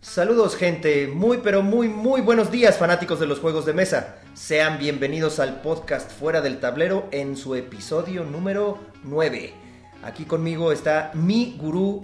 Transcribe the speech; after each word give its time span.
Saludos 0.00 0.56
gente, 0.56 1.06
muy 1.06 1.38
pero 1.38 1.62
muy 1.62 1.88
muy 1.88 2.20
buenos 2.20 2.50
días 2.50 2.78
fanáticos 2.78 3.20
de 3.20 3.26
los 3.26 3.38
juegos 3.38 3.66
de 3.66 3.74
mesa. 3.74 4.16
Sean 4.34 4.78
bienvenidos 4.78 5.38
al 5.38 5.60
podcast 5.60 6.10
Fuera 6.10 6.40
del 6.40 6.58
Tablero 6.58 7.08
en 7.12 7.36
su 7.36 7.54
episodio 7.54 8.24
número 8.24 8.78
9. 9.04 9.52
Aquí 10.02 10.24
conmigo 10.24 10.72
está 10.72 11.12
mi 11.14 11.56
gurú 11.58 12.02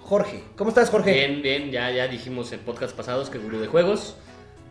Jorge. 0.00 0.42
¿Cómo 0.56 0.70
estás 0.70 0.90
Jorge? 0.90 1.12
Bien, 1.12 1.42
bien, 1.42 1.70
ya, 1.70 1.90
ya 1.90 2.08
dijimos 2.08 2.50
en 2.52 2.60
podcast 2.60 2.96
pasados 2.96 3.30
que 3.30 3.38
gurú 3.38 3.60
de 3.60 3.68
juegos 3.68 4.16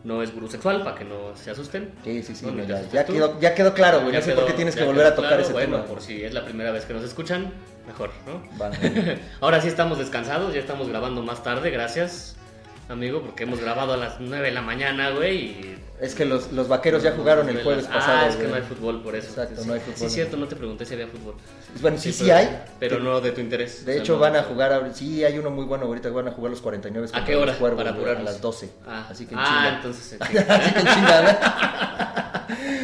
no 0.04 0.22
es 0.22 0.32
gurú 0.34 0.48
sexual, 0.48 0.84
para 0.84 0.96
que 0.96 1.04
no 1.04 1.34
se 1.34 1.50
asusten. 1.50 1.92
Sí, 2.04 2.22
sí, 2.22 2.34
sí, 2.34 2.44
No, 2.44 2.52
no, 2.52 2.64
ya, 2.64 3.06
quedó, 3.06 3.40
ya 3.40 3.54
quedó 3.54 3.72
claro, 3.72 4.02
güey. 4.02 4.12
No 4.12 4.20
sé 4.20 4.32
por 4.32 4.46
qué 4.46 4.52
tienes 4.52 4.76
que 4.76 4.84
volver 4.84 5.06
a 5.06 5.14
tocar 5.14 5.30
claro, 5.30 5.42
ese 5.42 5.52
bueno, 5.52 5.76
tema. 5.78 5.88
por 5.88 6.02
si 6.02 6.22
es 6.22 6.34
la 6.34 6.44
primera 6.44 6.70
vez 6.70 6.84
que 6.84 6.92
nos 6.92 7.02
escuchan, 7.02 7.52
mejor, 7.86 8.10
¿no? 8.26 8.42
Vale. 8.58 9.18
Ahora 9.40 9.60
sí 9.60 9.68
estamos 9.68 9.98
descansados, 9.98 10.52
ya 10.54 10.60
estamos 10.60 10.88
grabando 10.88 11.22
más 11.22 11.42
tarde, 11.42 11.70
gracias, 11.70 12.36
amigo, 12.88 13.22
porque 13.22 13.44
hemos 13.44 13.60
grabado 13.60 13.92
a 13.94 13.96
las 13.96 14.20
9 14.20 14.46
de 14.48 14.52
la 14.52 14.62
mañana, 14.62 15.10
güey, 15.10 15.36
y... 15.38 15.78
Es 16.00 16.14
que 16.16 16.24
los, 16.24 16.50
los 16.52 16.66
vaqueros 16.68 17.04
ya 17.04 17.12
jugaron 17.12 17.48
el 17.48 17.62
jueves 17.62 17.86
ah, 17.88 17.94
pasado. 17.94 18.28
es 18.28 18.34
que 18.36 18.48
no 18.48 18.56
hay 18.56 18.62
fútbol, 18.62 19.00
por 19.00 19.14
eso. 19.14 19.28
Exacto, 19.28 19.62
sí, 19.62 19.68
no 19.68 19.74
hay 19.74 19.80
Sí, 19.80 19.92
fútbol. 19.92 20.06
es 20.08 20.12
cierto, 20.12 20.36
no 20.36 20.48
te 20.48 20.56
pregunté 20.56 20.84
si 20.84 20.94
había 20.94 21.06
fútbol. 21.06 21.34
Bueno, 21.80 21.96
sí, 21.98 22.12
sí 22.12 22.24
pero- 22.24 22.36
hay. 22.36 22.62
Pero 22.80 22.98
no 22.98 23.20
de 23.20 23.30
tu 23.30 23.40
interés. 23.40 23.84
De 23.86 23.92
o 23.92 23.94
sea, 23.94 24.02
hecho, 24.02 24.14
no- 24.14 24.18
van 24.18 24.34
a 24.36 24.42
jugar, 24.42 24.90
sí, 24.92 25.24
hay 25.24 25.38
uno 25.38 25.50
muy 25.50 25.64
bueno 25.64 25.86
ahorita, 25.86 26.10
van 26.10 26.26
a 26.28 26.32
jugar 26.32 26.50
los 26.50 26.60
49 26.60 27.08
¿A 27.12 27.24
qué 27.24 27.36
hora? 27.36 27.54
Cuervos, 27.54 27.78
Para 27.78 27.92
güey, 27.92 28.02
a 28.06 28.10
apurarnos. 28.10 28.32
las 28.32 28.40
12. 28.40 28.70
Ah, 28.86 29.06
Así 29.08 29.24
que 29.26 29.34
en 29.34 29.40
ah, 29.40 29.44
chinga. 29.46 29.76
entonces... 29.76 30.12
en 30.20 30.22
Así 30.22 30.32
que 31.06 31.12
en. 31.14 32.83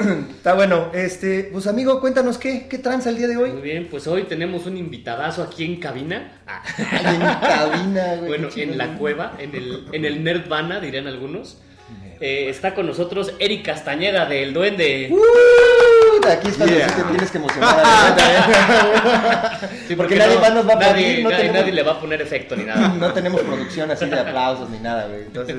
Está 0.36 0.54
bueno, 0.54 0.90
este, 0.94 1.48
pues 1.52 1.66
amigo, 1.66 2.00
cuéntanos 2.00 2.38
qué, 2.38 2.66
qué 2.68 2.78
tranza 2.78 3.10
el 3.10 3.16
día 3.16 3.28
de 3.28 3.36
Muy 3.36 3.50
hoy. 3.50 3.60
bien, 3.60 3.88
pues 3.90 4.06
hoy 4.06 4.24
tenemos 4.24 4.66
un 4.66 4.76
invitadazo 4.76 5.42
aquí 5.42 5.64
en 5.64 5.76
cabina. 5.80 6.32
Ah. 6.46 6.62
Ay, 6.76 7.14
en 7.14 7.20
cabina, 7.20 8.14
güey. 8.16 8.28
Bueno, 8.28 8.48
en 8.54 8.76
la 8.76 8.98
cueva, 8.98 9.36
en 9.38 9.54
el, 9.54 9.86
en 9.92 10.04
el 10.04 10.22
Nerdvana, 10.22 10.78
dirían 10.80 11.06
algunos. 11.06 11.58
Eh, 12.20 12.48
está 12.48 12.74
con 12.74 12.86
nosotros 12.86 13.34
Eric 13.38 13.64
Castañeda 13.64 14.26
del 14.26 14.52
Duende. 14.52 15.08
Uh, 15.10 15.16
aquí 16.32 16.48
es 16.48 16.56
cuando 16.56 16.74
Yeah. 16.74 16.88
sí 16.88 16.94
te 16.96 17.02
tienes 17.04 17.30
que 17.30 17.38
emocionar. 17.38 18.16
¿eh? 18.18 19.68
Sí, 19.88 19.96
porque 19.96 20.16
nadie 20.16 20.38
más 20.38 20.54
nos 20.54 20.66
va 20.68 20.72
a 20.72 20.76
nadie, 20.76 20.88
aplaudir, 20.88 21.22
no 21.24 21.30
nadie, 21.30 21.42
tenemos- 21.44 21.60
nadie 21.60 21.72
le 21.72 21.82
va 21.82 21.92
a 21.92 22.00
poner 22.00 22.22
efecto 22.22 22.56
ni 22.56 22.64
nada. 22.64 22.88
No 23.04 23.12
tenemos 23.12 23.40
producción 23.42 23.90
así 23.90 24.06
de 24.06 24.18
aplausos 24.18 24.70
ni 24.70 24.78
nada, 24.78 25.06
güey. 25.08 25.22
Entonces, 25.22 25.56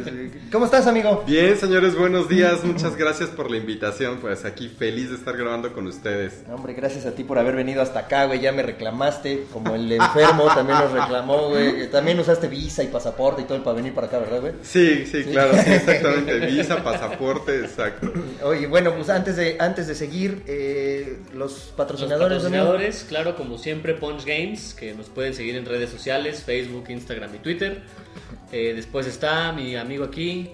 ¿cómo 0.52 0.66
estás, 0.66 0.88
amigo? 0.88 1.24
Bien, 1.28 1.58
señores, 1.58 1.96
buenos 1.96 2.28
días. 2.30 2.64
Muchas 2.64 2.96
gracias 2.96 3.30
por 3.30 3.52
la 3.52 3.58
invitación. 3.58 4.18
Pues 4.20 4.46
aquí 4.46 4.70
feliz 4.70 5.10
de 5.10 5.16
estar 5.16 5.36
grabando 5.38 5.74
con 5.74 5.86
ustedes. 5.88 6.44
No, 6.48 6.56
Hombre, 6.56 6.74
gracias 6.74 7.06
a 7.06 7.12
ti 7.12 7.24
por 7.24 7.38
haber 7.38 7.56
venido 7.56 7.82
hasta 7.82 8.00
acá, 8.00 8.26
güey. 8.26 8.40
Ya 8.40 8.52
me 8.52 8.64
reclamaste, 8.64 9.46
como 9.54 9.76
el 9.76 9.92
enfermo 9.92 10.46
también 10.56 10.80
nos 10.80 10.92
reclamó, 10.92 11.50
güey. 11.50 11.90
También 11.92 12.20
usaste 12.20 12.48
visa 12.48 12.82
y 12.84 12.88
pasaporte 12.88 13.42
y 13.44 13.46
todo 13.46 13.64
para 13.64 13.76
venir 13.76 13.94
para 13.94 14.08
acá, 14.08 14.20
¿verdad, 14.20 14.40
güey? 14.42 14.54
Sí, 14.64 15.06
sí, 15.06 15.24
claro, 15.26 15.54
sí, 15.64 15.72
exactamente. 15.74 16.40
Visa, 16.48 16.84
pasaporte, 16.84 17.60
exacto. 17.60 18.12
Oye, 18.44 18.68
bueno, 18.68 18.94
pues 18.94 19.10
antes 19.10 19.36
de, 19.36 19.58
antes 19.60 19.88
de 19.88 19.96
seguir, 19.96 20.42
eh, 20.48 20.55
los 21.34 21.36
Los 21.36 21.74
patrocinadores, 21.76 23.06
claro, 23.08 23.36
como 23.36 23.58
siempre, 23.58 23.94
Punch 23.94 24.26
Games, 24.26 24.74
que 24.74 24.94
nos 24.94 25.10
pueden 25.10 25.34
seguir 25.34 25.56
en 25.56 25.66
redes 25.66 25.90
sociales, 25.90 26.44
Facebook, 26.44 26.86
Instagram 26.90 27.36
y 27.36 27.38
Twitter. 27.40 27.84
Eh, 28.52 28.74
después 28.76 29.08
está 29.08 29.52
mi 29.52 29.76
amigo 29.76 30.06
aquí, 30.06 30.52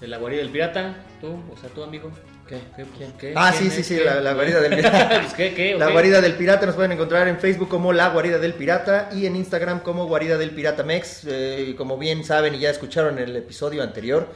de 0.00 0.08
la 0.08 0.18
guarida 0.18 0.40
del 0.40 0.50
pirata. 0.50 0.96
Tú, 1.20 1.38
o 1.52 1.56
sea, 1.60 1.70
tu 1.70 1.82
amigo. 1.82 2.10
¿Qué? 2.48 2.58
¿Qué? 2.76 3.06
¿Qué? 3.18 3.32
Ah, 3.36 3.52
¿Quién 3.56 3.70
sí, 3.70 3.82
sí, 3.82 3.96
sí, 3.96 4.04
la, 4.04 4.20
la 4.20 4.34
guarida 4.34 4.60
del 4.60 4.74
pirata. 4.76 5.20
Pues, 5.20 5.34
¿Qué? 5.34 5.54
¿Qué? 5.54 5.76
La 5.78 5.90
guarida 5.90 6.20
del 6.20 6.34
pirata 6.34 6.66
nos 6.66 6.74
pueden 6.74 6.92
encontrar 6.92 7.28
en 7.28 7.38
Facebook 7.38 7.68
como 7.68 7.92
La 7.92 8.08
Guarida 8.08 8.38
del 8.38 8.54
Pirata 8.54 9.08
y 9.12 9.26
en 9.26 9.36
Instagram 9.36 9.80
como 9.80 10.06
Guarida 10.06 10.36
del 10.36 10.50
Pirata 10.50 10.82
Mex. 10.82 11.24
Eh, 11.26 11.74
como 11.78 11.96
bien 11.96 12.24
saben 12.24 12.54
y 12.54 12.58
ya 12.58 12.70
escucharon 12.70 13.18
en 13.18 13.28
el 13.28 13.36
episodio 13.36 13.82
anterior, 13.82 14.28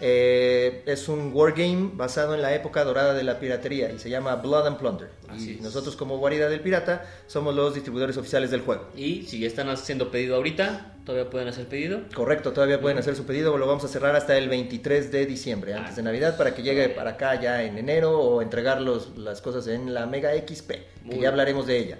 eh, 0.00 0.82
es 0.86 1.08
un 1.08 1.30
wargame 1.32 1.90
basado 1.94 2.34
en 2.34 2.42
la 2.42 2.54
época 2.54 2.84
dorada 2.84 3.14
de 3.14 3.22
la 3.22 3.38
piratería 3.38 3.90
y 3.92 3.98
se 3.98 4.10
llama 4.10 4.36
Blood 4.36 4.66
and 4.66 4.78
Plunder. 4.78 5.08
Así 5.28 5.52
y 5.52 5.54
es. 5.56 5.60
nosotros 5.60 5.96
como 5.96 6.18
Guarida 6.18 6.48
del 6.48 6.60
Pirata 6.60 7.04
somos 7.26 7.54
los 7.54 7.74
distribuidores 7.74 8.16
oficiales 8.16 8.50
del 8.50 8.60
juego. 8.62 8.88
Y 8.96 9.22
si 9.22 9.38
ya 9.40 9.46
están 9.46 9.68
haciendo 9.68 10.10
pedido 10.10 10.36
ahorita, 10.36 10.96
todavía 11.06 11.30
pueden 11.30 11.48
hacer 11.48 11.66
pedido. 11.66 12.00
Correcto, 12.14 12.52
todavía 12.52 12.80
pueden 12.80 12.98
hacer 12.98 13.14
su 13.14 13.24
pedido, 13.24 13.56
lo 13.56 13.66
vamos 13.66 13.84
a 13.84 13.88
cerrar 13.88 14.16
hasta 14.16 14.36
el 14.36 14.48
23 14.48 15.12
de 15.12 15.26
diciembre, 15.26 15.74
antes 15.74 15.96
de 15.96 16.02
Navidad, 16.02 16.36
para 16.36 16.54
que 16.54 16.62
llegue 16.62 16.88
para 16.88 17.10
acá 17.12 17.40
ya 17.40 17.62
en 17.62 17.78
enero 17.78 18.18
o 18.20 18.42
entregar 18.42 18.80
los- 18.80 19.16
las 19.16 19.40
cosas 19.40 19.66
en 19.68 19.94
la 19.94 20.06
Mega 20.06 20.32
XP, 20.34 20.70
que 21.10 21.18
ya 21.20 21.28
hablaremos 21.28 21.66
de 21.66 21.78
ella. 21.78 21.98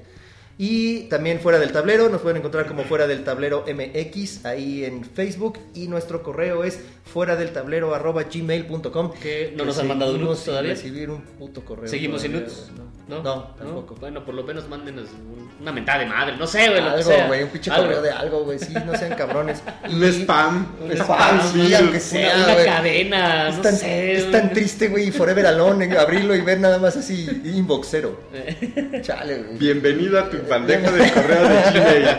Y 0.57 1.05
también 1.09 1.41
fuera 1.41 1.59
del 1.59 1.73
tablero, 1.73 2.09
nos 2.09 2.21
pueden 2.21 2.39
encontrar 2.39 2.67
como 2.67 2.85
fuera 2.85 3.07
del 3.09 3.25
tablero 3.25 3.65
MX 3.67 4.45
ahí 4.47 4.85
en 4.85 5.05
Facebook 5.05 5.59
y 5.75 5.89
nuestro 5.89 6.23
correo 6.23 6.63
es 6.63 6.79
fuera 7.05 7.35
del 7.35 7.51
tablero 7.53 7.93
arroba 7.95 8.23
gmail.com. 8.25 9.13
Que 9.21 9.53
no 9.57 9.65
nos 9.65 9.79
han 9.79 9.89
mandado 9.89 10.17
nudes 10.17 10.45
todavía. 10.45 10.71
recibir 10.71 11.11
un 11.11 11.21
puto 11.23 11.65
correo. 11.65 11.89
Seguimos 11.89 12.23
sin 12.23 12.33
nudes. 12.35 12.69
¿no? 12.77 12.85
¿No? 13.07 13.23
No, 13.23 13.43
tampoco. 13.59 13.97
Bueno, 14.01 14.25
por 14.25 14.35
lo 14.35 14.45
menos 14.45 14.67
mándenos 14.67 15.09
un- 15.11 15.51
una 15.61 15.73
mentada 15.73 15.99
de 15.99 16.07
madre. 16.07 16.37
No 16.39 16.47
sé, 16.47 16.71
güey, 16.71 16.81
Algo, 16.81 17.11
güey, 17.27 17.43
un 17.43 17.49
pinche 17.51 17.71
correo 17.71 18.01
de 18.01 18.11
algo, 18.11 18.45
güey, 18.45 18.59
sí, 18.59 18.73
no 18.87 18.97
sean 18.97 19.15
cabrones. 19.15 19.63
Un 19.91 20.03
spam. 20.05 20.67
Un 20.83 20.91
spam, 20.93 21.41
sí, 21.53 21.75
aunque 21.75 21.91
Una, 21.91 22.01
sea, 22.01 22.37
una 22.45 22.65
cadena, 22.65 23.49
Es 23.51 23.57
no 23.57 23.63
tan, 23.63 23.77
sé. 23.77 24.13
es 24.15 24.31
tan 24.31 24.53
triste, 24.55 24.89
güey, 24.89 25.09
y 25.09 25.11
Forever 25.11 25.47
Alone, 25.47 25.85
en 25.85 25.97
abrirlo 25.99 26.35
y 26.35 26.41
ver 26.41 26.61
nada 26.61 26.79
más 26.79 26.97
así, 26.97 27.27
inbox 27.45 27.89
cero. 27.91 28.19
Chale, 29.03 29.43
güey. 29.43 29.59
Bienvenido 29.59 30.19
a 30.19 30.31
tu 30.31 30.39
bandeja 30.49 30.91
de 30.91 31.13
correo 31.13 31.49
de 31.49 31.63
Gmail. 31.73 32.09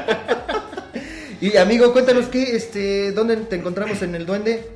Y 1.41 1.57
amigo, 1.57 1.91
cuéntanos 1.93 2.27
qué, 2.27 2.55
este, 2.55 3.11
¿dónde 3.11 3.35
te 3.37 3.55
encontramos 3.57 4.01
en 4.01 4.15
el 4.15 4.25
duende? 4.25 4.67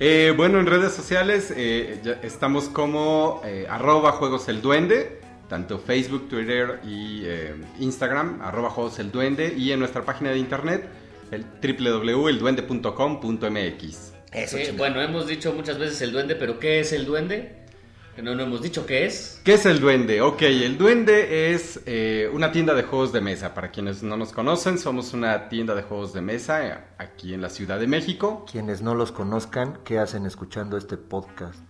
Eh, 0.00 0.32
bueno, 0.34 0.58
en 0.58 0.66
redes 0.66 0.92
sociales 0.92 1.52
eh, 1.54 2.00
ya 2.02 2.18
estamos 2.22 2.70
como 2.70 3.42
eh, 3.44 3.66
arroba 3.68 4.12
juegos 4.12 4.48
el 4.48 4.62
duende, 4.62 5.20
tanto 5.48 5.78
Facebook, 5.78 6.26
Twitter 6.28 6.80
y 6.84 7.22
eh, 7.26 7.54
Instagram, 7.80 8.40
arroba 8.40 8.70
juegos 8.70 8.98
el 8.98 9.12
duende, 9.12 9.54
y 9.56 9.72
en 9.72 9.78
nuestra 9.78 10.02
página 10.02 10.30
de 10.30 10.38
internet, 10.38 10.88
el 11.30 11.44
www.elduende.com.mx. 11.44 14.12
Eso, 14.32 14.56
bueno, 14.78 15.02
hemos 15.02 15.26
dicho 15.26 15.52
muchas 15.52 15.78
veces 15.78 16.00
el 16.02 16.12
duende, 16.12 16.34
pero 16.34 16.58
¿qué 16.58 16.80
es 16.80 16.92
el 16.92 17.04
duende? 17.04 17.59
Que 18.20 18.26
no, 18.26 18.34
no 18.34 18.42
hemos 18.42 18.60
dicho 18.60 18.84
qué 18.84 19.06
es. 19.06 19.40
¿Qué 19.44 19.54
es 19.54 19.64
el 19.64 19.80
duende? 19.80 20.20
Ok, 20.20 20.42
el 20.42 20.76
duende 20.76 21.54
es 21.54 21.80
eh, 21.86 22.28
una 22.30 22.52
tienda 22.52 22.74
de 22.74 22.82
juegos 22.82 23.14
de 23.14 23.22
mesa. 23.22 23.54
Para 23.54 23.70
quienes 23.70 24.02
no 24.02 24.18
nos 24.18 24.30
conocen, 24.32 24.78
somos 24.78 25.14
una 25.14 25.48
tienda 25.48 25.74
de 25.74 25.80
juegos 25.80 26.12
de 26.12 26.20
mesa 26.20 26.66
eh, 26.66 26.76
aquí 26.98 27.32
en 27.32 27.40
la 27.40 27.48
Ciudad 27.48 27.80
de 27.80 27.86
México. 27.86 28.44
Quienes 28.44 28.82
no 28.82 28.94
los 28.94 29.10
conozcan, 29.10 29.78
¿qué 29.86 29.98
hacen 29.98 30.26
escuchando 30.26 30.76
este 30.76 30.98
podcast? 30.98 31.60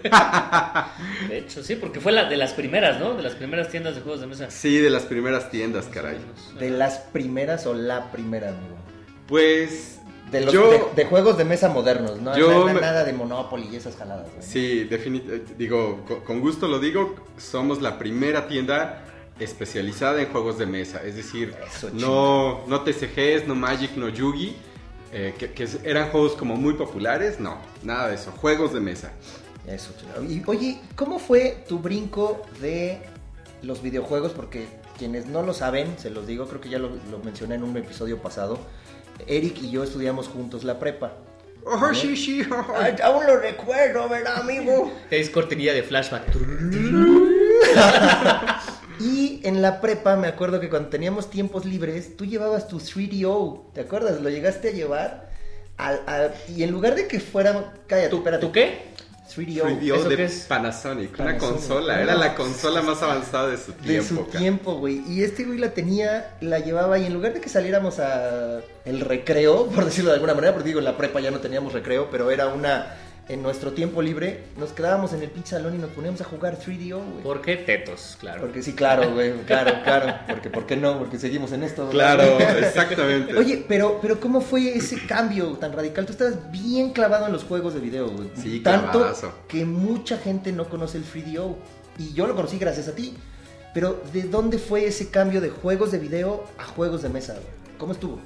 De 1.28 1.36
hecho, 1.36 1.62
sí, 1.62 1.76
porque 1.76 2.00
fue 2.00 2.12
la 2.12 2.24
de 2.24 2.38
las 2.38 2.54
primeras, 2.54 2.98
¿no? 2.98 3.12
De 3.12 3.22
las 3.22 3.34
primeras 3.34 3.68
tiendas 3.68 3.94
de 3.94 4.00
juegos 4.00 4.22
de 4.22 4.28
mesa. 4.28 4.50
Sí, 4.50 4.78
de 4.78 4.88
las 4.88 5.02
primeras 5.02 5.50
tiendas, 5.50 5.88
caray. 5.88 6.16
¿De 6.58 6.70
las 6.70 7.00
primeras 7.00 7.66
o 7.66 7.74
la 7.74 8.10
primera, 8.10 8.48
amigo? 8.48 8.78
Pues 9.26 10.00
De 10.32 10.40
los 10.40 10.52
yo... 10.54 10.70
de, 10.70 10.80
de 10.96 11.04
juegos 11.04 11.36
de 11.36 11.44
mesa 11.44 11.68
modernos, 11.68 12.18
¿no? 12.20 12.36
Yo 12.36 12.48
nada, 12.50 12.72
me- 12.74 12.80
nada 12.80 13.04
de 13.04 13.12
Monopoly 13.12 13.68
y 13.70 13.76
esas 13.76 13.96
jaladas. 13.96 14.26
Sí, 14.40 14.84
definitivamente, 14.84 15.54
digo, 15.58 16.00
co- 16.08 16.24
con 16.24 16.40
gusto 16.40 16.66
lo 16.68 16.78
digo, 16.80 17.14
somos 17.36 17.80
la 17.82 17.98
primera 17.98 18.48
tienda 18.48 19.04
especializada 19.38 20.20
en 20.22 20.28
juegos 20.32 20.58
de 20.58 20.66
mesa. 20.66 21.02
Es 21.04 21.16
decir, 21.16 21.54
Eso, 21.66 21.90
no, 21.92 22.62
no 22.66 22.80
TCGs, 22.82 23.46
no 23.46 23.54
Magic, 23.54 23.94
no 23.96 24.08
Yugi, 24.08 24.56
eh, 25.12 25.34
que, 25.38 25.52
que 25.52 25.68
eran 25.84 26.10
juegos 26.10 26.32
como 26.32 26.56
muy 26.56 26.74
populares. 26.74 27.38
No, 27.38 27.58
nada 27.82 28.08
de 28.08 28.14
eso, 28.14 28.32
juegos 28.32 28.72
de 28.72 28.80
mesa. 28.80 29.12
Eso. 29.66 29.92
Y 30.28 30.42
oye, 30.46 30.80
¿cómo 30.96 31.18
fue 31.18 31.64
tu 31.68 31.78
brinco 31.78 32.42
de 32.60 33.00
los 33.62 33.82
videojuegos? 33.82 34.32
Porque 34.32 34.66
quienes 34.98 35.26
no 35.26 35.42
lo 35.42 35.52
saben, 35.54 35.94
se 35.98 36.10
los 36.10 36.26
digo, 36.26 36.46
creo 36.46 36.60
que 36.60 36.68
ya 36.68 36.78
lo, 36.78 36.88
lo 37.10 37.18
mencioné 37.24 37.56
en 37.56 37.62
un 37.64 37.76
episodio 37.76 38.18
pasado. 38.18 38.58
Eric 39.26 39.62
y 39.62 39.70
yo 39.70 39.84
estudiamos 39.84 40.28
juntos 40.28 40.64
la 40.64 40.78
prepa. 40.78 41.12
Oh, 41.64 41.94
sí, 41.94 42.16
sí. 42.16 42.42
oh. 42.50 42.74
Ay, 42.76 42.96
aún 43.02 43.24
lo 43.26 43.36
recuerdo, 43.38 44.08
¿verdad, 44.08 44.40
amigo? 44.40 44.92
Es 45.10 45.30
cortinilla 45.30 45.72
de 45.72 45.82
flashback. 45.82 46.24
Y 49.00 49.40
en 49.44 49.62
la 49.62 49.80
prepa 49.80 50.14
me 50.16 50.28
acuerdo 50.28 50.60
que 50.60 50.68
cuando 50.68 50.90
teníamos 50.90 51.28
tiempos 51.28 51.64
libres, 51.64 52.16
tú 52.16 52.24
llevabas 52.24 52.68
tu 52.68 52.78
3DO, 52.78 53.72
¿te 53.72 53.80
acuerdas? 53.80 54.20
Lo 54.20 54.30
llegaste 54.30 54.68
a 54.68 54.72
llevar 54.72 55.30
al- 55.76 56.34
y 56.54 56.62
en 56.62 56.70
lugar 56.70 56.94
de 56.94 57.08
que 57.08 57.18
fuera... 57.18 57.72
Cállate, 57.88 58.10
¿Tú, 58.10 58.18
espérate. 58.18 58.46
¿Tú 58.46 58.52
qué? 58.52 58.91
3DO. 59.28 59.62
3DO 59.80 59.94
¿Eso 59.96 60.08
de 60.08 60.16
qué 60.16 60.24
es? 60.24 60.44
Panasonic, 60.48 61.18
una 61.18 61.38
consola, 61.38 62.00
era 62.00 62.14
la 62.14 62.34
consola 62.34 62.82
más 62.82 63.02
avanzada 63.02 63.48
de 63.48 63.56
su 63.56 63.72
De 63.72 63.78
tiempo. 63.78 64.08
su 64.08 64.26
cara. 64.26 64.38
tiempo, 64.38 64.74
güey. 64.74 65.02
Y 65.08 65.22
este 65.22 65.44
güey 65.44 65.58
la 65.58 65.70
tenía, 65.72 66.34
la 66.40 66.58
llevaba 66.58 66.98
y 66.98 67.06
en 67.06 67.14
lugar 67.14 67.32
de 67.34 67.40
que 67.40 67.48
saliéramos 67.48 67.98
a 67.98 68.60
el 68.84 69.00
recreo, 69.00 69.66
por 69.68 69.84
decirlo 69.84 70.10
de 70.10 70.16
alguna 70.16 70.34
manera, 70.34 70.52
porque 70.52 70.68
digo, 70.68 70.80
en 70.80 70.84
la 70.86 70.96
prepa 70.96 71.20
ya 71.20 71.30
no 71.30 71.38
teníamos 71.40 71.72
recreo, 71.72 72.08
pero 72.10 72.30
era 72.30 72.48
una 72.48 72.94
en 73.32 73.42
nuestro 73.42 73.72
tiempo 73.72 74.02
libre, 74.02 74.44
nos 74.58 74.72
quedábamos 74.72 75.12
en 75.14 75.22
el 75.22 75.30
pinche 75.30 75.50
salón 75.50 75.74
y 75.74 75.78
nos 75.78 75.90
poníamos 75.90 76.20
a 76.20 76.24
jugar 76.24 76.58
3DO, 76.58 77.12
güey. 77.12 77.22
¿Por 77.22 77.40
qué 77.40 77.56
tetos? 77.56 78.16
Claro. 78.20 78.42
Porque 78.42 78.62
sí, 78.62 78.74
claro, 78.74 79.12
güey, 79.12 79.32
claro, 79.46 79.72
claro. 79.82 80.14
Porque, 80.28 80.50
¿por 80.50 80.66
qué 80.66 80.76
no? 80.76 80.98
Porque 80.98 81.18
seguimos 81.18 81.50
en 81.52 81.62
esto. 81.62 81.88
Claro, 81.88 82.38
exactamente. 82.58 83.34
Oye, 83.36 83.64
pero, 83.66 83.98
pero 84.02 84.20
¿cómo 84.20 84.42
fue 84.42 84.76
ese 84.76 85.06
cambio 85.06 85.52
tan 85.52 85.72
radical? 85.72 86.04
Tú 86.04 86.12
estabas 86.12 86.52
bien 86.52 86.90
clavado 86.90 87.26
en 87.26 87.32
los 87.32 87.44
juegos 87.44 87.72
de 87.72 87.80
video, 87.80 88.10
güey. 88.10 88.30
Sí, 88.34 88.60
Tanto 88.60 88.90
clavadazo. 88.98 89.32
que 89.48 89.64
mucha 89.64 90.18
gente 90.18 90.52
no 90.52 90.68
conoce 90.68 90.98
el 90.98 91.04
3DO. 91.04 91.56
Y 91.98 92.12
yo 92.12 92.26
lo 92.26 92.34
conocí 92.34 92.58
gracias 92.58 92.88
a 92.88 92.94
ti. 92.94 93.16
Pero, 93.72 94.02
¿de 94.12 94.24
dónde 94.24 94.58
fue 94.58 94.84
ese 94.86 95.08
cambio 95.08 95.40
de 95.40 95.48
juegos 95.48 95.90
de 95.90 95.98
video 95.98 96.44
a 96.58 96.64
juegos 96.64 97.02
de 97.02 97.08
mesa? 97.08 97.32
güey? 97.32 97.46
¿Cómo 97.78 97.92
estuvo? 97.92 98.18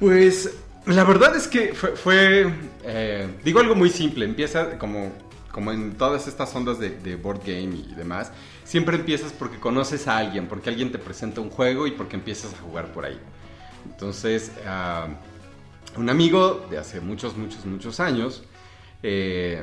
Pues 0.00 0.48
la 0.88 1.04
verdad 1.04 1.36
es 1.36 1.46
que 1.46 1.74
fue, 1.74 1.96
fue, 1.96 2.52
eh, 2.84 3.28
digo 3.44 3.60
algo 3.60 3.74
muy 3.74 3.90
simple, 3.90 4.24
empieza 4.24 4.78
como, 4.78 5.12
como 5.52 5.72
en 5.72 5.92
todas 5.96 6.26
estas 6.26 6.54
ondas 6.54 6.78
de, 6.78 6.90
de 6.90 7.16
board 7.16 7.40
game 7.44 7.76
y 7.76 7.94
demás, 7.94 8.32
siempre 8.64 8.96
empiezas 8.96 9.32
porque 9.32 9.58
conoces 9.58 10.08
a 10.08 10.18
alguien, 10.18 10.46
porque 10.46 10.70
alguien 10.70 10.90
te 10.90 10.98
presenta 10.98 11.40
un 11.40 11.50
juego 11.50 11.86
y 11.86 11.92
porque 11.92 12.16
empiezas 12.16 12.54
a 12.54 12.58
jugar 12.58 12.92
por 12.92 13.04
ahí. 13.04 13.18
Entonces, 13.86 14.52
ah, 14.66 15.08
un 15.96 16.10
amigo 16.10 16.66
de 16.70 16.78
hace 16.78 17.00
muchos, 17.00 17.36
muchos, 17.36 17.64
muchos 17.66 18.00
años, 18.00 18.42
eh, 19.02 19.62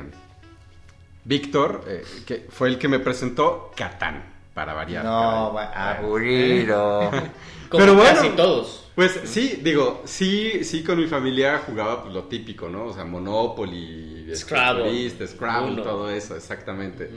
Víctor, 1.24 1.84
eh, 1.88 2.04
que 2.26 2.46
fue 2.50 2.68
el 2.68 2.78
que 2.78 2.88
me 2.88 2.98
presentó 2.98 3.72
Catán, 3.76 4.24
para 4.54 4.74
variar. 4.74 5.04
No, 5.04 5.58
aburrido. 5.58 7.10
Como 7.68 7.80
Pero 7.80 7.94
bueno. 7.94 8.14
casi 8.14 8.28
todos. 8.30 8.85
Pues 8.96 9.20
sí, 9.24 9.60
digo, 9.62 10.02
sí, 10.06 10.64
sí 10.64 10.82
con 10.82 10.98
mi 10.98 11.06
familia 11.06 11.58
jugaba 11.66 12.02
pues, 12.02 12.14
lo 12.14 12.24
típico, 12.24 12.70
¿no? 12.70 12.86
O 12.86 12.94
sea, 12.94 13.04
Monopoly, 13.04 14.34
Scrabble. 14.34 14.84
Turista, 14.84 15.26
Scrabble, 15.26 15.74
Uno. 15.74 15.82
todo 15.82 16.10
eso, 16.10 16.34
exactamente. 16.34 17.10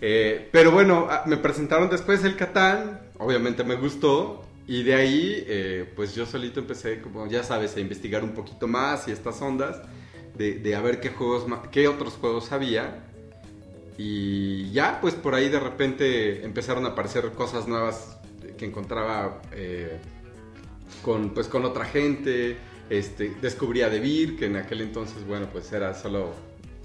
Eh, 0.00 0.48
pero 0.52 0.70
bueno, 0.70 1.08
ah, 1.10 1.24
me 1.26 1.36
presentaron 1.36 1.90
después 1.90 2.22
el 2.22 2.36
Catán, 2.36 3.00
obviamente 3.18 3.64
me 3.64 3.74
gustó, 3.74 4.44
y 4.68 4.84
de 4.84 4.94
ahí, 4.94 5.44
eh, 5.48 5.92
pues 5.96 6.14
yo 6.14 6.26
solito 6.26 6.60
empecé, 6.60 7.00
como 7.00 7.26
ya 7.26 7.42
sabes, 7.42 7.74
a 7.76 7.80
investigar 7.80 8.22
un 8.22 8.30
poquito 8.30 8.68
más 8.68 9.08
y 9.08 9.10
estas 9.10 9.42
ondas, 9.42 9.82
de, 10.38 10.60
de 10.60 10.76
a 10.76 10.80
ver 10.80 11.00
qué 11.00 11.08
juegos, 11.08 11.44
qué 11.72 11.88
otros 11.88 12.14
juegos 12.14 12.52
había. 12.52 13.04
Y 13.98 14.70
ya, 14.70 15.00
pues 15.00 15.14
por 15.14 15.34
ahí 15.34 15.48
de 15.48 15.58
repente 15.58 16.44
empezaron 16.44 16.86
a 16.86 16.90
aparecer 16.90 17.32
cosas 17.32 17.66
nuevas 17.66 18.16
que 18.56 18.64
encontraba 18.64 19.42
eh, 19.50 19.98
con, 21.02 21.30
pues, 21.30 21.46
con 21.48 21.64
otra 21.64 21.84
gente. 21.84 22.56
Este, 22.88 23.36
descubrí 23.40 23.82
a 23.82 23.88
DeVir, 23.88 24.36
que 24.36 24.46
en 24.46 24.56
aquel 24.56 24.80
entonces, 24.80 25.24
bueno, 25.26 25.46
pues 25.52 25.70
era 25.72 25.94
solo 25.94 26.32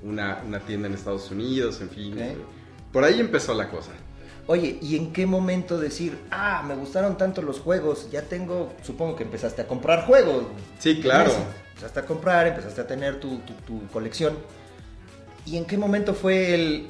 una, 0.03 0.43
una 0.45 0.59
tienda 0.59 0.87
en 0.87 0.93
Estados 0.93 1.31
Unidos, 1.31 1.81
en 1.81 1.89
fin. 1.89 2.13
Ok. 2.13 2.37
Por 2.91 3.03
ahí 3.03 3.19
empezó 3.19 3.53
la 3.55 3.69
cosa. 3.69 3.91
Oye, 4.47 4.77
¿y 4.79 4.95
en 4.95 5.11
qué 5.11 5.25
momento 5.25 5.79
decir, 5.79 6.15
ah, 6.29 6.63
me 6.67 6.75
gustaron 6.75 7.17
tanto 7.17 7.41
los 7.41 7.59
juegos, 7.59 8.09
ya 8.11 8.21
tengo, 8.21 8.71
supongo 8.83 9.15
que 9.15 9.23
empezaste 9.23 9.63
a 9.63 9.67
comprar 9.67 10.05
juegos? 10.05 10.43
Sí, 10.77 10.99
claro. 11.01 11.31
Empezaste 11.69 11.99
a 12.01 12.05
comprar, 12.05 12.45
empezaste 12.47 12.81
a 12.81 12.85
tener 12.87 13.19
tu, 13.19 13.39
tu- 13.39 13.53
tu 13.65 13.87
colección. 13.87 14.37
¿Y 15.47 15.57
en 15.57 15.65
qué 15.65 15.77
momento 15.79 16.13
fue 16.13 16.53
el, 16.53 16.87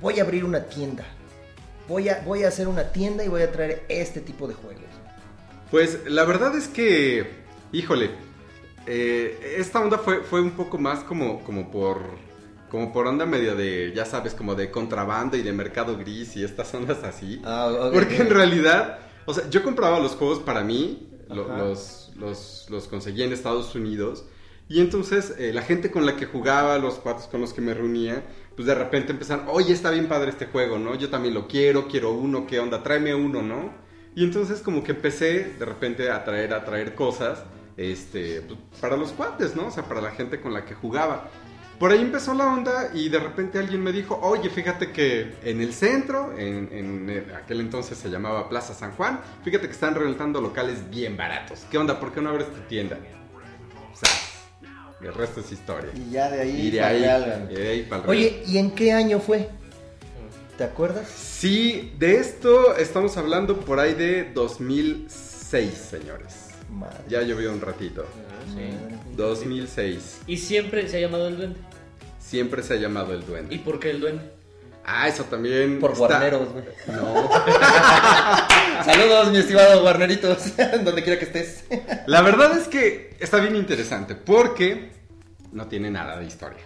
voy 0.00 0.18
a 0.18 0.22
abrir 0.22 0.44
una 0.44 0.64
tienda? 0.64 1.04
Voy 1.86 2.08
a, 2.08 2.22
voy 2.24 2.44
a 2.44 2.48
hacer 2.48 2.66
una 2.66 2.84
tienda 2.92 3.22
y 3.22 3.28
voy 3.28 3.42
a 3.42 3.52
traer 3.52 3.84
este 3.90 4.20
tipo 4.20 4.48
de 4.48 4.54
juegos. 4.54 4.82
Pues 5.74 6.02
la 6.06 6.24
verdad 6.24 6.54
es 6.56 6.68
que, 6.68 7.26
híjole, 7.72 8.10
eh, 8.86 9.56
esta 9.58 9.80
onda 9.80 9.98
fue, 9.98 10.20
fue 10.22 10.40
un 10.40 10.52
poco 10.52 10.78
más 10.78 11.00
como, 11.02 11.42
como 11.42 11.68
por 11.72 11.98
como 12.70 12.92
por 12.92 13.08
onda 13.08 13.26
medio 13.26 13.56
de, 13.56 13.92
ya 13.92 14.04
sabes, 14.04 14.34
como 14.34 14.54
de 14.54 14.70
contrabando 14.70 15.36
y 15.36 15.42
de 15.42 15.52
mercado 15.52 15.98
gris 15.98 16.36
y 16.36 16.44
estas 16.44 16.72
ondas 16.74 17.02
así. 17.02 17.42
Ah. 17.44 17.90
Porque 17.92 18.18
en 18.18 18.30
realidad, 18.30 19.00
o 19.26 19.34
sea, 19.34 19.50
yo 19.50 19.64
compraba 19.64 19.98
los 19.98 20.12
juegos 20.12 20.38
para 20.38 20.62
mí, 20.62 21.08
lo- 21.28 21.48
los, 21.48 22.12
los, 22.20 22.66
los 22.70 22.86
conseguí 22.86 23.24
en 23.24 23.32
Estados 23.32 23.74
Unidos. 23.74 24.26
Y 24.68 24.78
entonces 24.78 25.34
eh, 25.40 25.52
la 25.52 25.62
gente 25.62 25.90
con 25.90 26.06
la 26.06 26.14
que 26.14 26.26
jugaba, 26.26 26.78
los 26.78 26.94
cuates 27.00 27.24
con 27.24 27.40
los 27.40 27.52
que 27.52 27.62
me 27.62 27.74
reunía, 27.74 28.22
pues 28.54 28.68
de 28.68 28.76
repente 28.76 29.10
empezaron, 29.10 29.46
oye, 29.48 29.72
está 29.72 29.90
bien 29.90 30.06
padre 30.06 30.30
este 30.30 30.46
juego, 30.46 30.78
¿no? 30.78 30.94
Yo 30.94 31.10
también 31.10 31.34
lo 31.34 31.48
quiero, 31.48 31.88
quiero 31.88 32.12
uno, 32.12 32.46
¿qué 32.46 32.60
onda? 32.60 32.80
Tráeme 32.84 33.12
uno, 33.12 33.42
¿no? 33.42 33.82
Y 34.14 34.24
entonces 34.24 34.60
como 34.60 34.82
que 34.84 34.92
empecé 34.92 35.54
de 35.58 35.64
repente 35.64 36.10
a 36.10 36.24
traer, 36.24 36.54
a 36.54 36.64
traer 36.64 36.94
cosas, 36.94 37.42
este, 37.76 38.42
pues, 38.42 38.58
para 38.80 38.96
los 38.96 39.12
cuates, 39.12 39.56
¿no? 39.56 39.66
O 39.66 39.70
sea, 39.70 39.84
para 39.84 40.00
la 40.00 40.12
gente 40.12 40.40
con 40.40 40.52
la 40.54 40.64
que 40.64 40.74
jugaba. 40.74 41.28
Por 41.78 41.90
ahí 41.90 42.00
empezó 42.00 42.32
la 42.34 42.46
onda 42.46 42.90
y 42.94 43.08
de 43.08 43.18
repente 43.18 43.58
alguien 43.58 43.82
me 43.82 43.90
dijo, 43.90 44.16
oye, 44.22 44.48
fíjate 44.48 44.92
que 44.92 45.34
en 45.42 45.60
el 45.60 45.74
centro, 45.74 46.32
en, 46.38 46.68
en 46.70 47.10
el- 47.10 47.34
aquel 47.34 47.58
entonces 47.60 47.98
se 47.98 48.08
llamaba 48.08 48.48
Plaza 48.48 48.72
San 48.74 48.92
Juan, 48.92 49.20
fíjate 49.42 49.66
que 49.66 49.72
están 49.72 49.96
rentando 49.96 50.40
locales 50.40 50.88
bien 50.88 51.16
baratos. 51.16 51.66
¿Qué 51.68 51.76
onda? 51.76 51.98
¿Por 51.98 52.12
qué 52.12 52.20
no 52.20 52.30
abres 52.30 52.46
tu 52.52 52.60
tienda? 52.68 52.96
O 53.92 53.96
sea, 53.96 54.08
el 55.00 55.12
resto 55.14 55.40
es 55.40 55.50
historia. 55.50 55.90
Y 55.94 56.10
ya 56.12 56.30
de 56.30 56.42
ahí, 56.42 56.60
Y 56.68 56.70
de 56.70 56.80
ahí, 56.80 57.04
y 57.50 57.54
de 57.54 57.68
ahí 57.68 57.82
para 57.82 58.04
el 58.04 58.08
Oye, 58.10 58.42
¿y 58.46 58.58
en 58.58 58.70
qué 58.70 58.92
año 58.92 59.18
fue? 59.18 59.48
¿Te 60.58 60.64
acuerdas? 60.64 61.08
Sí, 61.08 61.92
de 61.98 62.16
esto 62.18 62.76
estamos 62.76 63.16
hablando 63.16 63.58
por 63.60 63.80
ahí 63.80 63.94
de 63.94 64.30
2006, 64.32 65.72
señores. 65.74 66.34
Madre. 66.70 66.96
Ya 67.08 67.22
llovió 67.22 67.52
un 67.52 67.60
ratito. 67.60 68.06
Ah, 68.06 68.52
sí. 68.54 68.70
2006. 69.16 70.20
Y 70.28 70.36
siempre 70.38 70.88
se 70.88 70.98
ha 70.98 71.00
llamado 71.00 71.26
el 71.28 71.36
duende. 71.36 71.58
Siempre 72.20 72.62
se 72.62 72.74
ha 72.74 72.76
llamado 72.76 73.14
el 73.14 73.22
¿Y 73.22 73.24
duende. 73.24 73.58
por 73.58 73.80
qué 73.80 73.90
el 73.90 74.00
duende? 74.00 74.30
Ah, 74.84 75.08
eso 75.08 75.24
también. 75.24 75.80
Por 75.80 75.92
está- 75.92 76.06
guarneros, 76.06 76.48
güey. 76.52 76.64
No. 76.86 77.30
Saludos, 78.84 79.30
mi 79.32 79.38
estimado 79.38 79.80
guarneritos, 79.82 80.56
donde 80.84 81.02
quiera 81.02 81.18
que 81.18 81.24
estés. 81.24 81.64
La 82.06 82.22
verdad 82.22 82.56
es 82.56 82.68
que 82.68 83.16
está 83.18 83.38
bien 83.38 83.56
interesante 83.56 84.14
porque 84.14 84.90
no 85.52 85.66
tiene 85.68 85.90
nada 85.90 86.18
de 86.18 86.26
historia. 86.26 86.62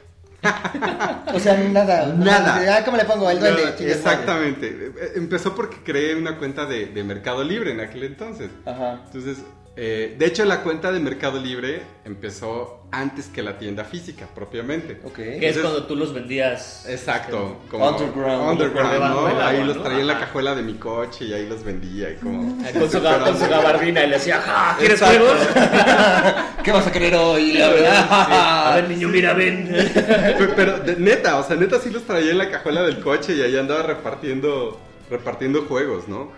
O 1.35 1.40
sea, 1.40 1.56
nada. 1.56 2.06
Nada. 2.17 2.76
Ah, 2.79 2.85
¿cómo 2.85 2.96
le 2.96 3.05
pongo? 3.05 3.29
El 3.31 3.40
duende. 3.40 3.64
Nada, 3.64 3.76
chingue 3.76 3.94
su 3.94 4.02
madre. 4.05 4.19
exactamente. 4.19 4.93
Empezó 5.17 5.55
porque 5.55 5.79
creé 5.85 6.14
una 6.14 6.38
cuenta 6.38 6.64
de, 6.67 6.87
de 6.87 7.05
Mercado 7.05 7.43
Libre 7.44 7.73
en 7.73 7.81
aquel 7.81 8.05
entonces. 8.05 8.50
Ajá. 8.64 9.00
Entonces, 9.06 9.38
eh, 9.80 10.16
de 10.19 10.26
hecho, 10.26 10.44
la 10.44 10.62
cuenta 10.62 10.90
de 10.90 10.98
Mercado 10.98 11.38
Libre 11.40 11.82
empezó 12.04 12.82
antes 12.90 13.26
que 13.26 13.42
la 13.44 13.58
tienda 13.58 13.84
física, 13.84 14.26
propiamente. 14.34 14.98
Ok. 15.04 15.14
Que 15.14 15.48
es 15.50 15.58
cuando 15.58 15.84
tú 15.84 15.94
los 15.94 16.12
vendías. 16.12 16.84
Exacto, 16.88 17.58
como 17.70 17.86
Underground. 17.88 18.50
underground, 18.50 18.88
Por 18.90 18.92
debajo 18.92 19.28
¿no? 19.28 19.40
ahí 19.46 19.62
los 19.62 19.80
traía 19.82 20.00
en 20.00 20.06
la 20.08 20.19
cajuela 20.19 20.54
de 20.56 20.62
mi 20.62 20.75
coche 20.75 21.26
y 21.26 21.32
ahí 21.32 21.46
los 21.48 21.62
vendía 21.62 22.10
y 22.10 22.17
como... 22.17 22.56
Con 22.72 22.91
su, 22.91 22.98
ga- 23.00 23.22
con 23.24 23.38
su 23.38 23.46
gabardina 23.48 24.03
y 24.03 24.08
le 24.08 24.14
decía, 24.17 24.41
¡Ja! 24.41 24.74
¿Quieres 24.79 25.00
Exacto. 25.00 25.24
juegos? 25.26 25.46
¿Qué 26.64 26.72
vas 26.72 26.86
a 26.86 26.91
querer 26.93 27.14
hoy? 27.14 27.53
La 27.53 27.67
A 27.67 27.70
verdad. 27.70 28.74
ver, 28.74 28.88
niño, 28.88 29.08
mira, 29.08 29.32
ven. 29.34 29.69
Pero, 29.94 30.53
pero, 30.56 30.79
de- 30.81 30.96
neta, 30.96 31.38
o 31.38 31.44
sea, 31.46 31.55
neta 31.56 31.79
sí 31.79 31.91
los 31.91 32.03
traía 32.05 32.31
en 32.32 32.38
la 32.38 32.50
cajuela 32.50 32.82
del 32.82 33.00
coche 33.00 33.34
y 33.36 33.43
ahí 33.43 33.56
andaba 33.56 33.82
repartiendo, 33.82 34.81
repartiendo 35.10 35.62
juegos, 35.67 36.08
¿no? 36.08 36.32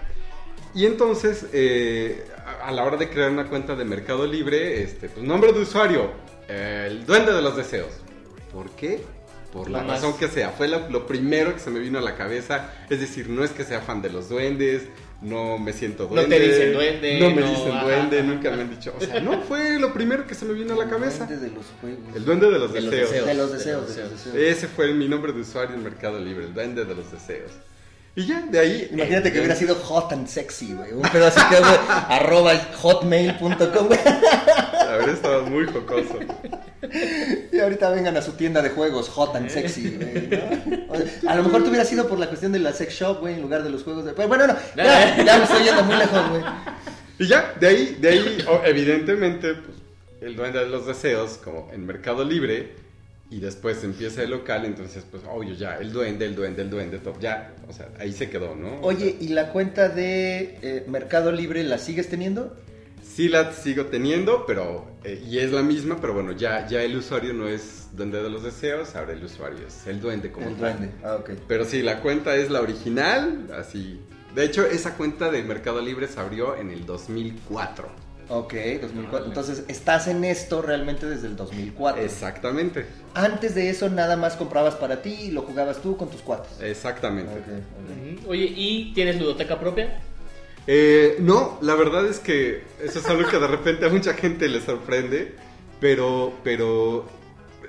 Y 0.75 0.87
entonces, 0.87 1.47
eh, 1.53 2.25
a 2.71 2.73
la 2.73 2.85
hora 2.85 2.97
de 2.97 3.09
crear 3.11 3.31
una 3.31 3.47
cuenta 3.47 3.75
de 3.77 3.85
Mercado 3.85 4.27
Libre, 4.27 4.83
este, 4.83 5.09
pues 5.09 5.25
nombre 5.27 5.53
de 5.53 5.61
usuario, 5.61 6.11
eh, 6.49 6.87
el 6.89 7.05
duende 7.05 7.33
de 7.33 7.43
los 7.43 7.57
deseos. 7.57 7.89
¿Por 8.53 8.71
qué? 8.71 9.03
Por 9.53 9.69
la 9.69 9.81
Nomás. 9.81 10.01
razón 10.03 10.17
que 10.19 10.29
sea. 10.29 10.51
Fue 10.51 10.69
lo, 10.69 10.89
lo 10.91 11.07
primero 11.07 11.53
que 11.53 11.59
se 11.61 11.71
me 11.71 11.81
vino 11.81 11.99
a 11.99 12.03
la 12.03 12.15
cabeza. 12.15 12.73
Es 12.89 13.01
decir, 13.01 13.29
no 13.29 13.43
es 13.43 13.51
que 13.51 13.65
sea 13.65 13.81
fan 13.81 14.01
de 14.01 14.09
los 14.11 14.29
duendes, 14.29 14.85
no 15.23 15.59
me 15.59 15.73
siento 15.73 16.05
No 16.05 16.09
te 16.11 16.15
duende. 16.27 16.39
dicen 16.41 16.73
duende, 16.73 17.19
No 17.21 17.31
me 17.31 17.41
no, 17.41 17.49
dicen 17.51 17.73
ajá, 17.73 17.85
duende, 17.85 18.19
ajá. 18.21 18.27
nunca 18.29 18.51
me 18.53 18.63
han 18.63 18.71
dicho. 18.71 18.95
O 18.97 19.01
sea, 19.05 19.21
no, 19.21 19.43
fue 19.49 19.79
lo 19.81 19.93
primero 19.93 20.25
que 20.27 20.35
se 20.37 20.45
me 20.45 20.53
vino 20.55 20.75
a 20.75 20.77
la 20.77 20.89
cabeza. 20.89 21.25
El 21.25 21.29
duende 21.41 21.49
de 21.49 21.55
los 21.57 21.67
juegos. 21.81 22.17
El 22.17 22.25
duende 22.25 22.51
de 22.51 22.59
los 22.61 22.73
De 22.73 22.81
los 22.81 22.91
deseos. 22.93 23.11
deseos. 23.11 23.27
De 23.27 23.35
los 23.35 23.53
deseos, 23.53 23.97
de 23.97 24.03
los 24.03 24.11
deseos. 24.13 24.37
Ese 24.37 24.69
fue 24.69 24.95
mi 24.95 25.09
nombre 25.09 25.33
de 25.33 25.41
usuario 25.41 25.75
en 25.75 25.83
Mercado 25.83 26.21
Libre, 26.21 26.45
el 26.47 26.55
duende 26.55 26.85
de 26.85 26.95
los 26.95 27.11
deseos. 27.11 27.51
Y 28.17 28.27
ya, 28.27 28.41
de 28.43 28.59
ahí. 28.59 28.89
Imagínate 28.93 29.33
que 29.33 29.39
hubiera 29.39 29.55
sido 29.55 29.75
hot 29.77 30.13
and 30.13 30.27
sexy, 30.27 30.75
güey. 30.75 30.93
Un 30.93 31.03
pedo 31.03 31.27
así 31.27 31.41
que, 31.49 31.57
güey, 31.61 31.79
arroba 32.09 32.53
hotmail.com, 32.83 33.87
güey. 33.87 34.01
Habría 34.89 35.15
estado 35.15 35.47
muy 35.47 35.67
jocoso. 35.67 36.19
Y 37.53 37.59
ahorita 37.59 37.91
vengan 37.91 38.17
a 38.17 38.23
su 38.23 38.33
tienda 38.33 38.63
de 38.63 38.71
juegos, 38.71 39.09
hot 39.11 39.37
and 39.37 39.49
sexy, 39.49 39.97
güey. 39.97 40.29
¿no? 40.29 41.31
A 41.31 41.37
lo 41.37 41.45
mejor 41.45 41.63
te 41.63 41.69
hubiera 41.69 41.85
sido 41.85 42.09
por 42.09 42.19
la 42.19 42.27
cuestión 42.27 42.51
de 42.53 42.59
la 42.59 42.73
sex 42.73 42.95
shop, 42.95 43.21
güey, 43.21 43.35
en 43.35 43.43
lugar 43.43 43.63
de 43.63 43.71
los 43.71 43.85
juegos 43.85 44.05
de. 44.05 44.13
Pero 44.13 44.27
bueno, 44.29 44.47
no, 44.49 44.57
ya, 44.77 45.25
ya 45.25 45.39
me 45.39 45.45
estoy 45.45 45.63
yendo 45.63 45.85
muy 45.85 45.97
lejos, 45.97 46.29
güey. 46.31 46.43
Y 47.21 47.27
ya, 47.27 47.55
de 47.61 47.69
ahí, 47.69 47.99
de 48.01 48.09
ahí, 48.09 48.45
evidentemente, 48.65 49.55
pues, 49.55 49.77
el 50.21 50.37
duende 50.37 50.59
de 50.59 50.67
los 50.67 50.87
deseos, 50.87 51.39
como 51.43 51.71
en 51.73 51.87
Mercado 51.87 52.25
Libre, 52.25 52.75
y 53.31 53.39
después 53.41 53.83
empieza 53.85 54.23
el 54.23 54.31
local, 54.31 54.65
entonces, 54.65 55.05
pues, 55.11 55.23
obvio, 55.31 55.55
ya, 55.55 55.77
el 55.77 55.93
duende, 55.93 56.27
el 56.27 56.35
duende, 56.35 56.63
el 56.63 56.71
duende, 56.71 56.99
todo, 56.99 57.19
ya, 57.21 57.55
o 57.69 57.73
sea, 57.73 57.89
ahí 57.99 58.13
se 58.13 58.29
quedó, 58.29 58.57
¿no? 58.57 58.81
Oye, 58.83 59.17
¿y 59.21 59.29
la 59.29 59.53
cuenta 59.53 59.89
de 59.89 60.59
eh, 60.63 60.85
Mercado 60.89 61.31
Libre 61.31 61.63
la 61.63 61.79
sigues 61.79 62.09
teniendo? 62.09 62.57
Sí 63.03 63.29
la 63.29 63.53
sigo 63.53 63.87
teniendo, 63.87 64.45
pero 64.47 64.87
eh, 65.05 65.23
y 65.27 65.39
es 65.39 65.53
la 65.53 65.63
misma, 65.63 65.99
pero 66.01 66.15
bueno, 66.15 66.33
ya, 66.33 66.67
ya 66.67 66.83
el 66.83 66.97
usuario 66.97 67.33
no 67.33 67.49
es 67.49 67.89
Duende 67.93 68.23
de 68.23 68.31
los 68.31 68.43
Deseos, 68.45 68.95
ahora 68.95 69.13
el 69.13 69.25
usuario 69.25 69.67
es 69.67 69.87
el 69.87 70.01
Duende 70.01 70.31
como 70.31 70.49
El 70.49 70.57
tal. 70.57 70.77
duende. 70.79 70.95
Ah, 71.03 71.17
ok. 71.17 71.31
Pero 71.49 71.65
sí, 71.65 71.83
la 71.83 72.01
cuenta 72.01 72.37
es 72.37 72.51
la 72.51 72.61
original, 72.61 73.49
así. 73.57 74.01
De 74.35 74.45
hecho, 74.45 74.65
esa 74.65 74.97
cuenta 74.97 75.31
de 75.31 75.43
Mercado 75.43 75.81
Libre 75.81 76.07
se 76.07 76.21
abrió 76.21 76.57
en 76.57 76.71
el 76.71 76.87
2004. 76.87 78.10
Ok, 78.31 78.55
2004. 78.81 79.27
Entonces, 79.27 79.65
estás 79.67 80.07
en 80.07 80.23
esto 80.25 80.63
realmente 80.63 81.05
desde 81.07 81.27
el 81.27 81.35
2004. 81.35 82.01
Exactamente, 82.01 82.87
Antes 83.13 83.57
de 83.57 83.69
eso, 83.71 83.89
nada 83.89 84.17
más 84.17 84.37
comprabas 84.37 84.77
para 84.77 85.03
ti 85.03 85.13
y 85.13 85.31
lo 85.33 85.43
jugabas 85.43 85.83
tú 85.83 85.97
con 85.97 86.09
tus 86.11 86.21
cuates. 86.21 86.61
exactamente. 86.61 87.33
Oye, 88.29 88.53
¿y 88.57 88.93
tienes 88.95 89.21
ludoteca 89.21 89.59
propia? 89.59 90.01
Eh, 90.69 91.17
no, 91.19 91.59
la 91.61 91.75
verdad 91.75 92.07
es 92.07 92.21
que 92.21 92.63
eso 92.81 93.01
es 93.01 93.07
algo 93.07 93.29
que 93.29 93.39
de 93.39 93.49
repente 93.49 93.87
a 93.87 93.89
mucha 93.89 94.15
gente 94.15 94.49
le 94.49 94.61
sorprende, 94.61 95.35
pero, 95.81 96.35
pero 96.45 97.09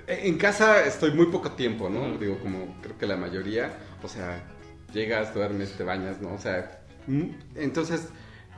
en 0.07 0.37
casa 0.37 0.85
estoy 0.85 1.11
muy 1.11 1.27
poco 1.27 1.53
tiempo, 1.53 1.89
¿no? 1.89 2.17
Digo, 2.19 2.37
como 2.39 2.75
creo 2.83 2.97
que 2.99 3.07
la 3.07 3.17
mayoría, 3.17 3.73
o 4.03 4.07
sea, 4.07 4.43
llegas, 4.93 5.33
duermes, 5.33 5.71
te 5.71 5.83
bañas, 5.83 6.21
¿no? 6.21 6.33
O 6.33 6.37
sea, 6.37 6.81
mm, 7.07 7.23
entonces 7.55 8.09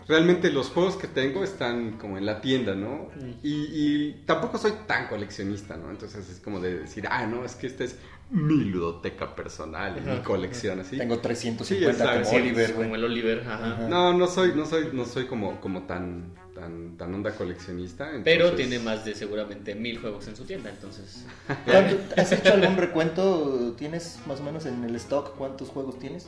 realmente 0.07 0.51
los 0.51 0.69
juegos 0.69 0.95
que 0.95 1.07
tengo 1.07 1.43
están 1.43 1.97
como 1.97 2.17
en 2.17 2.25
la 2.25 2.41
tienda, 2.41 2.75
¿no? 2.75 3.09
Mm. 3.15 3.31
Y, 3.43 3.53
y 3.71 4.23
tampoco 4.25 4.57
soy 4.57 4.73
tan 4.87 5.07
coleccionista, 5.07 5.77
¿no? 5.77 5.89
Entonces 5.89 6.29
es 6.29 6.39
como 6.39 6.59
de 6.59 6.79
decir, 6.79 7.05
ah, 7.09 7.25
no, 7.25 7.43
es 7.45 7.55
que 7.55 7.67
esta 7.67 7.83
es 7.83 7.97
mi 8.29 8.63
ludoteca 8.63 9.35
personal, 9.35 10.01
mi 10.01 10.11
Ajá, 10.11 10.23
colección, 10.23 10.79
así. 10.79 10.97
Tengo 10.97 11.15
Sí, 11.15 11.21
350 11.21 11.91
exacto. 11.91 12.19
como 12.23 12.29
Sí, 12.29 12.35
Oliver, 12.41 12.73
güey. 12.73 12.83
Como 12.87 12.95
el 12.95 13.03
Oliver, 13.03 13.39
ajá. 13.41 13.73
Ajá. 13.73 13.87
No, 13.87 14.13
no 14.17 14.27
soy, 14.27 14.53
no 14.55 14.65
soy, 14.65 14.89
no 14.91 15.05
soy 15.05 15.25
como, 15.25 15.61
como 15.61 15.83
tan, 15.83 16.33
tan, 16.55 16.97
tan 16.97 17.13
onda 17.13 17.31
coleccionista. 17.35 18.09
Pero 18.23 18.53
tiene 18.53 18.79
más 18.79 19.05
de 19.05 19.13
seguramente 19.13 19.75
mil 19.75 19.99
juegos 19.99 20.27
en 20.27 20.35
su 20.35 20.45
tienda, 20.45 20.69
entonces. 20.71 21.25
¿Cuánto- 21.65 21.97
¿Has 22.19 22.31
hecho 22.31 22.53
algún 22.53 22.77
recuento? 22.77 23.75
¿Tienes 23.77 24.19
más 24.25 24.39
o 24.39 24.43
menos 24.43 24.65
en 24.65 24.83
el 24.83 24.95
stock 24.95 25.35
cuántos 25.37 25.69
juegos 25.69 25.99
tienes? 25.99 26.27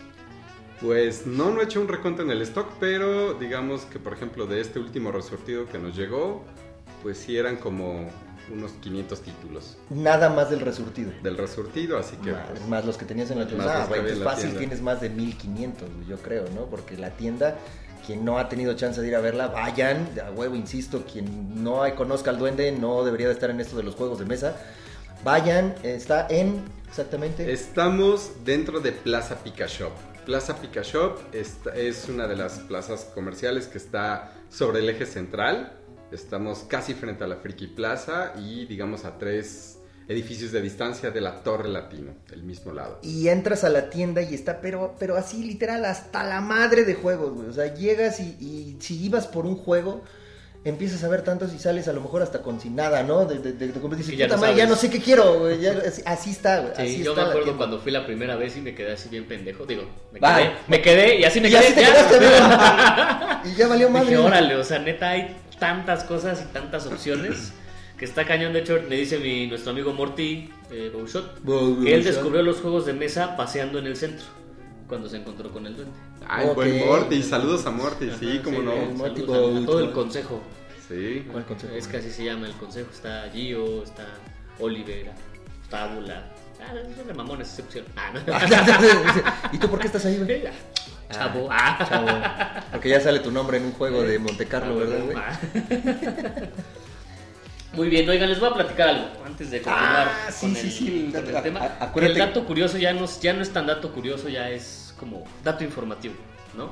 Pues 0.81 1.25
no, 1.25 1.51
no 1.51 1.61
he 1.61 1.63
hecho 1.63 1.79
un 1.79 1.87
recuento 1.87 2.21
en 2.21 2.31
el 2.31 2.41
stock, 2.41 2.67
pero 2.79 3.33
digamos 3.35 3.81
que 3.85 3.97
por 3.99 4.13
ejemplo 4.13 4.45
de 4.45 4.59
este 4.61 4.79
último 4.79 5.11
resortido 5.11 5.67
que 5.67 5.79
nos 5.79 5.95
llegó, 5.95 6.43
pues 7.01 7.17
sí 7.17 7.37
eran 7.37 7.55
como 7.57 8.09
unos 8.53 8.73
500 8.73 9.21
títulos 9.21 9.77
Nada 9.89 10.29
más 10.29 10.49
del 10.51 10.59
resurtido. 10.59 11.11
del 11.23 11.37
resurtido, 11.37 11.97
así 11.97 12.15
que 12.17 12.31
Más, 12.31 12.47
pues, 12.49 12.67
más 12.67 12.85
los 12.85 12.97
que 12.97 13.05
tenías 13.05 13.31
en 13.31 13.39
la 13.39 13.47
tienda. 13.47 13.81
Ah, 13.81 13.83
había 13.85 14.01
pues 14.03 14.19
fácil 14.19 14.43
tienda. 14.43 14.59
tienes 14.59 14.81
más 14.81 15.01
de 15.01 15.09
1500, 15.09 15.89
güey, 15.95 16.07
yo 16.07 16.17
creo, 16.17 16.45
¿no? 16.53 16.65
Porque 16.65 16.97
la 16.97 17.11
tienda, 17.11 17.57
quien 18.05 18.23
no 18.23 18.37
ha 18.37 18.49
tenido 18.49 18.73
chance 18.75 19.01
de 19.01 19.07
ir 19.07 19.15
a 19.15 19.19
verla, 19.21 19.47
vayan, 19.47 20.07
a 20.23 20.29
huevo, 20.31 20.55
insisto, 20.55 21.05
quien 21.11 21.63
no 21.63 21.81
conozca 21.95 22.29
al 22.29 22.37
duende 22.37 22.71
no 22.71 23.03
debería 23.03 23.27
de 23.27 23.33
estar 23.33 23.49
en 23.49 23.59
esto 23.61 23.77
de 23.77 23.83
los 23.83 23.95
juegos 23.95 24.19
de 24.19 24.25
mesa. 24.25 24.57
Vayan, 25.23 25.73
está 25.81 26.27
en 26.29 26.61
exactamente. 26.87 27.51
estamos 27.51 28.31
dentro 28.45 28.79
de 28.79 28.91
Plaza 28.91 29.35
Pica 29.43 29.65
Shop. 29.65 29.91
Plaza 30.25 30.59
Pica 30.59 30.81
Shop 30.81 31.17
esta- 31.33 31.75
es 31.75 32.09
una 32.09 32.27
de 32.27 32.35
las 32.35 32.59
plazas 32.59 33.05
comerciales 33.13 33.67
que 33.67 33.77
está 33.77 34.33
sobre 34.49 34.79
el 34.79 34.89
eje 34.89 35.05
central. 35.05 35.73
Estamos 36.11 36.59
casi 36.67 36.93
frente 36.93 37.23
a 37.23 37.27
la 37.27 37.37
Friki 37.37 37.67
Plaza 37.67 38.33
y 38.37 38.65
digamos 38.65 39.05
a 39.05 39.17
tres 39.17 39.79
edificios 40.07 40.51
de 40.51 40.61
distancia 40.61 41.09
de 41.11 41.21
la 41.21 41.43
Torre 41.43 41.67
Latino, 41.69 42.13
del 42.29 42.43
mismo 42.43 42.71
lado. 42.73 42.99
Y 43.01 43.27
entras 43.27 43.63
a 43.63 43.69
la 43.69 43.89
tienda 43.89 44.21
y 44.21 44.33
está, 44.35 44.61
pero, 44.61 44.95
pero 44.99 45.15
así 45.17 45.43
literal, 45.43 45.83
hasta 45.85 46.23
la 46.23 46.41
madre 46.41 46.85
de 46.85 46.93
juegos, 46.93 47.33
güey. 47.33 47.47
O 47.49 47.53
sea, 47.53 47.73
llegas 47.73 48.19
y 48.19 48.77
si 48.79 49.03
ibas 49.03 49.25
por 49.27 49.45
un 49.45 49.55
juego, 49.57 50.03
empiezas 50.65 51.03
a 51.03 51.07
ver 51.07 51.21
tantos 51.21 51.53
y 51.53 51.59
sales 51.59 51.87
a 51.87 51.93
lo 51.93 52.01
mejor 52.01 52.21
hasta 52.23 52.41
con 52.41 52.59
sin 52.59 52.75
nada, 52.75 53.03
¿no? 53.03 53.25
De, 53.25 53.37
de, 53.39 53.53
de, 53.53 53.67
de- 53.69 53.89
dices, 53.91 54.05
Sí, 54.07 54.17
ya 54.17 54.25
"Puta 54.25 54.35
no 54.35 54.41
madre, 54.41 54.55
ya 54.55 54.63
sabes". 54.63 54.69
no 54.69 54.75
sé 54.75 54.89
qué 54.89 54.99
quiero, 55.01 55.39
güey. 55.39 55.61
ya- 55.61 55.71
así, 55.87 56.01
así 56.05 56.31
está, 56.31 56.59
güey. 56.61 56.73
Sí, 56.75 56.81
así 56.81 57.03
yo 57.03 57.11
está 57.11 57.23
me 57.25 57.29
acuerdo 57.29 57.55
cuando 57.55 57.79
fui 57.79 57.91
la 57.91 58.05
primera 58.05 58.35
vez 58.35 58.57
y 58.57 58.61
me 58.61 58.73
quedé 58.75 58.91
así 58.93 59.07
bien 59.09 59.25
pendejo. 59.25 59.65
Digo, 59.65 59.83
me 60.11 60.19
Bye. 60.19 60.31
quedé, 60.35 60.51
me 60.67 60.81
quedé 60.81 61.19
y 61.19 61.23
así 61.23 61.39
me 61.39 61.47
Y 61.47 61.51
quedé. 61.51 61.67
así 61.67 61.75
ya. 61.79 61.91
quedaste. 61.93 62.19
Y 63.49 63.55
ya 63.55 63.67
valió 63.67 63.89
madre. 63.89 64.07
Dije, 64.09 64.17
órale, 64.17 64.55
o 64.55 64.63
sea, 64.63 64.79
neta 64.79 65.09
hay 65.11 65.35
tantas 65.59 66.03
cosas 66.03 66.41
y 66.41 66.51
tantas 66.51 66.87
opciones 66.87 67.51
que 67.97 68.05
está 68.05 68.25
cañón. 68.25 68.53
De 68.53 68.59
hecho, 68.61 68.79
me 68.89 68.95
dice 68.95 69.19
mi, 69.19 69.45
nuestro 69.47 69.71
amigo 69.71 69.93
Morty 69.93 70.49
eh, 70.71 70.89
Bouchot 70.91 71.43
que 71.83 71.93
él 71.93 72.03
descubrió 72.03 72.41
los 72.41 72.57
juegos 72.59 72.87
de 72.87 72.93
mesa 72.93 73.37
paseando 73.37 73.77
en 73.77 73.85
el 73.85 73.95
centro 73.95 74.25
cuando 74.87 75.09
se 75.09 75.17
encontró 75.17 75.51
con 75.51 75.65
el 75.67 75.75
duende. 75.75 75.93
Ay, 76.27 76.47
Ok. 76.47 76.55
buen 76.55 76.85
Morty, 76.85 77.23
saludos 77.23 77.65
a 77.65 77.71
Morty, 77.71 78.09
sí, 78.19 78.33
Ajá, 78.35 78.43
cómo 78.43 78.57
sí, 78.59 78.63
no. 78.65 78.71
saludos 78.71 78.95
Morty 78.97 79.21
a- 79.21 79.23
a, 79.23 79.65
todo 79.65 79.79
el 79.79 79.91
consejo. 79.91 80.41
Sí. 80.87 81.25
¿Cuál 81.31 81.45
consejo? 81.45 81.73
Es 81.73 81.87
que 81.87 81.97
así 81.97 82.11
se 82.11 82.25
llama 82.25 82.45
el 82.47 82.53
consejo. 82.53 82.89
Está 82.91 83.27
Gio, 83.33 83.83
está 83.83 84.05
Olivera, 84.59 85.13
está 85.63 85.85
Ábula. 85.91 86.23
Ah, 86.61 86.73
es 86.89 87.05
de 87.07 87.13
mamones 87.13 87.49
excepción. 87.49 87.85
Ah, 87.95 88.11
no. 88.13 88.19
¿Y 89.53 89.57
tú 89.57 89.67
por 89.69 89.79
qué 89.79 89.87
estás 89.87 90.05
ahí, 90.05 90.17
güey? 90.17 90.43
Chavo. 91.11 91.47
Ah, 91.51 91.77
Ah. 91.79 91.85
chavo. 91.89 92.69
Porque 92.71 92.89
ya 92.89 92.99
sale 93.01 93.19
tu 93.19 93.31
nombre 93.31 93.57
en 93.57 93.65
un 93.65 93.71
juego 93.73 94.01
de 94.03 94.17
Monte 94.19 94.45
Carlo, 94.45 94.75
¿verdad, 94.77 95.03
güey? 95.05 95.17
Ah. 97.75 97.77
Muy 97.77 97.89
bien, 97.89 98.09
oigan, 98.09 98.29
les 98.29 98.39
voy 98.39 98.49
a 98.49 98.53
platicar 98.53 98.89
algo 98.89 99.05
antes 99.25 99.51
de 99.51 99.61
continuar 99.61 100.07
Ah, 100.27 100.31
sí, 100.31 100.45
con, 100.45 100.55
sí, 100.55 100.61
el, 100.67 100.71
sí, 100.71 101.09
con 101.13 101.27
el 101.29 101.35
a- 101.35 101.43
tema. 101.43 101.59
a- 101.59 101.85
acuérdate- 101.85 102.13
el 102.13 102.17
dato 102.19 102.45
curioso 102.45 102.77
ya 102.77 102.93
no, 102.93 103.05
es- 103.05 103.19
ya 103.21 103.33
no 103.33 103.41
es 103.41 103.51
tan 103.51 103.67
dato 103.67 103.91
curioso, 103.91 104.29
ya 104.29 104.49
es 104.49 104.93
como 104.99 105.25
dato 105.43 105.63
informativo, 105.63 106.15
¿no? 106.55 106.71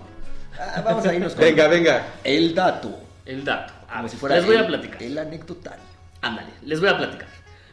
Ah, 0.59 0.81
vamos 0.85 1.05
a 1.05 1.13
irnos 1.13 1.33
con 1.35 1.43
Venga, 1.43 1.67
venga. 1.67 2.07
el 2.23 2.55
dato. 2.55 2.97
El 3.25 3.43
dato. 3.43 3.73
A 3.87 3.91
Como 3.91 4.01
ver, 4.03 4.11
si 4.11 4.17
fuera 4.17 4.35
les 4.37 4.45
voy 4.45 4.55
a 4.57 4.67
platicar. 4.67 5.01
El 5.03 5.17
anecdotario. 5.17 5.83
Ándale, 6.21 6.49
les 6.63 6.79
voy 6.79 6.89
a 6.89 6.97
platicar. 6.97 7.27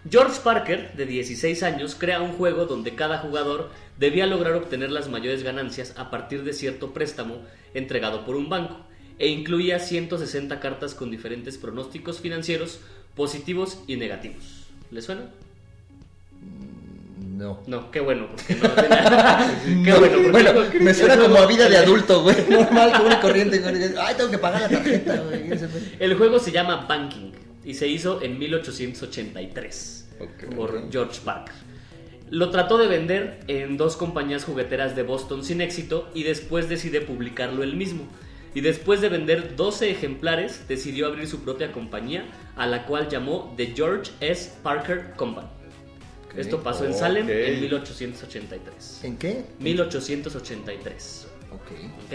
George 0.08 0.40
Parker, 0.42 0.92
de 0.94 1.04
16 1.06 1.62
años, 1.62 1.94
crea 1.94 2.20
un 2.22 2.32
juego 2.32 2.64
donde 2.66 2.94
cada 2.94 3.18
jugador 3.18 3.70
debía 3.98 4.26
lograr 4.26 4.54
obtener 4.54 4.90
las 4.90 5.08
mayores 5.08 5.42
ganancias 5.42 5.92
a 5.98 6.10
partir 6.10 6.42
de 6.42 6.52
cierto 6.54 6.92
préstamo 6.94 7.42
entregado 7.74 8.24
por 8.24 8.34
un 8.36 8.48
banco, 8.48 8.80
e 9.18 9.28
incluía 9.28 9.78
160 9.78 10.58
cartas 10.60 10.94
con 10.94 11.10
diferentes 11.10 11.58
pronósticos 11.58 12.20
financieros 12.20 12.80
positivos 13.16 13.78
y 13.86 13.96
negativos. 13.96 14.66
¿Les 14.90 15.04
suena? 15.04 15.22
No. 17.36 17.60
No, 17.66 17.90
qué 17.90 18.00
bueno, 18.00 18.26
porque 18.28 18.54
no. 18.54 18.68
qué 19.84 19.92
bueno, 19.94 20.14
porque 20.16 20.30
Bueno, 20.30 20.52
no- 20.52 20.80
me 20.84 20.92
suena 20.94 21.16
como 21.16 21.36
a 21.36 21.46
vida 21.46 21.68
de 21.68 21.76
adulto, 21.78 22.22
güey. 22.22 22.36
Normal, 22.48 22.92
como 22.92 23.06
una 23.06 23.20
corriente. 23.20 23.58
güey. 23.58 23.82
Ay, 23.98 24.14
tengo 24.16 24.30
que 24.30 24.38
pagar 24.38 24.62
la 24.62 24.68
tarjeta, 24.68 25.20
güey. 25.22 25.44
El 25.98 26.14
juego 26.16 26.38
se 26.38 26.52
llama 26.52 26.86
Banking 26.88 27.32
y 27.64 27.74
se 27.74 27.88
hizo 27.88 28.20
en 28.22 28.38
1883 28.38 30.08
Ok. 30.20 30.54
por. 30.54 30.90
George 30.90 31.20
Parker. 31.24 31.54
Lo 32.30 32.50
trató 32.50 32.78
de 32.78 32.86
vender 32.86 33.40
en 33.48 33.76
dos 33.76 33.96
compañías 33.96 34.44
jugueteras 34.44 34.94
de 34.94 35.02
Boston 35.02 35.42
sin 35.44 35.60
éxito 35.60 36.10
y 36.14 36.22
después 36.22 36.68
decide 36.68 37.00
publicarlo 37.00 37.62
él 37.62 37.74
mismo. 37.74 38.06
Y 38.54 38.60
después 38.62 39.00
de 39.00 39.08
vender 39.08 39.54
12 39.56 39.90
ejemplares, 39.90 40.66
decidió 40.66 41.06
abrir 41.06 41.26
su 41.28 41.40
propia 41.40 41.70
compañía, 41.72 42.24
a 42.56 42.66
la 42.66 42.84
cual 42.86 43.08
llamó 43.08 43.54
The 43.56 43.66
George 43.76 44.10
S. 44.20 44.52
Parker 44.62 45.12
Company. 45.16 45.46
Esto 46.36 46.62
pasó 46.62 46.84
en 46.84 46.94
Salem 46.94 47.28
en 47.28 47.60
1883. 47.60 49.00
¿En 49.04 49.16
qué? 49.16 49.44
1883. 49.58 51.26
Ok. 51.52 51.60
¿ok? 52.06 52.14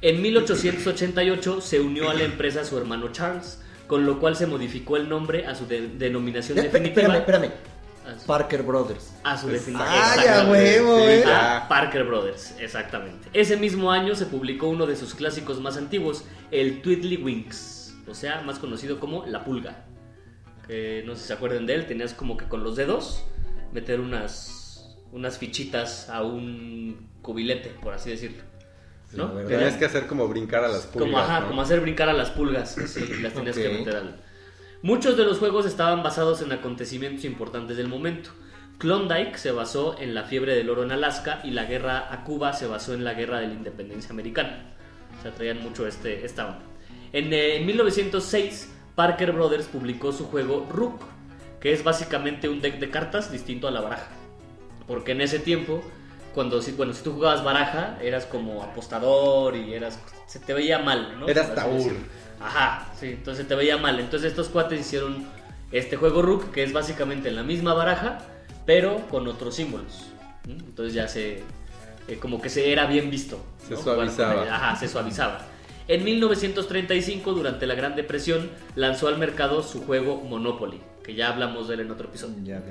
En 0.00 0.20
1888 0.22 1.60
se 1.60 1.80
unió 1.80 2.10
a 2.10 2.14
la 2.14 2.24
empresa 2.24 2.64
su 2.64 2.76
hermano 2.76 3.10
Charles, 3.12 3.60
con 3.86 4.04
lo 4.06 4.18
cual 4.18 4.36
se 4.36 4.46
modificó 4.46 4.96
el 4.96 5.08
nombre 5.08 5.46
a 5.46 5.54
su 5.54 5.66
de- 5.66 5.88
denominación 5.88 6.56
definitiva. 6.58 7.02
Espérame, 7.02 7.18
espérame. 7.20 7.50
Parker 8.26 8.62
Brothers. 8.62 9.12
a 9.24 9.36
su 9.36 9.48
definitiva. 9.48 9.86
Ah, 9.88 10.16
ya, 10.22 10.50
huevo, 10.50 10.98
Sí, 10.98 11.04
eh. 11.04 11.22
ya. 11.26 11.56
A 11.64 11.68
Parker 11.68 12.04
Brothers, 12.04 12.54
exactamente. 12.58 13.28
Ese 13.32 13.56
mismo 13.56 13.90
año 13.90 14.14
se 14.14 14.26
publicó 14.26 14.68
uno 14.68 14.86
de 14.86 14.96
sus 14.96 15.14
clásicos 15.14 15.60
más 15.60 15.76
antiguos, 15.76 16.24
el 16.50 16.82
Tweedledywinks, 16.82 17.94
o 18.06 18.14
sea, 18.14 18.42
más 18.42 18.58
conocido 18.58 19.00
como 19.00 19.24
La 19.26 19.44
Pulga. 19.44 19.84
Que 20.66 21.02
no 21.06 21.14
sé 21.14 21.22
si 21.22 21.26
se 21.28 21.32
acuerdan 21.34 21.66
de 21.66 21.74
él, 21.74 21.86
tenías 21.86 22.14
como 22.14 22.36
que 22.36 22.46
con 22.46 22.62
los 22.64 22.76
dedos 22.76 23.24
meter 23.72 24.00
unas, 24.00 24.96
unas 25.12 25.38
fichitas 25.38 26.08
a 26.08 26.22
un 26.22 27.08
cubilete, 27.22 27.70
por 27.82 27.94
así 27.94 28.10
decirlo. 28.10 28.42
¿no? 29.12 29.28
Tenías 29.28 29.74
que 29.76 29.84
hacer 29.84 30.06
como 30.06 30.26
brincar 30.28 30.64
a 30.64 30.68
las 30.68 30.86
pulgas, 30.86 31.10
Como, 31.10 31.18
ajá, 31.18 31.40
¿no? 31.40 31.48
como 31.48 31.62
hacer 31.62 31.80
brincar 31.80 32.08
a 32.08 32.12
las 32.12 32.30
pulgas. 32.30 32.76
Sí, 32.86 33.06
las 33.20 33.32
tenías 33.32 33.56
que 33.56 33.68
meter 33.68 33.96
al. 33.96 34.20
Muchos 34.84 35.16
de 35.16 35.24
los 35.24 35.38
juegos 35.38 35.64
estaban 35.64 36.02
basados 36.02 36.42
en 36.42 36.52
acontecimientos 36.52 37.24
importantes 37.24 37.78
del 37.78 37.88
momento. 37.88 38.28
Klondike 38.76 39.38
se 39.38 39.50
basó 39.50 39.98
en 39.98 40.14
la 40.14 40.24
fiebre 40.24 40.54
del 40.54 40.68
oro 40.68 40.82
en 40.82 40.92
Alaska 40.92 41.40
y 41.42 41.52
la 41.52 41.64
guerra 41.64 42.12
a 42.12 42.22
Cuba 42.22 42.52
se 42.52 42.66
basó 42.66 42.92
en 42.92 43.02
la 43.02 43.14
guerra 43.14 43.40
de 43.40 43.46
la 43.46 43.54
independencia 43.54 44.10
americana. 44.10 44.74
O 45.18 45.22
sea, 45.22 45.32
traían 45.32 45.62
mucho 45.62 45.86
este, 45.86 46.26
esta 46.26 46.48
onda. 46.48 46.66
En, 47.14 47.32
eh, 47.32 47.56
en 47.56 47.64
1906, 47.64 48.74
Parker 48.94 49.32
Brothers 49.32 49.68
publicó 49.68 50.12
su 50.12 50.26
juego 50.26 50.68
Rook, 50.70 51.00
que 51.60 51.72
es 51.72 51.82
básicamente 51.82 52.50
un 52.50 52.60
deck 52.60 52.78
de 52.78 52.90
cartas 52.90 53.32
distinto 53.32 53.66
a 53.66 53.70
la 53.70 53.80
baraja. 53.80 54.10
Porque 54.86 55.12
en 55.12 55.22
ese 55.22 55.38
tiempo 55.38 55.82
cuando, 56.34 56.60
si, 56.60 56.72
bueno, 56.72 56.92
si 56.92 57.02
tú 57.02 57.12
jugabas 57.12 57.44
baraja, 57.44 57.96
eras 58.02 58.26
como 58.26 58.62
apostador 58.62 59.56
y 59.56 59.72
eras, 59.72 59.98
se 60.26 60.40
te 60.40 60.52
veía 60.52 60.80
mal, 60.80 61.20
¿no? 61.20 61.28
Eras 61.28 61.54
taur. 61.54 61.92
Ajá, 62.44 62.92
sí, 63.00 63.06
entonces 63.06 63.48
te 63.48 63.54
veía 63.54 63.78
mal. 63.78 63.98
Entonces 63.98 64.30
estos 64.30 64.48
cuates 64.48 64.78
hicieron 64.78 65.24
este 65.72 65.96
juego 65.96 66.20
Rook, 66.20 66.50
que 66.52 66.62
es 66.62 66.72
básicamente 66.72 67.30
en 67.30 67.36
la 67.36 67.42
misma 67.42 67.72
baraja, 67.72 68.18
pero 68.66 69.08
con 69.08 69.26
otros 69.26 69.56
símbolos. 69.56 70.10
Entonces 70.46 70.92
ya 70.92 71.08
se, 71.08 71.42
eh, 72.06 72.18
como 72.20 72.42
que 72.42 72.50
se 72.50 72.70
era 72.70 72.86
bien 72.86 73.10
visto. 73.10 73.42
Se 73.66 73.70
¿no? 73.70 73.76
Con 73.76 73.84
suavizaba. 73.84 74.42
Ajá, 74.42 74.76
se 74.76 74.88
suavizaba. 74.88 75.46
En 75.88 76.04
1935, 76.04 77.32
durante 77.32 77.66
la 77.66 77.74
Gran 77.74 77.96
Depresión, 77.96 78.50
lanzó 78.74 79.08
al 79.08 79.18
mercado 79.18 79.62
su 79.62 79.82
juego 79.82 80.16
Monopoly, 80.16 80.80
que 81.02 81.14
ya 81.14 81.30
hablamos 81.30 81.68
de 81.68 81.74
él 81.74 81.80
en 81.80 81.90
otro 81.90 82.08
episodio. 82.08 82.36
Ya. 82.42 82.62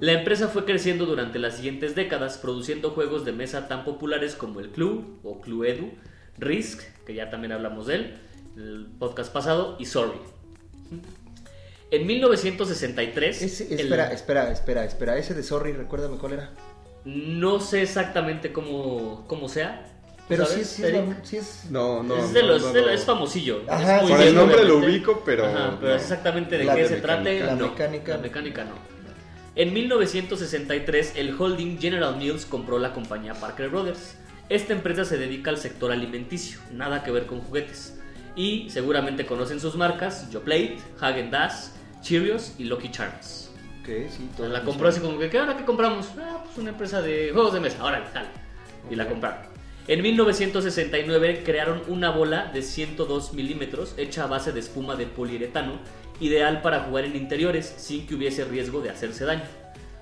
La 0.00 0.12
empresa 0.12 0.48
fue 0.48 0.64
creciendo 0.64 1.06
durante 1.06 1.38
las 1.38 1.56
siguientes 1.56 1.94
décadas, 1.94 2.38
produciendo 2.38 2.90
juegos 2.90 3.24
de 3.24 3.32
mesa 3.32 3.68
tan 3.68 3.84
populares 3.84 4.34
como 4.34 4.60
el 4.60 4.70
Clue 4.70 5.04
o 5.22 5.40
Cluedo, 5.40 5.86
Risk, 6.38 6.82
que 7.04 7.14
ya 7.14 7.28
también 7.28 7.52
hablamos 7.52 7.86
de 7.86 7.94
él, 7.96 8.14
el 8.60 8.86
podcast 8.98 9.32
pasado, 9.32 9.76
y 9.78 9.86
Sorry. 9.86 10.18
En 11.90 12.06
1963, 12.06 13.42
Ese- 13.42 13.72
el- 13.74 13.80
espera, 13.80 14.12
espera, 14.12 14.52
espera, 14.52 14.84
espera. 14.84 15.16
Ese 15.18 15.34
de 15.34 15.42
Sorry, 15.42 15.72
recuérdame 15.72 16.18
cuál 16.18 16.34
era. 16.34 16.50
no 17.04 17.60
sé 17.60 17.82
exactamente 17.82 18.52
cómo, 18.52 19.24
cómo 19.26 19.48
sea. 19.48 19.86
Pero 20.28 20.44
sí, 20.46 20.62
¿sabes, 20.64 20.68
sí, 20.68 20.82
es, 20.84 21.28
sí 21.28 21.36
es- 21.38 21.70
No, 21.70 22.02
no. 22.04 22.16
es, 22.16 22.32
de 22.32 22.42
no, 22.42 22.58
no, 22.58 22.72
de- 22.72 22.82
no. 22.82 22.90
es 22.90 23.04
famosillo. 23.04 23.62
Ajá, 23.68 23.96
es 23.96 24.02
muy 24.02 24.12
Por 24.12 24.20
el 24.20 24.34
nombre 24.36 24.56
lo 24.64 24.76
obviamente. 24.76 24.96
ubico, 25.08 25.22
pero. 25.24 25.46
Ajá, 25.46 25.76
pero 25.80 25.92
no. 25.92 25.96
exactamente 25.98 26.58
de 26.58 26.64
La 26.64 26.74
qué 26.76 26.82
de 26.82 26.88
se 26.88 26.96
trate, 26.98 27.40
La 27.40 27.56
no. 27.56 27.68
mecánica. 27.70 28.12
La 28.16 28.18
mecánica 28.22 28.64
no. 28.64 28.74
En 29.56 29.72
1963, 29.74 31.14
el 31.16 31.34
holding 31.36 31.78
General 31.80 32.16
Mills 32.16 32.46
compró 32.46 32.78
la 32.78 32.92
compañía 32.92 33.34
Parker 33.34 33.68
Brothers. 33.70 34.14
Esta 34.48 34.72
empresa 34.72 35.04
se 35.04 35.16
dedica 35.18 35.50
al 35.50 35.58
sector 35.58 35.90
alimenticio, 35.90 36.60
nada 36.72 37.02
que 37.02 37.10
ver 37.10 37.26
con 37.26 37.40
juguetes. 37.40 37.98
Y 38.40 38.70
seguramente 38.70 39.26
conocen 39.26 39.60
sus 39.60 39.76
marcas: 39.76 40.30
Yoplait, 40.30 40.80
Hagen 40.98 41.30
Dazs, 41.30 41.74
Cheerios 42.00 42.54
y 42.58 42.64
Lucky 42.64 42.90
Charms. 42.90 43.50
Sí, 43.84 44.30
todo 44.36 44.48
La 44.48 44.62
compró 44.62 44.88
así 44.88 45.00
como 45.00 45.18
que, 45.18 45.28
¿qué 45.28 45.38
ahora 45.38 45.56
qué 45.56 45.64
compramos? 45.64 46.06
Ah, 46.16 46.42
pues 46.44 46.56
una 46.58 46.70
empresa 46.70 47.02
de 47.02 47.30
juegos 47.32 47.52
de 47.52 47.60
mesa, 47.60 47.84
órale, 47.84 48.06
tal. 48.14 48.24
Y 48.88 48.94
la 48.94 49.08
compraron. 49.08 49.40
En 49.88 50.00
1969 50.00 51.42
crearon 51.44 51.82
una 51.88 52.10
bola 52.10 52.50
de 52.54 52.62
102 52.62 53.32
milímetros 53.34 53.94
hecha 53.98 54.24
a 54.24 54.26
base 54.28 54.52
de 54.52 54.60
espuma 54.60 54.94
de 54.94 55.06
poliuretano, 55.06 55.80
ideal 56.20 56.62
para 56.62 56.80
jugar 56.84 57.04
en 57.04 57.16
interiores 57.16 57.66
sin 57.78 58.06
que 58.06 58.14
hubiese 58.14 58.44
riesgo 58.44 58.80
de 58.80 58.90
hacerse 58.90 59.24
daño, 59.24 59.42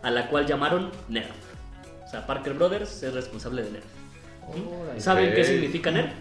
a 0.03 0.11
la 0.11 0.29
cual 0.29 0.47
llamaron 0.47 0.91
Nerf. 1.09 1.31
O 2.07 2.11
sea, 2.11 2.27
Parker 2.27 2.53
Brothers 2.55 3.03
es 3.03 3.15
responsable 3.15 3.63
de 3.63 3.71
Nerf. 3.71 3.87
Órale. 4.83 5.01
¿Saben 5.01 5.33
qué 5.35 5.41
Ok. 5.41 5.47
significa 5.47 5.91
Nerf? 5.91 6.13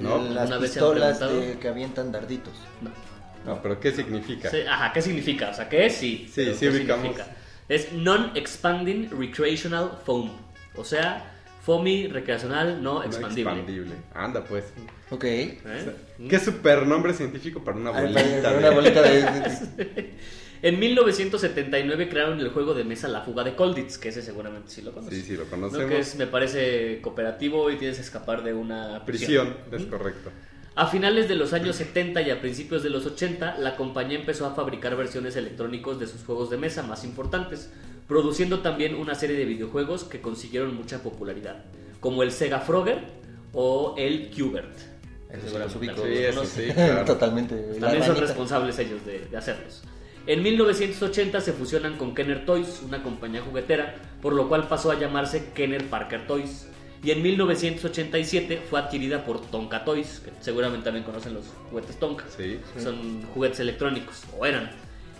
No, 0.00 0.18
Las 0.18 0.50
pistolas 0.58 1.20
de- 1.20 1.58
que 1.60 1.68
avientan 1.68 2.12
darditos. 2.12 2.54
No. 2.80 2.90
No, 3.46 3.62
pero 3.62 3.78
¿qué 3.80 3.92
significa? 3.92 4.50
Sí, 4.50 4.58
ajá, 4.68 4.92
¿qué 4.92 5.00
significa? 5.00 5.50
O 5.50 5.54
sea, 5.54 5.68
¿qué 5.68 5.86
es? 5.86 5.94
Sí. 5.94 6.28
Sí, 6.32 6.44
sí 6.52 6.58
¿qué 6.60 6.68
ubicamos. 6.70 7.02
significa? 7.06 7.36
Es 7.68 7.92
Non-Expanding 7.92 9.10
Recreational 9.18 9.98
Foam. 10.04 10.30
O 10.76 10.84
sea, 10.84 11.32
foamy 11.64 12.08
recreacional 12.08 12.82
no 12.82 12.94
No 12.94 13.02
expandible. 13.04 13.50
expandible. 13.52 13.94
Anda, 14.14 14.44
pues. 14.44 14.64
Ok. 15.10 15.24
¿Eh? 15.24 15.58
Qué 16.28 16.38
super 16.38 16.86
nombre 16.86 17.14
científico 17.14 17.62
para 17.64 17.76
una 17.78 17.90
Ay, 17.90 18.02
bolita. 18.12 18.20
para- 18.22 18.42
para 18.42 18.52
de- 18.52 18.58
una 18.58 18.70
bolita 18.70 19.02
de... 19.02 20.14
En 20.60 20.78
1979 20.80 22.08
crearon 22.08 22.40
el 22.40 22.48
juego 22.48 22.74
de 22.74 22.84
mesa 22.84 23.06
La 23.08 23.20
Fuga 23.20 23.44
de 23.44 23.54
Colditz, 23.54 23.98
que 23.98 24.08
ese 24.08 24.22
seguramente 24.22 24.70
sí 24.70 24.82
lo 24.82 24.92
conoces. 24.92 25.18
Sí, 25.18 25.24
sí, 25.24 25.36
lo 25.36 25.44
¿no? 25.44 25.50
conocemos. 25.50 25.86
Que 25.86 25.98
es, 26.00 26.16
me 26.16 26.26
parece 26.26 27.00
cooperativo 27.00 27.70
y 27.70 27.76
tienes 27.76 27.96
que 27.96 28.02
escapar 28.02 28.42
de 28.42 28.54
una 28.54 29.04
Prisión, 29.04 29.56
es 29.70 29.84
correcto. 29.84 30.30
A 30.74 30.86
finales 30.86 31.28
de 31.28 31.34
los 31.34 31.52
años 31.52 31.76
70 31.76 32.22
y 32.22 32.30
a 32.30 32.40
principios 32.40 32.82
de 32.82 32.90
los 32.90 33.04
80, 33.04 33.58
la 33.58 33.76
compañía 33.76 34.18
empezó 34.18 34.46
a 34.46 34.54
fabricar 34.54 34.96
versiones 34.96 35.34
electrónicos 35.36 35.98
de 35.98 36.06
sus 36.06 36.22
juegos 36.24 36.50
de 36.50 36.56
mesa 36.56 36.82
más 36.84 37.04
importantes, 37.04 37.70
produciendo 38.06 38.60
también 38.60 38.94
una 38.94 39.14
serie 39.14 39.36
de 39.36 39.44
videojuegos 39.44 40.04
que 40.04 40.20
consiguieron 40.20 40.76
mucha 40.76 41.02
popularidad, 41.02 41.64
como 42.00 42.22
el 42.22 42.30
Sega 42.30 42.60
Frogger 42.60 43.02
o 43.52 43.94
el 43.98 44.30
Qbert. 44.30 44.72
Eso 45.30 45.78
sí 45.80 45.86
los. 46.34 46.48
Sí, 46.48 46.62
claro. 46.72 47.04
Totalmente. 47.06 47.56
También 47.80 48.04
son 48.04 48.16
responsables 48.16 48.78
ellos 48.78 49.04
de, 49.04 49.26
de 49.26 49.36
hacerlos. 49.36 49.82
En 50.28 50.42
1980 50.42 51.40
se 51.40 51.54
fusionan 51.54 51.96
con 51.96 52.14
Kenner 52.14 52.44
Toys, 52.44 52.82
una 52.84 53.02
compañía 53.02 53.40
juguetera, 53.40 53.94
por 54.20 54.34
lo 54.34 54.46
cual 54.46 54.68
pasó 54.68 54.90
a 54.90 54.98
llamarse 54.98 55.52
Kenner 55.54 55.86
Parker 55.86 56.26
Toys. 56.26 56.68
Y 57.02 57.12
en 57.12 57.22
1987 57.22 58.60
fue 58.68 58.78
adquirida 58.78 59.24
por 59.24 59.40
Tonka 59.40 59.86
Toys, 59.86 60.20
que 60.22 60.30
seguramente 60.40 60.84
también 60.84 61.06
conocen 61.06 61.32
los 61.32 61.46
juguetes 61.70 61.98
Tonka. 61.98 62.26
Sí. 62.36 62.60
Son 62.78 63.22
juguetes 63.32 63.60
electrónicos, 63.60 64.24
o 64.38 64.44
eran. 64.44 64.70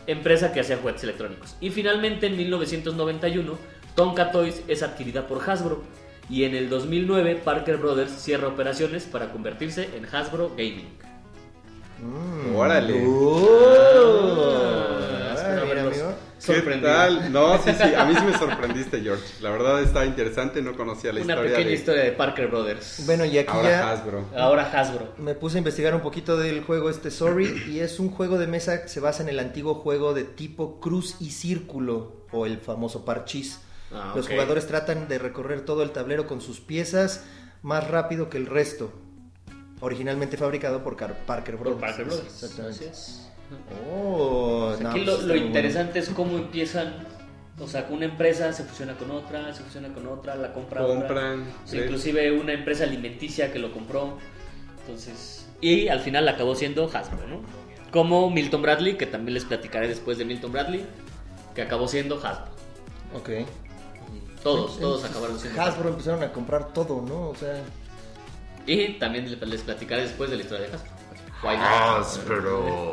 Empresa 0.06 0.52
que 0.52 0.60
hacía 0.60 0.76
juguetes 0.76 1.04
electrónicos. 1.04 1.56
Y 1.58 1.70
finalmente 1.70 2.26
en 2.26 2.36
1991, 2.36 3.58
Tonka 3.94 4.30
Toys 4.30 4.60
es 4.68 4.82
adquirida 4.82 5.26
por 5.26 5.40
Hasbro. 5.48 5.84
Y 6.28 6.44
en 6.44 6.54
el 6.54 6.68
2009, 6.68 7.40
Parker 7.42 7.78
Brothers 7.78 8.12
cierra 8.12 8.48
operaciones 8.48 9.04
para 9.04 9.32
convertirse 9.32 9.88
en 9.96 10.04
Hasbro 10.04 10.50
Gaming. 10.50 10.90
Mm. 12.02 12.56
Órale. 12.56 13.04
Oh. 13.06 14.57
¿Qué 16.54 16.78
tal? 16.82 17.32
No, 17.32 17.58
sí, 17.62 17.70
sí, 17.76 17.94
a 17.94 18.04
mí 18.04 18.14
sí 18.14 18.24
me 18.24 18.36
sorprendiste, 18.38 19.00
George. 19.00 19.22
La 19.40 19.50
verdad 19.50 19.82
está 19.82 20.04
interesante, 20.04 20.62
no 20.62 20.76
conocía 20.76 21.12
la 21.12 21.20
Una 21.20 21.32
historia 21.34 21.50
pequeña 21.52 21.68
de 21.68 21.74
historia 21.74 22.02
de 22.04 22.12
Parker 22.12 22.48
Brothers. 22.48 23.02
Bueno, 23.06 23.24
y 23.24 23.38
aquí 23.38 23.50
ahora 23.52 23.68
ya 23.70 23.90
Hasbro. 23.92 24.24
Ahora 24.36 24.70
Hasbro. 24.72 25.14
me 25.18 25.34
puse 25.34 25.56
a 25.56 25.58
investigar 25.58 25.94
un 25.94 26.00
poquito 26.00 26.36
del 26.36 26.62
juego 26.62 26.90
este 26.90 27.10
Sorry 27.10 27.64
y 27.68 27.80
es 27.80 28.00
un 28.00 28.10
juego 28.10 28.38
de 28.38 28.46
mesa 28.46 28.82
que 28.82 28.88
se 28.88 29.00
basa 29.00 29.22
en 29.22 29.28
el 29.28 29.38
antiguo 29.38 29.74
juego 29.74 30.14
de 30.14 30.24
tipo 30.24 30.80
cruz 30.80 31.16
y 31.20 31.30
círculo 31.30 32.26
o 32.32 32.46
el 32.46 32.58
famoso 32.58 33.04
parchís. 33.04 33.60
Ah, 33.92 34.12
Los 34.14 34.28
jugadores 34.28 34.66
tratan 34.66 35.08
de 35.08 35.18
recorrer 35.18 35.62
todo 35.62 35.82
el 35.82 35.90
tablero 35.92 36.26
con 36.26 36.40
sus 36.40 36.60
piezas 36.60 37.24
más 37.62 37.88
rápido 37.88 38.28
que 38.30 38.36
el 38.38 38.46
resto. 38.46 38.92
Originalmente 39.80 40.36
fabricado 40.36 40.82
por 40.82 40.96
Car- 40.96 41.24
Parker 41.24 41.56
Por 41.56 41.68
Brothers. 41.68 41.80
Parker 41.80 42.04
Brothers. 42.06 42.42
Exactamente. 42.42 42.88
Así 42.90 42.90
es. 42.90 43.28
Oh, 43.90 44.74
pues 44.78 45.06
lo, 45.06 45.18
muy 45.18 45.38
interesante 45.38 45.98
es 45.98 46.10
cómo 46.10 46.36
empiezan. 46.36 47.06
O 47.58 47.66
sea, 47.66 47.88
una 47.90 48.04
empresa 48.04 48.52
se 48.52 48.64
fusiona 48.64 48.94
con 48.94 49.10
otra, 49.10 49.52
se 49.52 49.62
fusiona 49.62 49.88
con 49.92 50.06
otra, 50.06 50.36
la 50.36 50.52
compra 50.52 50.84
otra. 50.84 50.96
Compran. 50.96 51.44
Sí, 51.64 51.76
sí. 51.76 51.78
inclusive 51.78 52.32
una 52.32 52.52
empresa 52.52 52.84
alimenticia 52.84 53.52
que 53.52 53.58
lo 53.58 53.72
compró. 53.72 54.18
Entonces. 54.80 55.46
Y 55.60 55.88
al 55.88 56.00
final 56.00 56.28
acabó 56.28 56.54
siendo 56.54 56.84
Hasbro, 56.84 57.26
¿no? 57.26 57.40
Como 57.90 58.30
Milton 58.30 58.62
Bradley, 58.62 58.96
que 58.96 59.06
también 59.06 59.34
les 59.34 59.44
platicaré 59.44 59.88
después 59.88 60.18
de 60.18 60.24
Milton 60.24 60.52
Bradley, 60.52 60.84
que 61.54 61.62
acabó 61.62 61.88
siendo 61.88 62.16
Hasbro. 62.16 62.52
Ok. 63.14 63.30
Todos, 64.42 64.78
todos 64.78 65.04
acabaron 65.04 65.38
siendo 65.38 65.60
Hasbro 65.60 65.88
empezaron 65.88 66.22
a 66.22 66.32
comprar 66.32 66.72
todo, 66.72 67.02
¿no? 67.02 67.30
O 67.30 67.34
sea, 67.34 67.60
Y 68.66 68.98
también 68.98 69.28
les 69.28 69.62
platicaré 69.62 70.02
después 70.02 70.30
de 70.30 70.36
la 70.36 70.42
historia 70.42 70.68
de 70.68 70.74
Hasbro. 70.74 70.97
Why 71.42 71.56
not? 71.56 72.06
Es 72.06 72.18
como, 72.18 72.92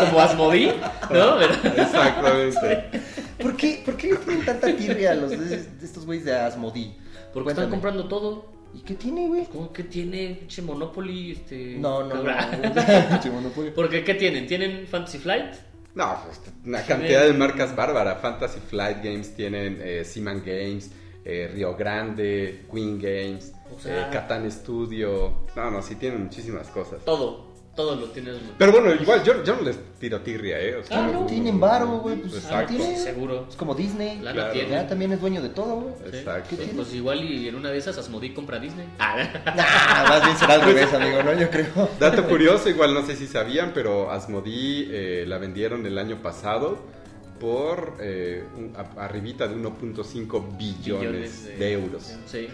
como 0.00 0.20
Asmodee, 0.20 0.74
¿no? 1.10 1.40
Exactamente. 1.40 3.02
¿por 3.38 3.56
qué, 3.56 3.82
¿por 3.84 3.96
qué 3.96 4.12
le 4.12 4.16
tienen 4.16 4.44
tanta 4.44 4.74
tirria 4.74 5.12
a 5.12 5.14
los 5.14 5.30
de, 5.30 5.36
de 5.38 5.84
estos 5.86 6.06
güeyes 6.06 6.24
de 6.24 6.34
Asmodee? 6.34 6.94
Porque 7.32 7.50
están 7.50 7.68
comprando 7.68 8.08
todo. 8.08 8.56
¿Y 8.74 8.80
qué 8.80 8.94
tiene, 8.94 9.28
güey? 9.28 9.44
¿Cómo 9.46 9.72
que 9.72 9.84
tiene 9.84 10.36
pinche 10.38 10.60
Monopoly? 10.62 11.32
Este... 11.32 11.76
No, 11.78 12.02
no, 12.02 12.22
no. 12.22 12.22
Monopoly. 13.32 13.70
Porque 13.74 14.04
¿qué 14.04 14.14
tienen? 14.14 14.46
¿Tienen 14.46 14.86
Fantasy 14.86 15.18
Flight? 15.18 15.54
No, 15.94 16.18
pues 16.24 16.40
una 16.64 16.82
cantidad 16.82 17.24
de 17.24 17.32
marcas 17.32 17.74
bárbara. 17.74 18.16
Fantasy 18.16 18.60
Flight 18.60 19.02
Games 19.02 19.34
tienen 19.34 19.78
eh, 19.82 20.04
Seaman 20.04 20.42
Games, 20.44 20.90
eh, 21.24 21.50
Río 21.54 21.74
Grande, 21.74 22.66
Queen 22.70 23.00
Games, 23.00 23.52
O 23.74 23.80
sea- 23.80 24.08
eh, 24.08 24.10
Catan 24.12 24.50
Studio. 24.50 25.32
No, 25.56 25.70
no, 25.70 25.82
sí 25.82 25.94
tienen 25.96 26.24
muchísimas 26.24 26.68
cosas. 26.68 27.04
Todo. 27.04 27.54
Todo 27.76 27.94
lo 27.94 28.06
tienes. 28.06 28.36
Pero 28.56 28.72
bueno, 28.72 28.90
igual 28.94 29.22
yo, 29.22 29.44
yo 29.44 29.54
no 29.56 29.60
les 29.60 29.78
tiro 30.00 30.22
tirria, 30.22 30.58
¿eh? 30.58 30.76
O 30.76 30.82
sea, 30.82 31.04
Ah, 31.04 31.10
no. 31.12 31.26
Tienen 31.26 31.60
varo, 31.60 31.98
güey. 31.98 32.16
Pues 32.16 32.36
Exacto. 32.36 32.74
tiene. 32.74 32.96
Seguro. 32.96 33.44
Es 33.50 33.54
como 33.56 33.74
Disney. 33.74 34.16
Lana 34.20 34.32
Claro. 34.32 34.52
tiene. 34.54 34.70
Ya 34.70 34.86
también 34.88 35.12
es 35.12 35.20
dueño 35.20 35.42
de 35.42 35.50
todo, 35.50 35.74
güey. 35.82 35.94
Sí. 36.10 36.16
Exacto. 36.16 36.56
Pues 36.74 36.94
igual 36.94 37.22
y 37.22 37.48
en 37.48 37.54
una 37.54 37.68
de 37.68 37.76
esas 37.76 37.98
Asmodee 37.98 38.32
compra 38.32 38.58
Disney. 38.58 38.88
Ah, 38.98 39.16
Nah, 39.44 40.08
más 40.08 40.24
bien 40.24 40.36
será 40.38 40.54
al 40.54 40.62
revés, 40.62 40.90
amigo, 40.94 41.22
¿no? 41.22 41.34
Yo 41.34 41.50
creo. 41.50 41.66
Dato 42.00 42.26
curioso, 42.26 42.70
igual 42.70 42.94
no 42.94 43.04
sé 43.04 43.14
si 43.14 43.26
sabían, 43.26 43.72
pero 43.74 44.10
Asmodee 44.10 44.88
eh, 44.90 45.24
la 45.26 45.36
vendieron 45.36 45.84
el 45.84 45.98
año 45.98 46.22
pasado 46.22 46.78
por 47.38 47.98
eh, 48.00 48.42
un- 48.56 48.72
a- 48.74 49.04
arribita 49.04 49.46
de 49.48 49.54
1.5 49.54 50.56
billones 50.56 51.44
de, 51.58 51.72
euros. 51.72 52.14
Sí. 52.24 52.48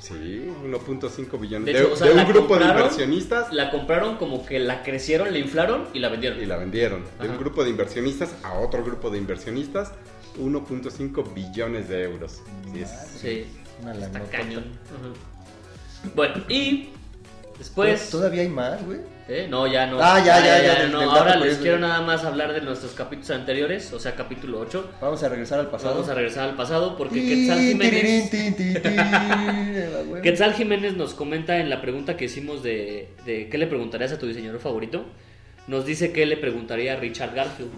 Sí, 0.00 0.50
1.5 0.64 1.40
billones 1.40 1.66
De 1.66 1.72
de, 1.72 1.80
hecho, 1.80 1.92
o 1.92 1.96
sea, 1.96 2.06
de 2.08 2.14
un 2.14 2.28
grupo 2.28 2.58
de 2.58 2.66
inversionistas 2.66 3.52
La 3.52 3.70
compraron 3.70 4.16
como 4.16 4.44
que 4.44 4.58
la 4.58 4.82
crecieron, 4.82 5.32
la 5.32 5.38
inflaron 5.38 5.86
y 5.94 6.00
la 6.00 6.08
vendieron. 6.10 6.40
y 6.40 6.46
la 6.46 6.56
vendieron. 6.58 7.04
De 7.20 7.28
un 7.28 7.38
grupo 7.38 7.64
de 7.64 7.70
inversionistas 7.70 8.34
a 8.42 8.54
otro 8.58 8.84
grupo 8.84 9.10
de 9.10 9.18
inversionistas 9.18 9.92
1.5 10.38 11.32
billones 11.34 11.88
de 11.88 12.02
euros. 12.04 12.42
Sí, 12.72 12.80
es- 12.80 12.90
Sí, 13.20 13.46
Una 13.82 13.94
está 13.94 14.20
cañón. 14.24 14.64
Bueno, 16.14 16.44
y 16.48 16.90
después... 17.58 18.10
¿Todavía 18.10 18.42
hay 18.42 18.48
más, 18.48 18.84
güey? 18.84 18.98
¿Eh? 19.28 19.48
No, 19.50 19.66
ya 19.66 19.86
no. 19.86 19.98
Ah, 20.00 20.22
ya, 20.24 20.38
ya, 20.38 20.62
ya, 20.62 20.86
no. 20.86 21.00
Ahora 21.10 21.34
les 21.34 21.58
quiero 21.58 21.78
nada 21.78 22.00
más 22.00 22.24
hablar 22.24 22.52
de 22.52 22.60
nuestros 22.60 22.92
capítulos 22.92 23.30
anteriores, 23.30 23.92
o 23.92 23.98
sea, 23.98 24.14
capítulo 24.14 24.60
8. 24.60 24.90
Vamos 25.00 25.20
a 25.24 25.28
regresar 25.28 25.58
al 25.58 25.68
pasado. 25.68 25.94
Vamos 25.94 26.08
a 26.08 26.14
regresar 26.14 26.48
al 26.48 26.54
pasado 26.54 26.96
porque 26.96 27.26
Quetzal 27.26 27.58
Jiménez. 27.58 28.30
Quetzal 30.22 30.54
Jiménez 30.54 30.96
nos 30.96 31.14
comenta 31.14 31.58
en 31.58 31.70
la 31.70 31.80
pregunta 31.80 32.16
que 32.16 32.26
hicimos 32.26 32.62
de, 32.62 33.08
de 33.24 33.48
¿qué 33.48 33.58
le 33.58 33.66
preguntarías 33.66 34.12
a 34.12 34.18
tu 34.18 34.26
diseñador 34.26 34.60
favorito? 34.60 35.04
Nos 35.66 35.84
dice 35.84 36.12
que 36.12 36.24
le 36.24 36.36
preguntaría 36.36 36.92
a 36.92 36.96
Richard 36.96 37.34
Garfield, 37.34 37.72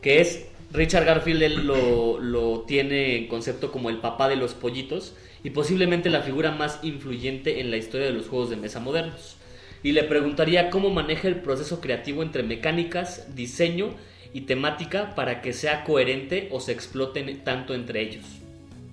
que 0.00 0.20
es 0.20 0.46
Richard 0.72 1.04
Garfield 1.04 1.42
él 1.42 1.66
lo, 1.66 2.18
lo 2.18 2.62
tiene 2.62 3.16
en 3.16 3.28
concepto 3.28 3.70
como 3.70 3.88
el 3.88 3.98
papá 3.98 4.28
de 4.28 4.34
los 4.34 4.54
pollitos 4.54 5.14
y 5.44 5.50
posiblemente 5.50 6.10
la 6.10 6.22
figura 6.22 6.52
más 6.52 6.78
influyente 6.82 7.60
en 7.60 7.70
la 7.70 7.76
historia 7.76 8.06
de 8.06 8.12
los 8.12 8.28
juegos 8.28 8.50
de 8.50 8.56
mesa 8.56 8.80
modernos. 8.80 9.36
Y 9.82 9.92
le 9.92 10.04
preguntaría 10.04 10.70
cómo 10.70 10.90
maneja 10.90 11.26
el 11.28 11.40
proceso 11.40 11.80
creativo 11.80 12.22
entre 12.22 12.42
mecánicas, 12.42 13.34
diseño 13.34 13.94
y 14.32 14.42
temática 14.42 15.14
para 15.14 15.42
que 15.42 15.52
sea 15.52 15.84
coherente 15.84 16.48
o 16.52 16.60
se 16.60 16.72
exploten 16.72 17.42
tanto 17.42 17.74
entre 17.74 18.00
ellos. 18.02 18.24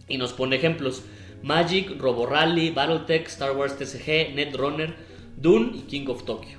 Y 0.08 0.18
nos 0.18 0.34
pone 0.34 0.56
ejemplos: 0.56 1.04
Magic, 1.44 2.00
Robo 2.00 2.26
Rally, 2.26 2.72
Battletech, 2.72 3.28
Star 3.28 3.56
Wars 3.56 3.78
TCG, 3.78 4.34
Netrunner, 4.34 4.96
Dune 5.38 5.78
y 5.78 5.82
King 5.82 6.08
of 6.08 6.26
Tokyo. 6.26 6.58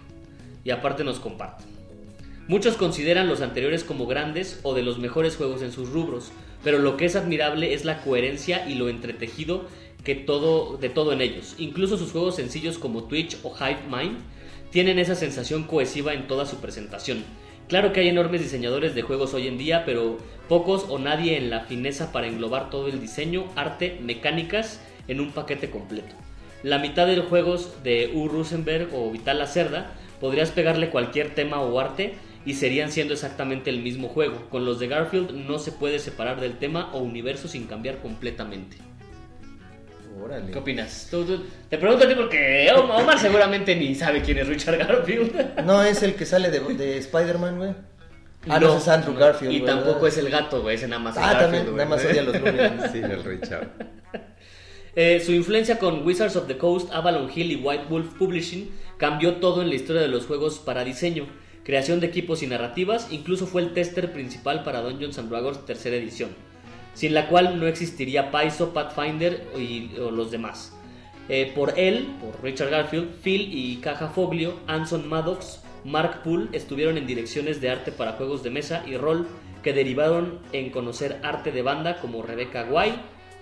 Y 0.62 0.70
aparte 0.70 1.03
nos 1.03 1.18
comparte. 1.18 1.64
Muchos 2.46 2.76
consideran 2.76 3.29
los 3.29 3.42
anteriores 3.42 3.85
como 3.85 4.07
grandes 4.07 4.61
o 4.62 4.74
de 4.74 4.83
los 4.83 4.98
mejores 4.98 5.37
juegos 5.37 5.62
en 5.62 5.72
sus 5.72 5.90
rubros, 5.90 6.33
pero 6.62 6.79
lo 6.79 6.96
que 6.96 7.05
es 7.05 7.16
admirable 7.16 7.74
es 7.74 7.85
la 7.85 8.03
coherencia 8.03 8.68
y 8.68 8.74
lo 8.74 8.88
entretejido 8.88 9.68
que 10.05 10.15
todo, 10.15 10.77
de 10.77 10.89
todo 10.89 11.13
en 11.13 11.21
ellos. 11.21 11.55
Incluso 11.59 11.99
sus 11.99 12.13
juegos 12.13 12.37
sencillos 12.37 12.79
como 12.79 13.05
Twitch 13.05 13.37
o 13.43 13.55
Hive 13.55 13.83
Mind 13.91 14.19
tienen 14.71 14.99
esa 14.99 15.15
sensación 15.15 15.65
cohesiva 15.65 16.15
en 16.15 16.27
toda 16.27 16.47
su 16.47 16.57
presentación. 16.57 17.25
Claro 17.69 17.93
que 17.93 18.01
hay 18.01 18.09
enormes 18.09 18.41
diseñadores 18.41 18.95
de 18.95 19.03
juegos 19.03 19.33
hoy 19.35 19.47
en 19.47 19.59
día, 19.59 19.85
pero 19.85 20.19
pocos 20.49 20.87
o 20.89 20.99
nadie 20.99 21.37
en 21.37 21.51
la 21.51 21.61
fineza 21.61 22.13
para 22.13 22.27
englobar 22.27 22.71
todo 22.71 22.89
el 22.89 23.01
diseño, 23.01 23.45
arte, 23.55 23.99
mecánicas 24.03 24.81
en 25.07 25.21
un 25.21 25.31
paquete 25.31 25.71
completo. 25.71 26.15
La 26.63 26.79
mitad 26.79 27.07
de 27.07 27.17
los 27.17 27.27
juegos 27.27 27.83
de 27.85 28.11
U. 28.13 28.29
Rosenberg 28.29 28.89
o 28.93 29.11
Vital 29.11 29.39
Lacerda 29.39 29.93
podrías 30.21 30.51
pegarle 30.51 30.91
cualquier 30.91 31.35
tema 31.35 31.61
o 31.61 31.79
arte 31.79 32.15
y 32.45 32.55
serían 32.55 32.91
siendo 32.91 33.15
exactamente 33.15 33.71
el 33.71 33.83
mismo 33.83 34.09
juego. 34.09 34.49
Con 34.51 34.65
los 34.65 34.79
de 34.81 34.89
Garfield 34.89 35.33
no 35.33 35.59
se 35.59 35.73
puede 35.73 35.99
separar 35.99 36.41
del 36.41 36.59
tema 36.59 36.91
o 36.93 36.99
universo 36.99 37.49
sin 37.49 37.67
cambiar 37.67 37.99
completamente. 37.99 38.89
Órale. 40.23 40.51
¿Qué 40.53 40.59
opinas? 40.59 41.09
Tú- 41.11 41.25
tú- 41.25 41.44
te 41.68 41.79
pregunto 41.79 42.05
a 42.05 42.09
ti 42.09 42.14
porque 42.14 42.68
Om- 42.75 42.90
Omar 42.90 43.18
seguramente 43.18 43.75
ni 43.77 43.94
sabe 43.94 44.23
quién 44.23 44.38
es 44.38 44.49
Richard 44.49 44.79
Garfield. 44.79 45.62
No 45.64 45.83
es 45.83 46.03
el 46.03 46.14
que 46.14 46.27
sale 46.27 46.51
de, 46.51 46.61
de 46.61 46.99
Spider-Man, 46.99 47.57
güey. 47.59 47.75
Ah, 48.49 48.59
no, 48.59 48.68
ese 48.68 48.79
es 48.79 48.88
Andrew 48.88 49.12
no. 49.14 49.20
Garfield. 49.20 49.53
Y 49.53 49.61
tampoco 49.61 50.07
es 50.07 50.16
el 50.18 50.31
gato, 50.31 50.62
güey, 50.62 50.77
ese 50.77 50.88
nada 50.88 51.01
más 51.03 51.16
es 51.16 51.23
Ah, 51.23 51.33
Garfield, 51.35 51.42
también, 51.42 51.64
güey. 51.66 51.77
nada 51.77 51.88
más 51.90 52.05
odia 52.05 52.20
a 52.20 52.25
los 52.25 52.35
Looney 52.40 52.88
Sí, 52.92 52.99
el 52.99 53.25
Richard. 53.25 53.68
Eh, 54.96 55.20
su 55.25 55.33
influencia 55.33 55.79
con 55.79 56.05
Wizards 56.07 56.37
of 56.37 56.46
the 56.49 56.57
Coast, 56.59 56.90
Avalon 56.92 57.31
Hill 57.35 57.53
y 57.53 57.57
White 57.57 57.85
Wolf 57.88 58.14
Publishing 58.18 58.70
cambió 58.99 59.37
todo 59.37 59.62
en 59.62 59.68
la 59.68 59.75
historia 59.77 60.03
de 60.03 60.09
los 60.09 60.27
juegos 60.27 60.59
para 60.59 60.85
diseño, 60.85 61.27
creación 61.64 62.01
de 62.01 62.09
equipos 62.09 62.42
y 62.42 62.46
narrativas, 62.49 63.09
incluso 63.12 63.46
fue 63.46 63.62
el 63.62 63.73
tester 63.73 64.12
principal 64.12 64.64
para 64.64 64.81
Dungeons 64.81 65.18
and 65.18 65.31
Dragons 65.31 65.64
tercera 65.64 65.96
edición, 65.96 66.31
sin 67.01 67.15
la 67.15 67.29
cual 67.29 67.59
no 67.59 67.67
existiría 67.67 68.31
Paizo, 68.31 68.75
Pathfinder 68.75 69.43
y, 69.57 69.97
o 69.99 70.11
los 70.11 70.31
demás. 70.31 70.77
Eh, 71.31 71.51
por 71.55 71.79
él, 71.79 72.09
por 72.21 72.45
Richard 72.45 72.69
Garfield, 72.69 73.23
Phil 73.23 73.49
y 73.51 73.77
Caja 73.77 74.09
Foglio, 74.09 74.61
Anson 74.67 75.09
Maddox, 75.09 75.63
Mark 75.83 76.23
Poole 76.23 76.51
estuvieron 76.53 76.99
en 76.99 77.07
direcciones 77.07 77.59
de 77.63 77.71
arte 77.71 77.91
para 77.91 78.13
juegos 78.13 78.43
de 78.43 78.51
mesa 78.51 78.85
y 78.87 78.99
rol 78.99 79.27
que 79.63 79.73
derivaron 79.73 80.41
en 80.53 80.69
conocer 80.69 81.19
arte 81.23 81.53
de 81.53 81.63
banda 81.63 81.97
como 82.03 82.23
Rebecca 82.23 82.65
Guay, 82.65 82.93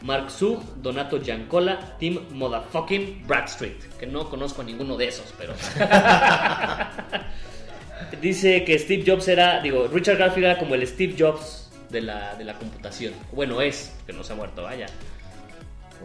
Mark 0.02 0.30
Zug, 0.30 0.62
Donato 0.80 1.20
Giancola, 1.20 1.96
Tim 1.98 2.20
Motherfucking 2.30 3.26
Bradstreet, 3.26 3.98
que 3.98 4.06
no 4.06 4.30
conozco 4.30 4.62
a 4.62 4.64
ninguno 4.64 4.96
de 4.96 5.08
esos, 5.08 5.34
pero... 5.36 5.54
Dice 8.22 8.62
que 8.64 8.78
Steve 8.78 9.02
Jobs 9.04 9.26
era, 9.26 9.60
digo, 9.60 9.88
Richard 9.92 10.18
Garfield 10.18 10.44
era 10.44 10.58
como 10.60 10.76
el 10.76 10.86
Steve 10.86 11.16
Jobs 11.18 11.67
de 11.90 12.00
la, 12.02 12.34
de 12.36 12.44
la 12.44 12.58
computación. 12.58 13.12
Bueno, 13.32 13.60
es, 13.62 13.92
que 14.06 14.12
no 14.12 14.22
se 14.24 14.32
ha 14.32 14.36
muerto, 14.36 14.62
vaya. 14.64 14.86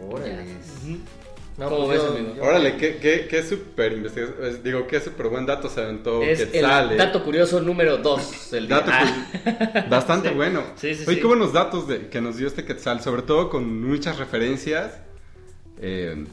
Órale. 0.00 0.44
No, 1.56 1.68
¿Cómo 1.68 1.86
pues 1.86 1.98
ves, 2.00 2.02
yo- 2.10 2.16
amigo? 2.16 2.34
yo- 2.36 2.42
Órale, 2.42 2.76
qué, 2.76 2.96
qué, 2.96 3.28
qué 3.30 3.42
súper 3.44 3.92
investigación. 3.92 4.44
es- 4.44 4.64
Digo, 4.64 4.88
qué 4.88 4.98
súper 5.00 5.28
buen 5.28 5.46
dato 5.46 5.68
se 5.68 5.82
aventó 5.82 6.20
Es 6.22 6.40
el 6.40 6.50
Quetzal, 6.50 6.92
eh. 6.92 6.96
dato 6.96 7.22
curioso 7.22 7.60
número 7.60 7.98
2 7.98 8.50
del 8.50 8.66
día. 8.66 8.80
Dato 8.80 8.90
Ah. 8.92 9.86
Bastante 9.90 10.30
Sí. 10.30 10.34
bueno. 10.34 10.62
Sí, 10.74 10.94
sí, 10.96 11.04
Oye, 11.06 11.14
sí. 11.14 11.20
qué 11.20 11.26
buenos 11.28 11.52
datos 11.52 11.86
de, 11.86 12.08
que 12.08 12.20
nos 12.20 12.36
dio 12.38 12.48
este 12.48 12.64
Quetzal, 12.64 13.02
sobre 13.02 13.22
todo 13.22 13.50
con 13.50 13.82
muchas 13.86 14.18
referencias. 14.18 14.98
Eh, 15.80 16.24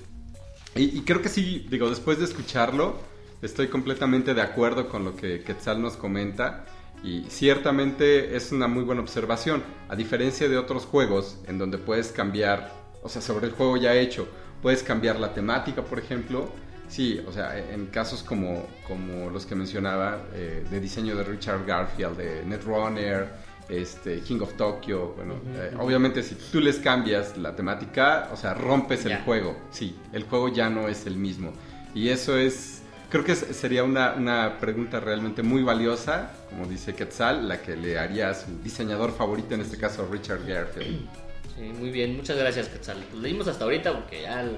y, 0.76 0.98
y 0.98 1.02
creo 1.02 1.22
que 1.22 1.30
sí, 1.30 1.68
digo, 1.70 1.88
después 1.90 2.18
de 2.18 2.26
escucharlo, 2.26 2.96
estoy 3.44 3.68
completamente 3.68 4.34
de 4.34 4.42
acuerdo 4.42 4.90
con 4.90 5.04
lo 5.06 5.16
que 5.16 5.44
Quetzal 5.44 5.84
nos 5.84 5.98
comenta. 5.98 6.66
Y 7.04 7.24
ciertamente 7.30 8.36
es 8.36 8.52
una 8.52 8.68
muy 8.68 8.84
buena 8.84 9.02
observación. 9.02 9.64
A 9.90 9.96
diferencia 9.96 10.48
de 10.48 10.58
otros 10.58 10.86
juegos 10.86 11.38
en 11.48 11.58
donde 11.58 11.78
puedes 11.78 12.12
cambiar, 12.12 12.72
o 13.02 13.10
sea, 13.10 13.22
sobre 13.22 13.48
el 13.48 13.54
juego 13.54 13.78
ya 13.78 13.96
hecho, 13.96 14.28
puedes 14.62 14.84
cambiar 14.84 15.20
la 15.20 15.34
temática, 15.34 15.82
por 15.84 15.98
ejemplo. 16.00 16.50
Sí, 16.88 17.22
o 17.26 17.32
sea, 17.32 17.58
en 17.58 17.86
casos 17.88 18.22
como, 18.22 18.68
como 18.88 19.30
los 19.30 19.46
que 19.46 19.56
mencionaba, 19.56 20.22
eh, 20.34 20.64
de 20.70 20.80
diseño 20.80 21.16
de 21.16 21.24
Richard 21.24 21.66
Garfield, 21.66 22.18
de 22.18 22.44
Netrunner, 22.46 23.30
este, 23.70 24.20
King 24.20 24.42
of 24.42 24.54
Tokyo, 24.56 25.14
bueno, 25.16 25.36
eh, 25.56 25.74
obviamente 25.80 26.22
si 26.22 26.36
tú 26.36 26.60
les 26.60 26.78
cambias 26.80 27.38
la 27.38 27.56
temática, 27.56 28.30
o 28.34 28.36
sea, 28.36 28.54
rompes 28.54 29.06
Ya. 29.06 29.16
el 29.18 29.24
juego, 29.24 29.56
sí, 29.72 29.96
el 30.12 30.24
juego 30.24 30.50
ya 30.50 30.70
no 30.70 30.90
es 30.90 31.06
el 31.08 31.16
mismo. 31.16 31.54
Y 31.96 32.10
eso 32.10 32.38
es, 32.38 32.81
creo 33.12 33.24
que 33.24 33.36
sería 33.36 33.84
una, 33.84 34.13
una 34.13 34.58
pregunta 34.60 35.00
realmente 35.00 35.43
muy 35.43 35.62
valiosa, 35.62 36.32
como 36.50 36.65
dice 36.65 36.95
Quetzal, 36.95 37.47
la 37.47 37.62
que 37.62 37.76
le 37.76 38.00
haría 38.00 38.30
a 38.30 38.34
su 38.34 38.47
diseñador 38.63 39.12
favorito, 39.15 39.54
en 39.54 39.62
este 39.62 39.78
caso 39.78 40.08
Richard 40.12 40.45
Garfield. 40.47 41.08
Sí, 41.56 41.62
muy 41.78 41.91
bien, 41.91 42.15
muchas 42.17 42.38
gracias, 42.38 42.69
Quetzal. 42.69 43.04
Pues 43.12 43.21
leímos 43.21 43.47
hasta 43.47 43.65
ahorita 43.65 43.93
porque 43.93 44.21
ya 44.24 44.41
el, 44.41 44.58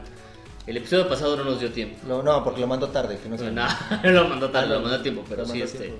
el 0.67 0.77
episodio 0.77 1.09
pasado 1.09 1.35
no 1.35 1.43
nos 1.43 1.59
dio 1.59 1.71
tiempo. 1.71 1.97
No, 2.07 2.21
no, 2.23 2.43
porque 2.43 2.61
lo 2.61 2.67
mandó 2.67 2.87
tarde. 2.89 3.17
Que 3.21 3.27
no 3.27 3.37
se- 3.37 3.51
No, 3.51 3.65
lo 4.11 4.27
mandó 4.29 4.49
tarde, 4.51 4.67
Ah, 4.71 4.75
lo 4.75 4.81
mandó 4.81 4.97
a 4.97 5.03
tiempo, 5.03 5.25
pero 5.27 5.45
sí, 5.45 5.61
este. 5.61 5.79
tiempo. 5.79 5.97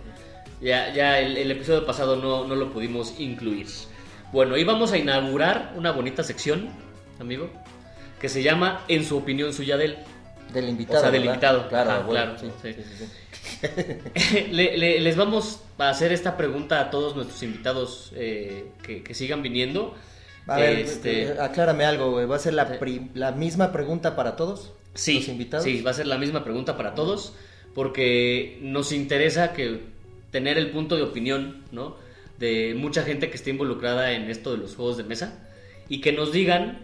Ya, 0.62 0.94
ya 0.94 1.20
el, 1.20 1.36
el 1.36 1.52
episodio 1.52 1.86
pasado 1.86 2.16
no, 2.16 2.48
no 2.48 2.56
lo 2.56 2.72
pudimos 2.72 3.20
incluir. 3.20 3.68
Bueno, 4.32 4.56
y 4.56 4.64
vamos 4.64 4.92
a 4.94 4.98
inaugurar 4.98 5.74
una 5.76 5.92
bonita 5.92 6.24
sección, 6.24 6.70
amigo, 7.20 7.50
que 8.22 8.30
se 8.30 8.42
llama 8.44 8.82
En 8.88 9.04
su 9.04 9.18
opinión 9.18 9.54
suya 9.54 9.76
de 9.78 9.86
él. 9.86 9.98
Del 10.54 10.70
invitado. 10.70 10.98
O 11.00 11.02
sea, 11.02 11.12
del 11.12 11.22
¿verdad? 11.22 11.34
invitado. 11.36 11.70
Claro, 11.70 11.92
Ajá, 11.92 12.00
bueno, 12.02 12.36
claro, 12.38 12.52
sí, 12.62 12.74
sí. 12.76 12.76
Le- 14.52 14.78
le- 14.78 15.00
les 15.00 15.16
vamos 15.16 15.62
a 15.78 15.90
hacer 15.90 16.12
esta 16.12 16.38
pregunta 16.38 16.80
a 16.80 16.90
todos 16.90 17.16
nuestros 17.16 17.42
invitados 17.44 18.12
eh, 18.16 18.66
que, 18.84 19.04
que 19.04 19.14
sigan 19.14 19.42
viniendo. 19.42 19.96
A 20.48 20.58
ver, 20.58 20.80
Este, 20.80 21.24
eh, 21.24 21.36
aclárame 21.40 21.86
algo, 21.86 22.12
güey. 22.12 22.26
¿Va 22.26 22.36
a 22.36 22.40
ser 22.40 22.54
la, 22.54 22.80
pri- 22.80 23.10
la 23.14 23.32
misma 23.32 23.72
pregunta 23.72 24.16
para 24.16 24.36
todos? 24.36 24.74
Sí, 24.94 25.16
¿Los 25.20 25.28
invitados? 25.30 25.64
sí, 25.66 25.82
va 25.82 25.92
a 25.92 25.94
ser 25.94 26.08
la 26.08 26.18
misma 26.18 26.44
pregunta 26.44 26.78
para 26.78 26.94
todos, 26.96 27.34
porque 27.74 28.60
nos 28.62 28.92
interesa 28.92 29.54
que 29.54 29.82
tener 30.32 30.58
el 30.58 30.70
punto 30.72 30.96
de 30.96 31.04
opinión, 31.04 31.64
¿no? 31.72 31.96
De 32.38 32.76
mucha 32.78 33.04
gente 33.04 33.30
que 33.30 33.36
esté 33.36 33.50
involucrada 33.52 34.12
en 34.12 34.30
esto 34.30 34.52
de 34.52 34.58
los 34.58 34.76
juegos 34.76 34.98
de 34.98 35.04
mesa 35.04 35.48
y 35.90 36.02
que 36.02 36.12
nos 36.12 36.32
digan 36.32 36.80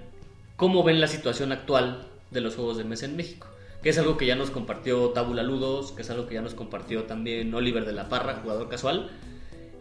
cómo 0.56 0.84
ven 0.84 1.02
la 1.02 1.08
situación 1.08 1.52
actual 1.52 2.08
de 2.32 2.42
los 2.42 2.56
juegos 2.56 2.78
de 2.78 2.84
mesa 2.84 3.06
en 3.06 3.16
México, 3.16 3.48
que 3.82 3.90
es 3.90 3.98
algo 3.98 4.18
que 4.18 4.26
ya 4.26 4.36
nos 4.36 4.52
compartió 4.52 5.10
Tabula 5.10 5.44
Ludos, 5.44 5.92
que 5.92 6.02
es 6.02 6.10
algo 6.10 6.28
que 6.28 6.36
ya 6.36 6.42
nos 6.42 6.54
compartió 6.54 7.04
también 7.04 7.54
Oliver 7.54 7.86
de 7.86 7.94
la 7.94 8.10
Parra, 8.10 8.40
jugador 8.42 8.70
casual. 8.70 9.10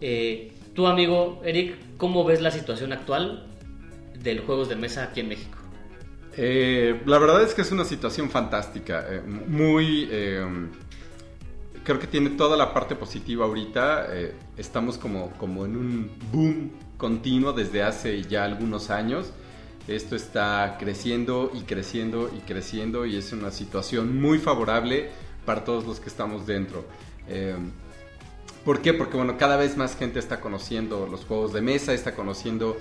Eh, 0.00 0.52
tú, 0.74 0.86
amigo 0.86 1.40
Eric, 1.44 1.76
¿cómo 1.96 2.24
ves 2.24 2.40
la 2.40 2.50
situación 2.50 2.92
actual 2.92 3.46
de 4.22 4.34
los 4.34 4.44
juegos 4.44 4.68
de 4.68 4.76
mesa 4.76 5.04
aquí 5.04 5.20
en 5.20 5.28
México? 5.28 5.58
Eh, 6.36 7.02
la 7.06 7.18
verdad 7.18 7.42
es 7.42 7.54
que 7.54 7.62
es 7.62 7.72
una 7.72 7.84
situación 7.84 8.30
fantástica, 8.30 9.04
eh, 9.08 9.20
muy... 9.20 10.08
eh, 10.10 10.46
creo 11.82 11.98
que 11.98 12.06
tiene 12.06 12.30
toda 12.30 12.56
la 12.56 12.74
parte 12.74 12.94
positiva 12.94 13.46
ahorita, 13.46 14.08
eh, 14.10 14.34
estamos 14.58 14.98
como, 14.98 15.30
como 15.32 15.64
en 15.64 15.74
un 15.74 16.10
boom 16.30 16.70
continuo 16.98 17.54
desde 17.54 17.82
hace 17.82 18.22
ya 18.22 18.44
algunos 18.44 18.90
años, 18.90 19.32
esto 19.88 20.14
está 20.14 20.76
creciendo 20.78 21.50
y 21.54 21.62
creciendo 21.62 22.30
y 22.34 22.40
creciendo 22.40 23.06
y 23.06 23.16
es 23.16 23.32
una 23.32 23.50
situación 23.50 24.20
muy 24.20 24.38
favorable 24.38 25.08
para 25.44 25.64
todos 25.64 25.86
los 25.86 25.98
que 25.98 26.08
estamos 26.08 26.46
dentro. 26.46 26.84
Eh, 27.26 27.56
¿Por 28.64 28.82
qué? 28.82 28.92
Porque 28.92 29.16
bueno, 29.16 29.38
cada 29.38 29.56
vez 29.56 29.76
más 29.76 29.96
gente 29.96 30.18
está 30.18 30.40
conociendo 30.40 31.08
los 31.10 31.24
juegos 31.24 31.54
de 31.54 31.62
mesa, 31.62 31.94
está 31.94 32.14
conociendo 32.14 32.76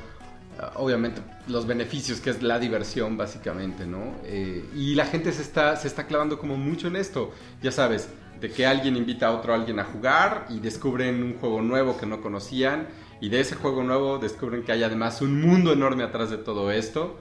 ah, 0.60 0.74
obviamente 0.76 1.22
los 1.48 1.66
beneficios 1.66 2.20
que 2.20 2.30
es 2.30 2.44
la 2.44 2.60
diversión 2.60 3.16
básicamente, 3.16 3.86
¿no? 3.86 4.16
Eh, 4.26 4.66
y 4.76 4.96
la 4.96 5.06
gente 5.06 5.32
se 5.32 5.44
está, 5.44 5.78
se 5.78 5.88
está 5.88 6.06
clavando 6.06 6.38
como 6.38 6.58
mucho 6.58 6.88
en 6.88 6.98
esto, 6.98 7.32
ya 7.62 7.72
sabes, 7.72 8.10
de 8.42 8.52
que 8.52 8.66
alguien 8.66 8.98
invita 8.98 9.28
a 9.28 9.32
otro 9.32 9.54
alguien 9.54 9.80
a 9.80 9.86
jugar 9.86 10.46
y 10.50 10.60
descubren 10.60 11.24
un 11.24 11.36
juego 11.36 11.62
nuevo 11.62 11.98
que 11.98 12.06
no 12.06 12.22
conocían 12.22 12.88
y 13.20 13.30
de 13.30 13.40
ese 13.40 13.56
juego 13.56 13.84
nuevo 13.84 14.18
descubren 14.20 14.64
que 14.64 14.72
hay 14.72 14.84
además 14.84 15.22
un 15.22 15.42
mundo 15.42 15.74
enorme 15.74 16.04
atrás 16.04 16.30
de 16.30 16.38
todo 16.38 16.72
esto. 16.72 17.20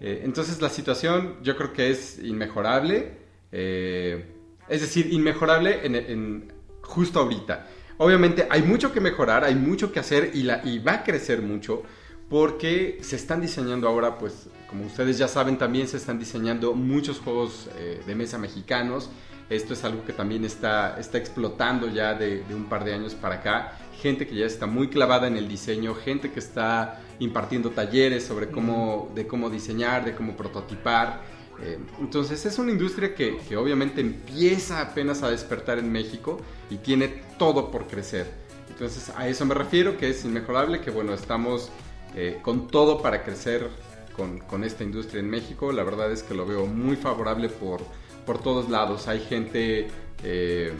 Eh, 0.00 0.22
entonces 0.24 0.60
la 0.60 0.68
situación 0.68 1.36
yo 1.42 1.56
creo 1.56 1.72
que 1.72 1.90
es 1.90 2.18
inmejorable, 2.18 3.12
eh, 3.52 4.26
es 4.68 4.80
decir, 4.80 5.12
inmejorable 5.12 5.86
en, 5.86 6.52
justo 6.80 7.20
ahorita. 7.20 7.68
Obviamente 7.98 8.46
hay 8.50 8.62
mucho 8.62 8.92
que 8.92 9.00
mejorar, 9.00 9.44
hay 9.44 9.54
mucho 9.54 9.92
que 9.92 10.00
hacer 10.00 10.30
y, 10.34 10.42
la, 10.42 10.60
y 10.64 10.78
va 10.78 10.94
a 10.94 11.04
crecer 11.04 11.42
mucho 11.42 11.82
porque 12.28 12.98
se 13.02 13.16
están 13.16 13.42
diseñando 13.42 13.86
ahora, 13.86 14.16
pues 14.18 14.48
como 14.72 14.86
ustedes 14.86 15.18
ya 15.18 15.28
saben, 15.28 15.58
también 15.58 15.86
se 15.86 15.98
están 15.98 16.18
diseñando 16.18 16.72
muchos 16.72 17.20
juegos 17.20 17.68
eh, 17.76 18.00
de 18.06 18.14
mesa 18.14 18.38
mexicanos. 18.38 19.10
Esto 19.50 19.74
es 19.74 19.84
algo 19.84 20.02
que 20.06 20.14
también 20.14 20.46
está, 20.46 20.98
está 20.98 21.18
explotando 21.18 21.88
ya 21.88 22.14
de, 22.14 22.42
un 22.54 22.70
par 22.70 22.84
de 22.84 22.94
años 22.94 23.14
para 23.14 23.34
acá. 23.34 23.78
Gente 24.00 24.26
que 24.26 24.34
ya 24.34 24.46
está 24.46 24.66
muy 24.66 24.88
clavada 24.88 25.26
en 25.26 25.36
el 25.36 25.48
diseño, 25.48 25.94
gente 25.94 26.30
que 26.30 26.40
está 26.40 27.00
impartiendo 27.18 27.70
talleres 27.70 28.24
sobre 28.24 28.48
cómo, 28.48 29.10
de 29.14 29.26
cómo 29.26 29.50
diseñar, 29.50 30.04
de 30.04 30.14
cómo 30.14 30.36
prototipar. 30.36 31.22
Eh, 31.62 31.78
entonces 32.00 32.44
es 32.46 32.58
una 32.58 32.72
industria 32.72 33.14
que, 33.14 33.38
que, 33.48 33.56
obviamente 33.56 34.00
empieza 34.00 34.80
apenas 34.80 35.22
a 35.22 35.30
despertar 35.30 35.78
en 35.78 35.92
México 35.92 36.40
y 36.70 36.76
tiene 36.76 37.08
todo 37.38 37.70
por 37.70 37.86
crecer. 37.86 38.26
Entonces 38.70 39.12
a 39.16 39.28
eso 39.28 39.44
me 39.44 39.54
refiero, 39.54 39.96
que 39.96 40.08
es 40.10 40.24
inmejorable, 40.24 40.80
que 40.80 40.90
bueno, 40.90 41.12
estamos 41.12 41.70
eh, 42.14 42.38
con 42.42 42.68
todo 42.68 43.00
para 43.00 43.22
crecer 43.22 43.68
con, 44.16 44.38
con, 44.40 44.64
esta 44.64 44.84
industria 44.84 45.20
en 45.20 45.30
México. 45.30 45.72
La 45.72 45.82
verdad 45.82 46.10
es 46.12 46.22
que 46.22 46.34
lo 46.34 46.46
veo 46.46 46.66
muy 46.66 46.96
favorable 46.96 47.48
por, 47.48 47.80
por 48.26 48.38
todos 48.38 48.68
lados. 48.68 49.08
Hay 49.08 49.20
gente, 49.20 49.88
eh, 50.22 50.72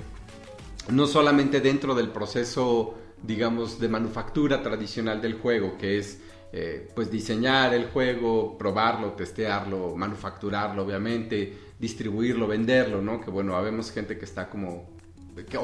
no 0.89 1.07
solamente 1.07 1.61
dentro 1.61 1.95
del 1.95 2.09
proceso, 2.09 2.95
digamos, 3.23 3.79
de 3.79 3.89
manufactura 3.89 4.63
tradicional 4.63 5.21
del 5.21 5.35
juego, 5.35 5.77
que 5.79 5.99
es 5.99 6.21
eh, 6.53 6.89
pues 6.95 7.11
diseñar 7.11 7.73
el 7.73 7.87
juego, 7.87 8.59
probarlo, 8.59 9.13
testearlo, 9.13 9.95
manufacturarlo, 9.97 10.83
obviamente, 10.85 11.57
distribuirlo, 11.79 12.47
venderlo, 12.47 13.01
¿no? 13.01 13.21
Que 13.21 13.31
bueno, 13.31 13.57
habemos 13.57 13.91
gente 13.91 14.19
que 14.19 14.25
está 14.25 14.51
como, 14.51 14.91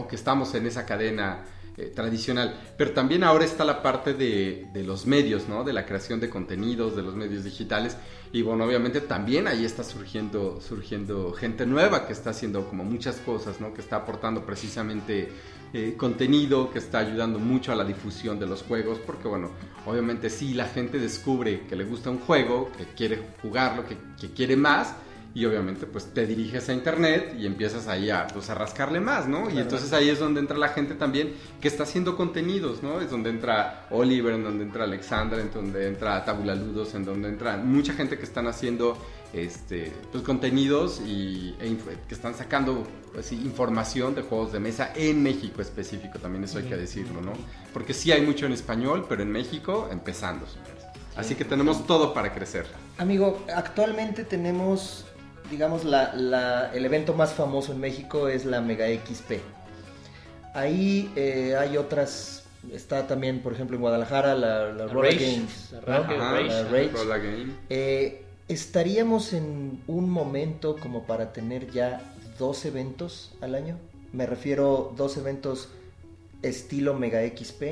que 0.09 0.17
estamos 0.17 0.55
en 0.55 0.67
esa 0.67 0.87
cadena 0.87 1.45
eh, 1.77 1.93
tradicional. 1.95 2.59
Pero 2.77 2.91
también 2.91 3.23
ahora 3.23 3.45
está 3.45 3.65
la 3.65 3.83
parte 3.83 4.13
de, 4.13 4.67
los 4.85 5.07
medios, 5.07 5.49
¿no? 5.49 5.63
De 5.63 5.73
la 5.73 5.87
creación 5.87 6.19
de 6.19 6.29
contenidos, 6.29 6.97
de 6.97 7.03
los 7.03 7.15
medios 7.15 7.45
digitales. 7.45 7.97
Y 8.33 8.43
bueno, 8.43 8.65
obviamente 8.65 9.01
también 9.01 9.47
ahí 9.47 9.65
está 9.65 9.85
surgiendo, 9.85 10.61
surgiendo 10.61 11.33
gente 11.33 11.67
nueva 11.67 12.09
que 12.09 12.13
está 12.13 12.31
haciendo 12.31 12.67
como 12.69 12.83
muchas 12.83 13.19
cosas, 13.19 13.61
¿no? 13.61 13.75
Que 13.75 13.81
está 13.81 13.95
aportando 13.95 14.45
precisamente 14.45 15.29
eh, 15.73 15.95
contenido, 15.97 16.71
que 16.71 16.79
está 16.79 16.99
ayudando 16.99 17.39
mucho 17.39 17.73
a 17.73 17.75
la 17.75 17.85
difusión 17.85 18.39
de 18.39 18.47
los 18.47 18.63
juegos. 18.63 18.99
Porque 18.99 19.29
bueno, 19.29 19.51
obviamente 19.87 20.31
si 20.31 20.55
la 20.55 20.67
gente 20.67 20.99
descubre 20.99 21.63
que 21.69 21.77
le 21.77 21.85
gusta 21.85 22.11
un 22.11 22.19
juego, 22.19 22.71
que 22.77 22.85
quiere 22.85 23.21
jugarlo, 23.43 23.87
que, 23.87 23.97
que 24.21 24.33
quiere 24.33 24.57
más 24.57 24.95
y 25.35 25.45
obviamente 25.45 25.87
pues 25.87 26.07
te 26.07 26.27
diriges 26.27 26.69
a 26.69 26.73
internet 26.73 27.37
y 27.39 27.47
empiezas 27.47 27.87
ahí 27.87 28.11
a, 28.11 28.27
pues, 28.27 28.49
a 28.51 28.55
rascarle 28.55 28.99
más, 28.99 29.29
¿no? 29.29 29.51
Y 29.51 29.59
entonces 29.59 29.93
ahí 29.93 30.09
es 30.09 30.19
donde 30.19 30.41
entra 30.41 30.57
la 30.57 30.69
gente 30.71 30.95
también 30.95 31.33
que 31.61 31.69
está 31.69 31.85
haciendo 31.85 32.17
contenidos, 32.17 32.83
¿no? 32.83 33.01
Es 33.01 33.11
donde 33.11 33.31
entra 33.31 33.87
Oliver, 33.91 34.35
en 34.35 34.43
donde 34.43 34.65
entra 34.65 34.85
Alexandra, 34.85 35.41
en 35.41 35.53
donde 35.53 35.87
entra 35.87 36.25
Tabula 36.25 36.55
Ludos, 36.55 36.95
en 36.95 37.05
donde 37.05 37.29
entra 37.29 37.57
mucha 37.57 37.93
gente 37.93 38.19
que 38.19 38.25
están 38.25 38.47
haciendo 38.47 38.99
este, 39.33 39.93
pues, 40.13 40.25
contenidos 40.25 41.01
y, 41.07 41.55
e 41.61 41.77
que 42.09 42.15
están 42.15 42.35
sacando 42.35 42.87
pues, 43.13 43.33
información 43.33 44.15
de 44.15 44.23
juegos 44.23 44.53
de 44.53 44.61
mesa 44.61 44.93
en 44.95 45.23
México 45.23 45.61
específico, 45.63 46.19
también 46.19 46.45
eso 46.45 46.59
hay 46.59 46.65
que 46.65 46.77
decirlo, 46.77 47.21
¿no? 47.21 47.33
Porque 47.73 47.95
sí 47.95 48.13
hay 48.13 48.23
mucho 48.23 48.47
en 48.47 48.53
español, 48.53 49.07
pero 49.09 49.23
en 49.23 49.31
México 49.31 49.89
empezando, 49.91 50.47
Así 51.17 51.35
que 51.35 51.45
tenemos 51.45 51.85
todo 51.85 52.15
para 52.15 52.33
crecer. 52.33 52.65
Amigo, 52.97 53.45
actualmente 53.53 54.23
tenemos 54.23 55.05
digamos, 55.51 55.85
la, 55.85 56.71
el 56.75 56.85
evento 56.85 57.15
más 57.15 57.33
famoso 57.33 57.73
en 57.73 57.81
México 57.81 58.29
es 58.29 58.45
la 58.45 58.61
Mega 58.61 58.87
XP. 58.87 59.41
Ahí 60.55 61.11
eh, 61.17 61.57
hay 61.59 61.77
otras, 61.77 62.45
está 62.73 63.07
también, 63.07 63.41
por 63.41 63.53
ejemplo, 63.53 63.77
en 63.77 63.83
Guadalajara 63.83 64.35
la, 64.35 64.73
la, 64.73 64.87
Rolla 64.87 65.11
Games. 65.13 65.75
La, 65.87 66.01
Rage. 66.65 67.47
Eh, 67.69 68.25
estaríamos 68.49 69.33
en 69.33 69.83
un 69.87 70.11
momento 70.11 70.77
como 70.77 71.05
para 71.05 71.33
tener 71.33 71.71
ya 71.71 72.15
dos 72.39 72.65
eventos 72.65 73.33
al 73.41 73.55
año. 73.55 73.79
Me 74.13 74.27
refiero 74.27 74.93
dos 74.97 75.17
eventos 75.17 75.69
estilo 76.43 76.95
Mega 76.95 77.21
XP, 77.21 77.63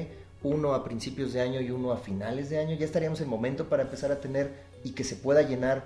uno 0.42 0.74
a 0.74 0.84
principios 0.84 1.32
de 1.32 1.40
año 1.40 1.60
y 1.60 1.70
uno 1.70 1.92
a 1.92 1.96
finales 1.96 2.50
de 2.50 2.58
año. 2.58 2.76
Ya 2.76 2.84
estaríamos 2.84 3.20
en 3.20 3.28
momento 3.28 3.68
para 3.68 3.84
empezar 3.84 4.12
a 4.12 4.20
tener 4.20 4.52
y 4.84 4.90
que 4.90 5.04
se 5.04 5.16
pueda 5.16 5.42
llenar 5.42 5.84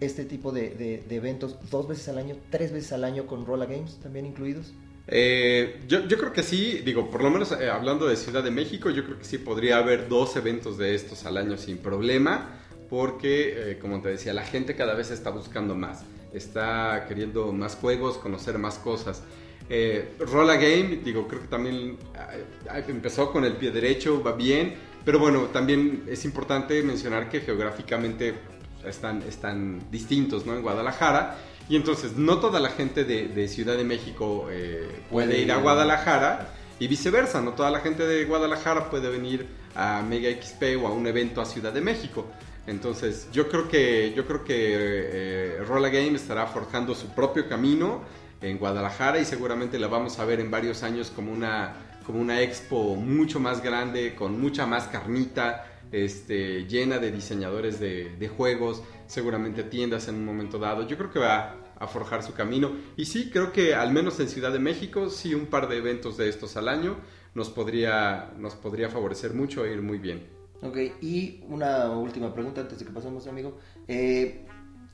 este 0.00 0.24
tipo 0.24 0.52
de, 0.52 1.04
eventos 1.08 1.56
dos 1.70 1.88
veces 1.88 2.08
al 2.08 2.18
año, 2.18 2.36
tres 2.50 2.72
veces 2.72 2.92
al 2.92 3.04
año 3.04 3.26
con 3.26 3.46
Rolla 3.46 3.66
Games 3.66 3.98
también 4.02 4.26
incluidos? 4.26 4.72
Eh, 5.06 5.80
yo, 5.86 6.06
creo 6.06 6.32
que 6.32 6.42
sí, 6.42 6.80
digo, 6.84 7.10
por 7.10 7.22
lo 7.22 7.30
menos 7.30 7.52
eh, 7.52 7.68
hablando 7.68 8.06
de 8.06 8.16
Ciudad 8.16 8.42
de 8.42 8.50
México, 8.50 8.90
yo 8.90 9.04
creo 9.04 9.18
que 9.18 9.24
sí 9.24 9.38
podría 9.38 9.78
haber 9.78 10.08
dos 10.08 10.34
eventos 10.36 10.78
de 10.78 10.94
estos 10.94 11.24
al 11.26 11.36
año 11.36 11.56
sin 11.58 11.78
problema, 11.78 12.63
porque, 12.88 13.72
eh, 13.72 13.78
como 13.78 14.00
te 14.00 14.08
decía, 14.08 14.32
la 14.32 14.44
gente 14.44 14.74
cada 14.74 14.94
vez 14.94 15.10
está 15.10 15.30
buscando 15.30 15.74
más, 15.74 16.04
está 16.32 17.06
queriendo 17.08 17.52
más 17.52 17.76
juegos, 17.76 18.18
conocer 18.18 18.58
más 18.58 18.78
cosas. 18.78 19.22
Rolla 20.18 20.56
Game, 20.56 21.00
digo, 21.02 21.26
creo 21.26 21.40
que 21.40 21.48
también 21.48 21.96
empezó 22.86 23.32
con 23.32 23.46
el 23.46 23.54
pie 23.54 23.70
derecho, 23.70 24.22
va 24.22 24.32
bien, 24.32 24.74
pero 25.04 25.18
bueno, 25.18 25.44
también 25.52 26.04
es 26.08 26.24
importante 26.24 26.82
mencionar 26.82 27.30
que 27.30 27.40
geográficamente 27.40 28.34
están, 28.86 29.22
están 29.22 29.90
distintos, 29.90 30.46
¿no? 30.46 30.54
En 30.54 30.62
Guadalajara. 30.62 31.36
Y 31.68 31.76
entonces 31.76 32.16
no 32.16 32.38
toda 32.38 32.60
la 32.60 32.70
gente 32.70 33.04
de, 33.04 33.48
Ciudad 33.48 33.76
de 33.76 33.84
México 33.84 34.48
eh, 34.50 34.86
puede 35.10 35.38
ir 35.38 35.50
a 35.50 35.56
Guadalajara 35.56 36.48
y 36.78 36.88
viceversa, 36.88 37.40
no 37.40 37.52
toda 37.52 37.70
la 37.70 37.80
gente 37.80 38.06
de 38.06 38.24
Guadalajara 38.24 38.90
puede 38.90 39.08
venir 39.08 39.46
a 39.74 40.02
Mega 40.02 40.30
XP 40.30 40.82
o 40.82 40.86
a 40.86 40.92
un 40.92 41.06
evento 41.06 41.40
a 41.40 41.46
Ciudad 41.46 41.72
de 41.72 41.80
México. 41.80 42.26
Entonces 42.66 43.28
yo 43.32 43.48
creo 43.48 43.68
que, 43.68 44.12
yo 44.16 44.26
creo 44.26 44.44
que 44.44 44.54
eh, 44.56 45.58
Game 45.68 46.14
estará 46.14 46.46
forjando 46.46 46.94
su 46.94 47.08
propio 47.14 47.48
camino 47.48 48.02
en 48.40 48.58
Guadalajara 48.58 49.18
y 49.18 49.24
seguramente 49.24 49.78
la 49.78 49.88
vamos 49.88 50.18
a 50.18 50.24
ver 50.24 50.40
en 50.40 50.50
varios 50.50 50.82
años 50.82 51.10
como 51.14 51.32
una, 51.32 51.74
como 52.06 52.20
una 52.20 52.40
expo 52.42 52.94
mucho 52.96 53.40
más 53.40 53.62
grande, 53.62 54.14
con 54.14 54.40
mucha 54.40 54.66
más 54.66 54.88
carnita, 54.88 55.66
este, 55.92 56.66
llena 56.66 56.98
de 56.98 57.12
diseñadores 57.12 57.78
de, 57.80 58.30
juegos, 58.34 58.82
seguramente 59.06 59.62
tiendas 59.62 60.08
en 60.08 60.16
un 60.16 60.24
momento 60.24 60.58
dado. 60.58 60.86
Yo 60.86 60.96
creo 60.96 61.10
que 61.10 61.18
va 61.18 61.56
a 61.78 61.86
forjar 61.86 62.22
su 62.22 62.34
camino. 62.34 62.72
Y 62.96 63.06
sí, 63.06 63.30
creo 63.30 63.52
que 63.52 63.74
al 63.74 63.92
menos 63.92 64.18
en 64.20 64.28
Ciudad 64.28 64.52
de 64.52 64.58
México, 64.58 65.10
sí, 65.10 65.34
un 65.34 65.46
par 65.46 65.68
de 65.68 65.78
eventos 65.78 66.16
de 66.16 66.28
estos 66.28 66.56
al 66.56 66.68
año 66.68 66.96
nos 67.34 67.50
podría, 67.50 68.32
nos 68.38 68.54
podría 68.54 68.88
favorecer 68.88 69.34
mucho 69.34 69.64
e 69.64 69.72
ir 69.72 69.82
muy 69.82 69.98
bien. 69.98 70.33
Ok, 70.64 70.76
y 71.02 71.44
una 71.50 71.90
última 71.90 72.32
pregunta 72.32 72.62
antes 72.62 72.78
de 72.78 72.86
que 72.86 72.90
pasemos, 72.90 73.26
amigo. 73.26 73.58
Eh, 73.86 74.46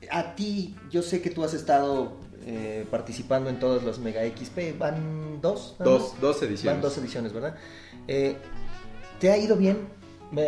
a 0.09 0.35
ti, 0.35 0.75
yo 0.89 1.01
sé 1.01 1.21
que 1.21 1.29
tú 1.29 1.43
has 1.43 1.53
estado 1.53 2.17
eh, 2.45 2.85
participando 2.91 3.49
en 3.49 3.57
todas 3.59 3.83
las 3.83 3.97
Mega 3.99 4.21
XP, 4.25 4.77
van 4.77 5.39
dos, 5.41 5.75
dos, 5.79 6.19
dos 6.19 6.41
ediciones. 6.43 6.65
Van 6.65 6.81
dos 6.81 6.97
ediciones, 6.97 7.31
¿verdad? 7.31 7.55
Eh, 8.07 8.35
¿Te 9.19 9.31
ha 9.31 9.37
ido 9.37 9.55
bien? 9.55 10.01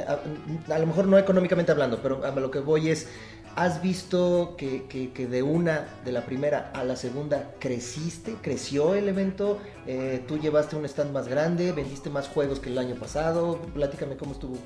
a, 0.08 0.80
lo 0.80 0.88
mejor 0.88 1.08
no 1.08 1.18
económicamente 1.18 1.74
hablando, 1.74 2.00
pero 2.02 2.24
a 2.24 2.32
lo 2.32 2.50
que 2.50 2.60
voy 2.60 2.90
es, 2.90 3.10
¿has 3.58 3.82
visto 3.82 4.56
que, 4.58 4.86
que, 4.88 5.28
de 5.28 5.44
una, 5.44 5.88
de 6.06 6.14
la 6.14 6.26
primera 6.26 6.72
a 6.74 6.84
la 6.84 6.96
segunda, 6.96 7.52
creciste? 7.60 8.36
¿Creció 8.42 8.96
el 8.96 9.10
evento? 9.10 9.60
Eh, 9.86 10.24
¿Tú 10.28 10.38
llevaste 10.38 10.78
un 10.78 10.86
stand 10.86 11.12
más 11.12 11.28
grande? 11.28 11.74
¿Vendiste 11.74 12.10
más 12.10 12.30
juegos 12.30 12.60
que 12.60 12.70
el 12.70 12.78
año 12.78 12.96
pasado? 12.96 13.60
Platícame 13.74 14.16
cómo 14.16 14.32
estuvo. 14.32 14.58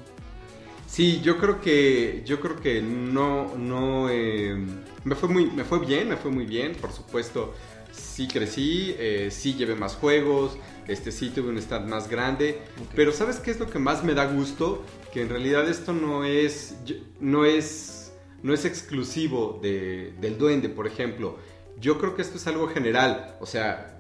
Sí, 0.88 1.20
yo 1.22 1.38
creo 1.38 1.60
que 1.62 2.24
yo 2.26 2.40
creo 2.40 2.56
que 2.60 2.82
no 2.82 3.56
no 3.58 4.10
eh, 4.10 4.56
me 5.04 5.16
fue 5.16 5.30
muy 5.30 5.46
me 5.52 5.64
fue 5.66 5.80
bien, 5.80 6.10
me 6.10 6.16
fue 6.18 6.32
muy 6.32 6.46
bien, 6.46 6.74
por 6.76 6.92
supuesto. 6.92 7.54
Sí 7.92 8.28
crecí, 8.28 8.96
eh, 8.98 9.30
sí 9.32 9.56
llevé 9.56 9.76
más 9.76 9.96
juegos, 9.96 10.58
este 10.88 11.12
sí 11.12 11.30
tuve 11.30 11.50
un 11.50 11.58
stand 11.58 11.88
más 11.90 12.10
grande, 12.10 12.60
pero 12.96 13.12
¿sabes 13.12 13.38
qué 13.40 13.52
es 13.52 13.60
lo 13.60 13.70
que 13.70 13.80
más 13.80 14.04
me 14.04 14.14
da 14.14 14.26
gusto? 14.26 14.84
Que 15.14 15.22
en 15.22 15.30
realidad 15.30 15.68
esto 15.68 15.94
no 15.94 16.24
es, 16.24 16.78
no 17.20 17.46
es, 17.46 18.14
no 18.44 18.54
es 18.54 18.66
exclusivo 18.66 19.60
de, 19.62 20.14
del 20.22 20.38
duende, 20.38 20.70
por 20.70 20.86
ejemplo. 20.88 21.38
Yo 21.80 21.98
creo 21.98 22.16
que 22.16 22.22
esto 22.22 22.38
es 22.38 22.48
algo 22.48 22.68
general, 22.68 23.36
o 23.40 23.46
sea, 23.46 23.97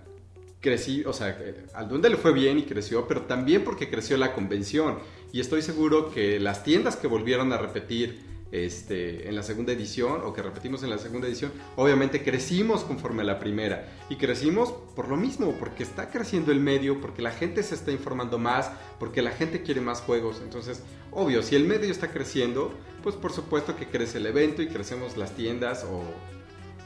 crecí, 0.61 1.03
o 1.05 1.13
sea, 1.13 1.37
eh, 1.39 1.65
al 1.73 1.87
duende 1.87 2.09
le 2.09 2.17
fue 2.17 2.33
bien 2.33 2.57
y 2.57 2.63
creció, 2.63 3.07
pero 3.07 3.23
también 3.23 3.63
porque 3.63 3.89
creció 3.89 4.17
la 4.17 4.33
convención. 4.33 4.99
Y 5.31 5.39
estoy 5.39 5.61
seguro 5.61 6.11
que 6.11 6.39
las 6.39 6.63
tiendas 6.63 6.95
que 6.95 7.07
volvieron 7.07 7.53
a 7.53 7.57
repetir 7.57 8.27
este, 8.51 9.27
en 9.27 9.35
la 9.35 9.43
segunda 9.43 9.73
edición 9.73 10.21
o 10.23 10.33
que 10.33 10.41
repetimos 10.41 10.81
en 10.81 10.89
la 10.89 10.97
segunda 10.97 11.27
edición, 11.27 11.51
obviamente 11.75 12.23
crecimos 12.23 12.85
conforme 12.85 13.23
a 13.23 13.25
la 13.25 13.39
primera 13.39 13.89
y 14.09 14.15
crecimos 14.15 14.73
por 14.95 15.09
lo 15.09 15.17
mismo, 15.17 15.53
porque 15.59 15.83
está 15.83 16.09
creciendo 16.09 16.51
el 16.51 16.61
medio, 16.61 17.01
porque 17.01 17.21
la 17.21 17.31
gente 17.31 17.61
se 17.61 17.75
está 17.75 17.91
informando 17.91 18.37
más, 18.37 18.71
porque 18.99 19.21
la 19.21 19.31
gente 19.31 19.63
quiere 19.63 19.81
más 19.81 20.01
juegos. 20.01 20.39
Entonces, 20.41 20.81
obvio, 21.11 21.43
si 21.43 21.55
el 21.55 21.65
medio 21.65 21.91
está 21.91 22.09
creciendo, 22.09 22.73
pues 23.03 23.15
por 23.15 23.33
supuesto 23.33 23.75
que 23.75 23.87
crece 23.87 24.17
el 24.17 24.25
evento 24.25 24.61
y 24.61 24.67
crecemos 24.67 25.17
las 25.17 25.35
tiendas 25.35 25.83
o 25.83 26.03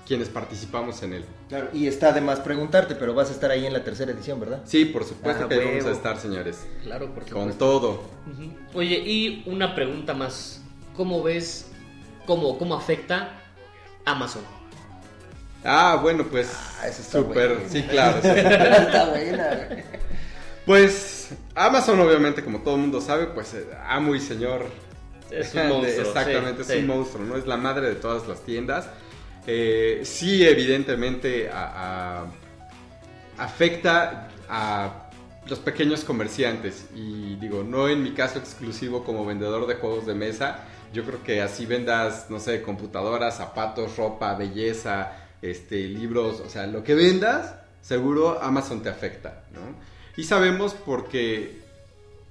quienes 0.08 0.30
participamos 0.30 1.02
en 1.04 1.14
él. 1.14 1.26
Claro, 1.50 1.70
y 1.74 1.88
está 1.88 2.12
de 2.12 2.22
más 2.22 2.40
preguntarte, 2.40 2.96
pero 2.96 3.14
vas 3.14 3.30
a 3.30 3.34
estar 3.34 3.52
ahí 3.52 3.66
en 3.66 3.74
la 3.74 3.84
tercera 3.84 4.12
edición, 4.12 4.40
¿verdad? 4.40 4.62
Sí, 4.66 4.86
por 4.86 5.06
supuesto 5.06 5.46
Ah, 5.46 5.48
que 5.50 5.56
ahí 5.56 5.60
vamos 5.66 5.82
a 5.84 5.86
huevo. 5.86 5.98
estar, 5.98 6.18
señores. 6.20 6.66
Claro, 6.84 7.06
por 7.14 7.24
supuesto. 7.24 7.36
Con 7.40 7.54
todo. 7.58 8.02
Oye, 8.74 8.96
y 9.00 9.44
una 9.46 9.74
pregunta 9.76 10.14
más. 10.14 10.62
¿Cómo 10.96 11.24
ves, 11.24 11.68
cómo, 12.26 12.58
cómo 12.58 12.76
afecta 12.76 13.40
Amazon? 14.06 14.44
Ah, 15.64 16.00
bueno, 16.02 16.26
pues 16.30 16.52
Ah, 16.82 16.88
eso 16.88 17.02
está 17.02 17.20
súper, 17.20 17.50
bueno. 17.54 17.70
sí, 17.70 17.84
claro. 17.84 18.20
sí. 18.22 18.28
está 18.34 19.10
buena. 19.10 19.68
Pues 20.66 21.30
Amazon 21.56 22.00
obviamente, 22.00 22.44
como 22.44 22.60
todo 22.62 22.76
el 22.76 22.82
mundo 22.82 23.02
sabe, 23.02 23.28
pues 23.28 23.54
eh, 23.54 23.68
amo 23.88 24.16
y 24.16 24.20
señor. 24.20 24.66
Es 25.30 25.54
un 25.56 25.68
monstruo. 25.70 26.08
Exactamente, 26.08 26.64
sí, 26.64 26.72
es 26.72 26.78
sí. 26.78 26.82
un 26.84 26.88
monstruo, 26.88 27.24
¿no? 27.26 27.38
Es 27.38 27.48
la 27.48 27.58
madre 27.58 27.88
de 27.88 27.96
todas 27.96 28.28
las 28.28 28.42
tiendas. 28.42 28.88
Eh, 29.48 30.02
sí, 30.04 30.46
evidentemente 30.46 31.50
afecta 33.38 34.30
a 34.48 35.10
los 35.48 35.60
pequeños 35.60 36.04
comerciantes. 36.04 36.86
Y 36.96 37.36
digo, 37.36 37.64
no 37.64 37.88
en 37.88 38.04
mi 38.04 38.12
caso 38.12 38.40
exclusivo 38.40 39.04
como 39.04 39.26
vendedor 39.26 39.68
de 39.68 39.76
juegos 39.76 40.06
de 40.06 40.14
mesa. 40.14 40.66
Yo 40.94 41.06
creo 41.06 41.24
que 41.24 41.42
así 41.42 41.66
vendas, 41.66 42.28
no 42.30 42.40
sé, 42.40 42.62
computadoras, 42.62 43.38
zapatos, 43.38 43.96
ropa, 43.96 44.36
belleza, 44.36 45.14
este, 45.42 45.88
libros, 45.88 46.42
o 46.42 46.50
sea, 46.50 46.68
lo 46.68 46.84
que 46.84 46.96
vendas, 46.96 47.56
seguro 47.82 48.42
Amazon 48.42 48.84
te 48.84 48.90
afecta, 48.90 49.46
¿no? 49.54 49.62
Y 50.18 50.26
sabemos 50.26 50.74
porque, 50.74 51.62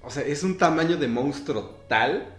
o 0.02 0.10
sea, 0.10 0.22
es 0.22 0.42
un 0.42 0.58
tamaño 0.58 0.98
de 0.98 1.08
monstruo 1.08 1.80
tal 1.88 2.36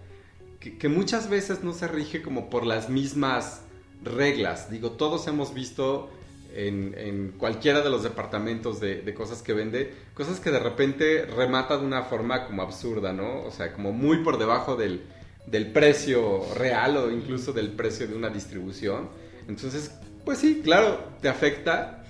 que 0.60 0.90
muchas 0.90 1.28
veces 1.28 1.64
no 1.64 1.74
se 1.74 1.88
rige 1.88 2.22
como 2.22 2.52
por 2.52 2.68
las 2.68 2.88
mismas 2.88 3.62
reglas. 4.04 4.70
Digo, 4.70 4.92
todos 4.92 5.28
hemos 5.28 5.54
visto 5.54 6.10
en, 6.54 6.94
en 6.98 7.34
cualquiera 7.38 7.82
de 7.82 7.90
los 7.90 8.04
departamentos 8.04 8.80
de, 8.80 9.02
de 9.02 9.14
cosas 9.14 9.42
que 9.42 9.54
vende, 9.54 9.94
cosas 10.14 10.40
que 10.40 10.52
de 10.52 10.60
repente 10.60 11.26
remata 11.26 11.78
de 11.78 11.86
una 11.86 12.04
forma 12.04 12.46
como 12.46 12.62
absurda, 12.62 13.14
¿no? 13.14 13.44
O 13.44 13.52
sea, 13.52 13.74
como 13.74 13.92
muy 13.92 14.18
por 14.18 14.38
debajo 14.38 14.76
del, 14.76 15.02
del 15.48 15.72
precio 15.72 16.42
real 16.56 16.98
o 16.98 17.12
incluso 17.12 17.54
del 17.54 17.72
precio 17.72 18.08
de 18.08 18.16
una 18.16 18.30
distribución. 18.30 19.10
Entonces, 19.48 19.92
pues 20.26 20.40
sí, 20.40 20.62
claro, 20.64 21.00
te 21.22 21.30
afecta, 21.30 22.06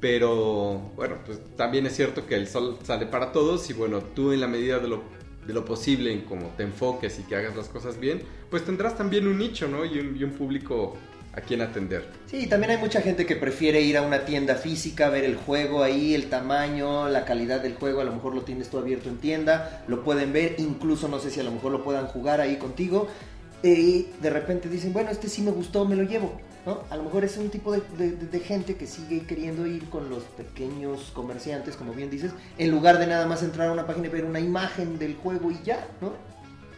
pero 0.00 0.92
bueno, 0.96 1.16
pues 1.26 1.40
también 1.56 1.86
es 1.86 1.94
cierto 1.94 2.26
que 2.26 2.36
el 2.36 2.48
sol 2.48 2.78
sale 2.82 3.06
para 3.06 3.32
todos 3.32 3.68
y 3.70 3.72
bueno, 3.74 4.00
tú 4.00 4.32
en 4.32 4.40
la 4.40 4.46
medida 4.46 4.78
de 4.78 4.88
lo, 4.88 5.02
de 5.46 5.52
lo 5.52 5.64
posible, 5.64 6.12
en 6.12 6.22
cómo 6.22 6.54
te 6.56 6.62
enfoques 6.62 7.18
y 7.18 7.24
que 7.24 7.36
hagas 7.36 7.56
las 7.56 7.68
cosas 7.68 7.98
bien, 7.98 8.22
pues 8.50 8.64
tendrás 8.64 8.96
también 8.96 9.26
un 9.28 9.38
nicho, 9.38 9.68
¿no? 9.68 9.84
Y 9.84 9.98
un, 9.98 10.16
y 10.16 10.24
un 10.24 10.32
público 10.32 10.96
a 11.34 11.40
quien 11.40 11.60
atender. 11.62 12.04
Sí, 12.26 12.46
también 12.48 12.72
hay 12.72 12.78
mucha 12.78 13.00
gente 13.00 13.24
que 13.26 13.36
prefiere 13.36 13.80
ir 13.82 13.96
a 13.96 14.02
una 14.02 14.24
tienda 14.24 14.56
física, 14.56 15.08
ver 15.10 15.24
el 15.24 15.36
juego 15.36 15.82
ahí, 15.82 16.14
el 16.14 16.28
tamaño, 16.28 17.08
la 17.08 17.24
calidad 17.24 17.60
del 17.60 17.74
juego, 17.74 18.00
a 18.00 18.04
lo 18.04 18.12
mejor 18.12 18.34
lo 18.34 18.42
tienes 18.42 18.68
tú 18.68 18.78
abierto 18.78 19.08
en 19.08 19.18
tienda, 19.18 19.84
lo 19.86 20.02
pueden 20.02 20.32
ver, 20.32 20.56
incluso 20.58 21.06
no 21.08 21.18
sé 21.20 21.30
si 21.30 21.38
a 21.40 21.44
lo 21.44 21.52
mejor 21.52 21.70
lo 21.72 21.84
puedan 21.84 22.06
jugar 22.06 22.40
ahí 22.40 22.56
contigo, 22.56 23.06
y 23.62 24.06
de 24.20 24.30
repente 24.30 24.68
dicen, 24.68 24.92
bueno, 24.92 25.10
este 25.10 25.28
sí 25.28 25.42
me 25.42 25.50
gustó, 25.52 25.84
me 25.84 25.94
lo 25.94 26.02
llevo, 26.02 26.32
¿no? 26.66 26.80
A 26.90 26.96
lo 26.96 27.04
mejor 27.04 27.24
es 27.24 27.36
un 27.36 27.50
tipo 27.50 27.72
de, 27.72 27.82
de- 27.98 28.12
de 28.16 28.40
gente 28.40 28.74
que 28.76 28.86
sigue 28.86 29.20
queriendo 29.26 29.66
ir 29.66 29.88
con 29.90 30.08
los 30.10 30.22
pequeños 30.24 31.10
comerciantes, 31.14 31.76
como 31.76 31.92
bien 31.92 32.10
dices, 32.10 32.32
en 32.58 32.70
lugar 32.70 32.98
de 32.98 33.06
nada 33.06 33.26
más 33.26 33.42
entrar 33.42 33.68
a 33.68 33.72
una 33.72 33.86
página 33.86 34.06
y 34.06 34.10
ver 34.10 34.24
una 34.24 34.40
imagen 34.40 34.98
del 34.98 35.14
juego 35.14 35.50
y 35.50 35.58
ya, 35.62 35.86
¿no? 36.00 36.12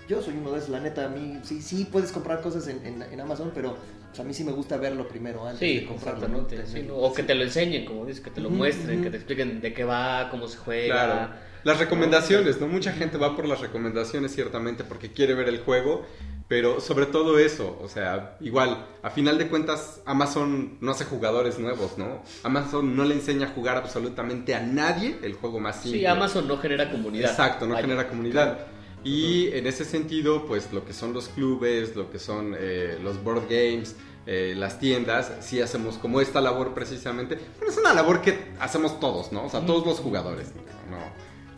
Yo 0.09 0.21
soy 0.21 0.35
uno 0.37 0.51
de 0.51 0.59
esos, 0.59 0.71
la 0.71 0.81
neta, 0.81 1.07
a 1.07 1.09
mí 1.09 1.39
sí, 1.45 1.63
sí 1.63 1.85
puedes 1.91 2.11
comprar 2.13 2.43
cosas 2.43 2.67
en, 2.67 2.85
en- 2.85 3.03
en 3.03 3.21
Amazon, 3.21 3.53
pero 3.55 3.77
pues, 4.13 4.21
a 4.21 4.25
mí 4.25 4.35
sí 4.35 4.45
me 4.45 4.53
gusta 4.53 4.77
verlo 4.77 5.09
primero 5.09 5.47
antes 5.47 5.59
Sí, 5.61 5.81
de 5.81 5.87
comprarlo, 5.87 6.29
¿no? 6.29 6.39
exactamente. 6.43 6.67
sí, 6.81 6.87
¿no? 6.87 6.97
O 6.97 7.13
que 7.13 7.23
te 7.23 7.35
lo 7.35 7.43
enseñen, 7.43 7.85
como 7.85 8.05
dices, 8.07 8.23
que 8.23 8.31
te 8.31 8.41
lo 8.41 8.51
muestren, 8.51 9.03
que 9.03 9.11
te 9.11 9.17
expliquen 9.17 9.61
de 9.61 9.73
qué 9.73 9.85
va, 9.85 10.29
cómo 10.31 10.47
se 10.49 10.59
juega. 10.59 10.95
Claro. 11.07 11.31
Las 11.65 11.79
recomendaciones, 11.79 12.61
¿no? 12.61 12.67
Mucha 12.67 12.93
gente 12.93 13.19
va 13.19 13.37
por 13.37 13.47
las 13.47 13.61
recomendaciones 13.61 14.35
ciertamente 14.35 14.83
porque 14.85 15.13
quiere 15.13 15.35
ver 15.35 15.49
el 15.49 15.61
juego, 15.61 16.05
pero 16.49 16.81
sobre 16.81 17.07
todo 17.07 17.39
eso, 17.39 17.79
o 17.81 17.89
sea, 17.89 18.37
igual, 18.41 18.85
a 19.03 19.11
final 19.11 19.39
de 19.39 19.47
cuentas 19.49 20.01
Amazon 20.05 20.77
no 20.81 20.91
hace 20.91 21.05
jugadores 21.05 21.61
nuevos, 21.61 21.97
¿no? 21.99 22.23
Amazon 22.43 22.97
no 22.97 23.05
le 23.05 23.15
enseña 23.15 23.47
a 23.47 23.51
jugar 23.51 23.77
absolutamente 23.77 24.55
a 24.57 24.61
nadie 24.61 25.17
el 25.23 25.35
juego 25.35 25.61
más 25.61 25.77
simple. 25.83 26.01
Sí, 26.01 26.07
Amazon 26.07 26.49
no 26.49 26.59
genera 26.59 26.91
comunidad. 26.91 27.31
Exacto, 27.31 27.65
no 27.67 27.75
Vaya. 27.75 27.87
genera 27.87 28.09
comunidad. 28.09 28.59
Y 29.05 29.49
en 29.49 29.67
ese 29.67 29.85
sentido, 29.85 30.47
pues 30.47 30.73
lo 30.73 30.85
que 30.85 30.93
son 30.93 31.13
los 31.13 31.29
clubes, 31.29 31.97
lo 31.97 32.11
que 32.11 32.19
son 32.19 32.55
eh, 32.59 32.99
los 33.03 33.23
board 33.23 33.45
games, 33.49 33.97
eh, 34.27 34.55
las 34.57 34.79
tiendas, 34.79 35.33
sí 35.41 35.61
hacemos 35.61 35.99
como 35.99 36.21
esta 36.21 36.41
labor 36.41 36.75
precisamente. 36.75 37.39
Pero 37.59 37.71
es 37.71 37.77
una 37.77 37.93
labor 37.93 38.23
que 38.23 38.53
hacemos 38.61 39.01
todos, 39.01 39.33
¿no? 39.33 39.47
O 39.47 39.51
sea, 39.51 39.67
todos 39.67 39.85
los 39.85 39.99
jugadores. 39.99 40.49
No, 40.89 40.99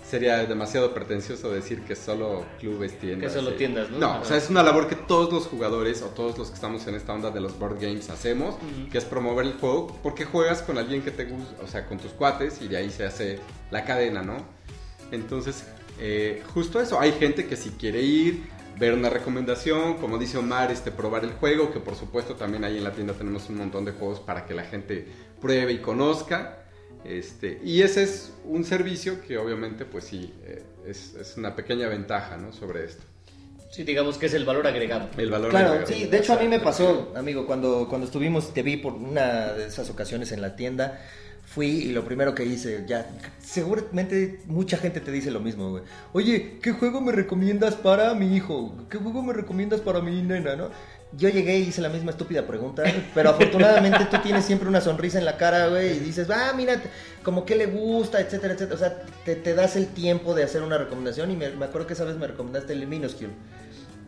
sería 0.09 0.45
demasiado 0.47 0.95
pretencioso 0.95 1.51
decir 1.51 1.83
que 1.83 1.95
solo 1.97 2.45
clubes, 2.61 2.99
tiendas. 2.99 3.33
Que 3.33 3.39
solo 3.39 3.51
eh. 3.51 3.57
tiendas, 3.59 3.91
¿no? 3.91 3.99
No, 3.99 4.21
o 4.21 4.25
sea, 4.25 4.39
es 4.39 4.49
una 4.49 4.63
labor 4.63 4.89
que 4.89 4.97
todos 4.97 5.33
los 5.33 5.47
jugadores 5.47 6.03
o 6.03 6.07
todos 6.07 6.39
los 6.39 6.49
que 6.49 6.55
estamos 6.55 6.87
en 6.87 6.95
esta 6.95 7.13
onda 7.13 7.31
de 7.31 7.41
los 7.41 7.59
board 7.59 7.81
games 7.81 8.09
hacemos, 8.09 8.55
Ujú. 8.55 8.91
que 8.91 8.99
es 8.99 9.05
promover 9.05 9.45
el 9.45 9.55
juego 9.55 9.99
porque 10.03 10.25
juegas 10.25 10.63
con 10.63 10.79
alguien 10.79 11.03
que 11.03 11.11
te 11.11 11.25
gusta, 11.25 11.63
o 11.63 11.67
sea, 11.67 11.87
con 11.87 11.99
tus 11.99 12.13
cuates 12.13 12.63
y 12.63 12.69
de 12.69 12.79
ahí 12.79 12.91
se 12.91 13.05
hace 13.05 13.41
la 13.71 13.85
cadena, 13.85 14.23
¿no? 14.23 14.37
Entonces, 15.11 15.65
eh, 16.01 16.43
justo 16.55 16.81
eso, 16.81 17.01
hay 17.01 17.13
gente 17.13 17.47
que 17.47 17.57
si 17.57 17.71
quiere 17.71 18.03
ir, 18.03 18.45
ver 18.79 18.95
una 18.95 19.09
recomendación, 19.11 19.99
como 19.99 20.19
dice 20.19 20.39
Omar, 20.39 20.71
este, 20.71 20.91
probar 20.91 21.25
el 21.25 21.33
juego, 21.33 21.73
que 21.73 21.81
por 21.81 21.95
supuesto 21.95 22.35
también 22.35 22.65
ahí 22.65 22.77
en 22.79 22.85
la 22.85 22.93
tienda 22.93 23.15
tenemos 23.15 23.49
un 23.49 23.57
montón 23.57 23.85
de 23.85 23.93
juegos 23.93 24.21
para 24.21 24.47
que 24.47 24.55
la 24.55 24.65
gente 24.65 25.07
pruebe 25.41 25.73
y 25.73 25.79
conozca. 25.79 26.61
Este, 27.05 27.61
y 27.63 27.83
ese 27.83 28.03
es 28.03 28.33
un 28.45 28.65
servicio 28.65 29.21
que 29.21 29.37
obviamente, 29.37 29.85
pues 29.85 30.05
sí, 30.05 30.33
eh, 30.45 30.63
es, 30.87 31.15
es 31.15 31.37
una 31.37 31.55
pequeña 31.55 31.87
ventaja, 31.89 32.39
¿no? 32.39 32.53
Sobre 32.53 32.85
esto. 32.85 33.05
Sí, 33.71 33.83
digamos 33.83 34.19
que 34.19 34.27
es 34.27 34.35
el 34.35 34.45
valor 34.45 34.67
agregado. 34.67 35.11
El 35.17 35.31
valor 35.31 35.51
Claro, 35.51 35.69
agregado. 35.71 35.93
sí, 35.93 36.07
de 36.07 36.19
hecho 36.19 36.33
a 36.33 36.39
mí 36.39 36.49
me 36.49 36.61
pasó, 36.61 37.13
amigo, 37.17 37.45
cuando, 37.47 37.89
cuando 37.89 38.07
estuvimos, 38.07 38.55
te 38.55 38.63
vi 38.63 38.77
por 38.77 38.93
una 38.95 39.53
de 39.53 39.67
esas 39.67 39.91
ocasiones 39.91 40.33
en 40.33 40.41
la 40.41 40.57
tienda, 40.57 41.01
fui 41.55 41.67
y 41.69 41.93
lo 41.93 42.05
primero 42.05 42.35
que 42.35 42.45
hice, 42.45 42.85
ya, 42.87 43.07
seguramente 43.39 44.41
mucha 44.47 44.77
gente 44.77 45.01
te 45.01 45.11
dice 45.13 45.31
lo 45.31 45.41
mismo, 45.41 45.71
güey. 45.71 45.83
Oye, 46.13 46.59
¿qué 46.61 46.73
juego 46.73 47.01
me 47.01 47.13
recomiendas 47.13 47.75
para 47.77 48.13
mi 48.15 48.35
hijo? 48.37 48.75
¿Qué 48.91 48.99
juego 48.99 49.23
me 49.23 49.33
recomiendas 49.33 49.81
para 49.81 50.01
mi 50.01 50.21
nena, 50.23 50.57
no? 50.57 50.71
Yo 51.17 51.29
llegué 51.29 51.59
y 51.61 51.69
hice 51.69 51.81
la 51.81 51.91
misma 51.91 52.11
estúpida 52.11 52.45
pregunta, 52.45 52.83
pero 53.15 53.31
afortunadamente 53.31 54.05
tú 54.11 54.17
tienes 54.21 54.45
siempre 54.45 54.69
una 54.69 54.81
sonrisa 54.81 55.19
en 55.19 55.25
la 55.25 55.37
cara, 55.37 55.69
güey, 55.69 55.97
y 55.97 56.01
dices, 56.01 56.29
ah, 56.29 56.53
mira, 56.57 56.83
como 57.23 57.45
que 57.45 57.55
le 57.55 57.67
gusta, 57.67 58.21
etcétera, 58.21 58.55
etcétera. 58.55 58.75
O 58.75 58.79
sea, 58.79 59.03
te, 59.25 59.37
te 59.37 59.55
das 59.55 59.77
el 59.77 59.87
tiempo 59.87 60.35
de 60.35 60.43
hacer 60.43 60.63
una 60.63 60.77
recomendación 60.77 61.31
y 61.31 61.37
me, 61.37 61.51
me 61.51 61.67
acuerdo 61.67 61.87
que 61.87 61.93
esa 61.93 62.05
vez 62.05 62.17
me 62.17 62.27
recomendaste 62.27 62.73
el 62.73 62.87
Minuscule. 62.89 63.31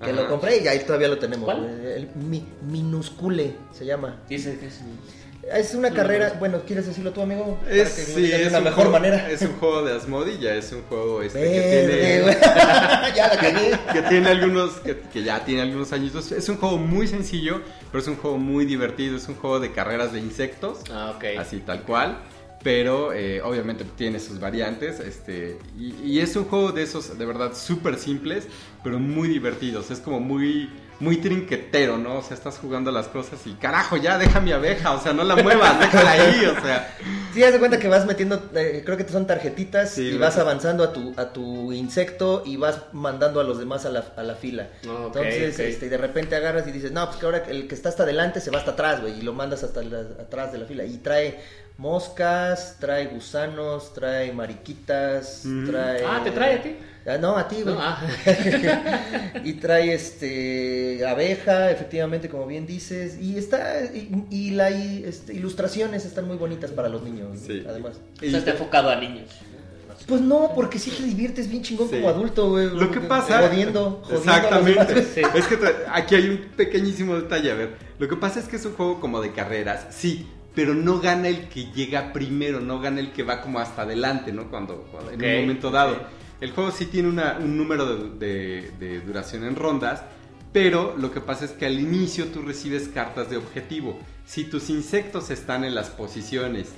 Que 0.02 0.10
Ajá. 0.10 0.20
lo 0.20 0.28
compré 0.28 0.58
y 0.62 0.66
ahí 0.68 0.80
todavía 0.80 1.06
lo 1.08 1.18
tenemos. 1.18 1.44
¿Cuál? 1.44 1.64
El 1.64 2.08
mi- 2.16 2.44
Minuscule 2.68 3.54
se 3.72 3.86
llama. 3.86 4.20
Dice 4.28 4.58
que 4.58 4.66
es... 4.66 4.80
Es 5.52 5.74
una 5.74 5.90
carrera, 5.92 6.34
bueno, 6.40 6.62
¿quieres 6.66 6.86
decirlo 6.86 7.12
tú, 7.12 7.20
amigo? 7.22 7.58
Es, 7.70 7.90
que 7.90 8.02
sí, 8.02 8.32
un 8.46 8.52
mejor 8.64 8.72
juego- 8.74 8.90
manera. 8.90 9.30
Es 9.30 9.42
un 9.42 9.52
juego 9.58 9.82
de 9.84 9.94
Asmodee, 9.94 10.38
ya 10.38 10.54
es 10.54 10.72
un 10.72 10.82
juego 10.82 11.22
este, 11.22 11.38
que 11.40 11.48
Verde, 11.60 11.98
tiene... 12.00 12.22
güey. 12.22 12.34
ya 13.16 13.28
la 13.28 13.36
cagué. 13.38 13.70
que 13.92 14.02
tiene 14.08 14.28
algunos 14.28 14.72
que, 14.80 14.98
que 15.12 15.22
ya 15.22 15.44
tiene 15.44 15.62
algunos 15.62 15.92
añitos 15.92 16.32
es 16.32 16.48
un 16.48 16.56
juego 16.56 16.78
muy 16.78 17.06
sencillo 17.06 17.60
pero 17.92 18.02
es 18.02 18.08
un 18.08 18.16
juego 18.16 18.38
muy 18.38 18.64
divertido 18.64 19.16
es 19.16 19.28
un 19.28 19.36
juego 19.36 19.60
de 19.60 19.70
carreras 19.72 20.12
de 20.12 20.18
insectos 20.18 20.80
Ah, 20.90 21.14
ok. 21.16 21.24
así 21.38 21.58
tal 21.60 21.82
cual 21.82 22.18
pero 22.62 23.12
eh, 23.12 23.40
obviamente 23.42 23.84
tiene 23.96 24.18
sus 24.18 24.40
variantes 24.40 24.98
este 25.00 25.58
y, 25.78 25.94
y 26.04 26.20
es 26.20 26.34
un 26.36 26.44
juego 26.46 26.72
de 26.72 26.82
esos 26.82 27.16
de 27.16 27.24
verdad 27.24 27.52
súper 27.54 27.96
simples 27.98 28.48
pero 28.82 28.98
muy 28.98 29.28
divertidos 29.28 29.90
es 29.90 30.00
como 30.00 30.18
muy 30.20 30.68
muy 30.98 31.18
trinquetero, 31.18 31.98
¿no? 31.98 32.16
O 32.18 32.22
sea, 32.22 32.34
estás 32.36 32.58
jugando 32.58 32.90
las 32.90 33.08
cosas 33.08 33.40
y 33.46 33.52
carajo, 33.54 33.96
ya 33.98 34.16
deja 34.18 34.40
mi 34.40 34.52
abeja, 34.52 34.92
o 34.92 35.00
sea, 35.00 35.12
no 35.12 35.24
la 35.24 35.36
muevas, 35.36 35.78
déjala 35.80 36.12
ahí, 36.12 36.44
o 36.46 36.60
sea. 36.62 36.96
Sí, 37.34 37.44
haz 37.44 37.52
de 37.52 37.58
cuenta 37.58 37.78
que 37.78 37.88
vas 37.88 38.06
metiendo, 38.06 38.50
eh, 38.54 38.82
creo 38.84 38.96
que 38.96 39.06
son 39.06 39.26
tarjetitas 39.26 39.90
Sí, 39.90 40.02
y 40.08 40.16
vas 40.18 40.38
avanzando 40.38 40.82
a 40.84 40.92
tu, 40.94 41.12
a 41.18 41.32
tu 41.34 41.70
insecto 41.72 42.42
y 42.46 42.56
vas 42.56 42.78
mandando 42.92 43.40
a 43.40 43.44
los 43.44 43.58
demás 43.58 43.84
a 43.84 43.90
la, 43.90 44.04
a 44.16 44.22
la 44.22 44.34
fila. 44.36 44.68
Ok, 44.88 45.16
Entonces, 45.16 45.58
este, 45.58 45.90
de 45.90 45.98
repente 45.98 46.34
agarras 46.34 46.66
y 46.66 46.72
dices, 46.72 46.92
no, 46.92 47.04
pues 47.06 47.18
que 47.18 47.26
ahora 47.26 47.42
el 47.48 47.68
que 47.68 47.74
está 47.74 47.90
hasta 47.90 48.04
adelante 48.04 48.40
se 48.40 48.50
va 48.50 48.58
hasta 48.58 48.70
atrás, 48.70 49.02
güey, 49.02 49.18
y 49.18 49.22
lo 49.22 49.34
mandas 49.34 49.62
hasta 49.64 49.82
la- 49.82 50.00
atrás 50.22 50.50
de 50.52 50.58
la 50.58 50.64
fila. 50.66 50.84
Y 50.84 50.96
trae 50.96 51.38
moscas, 51.76 52.76
trae 52.80 53.06
gusanos, 53.06 53.92
trae 53.94 54.32
mariquitas, 54.32 55.42
trae... 55.66 56.04
Ah, 56.06 56.20
¿te 56.24 56.30
trae 56.30 56.54
a 56.54 56.62
ti? 56.62 56.76
Ah, 57.08 57.18
no, 57.18 57.36
a 57.36 57.46
ti, 57.46 57.62
güey. 57.62 57.74
No, 57.74 57.80
ah. 57.80 58.02
y 59.44 59.52
trae 59.54 59.94
este 59.94 61.06
abeja, 61.06 61.70
efectivamente, 61.70 62.28
como 62.28 62.46
bien 62.46 62.66
dices. 62.66 63.16
Y 63.20 63.36
está 63.38 63.84
y, 63.84 64.24
y 64.30 64.50
la 64.50 64.70
y, 64.70 65.04
este, 65.06 65.34
ilustraciones 65.34 66.04
están 66.04 66.26
muy 66.26 66.36
bonitas 66.36 66.70
para 66.72 66.88
los 66.88 67.02
niños, 67.02 67.38
Sí. 67.46 67.64
además. 67.68 68.00
O 68.16 68.20
sea, 68.28 68.38
está 68.38 68.50
enfocado 68.52 68.90
a 68.90 68.96
niños. 68.96 69.30
Pues 70.06 70.20
no, 70.20 70.52
porque 70.54 70.78
sí 70.78 70.90
te 70.90 71.02
diviertes 71.02 71.48
bien 71.48 71.62
chingón 71.62 71.88
Sí. 71.88 71.96
como 71.96 72.08
adulto, 72.10 72.50
güey. 72.50 72.68
Lo 72.70 72.90
que 72.90 73.00
pasa. 73.00 73.48
Jodiendo, 73.48 74.02
jodiendo 74.04 74.30
Exactamente. 74.32 75.02
Sí. 75.04 75.22
Es 75.34 75.46
que 75.46 75.58
aquí 75.92 76.14
hay 76.16 76.28
un 76.28 76.38
pequeñísimo 76.56 77.14
detalle. 77.16 77.50
A 77.52 77.54
ver, 77.54 77.70
lo 77.98 78.08
que 78.08 78.16
pasa 78.16 78.38
es 78.40 78.46
que 78.46 78.56
es 78.56 78.64
un 78.66 78.74
juego 78.74 79.00
como 79.00 79.20
de 79.20 79.32
carreras, 79.32 79.86
sí, 79.90 80.26
pero 80.54 80.74
no 80.74 81.00
gana 81.00 81.28
el 81.28 81.48
que 81.48 81.66
llega 81.72 82.12
primero, 82.12 82.60
no 82.60 82.80
gana 82.80 83.00
el 83.00 83.12
que 83.12 83.22
va 83.22 83.40
como 83.40 83.58
hasta 83.58 83.82
adelante, 83.82 84.32
¿no? 84.32 84.50
Cuando, 84.50 84.86
cuando- 84.92 85.12
en 85.12 85.22
un 85.24 85.40
momento 85.42 85.70
dado. 85.70 85.92
ok. 85.94 86.00
El 86.40 86.52
juego 86.52 86.70
sí 86.70 86.86
tiene 86.86 87.08
una- 87.08 87.38
un 87.38 87.56
número 87.56 87.86
de, 87.86 88.10
de- 88.26 88.70
de 88.78 89.00
duración 89.00 89.44
en 89.44 89.56
rondas, 89.56 90.02
pero 90.52 90.94
lo 90.96 91.10
que 91.10 91.20
pasa 91.20 91.44
es 91.44 91.52
que 91.52 91.66
al 91.66 91.78
inicio 91.78 92.26
tú 92.26 92.42
recibes 92.42 92.88
cartas 92.88 93.30
de 93.30 93.36
objetivo. 93.36 93.98
Si 94.26 94.44
tus 94.44 94.70
insectos 94.70 95.30
están 95.30 95.64
en 95.64 95.74
las 95.74 95.90
posiciones 95.90 96.68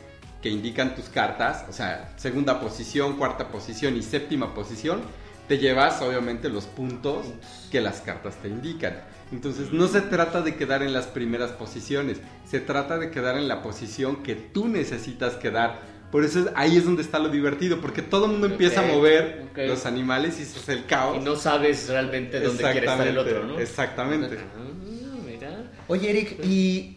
que 0.43 0.49
indican 0.51 0.95
tus 0.95 1.07
cartas, 1.09 1.65
o 1.69 1.73
sea, 1.73 2.13
segunda 2.17 2.61
posición, 2.61 3.17
cuarta 3.17 3.49
posición 3.49 3.97
y 3.97 4.03
séptima 4.03 4.55
posición, 4.55 5.01
te 5.49 5.59
llevas 5.59 6.01
obviamente 6.03 6.49
los 6.49 6.67
puntos 6.67 7.27
que 7.71 7.81
las 7.81 8.01
cartas 8.01 8.37
te 8.37 8.49
indican. 8.49 9.01
Entonces 9.33 9.73
no 9.73 9.89
se 9.89 10.01
trata 10.03 10.43
de 10.43 10.55
quedar 10.57 10.83
en 10.83 10.93
las 10.93 11.07
primeras 11.07 11.51
posiciones, 11.53 12.19
se 12.47 12.61
trata 12.61 12.99
de 12.99 13.11
quedar 13.11 13.37
en 13.37 13.49
la 13.49 13.63
posición 13.63 14.23
que 14.23 14.35
tú 14.35 14.69
necesitas 14.69 15.35
quedar. 15.35 15.98
Por 16.11 16.25
eso 16.25 16.41
es- 16.41 16.47
ahí 16.55 16.77
es 16.77 16.85
donde 16.85 17.03
está 17.03 17.19
lo 17.19 17.29
divertido, 17.29 17.81
porque 17.81 18.01
todo 18.03 18.25
el 18.27 18.33
mundo 18.33 18.47
empieza 18.47 18.81
a 18.81 18.87
mover 18.87 19.45
los 19.57 19.85
animales 19.87 20.39
y 20.39 20.43
eso 20.43 20.59
es 20.59 20.69
el 20.71 20.87
caos. 20.87 21.17
Y 21.17 21.21
no 21.21 21.37
sabes 21.37 21.89
realmente 21.89 22.41
dónde 22.41 22.63
quiere 22.63 22.87
estar 22.87 23.07
el 23.07 23.19
otro, 23.19 23.45
¿no? 23.45 23.59
Exactamente. 23.61 24.39
Ah, 24.39 25.19
mira. 25.27 25.71
Oye, 25.87 26.09
Eric, 26.11 26.39
y 26.45 26.97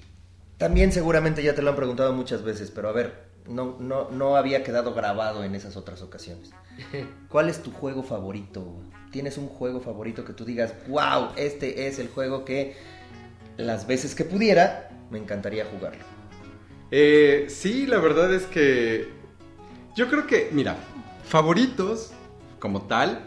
también 0.58 0.92
seguramente 0.92 1.44
ya 1.44 1.54
te 1.56 1.62
lo 1.62 1.72
han 1.72 1.76
preguntado 1.76 2.14
muchas 2.14 2.44
veces, 2.44 2.72
pero 2.72 2.88
a 2.88 2.94
ver, 2.94 3.32
no, 3.48 3.76
no, 3.80 4.10
no 4.12 4.38
había 4.38 4.64
quedado 4.64 4.94
grabado 4.94 5.44
en 5.44 5.56
esas 5.56 5.76
otras 5.76 6.02
ocasiones. 6.02 6.52
¿Cuál 7.30 7.50
es 7.50 7.62
tu 7.62 7.72
juego 7.72 8.04
favorito? 8.04 8.66
¿Tienes 9.12 9.38
un 9.38 9.48
juego 9.48 9.82
favorito 9.82 10.24
que 10.24 10.32
tú 10.32 10.46
digas, 10.46 10.74
wow, 10.88 11.30
este 11.36 11.88
es 11.88 12.00
el 12.00 12.08
juego 12.08 12.46
que 12.46 12.78
las 13.58 13.88
veces 13.88 14.16
que 14.16 14.24
pudiera 14.24 14.90
me 15.10 15.18
encantaría 15.18 15.66
jugarlo? 15.66 16.04
Eh, 16.92 17.46
sí, 17.50 17.86
la 17.86 18.00
verdad 18.00 18.34
es 18.34 18.44
que 18.44 19.10
yo 19.96 20.10
creo 20.10 20.28
que, 20.28 20.50
mira, 20.52 20.78
favoritos 21.28 22.12
como 22.60 22.84
tal, 22.84 23.24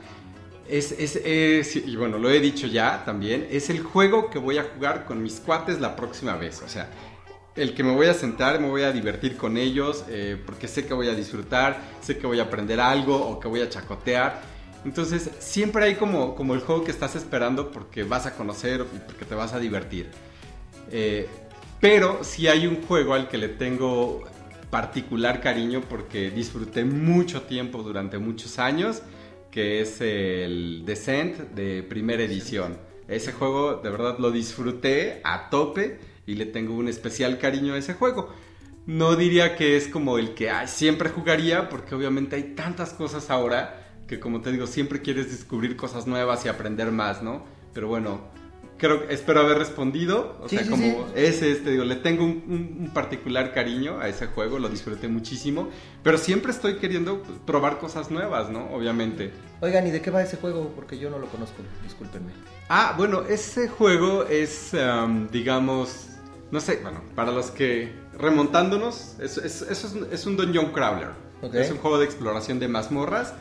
es, 0.68 0.92
es, 0.92 1.16
es- 1.16 1.76
y 1.76 1.96
bueno, 1.96 2.18
lo 2.18 2.30
he 2.30 2.40
dicho 2.40 2.66
ya 2.66 3.02
también, 3.04 3.46
es 3.50 3.70
el 3.70 3.82
juego 3.82 4.30
que 4.30 4.38
voy 4.38 4.58
a 4.58 4.64
jugar 4.64 5.04
con 5.06 5.22
mis 5.22 5.40
cuates 5.40 5.80
la 5.80 5.96
próxima 5.96 6.36
vez. 6.36 6.62
O 6.62 6.68
sea, 6.68 6.88
el 7.56 7.74
que 7.74 7.82
me 7.82 7.94
voy 7.94 8.06
a 8.06 8.14
sentar, 8.14 8.60
me 8.60 8.68
voy 8.68 8.82
a 8.82 8.92
divertir 8.92 9.36
con 9.36 9.56
ellos, 9.56 10.04
eh, 10.08 10.36
porque 10.44 10.68
sé 10.68 10.86
que 10.86 10.94
voy 10.94 11.08
a 11.08 11.14
disfrutar, 11.14 11.80
sé 12.02 12.18
que 12.18 12.26
voy 12.26 12.40
a 12.40 12.44
aprender 12.44 12.80
algo 12.80 13.16
o 13.16 13.38
que 13.40 13.48
voy 13.48 13.60
a 13.60 13.68
chacotear. 13.68 14.42
Entonces, 14.84 15.30
siempre 15.38 15.84
hay 15.86 15.94
como, 15.94 16.34
como 16.34 16.54
el 16.54 16.60
juego 16.60 16.84
que 16.84 16.90
estás 16.90 17.14
esperando 17.16 17.70
porque 17.70 18.02
vas 18.04 18.26
a 18.26 18.34
conocer 18.34 18.84
y 18.94 18.98
porque 18.98 19.24
te 19.24 19.34
vas 19.34 19.54
a 19.54 19.58
divertir. 19.58 20.10
Eh, 20.90 21.28
pero 21.85 22.24
sí 22.24 22.49
hay 22.49 22.66
un 22.66 22.80
juego 22.80 23.12
al 23.12 23.28
que 23.28 23.37
le 23.37 23.49
tengo 23.49 24.22
particular 24.70 25.43
cariño 25.43 25.82
porque 25.87 26.30
disfruté 26.30 26.82
mucho 26.82 27.43
tiempo 27.43 27.82
durante 27.82 28.16
muchos 28.16 28.59
años, 28.59 29.03
que 29.51 29.82
es 29.82 30.01
el 30.01 30.85
Descent 30.87 31.37
de 31.51 31.82
primera 31.82 32.22
edición. 32.22 32.78
Ese 33.07 33.32
juego 33.32 33.82
de 33.82 33.91
verdad 33.91 34.16
lo 34.18 34.30
disfruté 34.30 35.20
a 35.24 35.51
tope 35.51 35.99
y 36.26 36.37
le 36.37 36.47
tengo 36.47 36.72
un 36.72 36.89
especial 36.89 37.37
cariño 37.37 37.74
a 37.74 37.76
ese 37.76 37.93
juego. 37.93 38.32
No 38.87 39.14
diría 39.14 39.55
que 39.55 39.76
es 39.76 39.87
como 39.87 40.16
el 40.16 40.32
que 40.32 40.49
ay, 40.49 40.68
siempre 40.68 41.11
jugaría, 41.11 41.68
porque 41.68 41.95
obviamente 41.95 42.37
hay 42.37 42.55
tantas 42.55 42.95
cosas 42.95 43.28
ahora 43.28 43.99
que 44.09 44.18
como 44.18 44.41
te 44.41 44.53
digo, 44.53 44.66
siempre 44.66 45.03
quieres 45.03 45.30
descubrir 45.30 45.76
cosas 45.76 46.07
nuevas 46.07 46.47
y 46.47 46.49
aprender 46.49 46.91
más, 46.93 47.22
¿no? 47.22 47.45
Pero 47.74 47.89
bueno, 47.89 48.22
creo, 48.79 49.05
espero 49.09 49.41
haber 49.41 49.59
respondido. 49.59 50.37
O 50.43 50.49
Sí, 50.49 50.57
sea, 50.57 50.64
sí, 50.64 50.70
como 50.70 50.83
sí. 50.83 50.97
ese, 51.14 51.53
este, 51.53 51.70
digo, 51.72 51.85
le 51.85 51.97
tengo 51.97 52.25
un, 52.25 52.43
un- 52.49 52.77
un 52.83 52.91
particular 52.93 53.53
cariño 53.55 53.99
a 54.01 54.09
ese 54.09 54.27
juego, 54.27 54.59
lo 54.59 54.68
disfruté 54.68 55.09
muchísimo. 55.09 55.68
Pero 56.03 56.18
siempre 56.18 56.53
estoy 56.53 56.77
queriendo 56.79 57.22
probar 57.47 57.79
cosas 57.79 58.11
nuevas, 58.11 58.51
¿no? 58.51 58.66
Obviamente. 58.72 59.33
Oigan, 59.61 59.87
¿y 59.87 59.91
de 59.91 60.01
qué 60.03 60.11
va 60.11 60.22
ese 60.22 60.37
juego? 60.37 60.72
Porque 60.77 60.99
yo 60.99 61.11
no 61.11 61.18
lo 61.18 61.27
conozco, 61.29 61.62
discúlpenme. 61.83 62.33
Ah, 62.68 62.95
bueno, 62.97 63.22
ese 63.29 63.68
juego 63.68 64.25
es, 64.25 64.72
um, 64.75 65.29
digamos, 65.31 66.09
no 66.51 66.61
sé, 66.61 66.81
bueno, 66.83 67.03
para 67.14 67.33
los 67.33 67.51
que 67.51 67.93
remontándonos, 68.18 69.16
es, 69.20 69.39
es, 69.39 69.62
es, 69.62 69.85
es 70.12 70.27
un 70.27 70.37
dungeon 70.37 70.72
crawler. 70.72 71.09
Ok. 71.43 71.55
Es 71.55 71.70
un 71.70 71.79
juego 71.79 71.99
de 71.99 72.05
exploración 72.07 72.59
de 72.59 72.68
mazmorras. 72.68 73.35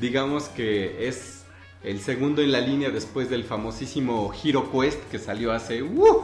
Digamos 0.00 0.44
que 0.48 1.08
es 1.08 1.37
el 1.84 2.00
segundo 2.00 2.42
en 2.42 2.50
la 2.50 2.60
línea 2.60 2.90
después 2.90 3.30
del 3.30 3.44
famosísimo 3.44 4.32
Hero 4.42 4.68
Quest 4.72 4.98
que 5.10 5.18
salió 5.18 5.52
hace 5.52 5.82
uh, 5.82 6.22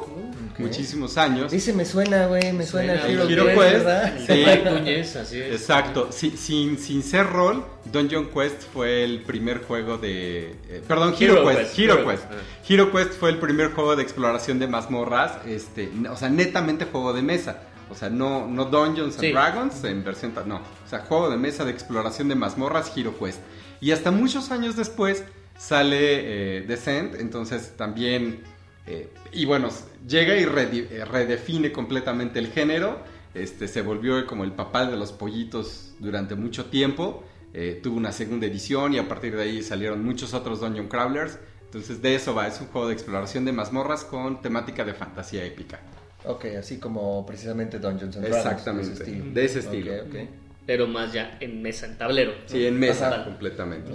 muchísimos 0.59 1.17
años. 1.17 1.53
Dice, 1.53 1.73
me 1.73 1.85
suena, 1.85 2.27
güey, 2.27 2.53
me 2.53 2.67
suena, 2.67 3.01
Suena 3.01 3.07
el 3.07 3.31
Hero 3.31 3.31
Hero 3.31 3.45
Quest, 3.47 3.59
Quest, 3.61 3.85
¿verdad? 3.85 4.15
Sí. 4.27 4.45
Núñez, 4.71 5.17
así 5.17 5.41
es. 5.41 5.53
Exacto, 5.53 6.09
Si- 6.11 6.37
sin, 6.37 6.77
sin 6.79 7.03
ser 7.03 7.27
rol, 7.29 7.65
Dungeon 7.93 8.29
Quest 8.31 8.63
fue 8.73 9.05
el 9.05 9.23
primer 9.23 9.63
juego 9.63 9.97
de... 9.97 10.57
eh, 10.69 10.83
perdón, 10.89 11.15
Hero, 11.19 11.35
Hero 11.35 11.49
Quest, 11.49 11.61
Quest, 11.61 11.79
Hero 11.79 11.95
Hero 11.95 12.09
Quest. 12.11 12.25
Quest, 12.25 12.71
Hero 12.71 12.93
Quest 12.93 13.13
fue 13.13 13.31
el 13.31 13.39
primer 13.39 13.73
juego 13.73 13.95
de 13.95 14.03
exploración 14.03 14.59
de 14.59 14.67
mazmorras, 14.67 15.47
este, 15.47 15.89
o 16.11 16.17
sea, 16.17 16.29
netamente 16.31 16.87
juego 16.87 17.13
de 17.13 17.23
mesa. 17.23 17.63
O 17.91 17.95
sea, 17.95 18.09
no, 18.11 18.49
no 18.49 18.65
Dungeons 18.65 19.15
and 19.17 19.21
Sí. 19.27 19.31
Dragons 19.33 19.85
en 19.85 20.03
versión... 20.03 20.33
No, 20.47 20.57
o 20.57 20.89
sea, 20.89 21.01
juego 21.01 21.31
de 21.31 21.37
mesa 21.37 21.65
de 21.65 21.71
exploración 21.71 22.29
de 22.29 22.35
mazmorras, 22.35 22.91
Hero 22.97 23.15
Quest. 23.19 23.39
Y 23.81 23.93
hasta 23.93 24.11
muchos 24.11 24.51
años 24.51 24.75
después 24.75 25.23
sale 25.57 26.59
eh, 26.59 26.61
Descent, 26.63 27.15
entonces 27.15 27.75
también... 27.77 28.41
eh, 28.87 29.09
y 29.33 29.45
bueno, 29.47 29.69
llega 30.07 30.37
y 30.37 30.43
eh, 30.45 31.05
redefine 31.05 31.73
completamente 31.73 32.39
el 32.39 32.49
género. 32.49 32.99
Este, 33.35 33.67
se 33.67 33.83
volvió 33.83 34.25
como 34.27 34.45
el 34.45 34.53
papá 34.53 34.87
de 34.87 34.97
los 34.97 35.13
pollitos 35.13 35.95
durante 35.99 36.35
mucho 36.37 36.67
tiempo. 36.67 37.25
Eh, 37.53 37.81
tuvo 37.83 37.97
una 37.97 38.13
segunda 38.13 38.47
edición 38.47 38.95
y 38.95 38.99
a 38.99 39.09
partir 39.09 39.37
de 39.37 39.43
ahí 39.43 39.63
salieron 39.63 40.05
muchos 40.05 40.35
otros 40.35 40.61
Dungeon 40.61 40.89
Crawlers. 40.89 41.39
Entonces 41.65 42.01
de 42.03 42.15
eso 42.15 42.35
va, 42.35 42.47
es 42.47 42.61
un 42.61 42.69
juego 42.69 42.87
de 42.89 42.95
exploración 42.95 43.45
de 43.45 43.53
mazmorras 43.53 44.05
con 44.05 44.41
temática 44.43 44.85
de 44.85 44.95
fantasía 44.95 45.45
épica. 45.45 45.81
Ok, 46.25 46.47
así 46.59 46.79
como 46.79 47.27
precisamente 47.27 47.79
Dungeons 47.79 48.17
and 48.17 48.27
Dragons. 48.27 48.47
Exactamente, 48.47 49.05
de 49.05 49.45
ese 49.45 49.59
estilo. 49.59 49.91
de 49.91 49.99
ese. 49.99 50.29
Pero 50.67 50.87
más 50.87 51.13
ya 51.13 51.37
en 51.41 51.61
mesa, 51.61 51.87
en 51.87 51.99
tablero. 51.99 52.33
Sí, 52.47 52.65
en 52.67 52.79
mesa 52.79 53.09
Ajá. 53.09 53.25
completamente. 53.25 53.91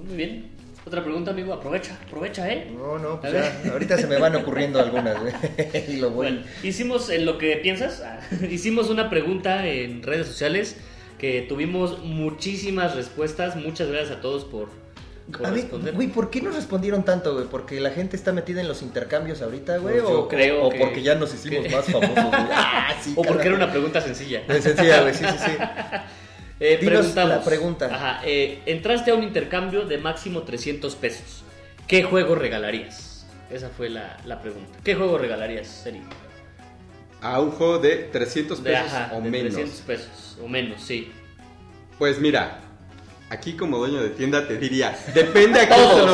Oh, 0.00 0.04
Muy 0.06 0.16
bien. 0.16 0.50
Otra 0.86 1.02
pregunta, 1.04 1.30
amigo. 1.32 1.52
Aprovecha, 1.52 1.98
aprovecha, 2.06 2.50
¿eh? 2.50 2.70
No, 2.74 2.98
no, 2.98 3.20
pues 3.20 3.32
ya, 3.34 3.60
ahorita 3.70 3.98
se 3.98 4.06
me 4.06 4.16
van 4.18 4.34
ocurriendo 4.34 4.80
algunas, 4.82 5.20
güey. 5.20 5.32
y 5.88 5.96
lo 5.96 6.10
voy. 6.10 6.30
Bueno, 6.30 6.42
hicimos 6.62 7.10
en 7.10 7.26
lo 7.26 7.36
que 7.38 7.56
piensas, 7.56 8.02
ah, 8.04 8.18
hicimos 8.50 8.88
una 8.88 9.10
pregunta 9.10 9.66
en 9.66 10.02
redes 10.02 10.26
sociales 10.26 10.76
que 11.18 11.42
tuvimos 11.42 12.02
muchísimas 12.02 12.94
respuestas. 12.96 13.56
Muchas 13.56 13.88
gracias 13.88 14.16
a 14.18 14.20
todos 14.22 14.46
por, 14.46 14.70
por 15.30 15.46
A 15.46 15.50
ver, 15.50 15.60
responder. 15.60 15.94
güey, 15.94 16.08
¿por 16.08 16.30
qué 16.30 16.40
nos 16.40 16.54
respondieron 16.54 17.04
tanto, 17.04 17.34
güey? 17.34 17.44
¿Porque 17.46 17.78
la 17.78 17.90
gente 17.90 18.16
está 18.16 18.32
metida 18.32 18.62
en 18.62 18.68
los 18.68 18.80
intercambios 18.80 19.42
ahorita, 19.42 19.76
güey? 19.76 19.96
Pues 20.00 20.08
yo 20.08 20.20
o, 20.20 20.28
creo 20.28 20.62
o 20.64 20.70
que- 20.70 20.78
porque 20.78 21.02
ya 21.02 21.14
nos 21.16 21.34
hicimos 21.34 21.66
que- 21.66 21.76
más 21.76 21.84
famosos, 21.84 22.14
güey. 22.14 22.48
Ah, 22.54 22.94
sí, 23.02 23.12
o 23.16 23.22
porque 23.22 23.48
era 23.48 23.56
una 23.56 23.70
pregunta 23.70 24.00
sencilla. 24.00 24.40
Es 24.48 24.64
sencilla, 24.64 25.02
güey, 25.02 25.12
sí, 25.14 25.24
sí, 25.26 25.36
sí. 25.44 25.52
Eh, 26.60 26.76
Dinos 26.80 26.98
preguntamos. 26.98 27.30
la 27.36 27.42
pregunta. 27.44 27.86
Ajá, 27.86 28.20
eh, 28.24 28.60
entraste 28.66 29.10
a 29.10 29.14
un 29.14 29.22
intercambio 29.22 29.86
de 29.86 29.98
máximo 29.98 30.42
300 30.42 30.94
pesos. 30.94 31.42
¿Qué 31.88 32.02
juego 32.04 32.34
regalarías? 32.34 33.26
Esa 33.50 33.70
fue 33.70 33.88
la, 33.88 34.18
la 34.26 34.40
pregunta. 34.40 34.78
¿Qué 34.84 34.94
juego 34.94 35.18
regalarías, 35.18 35.66
Seri? 35.66 36.02
A 37.22 37.40
un 37.40 37.50
juego 37.50 37.78
de 37.78 37.96
300 38.12 38.62
De, 38.62 38.70
pesos 38.72 38.86
ajá, 38.92 39.10
o 39.14 39.20
de 39.20 39.30
menos. 39.30 39.54
300 39.54 39.80
pesos 39.86 40.38
o 40.42 40.48
menos, 40.48 40.82
sí. 40.82 41.10
Pues 41.98 42.18
mira, 42.20 42.58
aquí 43.30 43.54
como 43.54 43.78
dueño 43.78 44.02
de 44.02 44.10
tienda 44.10 44.46
te 44.46 44.56
diría, 44.56 44.96
depende 45.14 45.60
a 45.60 45.66
quién, 45.68 45.80
Todos, 45.80 46.00
se, 46.00 46.06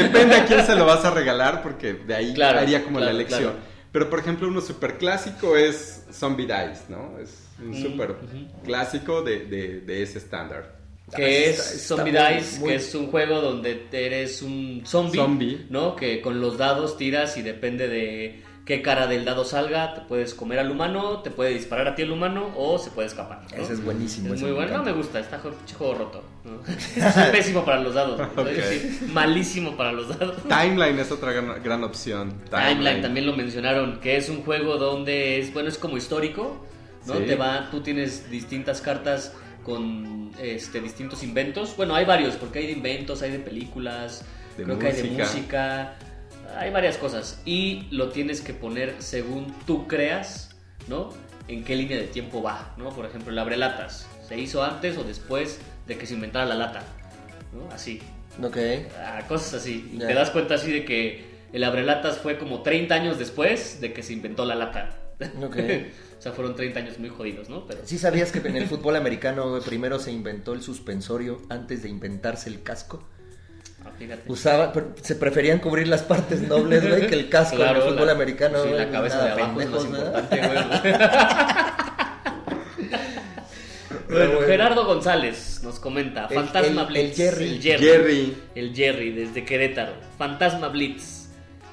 lo, 0.00 0.04
depende 0.08 0.36
a 0.36 0.46
quién 0.46 0.64
se 0.64 0.74
lo 0.76 0.86
vas 0.86 1.04
a 1.04 1.10
regalar, 1.10 1.62
porque 1.62 1.92
de 1.94 2.14
ahí 2.14 2.34
Claro, 2.34 2.60
haría 2.60 2.82
como 2.84 2.98
la 3.00 3.06
claro, 3.06 3.16
elección. 3.18 3.42
claro. 3.42 3.56
Pero 3.92 4.10
por 4.10 4.18
ejemplo, 4.20 4.48
uno 4.48 4.60
súper 4.60 4.96
clásico 4.98 5.56
es 5.56 6.04
Zombie 6.12 6.46
Dice, 6.46 6.84
¿no? 6.88 7.18
Es 7.18 7.47
un 7.60 7.70
Mm, 7.70 7.82
súper 7.82 8.14
clásico 8.64 9.22
de, 9.22 9.40
de- 9.46 9.80
de 9.80 10.02
ese 10.02 10.18
estándar. 10.18 10.76
Que 11.14 11.24
Ah, 11.24 11.28
es 11.28 11.58
está- 11.58 11.62
está 11.74 11.96
Zombie 11.96 12.12
muy- 12.12 12.34
Dice, 12.38 12.60
muy- 12.60 12.68
que 12.68 12.74
es 12.76 12.94
un 12.94 13.06
juego 13.10 13.40
donde 13.40 13.86
eres 13.92 14.42
un 14.42 14.82
zombie, 14.84 15.18
Zombie. 15.20 15.66
¿no? 15.70 15.96
Que 15.96 16.20
con 16.20 16.40
los 16.40 16.58
dados 16.58 16.98
tiras 16.98 17.36
y 17.38 17.42
depende 17.42 17.88
de 17.88 18.42
qué 18.66 18.82
cara 18.82 19.06
del 19.06 19.24
dado 19.24 19.46
salga, 19.46 19.94
te 19.94 20.02
puedes 20.02 20.34
comer 20.34 20.58
al 20.58 20.70
humano, 20.70 21.20
te 21.22 21.30
puede 21.30 21.54
disparar 21.54 21.88
a 21.88 21.94
ti 21.94 22.02
el 22.02 22.10
humano 22.10 22.50
o 22.54 22.78
se 22.78 22.90
puede 22.90 23.08
escapar. 23.08 23.40
¿no? 23.56 23.62
Ese 23.64 23.72
es 23.72 23.82
buenísimo. 23.82 24.34
Es 24.34 24.42
muy 24.42 24.50
me 24.50 24.56
bueno, 24.56 24.76
no 24.76 24.82
me 24.84 24.92
gusta, 24.92 25.18
está 25.20 25.38
juego 25.38 25.94
roto. 25.94 26.22
¿no? 26.44 26.60
Soy 27.14 27.32
pésimo 27.32 27.64
para 27.64 27.80
los 27.80 27.94
dados, 27.94 28.20
malísimo 29.10 29.76
para 29.78 29.92
los 29.92 30.08
dados. 30.10 30.36
Timeline 30.46 30.98
es 30.98 31.10
otra 31.10 31.32
gran, 31.32 31.62
gran 31.62 31.84
opción. 31.84 32.34
Timeline 32.50 33.00
también 33.00 33.24
lo 33.24 33.34
mencionaron, 33.34 34.00
que 34.00 34.18
es 34.18 34.28
un 34.28 34.42
juego 34.42 34.76
donde 34.76 35.38
es, 35.38 35.52
bueno, 35.54 35.70
es 35.70 35.78
como 35.78 35.96
histórico, 35.96 36.66
¿no? 37.08 37.16
Sí. 37.18 37.24
Te 37.24 37.34
va, 37.36 37.68
tú 37.70 37.80
tienes 37.80 38.30
distintas 38.30 38.80
cartas 38.80 39.32
con 39.64 40.30
este, 40.40 40.80
distintos 40.80 41.22
inventos. 41.22 41.76
Bueno, 41.76 41.94
hay 41.94 42.04
varios, 42.04 42.36
porque 42.36 42.60
hay 42.60 42.66
de 42.66 42.72
inventos, 42.72 43.22
hay 43.22 43.30
de 43.32 43.38
películas, 43.38 44.24
De 44.56 44.64
creo 44.64 44.78
que 44.78 44.86
hay 44.88 44.92
de 45.02 45.04
música. 45.10 45.96
hay 46.56 46.70
varias 46.70 46.96
cosas. 46.96 47.40
Y 47.44 47.86
lo 47.90 48.08
tienes 48.10 48.40
que 48.40 48.54
poner 48.54 48.94
según 48.98 49.52
tú 49.66 49.86
creas, 49.86 50.56
¿no? 50.86 51.12
En 51.48 51.64
qué 51.64 51.76
línea 51.76 51.96
de 51.98 52.06
tiempo 52.06 52.42
va, 52.42 52.74
¿no? 52.76 52.90
Por 52.90 53.06
ejemplo, 53.06 53.32
el 53.32 53.38
abrelatas, 53.38 54.06
¿se 54.26 54.38
hizo 54.38 54.62
antes 54.62 54.96
o 54.98 55.04
después 55.04 55.60
de 55.86 55.96
que 55.98 56.06
se 56.06 56.14
inventara 56.14 56.44
la 56.46 56.54
lata? 56.54 56.82
¿no? 57.52 57.70
Así. 57.72 58.00
Ok. 58.42 58.56
Ah, 59.00 59.22
cosas 59.26 59.54
así. 59.54 59.90
Y 59.94 59.98
Ya. 59.98 60.06
te 60.08 60.14
das 60.14 60.30
cuenta 60.30 60.54
así 60.54 60.70
de 60.70 60.84
que 60.84 61.24
el 61.52 61.64
abrelatas 61.64 62.18
fue 62.18 62.38
como 62.38 62.62
30 62.62 62.94
años 62.94 63.18
después 63.18 63.80
de 63.80 63.92
que 63.94 64.02
se 64.02 64.12
inventó 64.12 64.44
la 64.44 64.54
lata. 64.54 64.90
Ok. 65.42 65.56
o 66.18 66.22
sea, 66.22 66.32
fueron 66.32 66.56
30 66.56 66.80
años 66.80 66.98
muy 66.98 67.08
jodidos, 67.10 67.48
¿no? 67.48 67.64
Pero 67.66 67.80
¿Sí 67.84 67.96
sabías 67.98 68.32
que 68.32 68.38
en 68.46 68.56
el 68.56 68.66
fútbol 68.66 68.96
americano 68.96 69.50
güey, 69.50 69.62
primero 69.62 69.98
se 69.98 70.10
inventó 70.10 70.52
el 70.52 70.62
suspensorio 70.62 71.40
antes 71.48 71.82
de 71.82 71.88
inventarse 71.88 72.48
el 72.50 72.62
casco? 72.62 73.04
ah, 73.84 73.90
fíjate. 73.98 74.22
Usaba, 74.30 74.72
pre- 74.72 74.84
se 75.00 75.14
preferían 75.14 75.60
cubrir 75.60 75.86
las 75.88 76.02
partes 76.02 76.42
nobles, 76.42 76.86
güey, 76.88 77.06
que 77.06 77.14
el 77.14 77.28
casco 77.28 77.56
Claro, 77.56 77.80
en 77.80 77.86
el 77.86 77.92
fútbol 77.92 78.06
la- 78.06 78.12
americano. 78.12 78.62
sí, 78.64 78.70
la 78.70 78.90
cabeza 78.90 79.16
nada, 79.18 79.26
de 79.36 79.42
abajo 79.42 79.60
es 79.60 79.66
pendejos, 79.66 79.92
¿verdad? 79.92 80.24
importante, 80.28 80.48
güey. 80.48 80.94
Bueno, 84.10 84.32
bueno. 84.32 84.46
Gerardo 84.46 84.84
González 84.86 85.60
nos 85.62 85.78
comenta, 85.78 86.26
El- 86.30 86.34
Fantasma 86.36 86.82
el- 86.82 86.86
Blitz. 86.88 87.04
el 87.04 87.14
Jerry. 87.14 87.44
El 87.48 87.60
Jerry. 87.62 87.84
Jerry. 87.86 88.36
El 88.54 88.74
Jerry, 88.74 89.10
desde 89.12 89.44
Querétaro. 89.44 89.92
Fantasma 90.16 90.68
Blitz. 90.68 91.17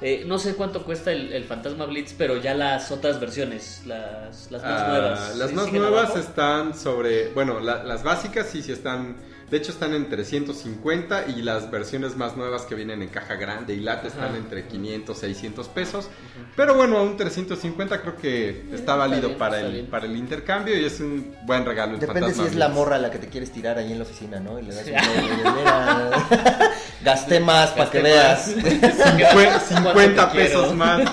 Eh, 0.02 0.24
no 0.28 0.38
sé 0.38 0.56
cuánto 0.56 0.84
cuesta 0.84 1.12
el, 1.12 1.32
el 1.32 1.46
Fantasma 1.46 1.86
Blitz, 1.86 2.14
pero 2.18 2.38
ya 2.38 2.54
las 2.54 2.91
otras 2.91 3.20
versiones, 3.20 3.82
las, 3.86 4.52
las 4.52 4.62
más 4.62 4.82
Ah, 4.82 4.88
nuevas. 4.89 5.36
Las 5.38 5.50
¿sí 5.50 5.56
más 5.56 5.72
nuevas 5.72 6.04
abajo? 6.12 6.20
están 6.20 6.78
sobre, 6.78 7.30
bueno, 7.34 7.60
la- 7.62 7.84
las 7.84 8.04
básicas 8.04 8.48
sí, 8.50 8.62
sí 8.62 8.74
están, 8.74 9.16
de 9.50 9.58
hecho 9.58 9.72
están 9.72 9.93
en 9.93 10.10
350 10.10 11.26
y 11.28 11.41
las 11.43 11.70
versiones 11.70 12.16
más 12.18 12.36
nuevas 12.36 12.64
que 12.64 12.74
vienen 12.76 13.02
en 13.04 13.10
caja 13.10 13.36
grande 13.36 13.76
y 13.76 13.80
lata 13.80 14.08
están 14.08 14.30
Ajá. 14.30 14.38
entre 14.38 14.66
500, 14.68 15.18
600 15.18 15.68
pesos. 15.70 16.10
Pero 16.56 16.74
bueno, 16.76 17.02
un 17.04 17.16
350 17.18 18.02
creo 18.02 18.18
que 18.18 18.50
está 18.72 18.76
está 18.76 18.96
válido 18.96 19.28
bien, 19.28 19.38
para, 19.38 19.58
está 19.58 19.68
el, 19.68 19.74
bien. 19.74 19.86
para 19.88 20.06
el 20.06 20.16
intercambio 20.16 20.78
y 20.80 20.86
es 20.86 21.00
un 21.00 21.36
buen 21.43 21.66
regalo. 21.66 21.93
el 21.93 22.00
Depende 22.00 22.22
si 22.22 22.26
Fantasma 22.36 22.48
es 22.52 22.56
la 22.56 22.70
morra 22.70 22.96
a 22.96 23.00
la 23.00 23.12
que 23.12 23.20
te 23.20 23.28
quieres 23.28 23.52
tirar 23.52 23.78
ahí 23.78 23.91
en 23.91 24.00
la 24.00 24.04
oficina, 24.06 24.39
¿no? 24.39 24.58
Y 24.60 24.64
le 24.64 24.74
das 24.74 24.86
gasté 27.04 27.39
más 27.39 27.72
para 27.72 27.89
que 27.91 28.02
veas. 28.02 28.48
más. 28.56 28.66
Cincue- 28.66 29.34
¿Cuánto 29.34 29.66
50 29.68 30.32
te 30.32 30.38
quiero? 30.38 30.62
pesos 30.62 30.76
más. 30.76 31.10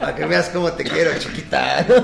Para 0.00 0.14
que 0.14 0.24
veas 0.26 0.48
cómo 0.50 0.72
te 0.72 0.84
quiero, 0.84 1.10
chiquita. 1.18 1.86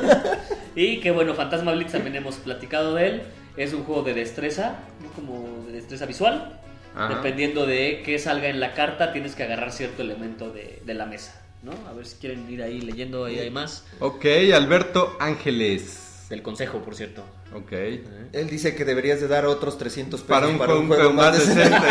Y 0.77 1.01
que 1.01 1.11
bueno, 1.11 1.35
Fantasma 1.35 1.73
Blitz 1.73 1.91
también 1.93 2.15
hemos 2.15 2.37
platicado 2.37 2.95
de 2.95 3.09
él. 3.09 3.23
Es 3.57 3.73
un 3.73 3.85
juego 3.85 4.03
de 4.03 4.15
destreza, 4.15 4.79
¿no? 5.03 5.11
como 5.13 5.65
de 5.67 5.73
destreza 5.73 6.07
visual. 6.07 6.61
Ajá. 6.95 7.17
Dependiendo 7.17 7.67
de 7.67 8.03
qué 8.05 8.19
salga 8.19 8.49
en 8.49 8.59
la 8.61 8.75
carta, 8.75 9.13
tienes 9.13 9.35
que 9.35 9.45
agarrar 9.45 9.73
cierto 9.73 10.03
elemento 10.03 10.51
de, 10.51 10.83
de 10.85 10.95
la 10.95 11.07
mesa. 11.07 11.41
¿no? 11.63 11.73
A 11.89 11.93
ver 11.93 12.07
si 12.07 12.17
quieren 12.17 12.51
ir 12.51 12.63
ahí 12.63 12.81
leyendo, 12.81 13.25
ahí 13.27 13.39
hay 13.39 13.51
más. 13.51 13.85
Ok, 14.01 14.25
Alberto 14.55 15.17
Ángeles. 15.21 16.27
Del 16.31 16.43
consejo, 16.43 16.79
por 16.79 16.95
cierto. 16.95 17.25
Ok. 17.55 17.73
Él 17.73 18.49
dice 18.49 18.75
que 18.77 18.85
deberías 18.85 19.21
de 19.21 19.27
dar 19.27 19.47
otros 19.47 19.77
300 19.79 20.21
pesos 20.21 20.29
Para 20.29 20.47
un 20.47 20.59
juego, 20.59 20.79
un 20.81 20.87
juego 20.87 21.13
más 21.13 21.33
más 21.33 21.39
decente. 21.39 21.65
decente. 21.65 21.87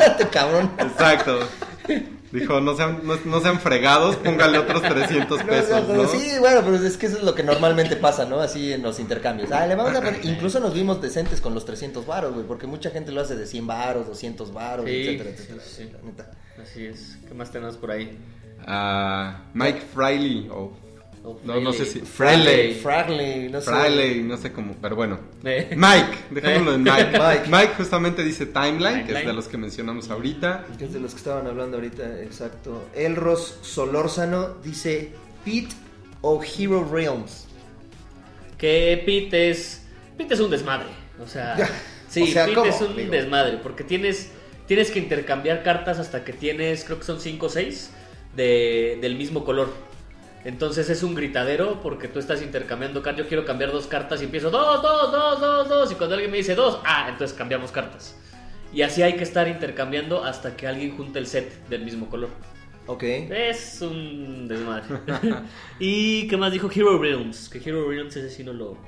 Este 0.06 0.28
cabrón. 0.28 0.70
Exacto. 0.78 1.40
Dijo, 2.32 2.60
no 2.60 2.76
sean, 2.76 3.00
no, 3.02 3.16
no 3.24 3.40
sean 3.40 3.58
fregados, 3.58 4.14
póngale 4.16 4.58
otros 4.58 4.82
300 4.82 5.38
No, 5.44 5.46
pesos, 5.46 5.88
no, 5.88 5.94
¿no? 6.02 6.08
Sí, 6.08 6.32
bueno, 6.38 6.60
pero 6.64 6.76
es 6.76 6.96
que 6.96 7.06
eso 7.06 7.16
es 7.18 7.24
lo 7.24 7.34
que 7.34 7.42
normalmente 7.42 7.96
pasa, 7.96 8.24
¿no? 8.24 8.38
Así 8.40 8.72
en 8.72 8.82
los 8.82 9.00
intercambios. 9.00 9.50
Ah, 9.50 9.66
le 9.66 9.74
vamos 9.74 9.94
a 9.96 10.00
poner- 10.00 10.24
Incluso 10.24 10.60
nos 10.60 10.72
vimos 10.72 11.02
decentes 11.02 11.40
con 11.40 11.54
los 11.54 11.64
300 11.64 12.06
varos, 12.06 12.32
güey, 12.34 12.46
porque 12.46 12.68
mucha 12.68 12.90
gente 12.90 13.10
lo 13.10 13.20
hace 13.20 13.34
de 13.34 13.46
100 13.46 13.66
varos, 13.66 14.06
200 14.06 14.52
varos, 14.52 14.86
Sí, 14.86 14.92
etcétera, 15.08 15.30
sí, 15.36 15.42
etcétera. 15.42 15.64
sí. 15.66 15.90
la 15.92 16.08
neta. 16.08 16.30
Así 16.62 16.86
es. 16.86 17.18
¿Qué 17.26 17.34
más 17.34 17.50
tenemos 17.50 17.76
por 17.76 17.90
ahí? 17.90 18.16
Ah, 18.66 19.44
Mike 19.54 19.80
Fraley, 19.92 20.48
o 20.50 20.54
Oh, 20.54 20.72
no, 21.44 21.60
no 21.60 21.72
sé 21.72 21.84
si... 21.84 22.00
Fraley. 22.00 22.74
Fragley, 22.74 23.48
no 23.50 23.60
sé. 23.60 23.66
Fraley, 23.70 24.22
no 24.22 24.36
sé 24.36 24.52
cómo, 24.52 24.74
pero 24.80 24.96
bueno. 24.96 25.18
Eh. 25.44 25.74
Mike, 25.76 26.18
dejémoslo 26.30 26.74
en 26.74 26.82
Mike. 26.84 27.10
Mike. 27.12 27.42
Mike. 27.48 27.72
justamente 27.76 28.24
dice 28.24 28.46
Timeline, 28.46 29.04
que 29.06 29.12
es 29.18 29.26
de 29.26 29.32
los 29.32 29.48
que 29.48 29.58
mencionamos 29.58 30.10
ahorita. 30.10 30.66
Que 30.78 30.84
es 30.86 30.92
de 30.92 31.00
los 31.00 31.12
que 31.12 31.18
estaban 31.18 31.46
hablando 31.46 31.76
ahorita, 31.76 32.22
exacto. 32.22 32.86
Elros 32.94 33.58
Solórzano 33.62 34.54
dice 34.64 35.12
Pete 35.44 35.74
o 36.22 36.42
Hero 36.42 36.88
Realms. 36.90 37.46
Que 38.58 39.02
Pete 39.04 39.50
es. 39.50 39.82
Pete 40.16 40.34
es 40.34 40.40
un 40.40 40.50
desmadre. 40.50 40.88
O 41.22 41.26
sea. 41.26 41.56
Sí, 42.10 42.22
O 42.22 42.26
sea, 42.26 42.44
Pete 42.46 42.56
¿cómo? 42.56 42.66
es 42.68 42.80
un 42.80 42.96
Digo. 42.96 43.12
desmadre. 43.12 43.58
Porque 43.62 43.84
tienes. 43.84 44.32
Tienes 44.66 44.90
que 44.90 44.98
intercambiar 44.98 45.62
cartas 45.62 46.00
hasta 46.00 46.24
que 46.24 46.32
tienes. 46.32 46.82
Creo 46.84 46.98
que 46.98 47.04
son 47.04 47.20
5 47.20 47.46
o 47.46 47.48
6 47.48 47.90
de, 48.34 48.98
del 49.00 49.14
mismo 49.16 49.44
color. 49.44 49.72
Entonces 50.44 50.88
es 50.88 51.02
un 51.02 51.14
gritadero 51.14 51.80
porque 51.82 52.08
tú 52.08 52.18
estás 52.18 52.42
intercambiando 52.42 53.02
cartas. 53.02 53.24
Yo 53.24 53.28
quiero 53.28 53.44
cambiar 53.44 53.72
dos 53.72 53.86
cartas 53.86 54.22
y 54.22 54.24
empiezo 54.24 54.50
dos, 54.50 54.80
dos, 54.80 55.12
dos, 55.12 55.40
dos, 55.40 55.68
dos. 55.68 55.92
Y 55.92 55.94
cuando 55.96 56.14
alguien 56.14 56.30
me 56.30 56.38
dice 56.38 56.54
dos, 56.54 56.80
ah, 56.84 57.06
entonces 57.10 57.36
cambiamos 57.36 57.70
cartas. 57.70 58.16
Y 58.72 58.82
así 58.82 59.02
hay 59.02 59.14
que 59.14 59.24
estar 59.24 59.48
intercambiando 59.48 60.24
hasta 60.24 60.56
que 60.56 60.66
alguien 60.66 60.96
junte 60.96 61.18
el 61.18 61.26
set 61.26 61.68
del 61.68 61.84
mismo 61.84 62.08
color. 62.08 62.30
Ok. 62.86 63.02
Es 63.02 63.82
un 63.82 64.48
desmadre. 64.48 64.84
¿Y 65.78 66.26
qué 66.28 66.36
más 66.36 66.52
dijo 66.52 66.70
Hero 66.74 66.98
Realms? 66.98 67.48
Que 67.48 67.58
Hero 67.58 67.88
Realms 67.88 68.16
ese 68.16 68.30
sí 68.30 68.42
no 68.42 68.52
lo, 68.52 68.78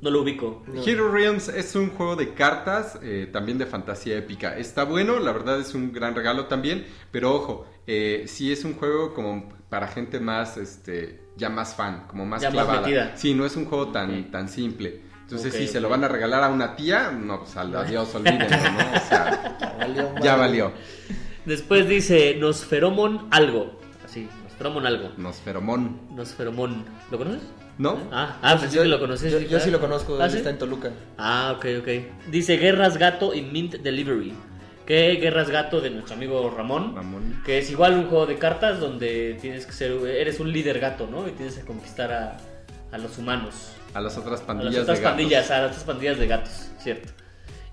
no 0.00 0.10
lo 0.10 0.22
ubico. 0.22 0.64
No. 0.66 0.82
Hero 0.84 1.10
Realms 1.10 1.48
es 1.48 1.74
un 1.74 1.90
juego 1.90 2.16
de 2.16 2.32
cartas, 2.34 2.98
eh, 3.02 3.28
también 3.30 3.58
de 3.58 3.66
fantasía 3.66 4.16
épica. 4.16 4.56
Está 4.56 4.84
bueno, 4.84 5.18
la 5.18 5.32
verdad 5.32 5.60
es 5.60 5.74
un 5.74 5.92
gran 5.92 6.14
regalo 6.14 6.46
también, 6.46 6.86
pero 7.10 7.34
ojo, 7.34 7.66
eh, 7.86 8.24
sí 8.26 8.50
es 8.50 8.64
un 8.64 8.74
juego 8.74 9.12
como 9.12 9.48
para 9.72 9.88
gente 9.88 10.20
más, 10.20 10.58
este, 10.58 11.18
ya 11.34 11.48
más 11.48 11.74
fan, 11.74 12.04
como 12.06 12.26
más 12.26 12.42
Ya 12.42 12.50
más 12.50 12.56
clavada. 12.66 12.82
metida. 12.82 13.16
Sí, 13.16 13.32
no 13.32 13.46
es 13.46 13.56
un 13.56 13.64
juego 13.64 13.88
tan, 13.88 14.30
tan 14.30 14.50
simple. 14.50 15.00
Entonces, 15.22 15.54
si 15.54 15.66
se 15.66 15.80
lo 15.80 15.88
van 15.88 16.04
a 16.04 16.08
regalar 16.08 16.42
a 16.42 16.50
una 16.50 16.76
tía, 16.76 17.10
no, 17.10 17.38
pues 17.38 17.56
adiós, 17.56 18.14
olvídenlo, 18.14 18.44
¿no? 18.50 18.78
O 18.94 19.08
sea, 19.08 19.56
Ya 19.58 19.72
valió, 19.78 20.14
ya 20.22 20.36
valió. 20.36 20.72
Después 21.46 21.88
dice 21.88 22.36
Nosferomon 22.38 23.28
algo. 23.30 23.80
Así, 24.04 24.28
Nosferomon 24.44 24.84
algo. 24.84 25.12
Nosferomón, 25.16 26.00
Nosferomon. 26.14 26.84
¿Lo 27.10 27.16
conoces? 27.16 27.40
¿no? 27.78 27.96
Ah, 28.12 28.36
ah 28.42 28.58
pensé 28.60 28.76
Yo, 28.76 28.82
que 28.82 28.88
lo 28.88 29.00
conoces. 29.00 29.32
yo- 29.32 29.40
yo 29.40 29.58
sí 29.58 29.70
lo 29.70 29.80
conozco, 29.80 30.18
¿Ah, 30.20 30.28
sí? 30.28 30.36
está 30.36 30.50
en 30.50 30.58
Toluca. 30.58 30.90
Ah, 31.16 31.54
ok, 31.56 31.64
ok. 31.80 31.88
Dice 32.30 32.58
Guerras 32.58 32.98
Gato 32.98 33.32
y 33.32 33.40
Mint 33.40 33.76
Delivery. 33.76 34.34
¿Qué 34.86 35.12
Guerras 35.20 35.48
Gato 35.50 35.80
de 35.80 35.90
nuestro 35.90 36.14
amigo 36.14 36.50
Ramón? 36.54 36.94
Ramón. 36.96 37.40
Que 37.44 37.58
es 37.58 37.70
igual 37.70 37.94
un 37.94 38.06
juego 38.08 38.26
de 38.26 38.36
cartas 38.38 38.80
donde 38.80 39.38
tienes 39.40 39.64
que 39.66 39.72
ser, 39.72 39.92
eres 40.06 40.40
un 40.40 40.52
líder 40.52 40.80
gato, 40.80 41.06
¿no? 41.10 41.28
Y 41.28 41.32
tienes 41.32 41.54
que 41.56 41.62
conquistar 41.64 42.12
a, 42.12 42.36
a 42.90 42.98
los 42.98 43.16
humanos. 43.18 43.72
A 43.94 44.00
las 44.00 44.16
otras 44.18 44.40
A 44.40 44.46
pandillas 44.46 44.74
las 44.74 44.82
otras 44.82 44.98
de 44.98 45.04
gatos. 45.04 45.16
pandillas, 45.16 45.50
a 45.50 45.58
las 45.62 45.70
otras 45.72 45.84
pandillas 45.84 46.18
de 46.18 46.26
gatos, 46.26 46.70
cierto. 46.78 47.08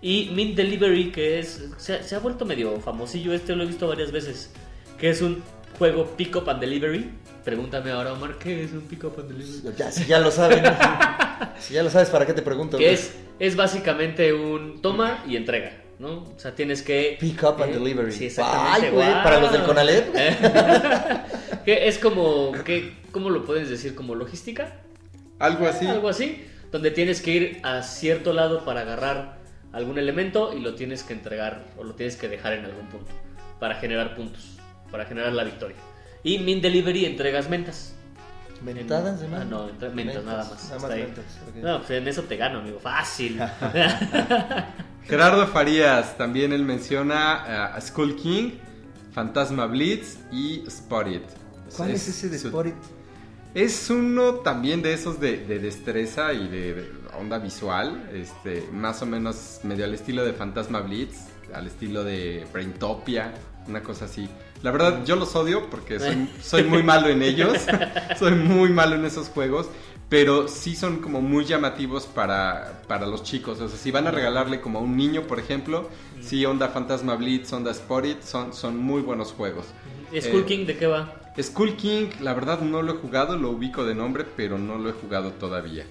Y 0.01 0.29
Mint 0.33 0.55
Delivery, 0.55 1.11
que 1.11 1.39
es. 1.39 1.69
Se, 1.77 2.03
se 2.03 2.15
ha 2.15 2.19
vuelto 2.19 2.45
medio 2.45 2.79
famosillo, 2.79 3.33
este 3.33 3.55
lo 3.55 3.63
he 3.63 3.67
visto 3.67 3.87
varias 3.87 4.11
veces. 4.11 4.51
Que 4.97 5.09
es 5.09 5.21
un 5.21 5.41
juego 5.77 6.05
Pick 6.15 6.35
Up 6.35 6.49
and 6.49 6.59
Delivery. 6.61 7.09
Pregúntame 7.43 7.89
ahora, 7.91 8.13
Omar, 8.13 8.37
¿qué 8.37 8.63
es 8.65 8.71
un 8.71 8.81
Pick 8.81 9.03
Up 9.05 9.15
and 9.19 9.29
Delivery? 9.31 9.75
Ya, 9.77 9.91
si 9.91 10.05
ya 10.05 10.19
lo 10.19 10.29
saben. 10.29 10.63
si 11.59 11.73
ya 11.73 11.83
lo 11.83 11.89
sabes, 11.89 12.09
¿para 12.09 12.25
qué 12.25 12.33
te 12.33 12.41
pregunto? 12.43 12.77
Que 12.77 12.93
es, 12.93 13.13
es 13.39 13.55
básicamente 13.55 14.33
un 14.33 14.81
toma 14.81 15.23
y 15.27 15.35
entrega, 15.37 15.78
¿no? 15.99 16.23
O 16.35 16.39
sea, 16.39 16.55
tienes 16.55 16.81
que. 16.81 17.17
Pick 17.19 17.43
up 17.43 17.61
and 17.61 17.71
eh, 17.71 17.77
delivery. 17.77 18.11
Sí, 18.11 18.25
exactamente. 18.25 18.87
Ay, 18.87 18.91
güey, 18.91 19.09
guau. 19.09 19.23
para 19.23 19.39
los 19.39 19.51
del 19.51 19.63
Conalep. 19.63 20.13
que 21.65 21.87
es 21.87 21.99
como. 21.99 22.51
Que, 22.63 22.93
¿Cómo 23.11 23.29
lo 23.29 23.45
puedes 23.45 23.69
decir? 23.69 23.93
¿Como 23.93 24.15
logística? 24.15 24.77
Algo 25.37 25.67
así. 25.67 25.85
Algo 25.85 26.09
así. 26.09 26.45
Donde 26.71 26.91
tienes 26.91 27.21
que 27.21 27.31
ir 27.31 27.59
a 27.63 27.83
cierto 27.83 28.33
lado 28.33 28.63
para 28.63 28.81
agarrar 28.81 29.37
algún 29.71 29.99
elemento 29.99 30.53
y 30.55 30.61
lo 30.61 30.75
tienes 30.75 31.03
que 31.03 31.13
entregar 31.13 31.65
o 31.77 31.83
lo 31.83 31.93
tienes 31.93 32.15
que 32.15 32.27
dejar 32.27 32.53
en 32.53 32.65
algún 32.65 32.87
punto 32.87 33.11
para 33.59 33.75
generar 33.75 34.15
puntos, 34.15 34.57
para 34.89 35.05
generar 35.05 35.33
la 35.33 35.43
victoria. 35.43 35.77
Y 36.23 36.39
Min 36.39 36.61
Delivery 36.61 37.05
entregas 37.05 37.49
mentas. 37.49 37.95
¿Mentadas 38.61 39.21
de 39.21 39.27
Ah, 39.27 39.45
no, 39.45 39.69
mentas, 39.93 40.23
nada 40.23 40.43
más. 40.43 40.69
Nada 40.69 40.79
más. 40.89 40.97
No, 41.55 41.77
pues 41.79 41.91
en 41.91 42.07
eso 42.07 42.23
te 42.23 42.35
gano, 42.35 42.59
amigo. 42.59 42.79
Fácil. 42.79 43.39
Gerardo 45.03 45.47
Farías, 45.47 46.17
también 46.17 46.53
él 46.53 46.63
menciona 46.63 47.73
a 47.75 47.81
Skull 47.81 48.15
King, 48.15 48.51
Fantasma 49.13 49.65
Blitz 49.65 50.17
y 50.31 50.63
Spotted. 50.69 51.21
¿Cuál 51.75 51.91
es, 51.91 52.07
ese 52.07 52.29
de 52.29 52.37
su- 52.37 52.49
Spotted? 52.49 52.73
Es 53.55 53.89
uno 53.89 54.35
también 54.35 54.81
de 54.83 54.93
esos 54.93 55.19
de, 55.19 55.37
de 55.45 55.57
destreza 55.59 56.33
y 56.33 56.47
de, 56.49 56.73
de 56.75 56.91
onda 57.19 57.39
visual, 57.39 58.07
este, 58.13 58.67
más 58.71 59.01
o 59.01 59.05
menos 59.07 59.61
medio 59.63 59.85
al 59.85 59.93
estilo 59.95 60.23
de 60.23 60.33
Fantasma 60.33 60.81
Blitz, 60.81 61.17
al 61.53 61.65
estilo 61.65 62.03
de 62.03 62.45
Braintopia, 62.53 63.33
una 63.67 63.81
cosa 63.81 64.05
así. 64.05 64.29
La 64.61 64.71
verdad, 64.71 65.05
yo 65.05 65.15
los 65.15 65.35
odio 65.35 65.69
porque 65.69 65.99
soy, 65.99 66.29
soy 66.41 66.63
muy 66.63 66.83
malo 66.83 67.07
en 67.07 67.21
ellos, 67.21 67.57
soy 68.19 68.33
muy 68.33 68.69
malo 68.69 68.95
en 68.95 69.05
esos 69.05 69.29
juegos, 69.29 69.69
pero 70.09 70.47
sí 70.47 70.75
son 70.75 70.97
como 70.97 71.21
muy 71.21 71.45
llamativos 71.45 72.05
para, 72.07 72.81
para 72.87 73.07
los 73.07 73.23
chicos. 73.23 73.61
O 73.61 73.69
sea, 73.69 73.77
si 73.77 73.91
van 73.91 74.07
a 74.07 74.11
regalarle 74.11 74.59
como 74.59 74.79
a 74.79 74.81
un 74.81 74.97
niño, 74.97 75.23
por 75.23 75.39
ejemplo, 75.39 75.89
sí, 76.19 76.45
onda 76.45 76.67
Fantasma 76.69 77.15
Blitz, 77.15 77.53
onda 77.53 77.73
Spotted, 77.73 78.17
son, 78.21 78.53
son 78.53 78.77
muy 78.77 79.01
buenos 79.01 79.31
juegos. 79.31 79.65
Skull 80.19 80.41
Eh, 80.41 80.45
King, 80.45 80.65
¿de 80.65 80.77
qué 80.77 80.87
va? 80.87 81.13
Skull 81.41 81.75
King, 81.77 82.07
la 82.19 82.33
verdad 82.33 82.59
no 82.61 82.81
lo 82.81 82.93
he 82.93 82.97
jugado, 82.97 83.37
lo 83.37 83.51
ubico 83.51 83.85
de 83.85 83.95
nombre, 83.95 84.25
pero 84.35 84.57
no 84.57 84.77
lo 84.77 84.89
he 84.89 84.93
jugado 84.93 85.31
todavía. 85.31 85.85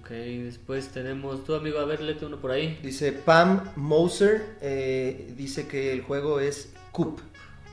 Ok, 0.00 0.10
después 0.10 0.88
tenemos 0.88 1.44
tu 1.44 1.54
amigo, 1.54 1.78
a 1.78 1.84
ver, 1.84 2.00
léete 2.00 2.26
uno 2.26 2.38
por 2.38 2.50
ahí. 2.50 2.78
Dice 2.82 3.12
Pam 3.12 3.62
Moser, 3.76 4.56
eh, 4.60 5.32
dice 5.36 5.66
que 5.66 5.92
el 5.92 6.02
juego 6.02 6.40
es 6.40 6.72
Coop. 6.92 7.20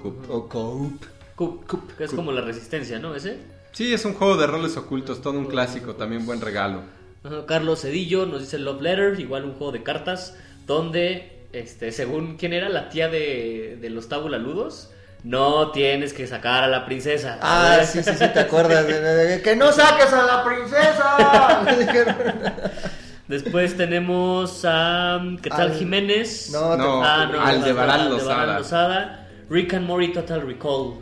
Coop. 0.04 0.30
O 0.30 0.48
Coop. 0.50 1.02
Cup, 1.36 1.66
Cup, 1.68 1.96
que 1.98 2.04
es 2.04 2.12
como 2.12 2.32
la 2.32 2.42
resistencia, 2.42 3.00
¿no? 3.00 3.16
Ese. 3.16 3.38
Sí, 3.72 3.92
es 3.92 4.06
un 4.06 4.14
juego 4.14 4.38
de 4.38 4.46
roles 4.46 4.78
ocultos, 4.78 5.22
todo 5.24 5.34
un 5.40 5.46
clásico, 5.48 5.96
también 5.96 6.26
buen 6.28 6.42
regalo. 6.42 6.82
Ajá, 7.24 7.46
Carlos 7.48 7.82
Cedillo 7.82 8.26
nos 8.28 8.42
dice 8.42 8.60
Love 8.60 8.82
Letter, 8.82 9.20
igual 9.20 9.46
un 9.46 9.54
juego 9.54 9.72
de 9.72 9.82
cartas, 9.82 10.36
donde, 10.68 11.48
este, 11.54 11.92
según 11.92 12.38
quién 12.38 12.54
era 12.54 12.70
la 12.70 12.90
tía 12.90 13.08
de, 13.08 13.80
de 13.82 13.90
los 13.90 14.10
tabulaludos, 14.10 14.92
no 15.24 15.72
tienes 15.72 16.14
que 16.14 16.28
sacar 16.28 16.66
a 16.66 16.68
la 16.68 16.86
princesa. 16.86 17.40
Ah, 17.42 17.80
sí, 17.84 18.04
sí, 18.04 18.12
sí, 18.12 18.26
te 18.34 18.40
acuerdas. 18.42 18.86
de- 18.86 19.00
de- 19.02 19.14
de- 19.38 19.42
¡Que 19.42 19.56
no 19.56 19.72
saques 19.72 20.12
a 20.14 20.24
la 20.26 20.44
princesa! 20.44 21.64
Después 23.28 23.78
tenemos 23.78 24.64
a. 24.66 25.20
¿Qué 25.42 25.50
tal 25.50 25.72
Al- 25.72 25.78
Jiménez? 25.78 26.50
No, 26.52 26.76
No, 26.76 27.00
te- 27.00 27.08
Ah, 27.08 27.30
no, 27.32 27.42
Aldebarán 27.42 28.00
Aldebarán 28.02 28.10
Lozada. 28.10 28.58
Lozada. 28.60 29.23
Rick 29.50 29.74
and 29.74 29.86
Morty 29.88 30.12
Total 30.14 30.42
Recall. 30.46 30.96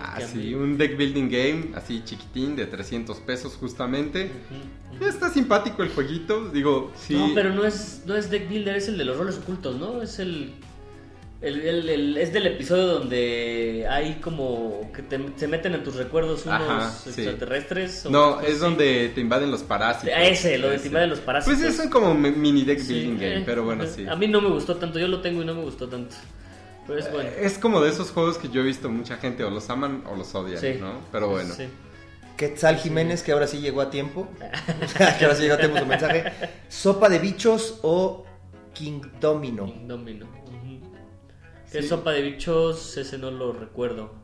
Ah, 0.00 0.18
sí, 0.20 0.52
un 0.54 0.76
deck 0.76 0.96
building 0.96 1.28
game, 1.28 1.70
así 1.76 2.02
chiquitín, 2.04 2.56
de 2.56 2.66
300 2.66 3.18
pesos 3.20 3.54
justamente. 3.54 4.30
Está 5.00 5.30
simpático 5.30 5.82
el 5.84 5.90
jueguito, 5.90 6.48
digo, 6.48 6.90
sí. 6.98 7.14
No, 7.14 7.30
pero 7.34 7.54
no 7.54 7.64
es, 7.64 8.02
no 8.04 8.16
es 8.16 8.28
Deck 8.28 8.48
Builder, 8.48 8.74
es 8.76 8.88
el 8.88 8.98
de 8.98 9.04
los 9.04 9.16
roles 9.16 9.36
ocultos, 9.38 9.76
¿no? 9.76 10.02
Es 10.02 10.18
el, 10.18 10.54
el, 11.40 11.60
el- 11.60 11.88
el- 11.88 12.16
es 12.16 12.32
del 12.32 12.46
episodio 12.48 12.86
donde 12.86 13.86
hay 13.88 14.14
como 14.14 14.90
que 14.92 15.02
te, 15.02 15.20
se 15.36 15.46
meten 15.46 15.74
en 15.74 15.84
tus 15.84 15.94
recuerdos 15.94 16.46
unos 16.46 16.62
Ajá, 16.62 16.90
sí. 16.90 17.10
extraterrestres. 17.10 18.06
o 18.06 18.10
No, 18.10 18.40
es 18.40 18.52
así. 18.52 18.58
donde 18.58 19.12
te 19.14 19.20
invaden 19.20 19.52
los 19.52 19.62
parásitos. 19.62 20.12
A 20.16 20.24
ese, 20.24 20.58
lo 20.58 20.68
de 20.70 20.78
timar 20.80 21.02
de 21.02 21.08
los 21.08 21.20
parásitos. 21.20 21.60
Pues 21.60 21.74
es 21.74 21.78
un 21.84 21.90
como 21.90 22.12
mi- 22.12 22.32
mini 22.32 22.64
deck 22.64 22.80
Sí, 22.80 22.92
building 22.92 23.14
game, 23.18 23.36
eh, 23.38 23.42
pero 23.46 23.62
bueno, 23.64 23.84
eh, 23.84 23.92
sí. 23.94 24.04
A 24.08 24.16
mí 24.16 24.26
no 24.26 24.40
me 24.40 24.48
gustó 24.48 24.74
tanto, 24.76 24.98
yo 24.98 25.06
lo 25.06 25.20
tengo 25.20 25.42
y 25.42 25.44
no 25.44 25.54
me 25.54 25.62
gustó 25.62 25.86
tanto. 25.88 26.16
Pero 26.86 26.98
es 26.98 27.10
bueno. 27.12 27.30
Es 27.38 27.58
como 27.58 27.80
de 27.80 27.90
esos 27.90 28.10
juegos 28.10 28.38
que 28.38 28.48
yo 28.48 28.60
he 28.60 28.64
visto 28.64 28.88
mucha 28.88 29.16
gente 29.16 29.42
o 29.44 29.50
los 29.50 29.68
aman 29.70 30.04
o 30.10 30.14
los 30.16 30.34
odian, 30.34 30.60
Sí. 30.60 30.74
¿no? 30.80 31.00
Pero 31.12 31.28
bueno. 31.28 31.52
Sí. 31.54 31.68
Quetzal 32.36 32.76
Jiménez, 32.76 33.22
que 33.22 33.32
ahora 33.32 33.46
sí 33.46 33.60
llegó 33.60 33.80
a 33.80 33.90
tiempo. 33.90 34.28
que 35.18 35.24
ahora 35.24 35.34
sí 35.36 35.42
llegó 35.42 35.54
a 35.54 35.58
tiempo 35.58 35.78
su 35.78 35.86
mensaje. 35.86 36.32
¿Sopa 36.68 37.08
de 37.08 37.18
bichos 37.18 37.80
o 37.82 38.24
King 38.74 39.00
Domino? 39.20 39.72
Domino. 39.86 40.26
ujú. 40.26 40.80
¿Qué 41.72 41.82
Sí. 41.82 41.88
sopa 41.88 42.12
de 42.12 42.22
bichos? 42.22 42.96
Ese 42.96 43.18
no 43.18 43.30
lo 43.30 43.52
recuerdo. 43.52 44.14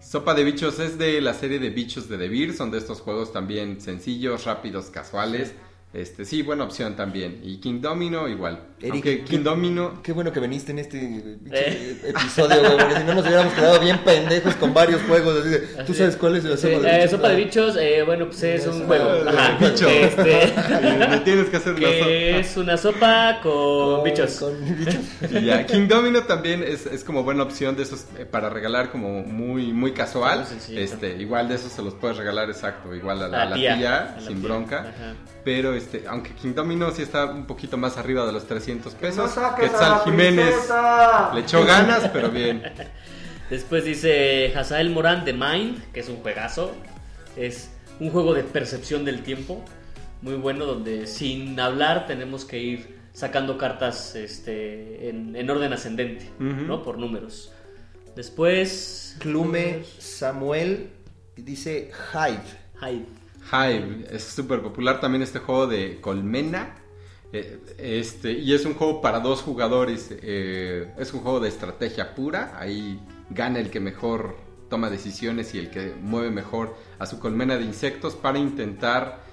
Sopa 0.00 0.34
de 0.34 0.44
bichos 0.44 0.78
es 0.78 0.98
de 0.98 1.20
la 1.20 1.34
serie 1.34 1.58
de 1.58 1.70
bichos 1.70 2.08
de 2.08 2.16
Devir, 2.16 2.54
son 2.54 2.70
de 2.70 2.78
estos 2.78 3.00
juegos 3.00 3.32
también 3.32 3.80
sencillos, 3.80 4.44
rápidos, 4.44 4.86
casuales. 4.86 5.54
Este, 5.96 6.26
sí, 6.26 6.42
buena 6.42 6.64
opción 6.64 6.94
también. 6.94 7.40
Y 7.42 7.56
King 7.56 7.80
Domino 7.80 8.28
igual. 8.28 8.60
Eric, 8.78 8.92
Aunque 8.92 9.18
¿qué- 9.20 9.24
King 9.24 9.42
Domino 9.42 10.02
Qué 10.02 10.12
bueno 10.12 10.30
que 10.30 10.40
viniste 10.40 10.70
en 10.72 10.78
este 10.80 10.98
pinche 10.98 11.38
Eh. 11.50 11.96
episodio, 12.08 12.60
güey, 12.60 12.76
porque 12.76 12.96
si 12.98 13.04
no 13.04 13.14
nos 13.14 13.24
hubiéramos 13.26 13.54
quedado 13.54 13.80
bien 13.80 13.98
pendejos 14.04 14.54
con 14.56 14.74
varios 14.74 15.00
juegos. 15.04 15.38
así 15.40 15.48
de, 15.48 15.58
¿Tú 15.86 15.94
sabes 15.94 16.16
cuál 16.16 16.36
es 16.36 16.44
la 16.44 16.58
Sí, 16.58 16.68
sopa 16.74 16.82
de 16.82 16.90
eh, 16.90 16.96
bichos? 16.98 17.10
sopa 17.12 17.28
de 17.30 17.36
bichos, 17.36 17.76
eh, 17.80 18.02
bueno, 18.04 18.26
pues 18.26 18.42
es 18.42 18.66
un 18.66 18.86
juego. 18.86 19.10
Ajá, 19.26 19.56
bicho. 19.58 19.88
este, 19.88 20.42
eh, 20.44 21.06
le 21.10 21.18
tienes 21.20 21.48
que 21.48 21.56
hacer 21.56 21.80
la 21.80 21.88
sopa. 21.88 22.10
es 22.10 22.56
una 22.58 22.76
sopa 22.76 23.40
con 23.42 23.52
Con- 23.96 24.04
bichos. 24.04 24.34
Con 24.38 24.76
bichos. 24.78 25.00
Y 25.32 25.44
ya, 25.46 25.64
King 25.64 25.88
Domino 25.88 26.24
también 26.24 26.62
es, 26.62 26.84
es 26.84 27.04
como 27.04 27.22
buena 27.24 27.42
opción 27.42 27.74
de 27.74 27.84
esos 27.84 28.04
eh, 28.18 28.26
para 28.26 28.50
regalar 28.50 28.90
como 28.92 29.22
muy 29.22 29.72
muy 29.72 29.92
casual. 29.92 30.44
Este, 30.70 31.16
igual 31.16 31.48
de 31.48 31.54
esos 31.54 31.72
se 31.72 31.80
los 31.82 31.94
puedes 31.94 32.18
regalar 32.18 32.50
exacto, 32.50 32.94
igual 32.94 33.22
a 33.22 33.28
la, 33.28 33.42
A 33.44 33.54
tía, 33.54 33.78
tía, 33.78 33.96
a 34.16 34.20
la 34.20 34.26
sin 34.26 34.40
tía. 34.40 34.46
bronca. 34.48 34.80
Ajá. 34.80 35.14
Pero 35.44 35.74
este, 35.86 36.06
aunque 36.08 36.32
King 36.34 36.54
Domino 36.54 36.90
sí 36.90 37.02
está 37.02 37.26
un 37.26 37.46
poquito 37.46 37.76
más 37.76 37.96
arriba 37.96 38.26
de 38.26 38.32
los 38.32 38.46
300 38.46 38.92
¡No 38.92 38.98
pesos. 38.98 39.38
Quetzal 39.58 39.90
la 39.90 39.98
Jiménez 40.04 40.48
princesa! 40.50 41.30
le 41.32 41.40
echó 41.40 41.64
ganas, 41.64 42.10
pero 42.12 42.30
bien. 42.30 42.62
Después 43.50 43.84
dice 43.84 44.52
Hazael 44.56 44.90
Morán 44.90 45.24
de 45.24 45.32
Mind, 45.32 45.92
que 45.92 46.00
es 46.00 46.08
un 46.08 46.16
juegazo. 46.16 46.72
Es 47.36 47.70
un 48.00 48.10
juego 48.10 48.34
de 48.34 48.42
percepción 48.42 49.04
del 49.04 49.22
tiempo. 49.22 49.64
Muy 50.22 50.34
bueno, 50.34 50.66
donde 50.66 51.06
sin 51.06 51.58
hablar 51.60 52.06
tenemos 52.06 52.44
que 52.44 52.58
ir 52.58 52.98
sacando 53.12 53.56
cartas 53.56 54.16
este, 54.16 55.08
en, 55.08 55.36
en 55.36 55.48
orden 55.48 55.72
ascendente. 55.72 56.28
¿no? 56.40 56.82
Por 56.82 56.98
números. 56.98 57.52
Después. 58.16 59.16
Clume 59.20 59.84
Samuel 59.98 60.90
dice 61.36 61.92
Hive. 62.12 62.42
Hyde. 62.80 63.25
Hive 63.52 64.06
es 64.10 64.24
súper 64.24 64.62
popular 64.62 65.00
también 65.00 65.22
este 65.22 65.38
juego 65.38 65.66
de 65.66 66.00
Colmena. 66.00 66.74
eh, 67.32 67.58
este, 67.78 68.32
y 68.32 68.54
es 68.54 68.64
un 68.64 68.74
juego 68.74 69.00
para 69.00 69.20
dos 69.20 69.42
jugadores. 69.42 70.08
eh, 70.10 70.92
es 70.98 71.12
un 71.12 71.20
juego 71.20 71.40
de 71.40 71.48
estrategia 71.48 72.14
pura. 72.14 72.56
Ahí 72.58 73.00
gana 73.30 73.58
el 73.58 73.70
que 73.70 73.80
mejor 73.80 74.36
toma 74.68 74.90
decisiones 74.90 75.54
y 75.54 75.58
el 75.58 75.70
que 75.70 75.94
mueve 76.00 76.30
mejor 76.30 76.76
a 76.98 77.06
su 77.06 77.18
colmena 77.20 77.56
de 77.56 77.64
insectos 77.64 78.14
para 78.14 78.38
intentar 78.38 79.24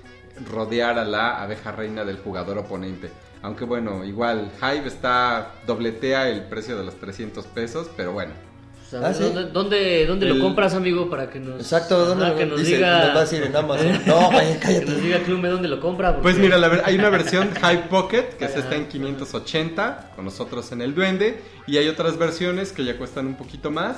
rodear 0.52 0.98
a 1.00 1.06
la 1.06 1.42
abeja 1.42 1.72
reina 1.72 2.06
del 2.06 2.18
jugador 2.18 2.58
oponente. 2.58 3.10
Aunque 3.42 3.66
bueno, 3.66 4.06
igual 4.06 4.52
Hive 4.62 4.88
está 4.88 5.56
dobletea 5.68 6.30
el 6.30 6.44
precio 6.46 6.78
de 6.78 6.86
los 6.86 6.96
300 6.96 7.46
pesos, 7.48 7.90
pero 7.96 8.14
bueno. 8.14 8.53
Ah, 9.02 9.14
¿sí? 9.14 9.24
¿Dónde, 9.24 9.46
dónde, 9.52 10.06
dónde 10.06 10.28
El- 10.28 10.38
lo 10.38 10.44
compras, 10.44 10.74
amigo? 10.74 11.10
Para 11.10 11.30
que 11.30 11.40
nos. 11.40 11.60
Exacto, 11.60 12.06
¿dónde 12.06 12.28
lo 12.28 12.36
que 12.36 12.46
nos 12.46 12.60
dice? 12.60 12.76
diga. 12.76 13.06
Nos 13.06 13.16
va 13.16 13.18
a 13.20 13.22
decir 13.22 13.44
en 13.44 13.56
Amazon. 13.56 14.02
No, 14.06 14.32
vaya, 14.32 14.42
Que 14.42 14.54
nos 14.54 14.60
cállate. 14.64 15.02
diga 15.02 15.20
Clume 15.24 15.50
dónde 15.50 15.68
lo 15.68 15.80
compra. 15.80 16.10
porque- 16.14 16.22
Pues 16.24 16.38
mira, 16.38 16.58
la 16.58 16.68
ver- 16.68 16.82
hay 16.86 16.96
una 16.96 17.10
versión 17.10 17.50
Hive 17.64 17.86
Pocket 17.90 18.24
que 18.38 18.46
Ajá. 18.46 18.54
se 18.54 18.60
está 18.60 18.76
en 18.76 18.88
580 18.88 20.12
con 20.16 20.26
nosotros 20.26 20.72
en 20.72 20.82
el 20.82 20.94
Duende 20.94 21.42
y 21.68 21.78
hay 21.78 21.88
otras 21.88 22.18
versiones 22.18 22.72
que 22.72 22.84
ya 22.84 22.98
cuestan 22.98 23.28
un 23.28 23.36
poquito 23.36 23.72
más 23.72 23.98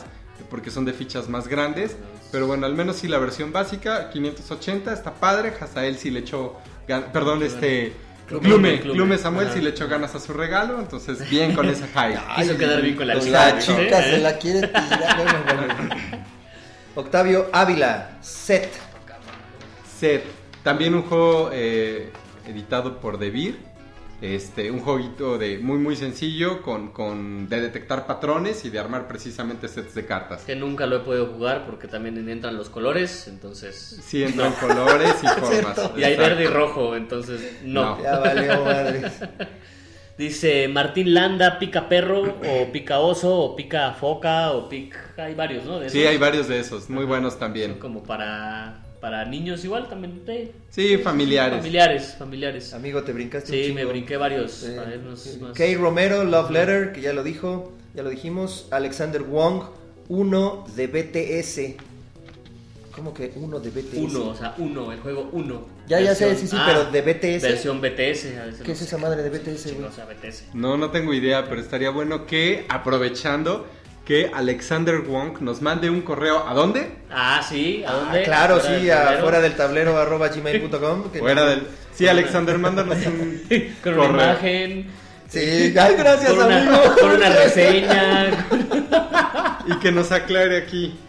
porque 0.50 0.70
son 0.70 0.86
de 0.86 0.94
fichas 0.94 1.30
más 1.30 1.48
grandes. 1.48 1.96
Pero 2.32 2.48
bueno, 2.48 2.66
al 2.66 2.74
menos 2.76 2.98
sí 2.98 3.08
la 3.08 3.18
versión 3.18 3.52
básica 3.54 4.10
580 4.10 4.92
está 4.94 5.14
padre. 5.14 5.54
Hazael 5.60 5.98
sí 5.98 6.12
le 6.12 6.20
echó, 6.20 6.56
perdón, 7.14 7.42
este 7.44 7.94
Clume, 8.28 8.80
Clume. 8.80 9.18
Samuel 9.18 9.50
sí 9.54 9.62
le 9.62 9.70
echó 9.70 9.88
ganas 9.88 10.16
a 10.16 10.20
su 10.20 10.34
regalo, 10.34 10.80
entonces 10.80 11.30
bien 11.30 11.54
con 11.54 11.70
esa 11.70 11.86
Hive. 11.86 12.20
Quiso 12.36 12.58
quedar 12.58 12.82
bien 12.82 12.96
con 12.96 13.08
la 13.08 13.20
chica, 13.20 13.54
La 13.54 13.60
chica 13.60 14.00
¿Eh? 14.00 14.12
se 14.12 14.18
la 14.20 14.38
quiere 14.38 14.68
tirar. 14.68 15.16
Bueno, 15.18 15.44
bueno. 15.46 15.96
Octavio 16.96 17.50
Ávila, 17.52 18.18
Set. 18.22 18.72
Set, 20.00 20.24
también 20.64 20.94
un 20.96 21.04
juego 21.04 21.50
eh, 21.54 22.12
editado 22.48 23.00
por 23.00 23.18
Devir. 23.18 23.60
Este, 24.34 24.72
un 24.72 24.80
jueguito 24.80 25.38
de 25.38 25.60
muy 25.60 25.78
muy 25.78 25.96
sencillo 25.96 26.62
con, 26.64 26.92
con 26.92 27.48
de 27.48 27.62
detectar 27.62 28.08
patrones 28.08 28.66
y 28.66 28.70
de 28.72 28.80
armar 28.80 29.08
precisamente 29.08 29.68
sets 29.68 29.94
de 29.94 30.06
cartas. 30.06 30.42
Que 30.44 30.56
nunca 30.56 30.88
lo 30.88 30.96
he 30.96 31.00
podido 31.00 31.28
jugar 31.28 31.66
porque 31.66 31.88
también 31.88 32.18
entran 32.30 32.58
los 32.58 32.70
colores, 32.70 33.28
entonces... 33.28 34.00
Sí, 34.04 34.24
entran 34.24 34.54
colores 34.54 35.14
y 35.22 35.28
formas. 35.40 35.76
cierto. 35.76 35.94
Y 36.00 36.04
hay 36.04 36.14
exacto. 36.14 36.30
verde 36.36 36.44
y 36.44 36.48
rojo, 36.48 36.96
entonces 36.96 37.60
no. 37.64 37.98
No. 37.98 38.04
Ya 38.04 38.18
valió 38.20 38.64
madre. 38.64 39.02
Dice 40.18 40.70
Martín 40.70 41.14
Landa, 41.14 41.60
pica 41.60 41.90
perro, 41.90 42.22
o 42.48 42.72
pica 42.72 43.00
oso, 43.00 43.38
o 43.38 43.56
pica 43.56 43.92
foca, 43.94 44.52
o 44.54 44.70
pica... 44.70 44.98
Hay 45.18 45.36
varios, 45.36 45.66
¿no? 45.66 45.80
De 45.80 45.90
Sí, 45.90 46.00
esos. 46.00 46.12
hay 46.12 46.18
varios 46.18 46.48
de 46.48 46.60
esos, 46.60 46.90
muy 46.90 47.04
buenos 47.06 47.38
Son 47.38 47.40
también. 47.42 47.80
como 47.80 48.02
para 48.04 48.85
para 49.00 49.26
niños 49.26 49.64
igual 49.64 49.88
también. 49.90 50.22
Sí, 50.26 50.52
Sí, 50.70 50.98
familiares. 50.98 51.58
familiares, 51.58 52.16
familiares. 52.18 52.74
Amigo, 52.74 53.04
te 53.04 53.14
brincaste 53.14 53.52
un 53.52 53.58
Sí, 53.58 53.64
chingo. 53.66 53.76
me 53.76 53.86
brinqué 53.86 54.18
varios. 54.18 54.64
Eh, 54.64 54.80
A 54.80 54.84
ver, 54.84 55.00
unos- 55.00 55.26
unos- 55.40 55.58
Kay 55.58 55.76
Romero, 55.76 56.24
Love 56.24 56.52
Letter, 56.52 56.92
que 56.94 57.02
ya 57.02 57.14
lo 57.14 57.24
dijo, 57.24 57.74
ya 57.94 58.04
lo 58.04 58.10
dijimos. 58.10 58.68
Alexander 58.72 59.24
Wong, 59.24 59.64
1 60.10 60.66
de 60.76 60.88
BTS. 60.88 61.78
¿Cómo 62.96 63.14
que 63.14 63.34
1 63.36 63.60
de 63.60 63.72
BTS? 63.72 63.98
Uno, 63.98 64.30
o 64.30 64.36
sea, 64.36 64.56
uno, 64.58 64.92
el 64.94 65.00
juego 65.02 65.30
uno. 65.34 65.68
Ya, 65.88 66.00
ya 66.00 66.16
sé, 66.16 66.34
sí, 66.38 66.48
sí, 66.48 66.56
ah, 66.58 66.64
pero 66.66 66.86
de 66.92 67.02
BTS. 67.02 67.42
Versión 67.46 67.82
BTS. 67.82 68.62
¿Qué 68.64 68.72
es 68.72 68.82
esa 68.82 68.98
madre 68.98 69.22
de 69.22 69.30
BTS, 69.30 69.74
güey? 69.74 69.86
o 69.86 69.92
sea, 69.92 70.06
BTS. 70.06 70.46
No, 70.54 70.78
no 70.78 70.90
tengo 70.92 71.14
idea, 71.14 71.48
pero 71.50 71.60
estaría 71.60 71.90
bueno 71.90 72.26
que, 72.26 72.66
aprovechando, 72.70 73.68
que 74.06 74.30
Alexander 74.34 75.00
Wong 75.00 75.40
nos 75.42 75.62
mande 75.62 75.90
un 75.90 76.02
correo. 76.02 76.48
¿A 76.48 76.54
dónde? 76.54 76.92
Ah, 77.12 77.44
sí, 77.48 77.84
¿a 77.84 77.90
Ah, 77.92 77.94
dónde? 77.96 78.24
claro, 78.24 78.60
sí, 78.62 78.72
del 78.72 78.88
tablero. 78.90 79.18
afuera 79.20 79.42
del 79.42 79.56
tablero 79.56 79.98
arroba 80.02 80.28
gmail.com. 80.30 81.04
Fuera 81.18 81.46
del... 81.46 81.68
Sí, 81.96 82.08
Alexander, 82.08 82.58
mándanos 82.58 82.98
un 83.06 83.42
Con 83.84 83.94
una 83.94 84.08
correo. 84.08 84.14
imagen. 84.30 84.88
Sí, 85.28 85.74
ay, 85.78 85.96
gracias, 85.98 86.32
con 86.34 86.46
una, 86.46 86.62
amigo. 86.62 86.96
Con 87.02 87.12
una 87.12 87.30
reseña. 87.30 88.48
Y 89.68 89.80
que 89.80 89.92
nos 89.92 90.12
aclare 90.12 90.58
aquí 90.58 91.00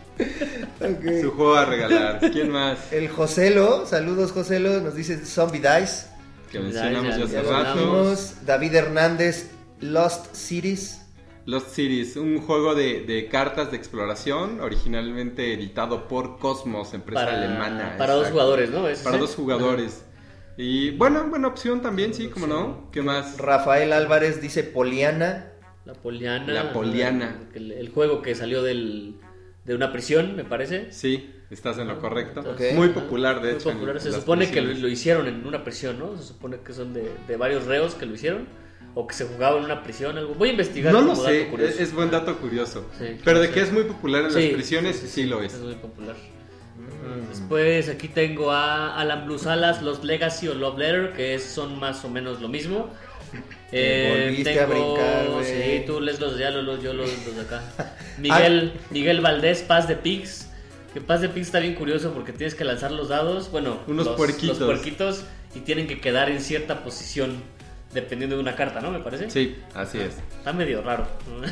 su 1.21 1.33
juego 1.33 1.55
a 1.57 1.65
regalar. 1.67 2.21
¿Quién 2.33 2.51
más? 2.51 2.79
El 2.93 3.09
Joselo, 3.11 3.85
saludos 3.87 4.33
Joselo, 4.33 4.81
nos 4.81 4.95
dice 4.95 5.19
Zombie 5.27 5.61
Dice. 5.61 6.07
Que 6.51 6.61
mencionamos 6.61 7.15
Ya, 7.17 7.25
ya 7.27 7.27
ya 7.27 7.41
hace 7.41 7.51
rato. 7.53 8.17
David 8.47 8.75
Hernández, 8.75 9.51
Lost 9.81 10.35
Cities. 10.35 11.03
Lost 11.47 11.71
Cities, 11.71 12.17
un 12.17 12.39
juego 12.41 12.75
de, 12.75 13.03
de 13.03 13.29
cartas 13.29 13.71
de 13.71 13.77
exploración, 13.77 14.61
originalmente 14.61 15.53
editado 15.55 16.09
por 16.09 16.39
Cosmos, 16.39 16.93
empresa 16.93 17.25
Para, 17.25 17.37
alemana. 17.39 17.95
para 17.97 18.15
dos 18.15 18.29
jugadores, 18.29 18.71
¿no? 18.71 18.89
¿Es 18.89 19.01
Para 19.01 19.17
ese? 19.17 19.21
dos 19.27 19.35
jugadores. 19.37 20.05
Y 20.57 20.91
bueno, 20.93 21.25
buena 21.29 21.49
opción 21.49 21.83
también, 21.83 22.15
sí, 22.15 22.29
como 22.29 22.47
no. 22.47 22.89
¿Qué 22.91 23.03
más? 23.03 23.39
Rafael 23.39 23.93
Álvarez 23.93 24.41
dice 24.41 24.65
Poliana. 24.65 25.53
La 25.85 25.95
Poliana. 25.95 26.53
La 26.53 26.73
Poliana. 26.73 27.37
El, 27.55 27.71
el 27.73 27.89
juego 27.91 28.23
que 28.23 28.35
salió 28.35 28.63
del, 28.63 29.17
de 29.65 29.75
una 29.75 29.93
prisión, 29.93 30.35
me 30.35 30.45
parece. 30.45 30.91
Sí, 30.91 31.31
estás 31.51 31.79
en 31.79 31.87
lo 31.89 32.01
correcto. 32.01 32.43
Muy 32.75 32.89
popular, 32.89 33.41
de 33.41 33.51
Muy 33.53 33.61
hecho. 33.61 33.71
popular. 33.71 33.97
en 33.97 34.01
Se 34.03 34.11
supone 34.13 34.47
que 34.47 34.53
prisiones. 34.55 34.81
lo 34.83 34.89
hicieron 34.89 35.29
en 35.29 35.47
una 35.47 35.63
prisión, 35.63 35.99
¿no? 35.99 36.17
Se 36.17 36.25
supone 36.25 36.57
que 36.65 36.73
son 36.73 36.93
de, 36.93 37.09
de 37.29 37.37
varios 37.37 37.67
reos 37.67 37.95
que 37.95 38.07
lo 38.07 38.15
hicieron. 38.15 38.49
O 38.99 39.07
que 39.07 39.15
se 39.15 39.27
jugaba 39.27 39.59
en 39.59 39.65
una 39.65 39.83
prisión, 39.83 40.17
algo. 40.17 40.35
Voy 40.35 40.49
a 40.49 40.53
investigar. 40.53 40.91
No 40.91 41.03
lo 41.03 41.15
sé, 41.15 41.51
es, 41.61 41.79
es 41.81 41.93
buen 41.93 42.11
dato 42.11 42.35
curioso. 42.39 42.87
Sí, 42.99 43.19
Pero 43.23 43.41
de 43.41 43.51
que 43.51 43.61
es 43.61 43.71
muy 43.71 43.83
popular 43.85 44.25
en 44.25 44.31
Sí, 44.33 44.41
las 44.41 44.55
prisiones, 44.55 44.97
sí, 44.97 45.25
lo 45.25 45.43
es. 45.43 45.53
Es 45.53 45.61
muy 45.61 45.75
popular. 45.75 46.17
Mm. 46.77 47.29
Después 47.29 47.89
aquí 47.91 48.09
tengo 48.09 48.51
a 48.53 48.99
Alan 48.99 49.27
Blue 49.27 49.39
Salas, 49.39 49.83
Los 49.83 50.03
Legacy 50.03 50.49
o 50.49 50.55
Love 50.55 50.79
Letter, 50.79 51.13
que 51.13 51.35
es- 51.35 51.45
son 51.45 51.79
más 51.79 52.05
o 52.07 52.09
menos 52.09 52.41
lo 52.41 52.49
mismo. 52.49 52.89
Eh, 53.73 54.27
volviste 54.29 54.55
tengo, 54.55 54.61
a 54.61 54.67
brincar. 54.67 55.45
Sí, 55.45 55.83
tú 55.85 56.01
lees 56.01 56.21
los 56.21 56.39
de 56.39 56.47
allá, 56.47 56.63
los, 56.63 56.81
yo 56.81 56.93
los, 56.95 57.11
los 57.27 57.35
de 57.35 57.43
acá. 57.43 57.63
Miguel, 58.19 58.73
Miguel 58.91 59.21
Valdés, 59.21 59.63
Paz 59.63 59.89
de 59.89 59.97
Pigs. 59.97 60.49
Que 60.95 61.01
Paz 61.01 61.21
de 61.21 61.29
Pigs 61.29 61.49
está 61.49 61.59
bien 61.59 61.75
curioso 61.75 62.13
porque 62.15 62.33
tienes 62.33 62.55
que 62.55 62.65
lanzar 62.65 62.93
los 62.93 63.09
dados, 63.09 63.51
bueno, 63.51 63.81
Unos 63.89 64.07
los, 64.07 64.17
puerquitos. 64.17 64.61
los 64.61 64.67
puerquitos 64.69 65.25
y 65.55 65.61
tienen 65.61 65.89
que 65.89 66.01
quedar 66.01 66.31
en 66.31 66.41
cierta 66.41 66.85
posición 66.85 67.43
dependiendo 67.97 68.37
de 68.37 68.43
una 68.43 68.55
carta, 68.55 68.81
¿no? 68.81 68.93
Me 68.93 69.01
parece. 69.01 69.29
Sí, 69.31 69.57
así 69.75 69.99
es. 69.99 70.15
Está 70.39 70.53
medio 70.53 70.83
raro. 70.83 71.07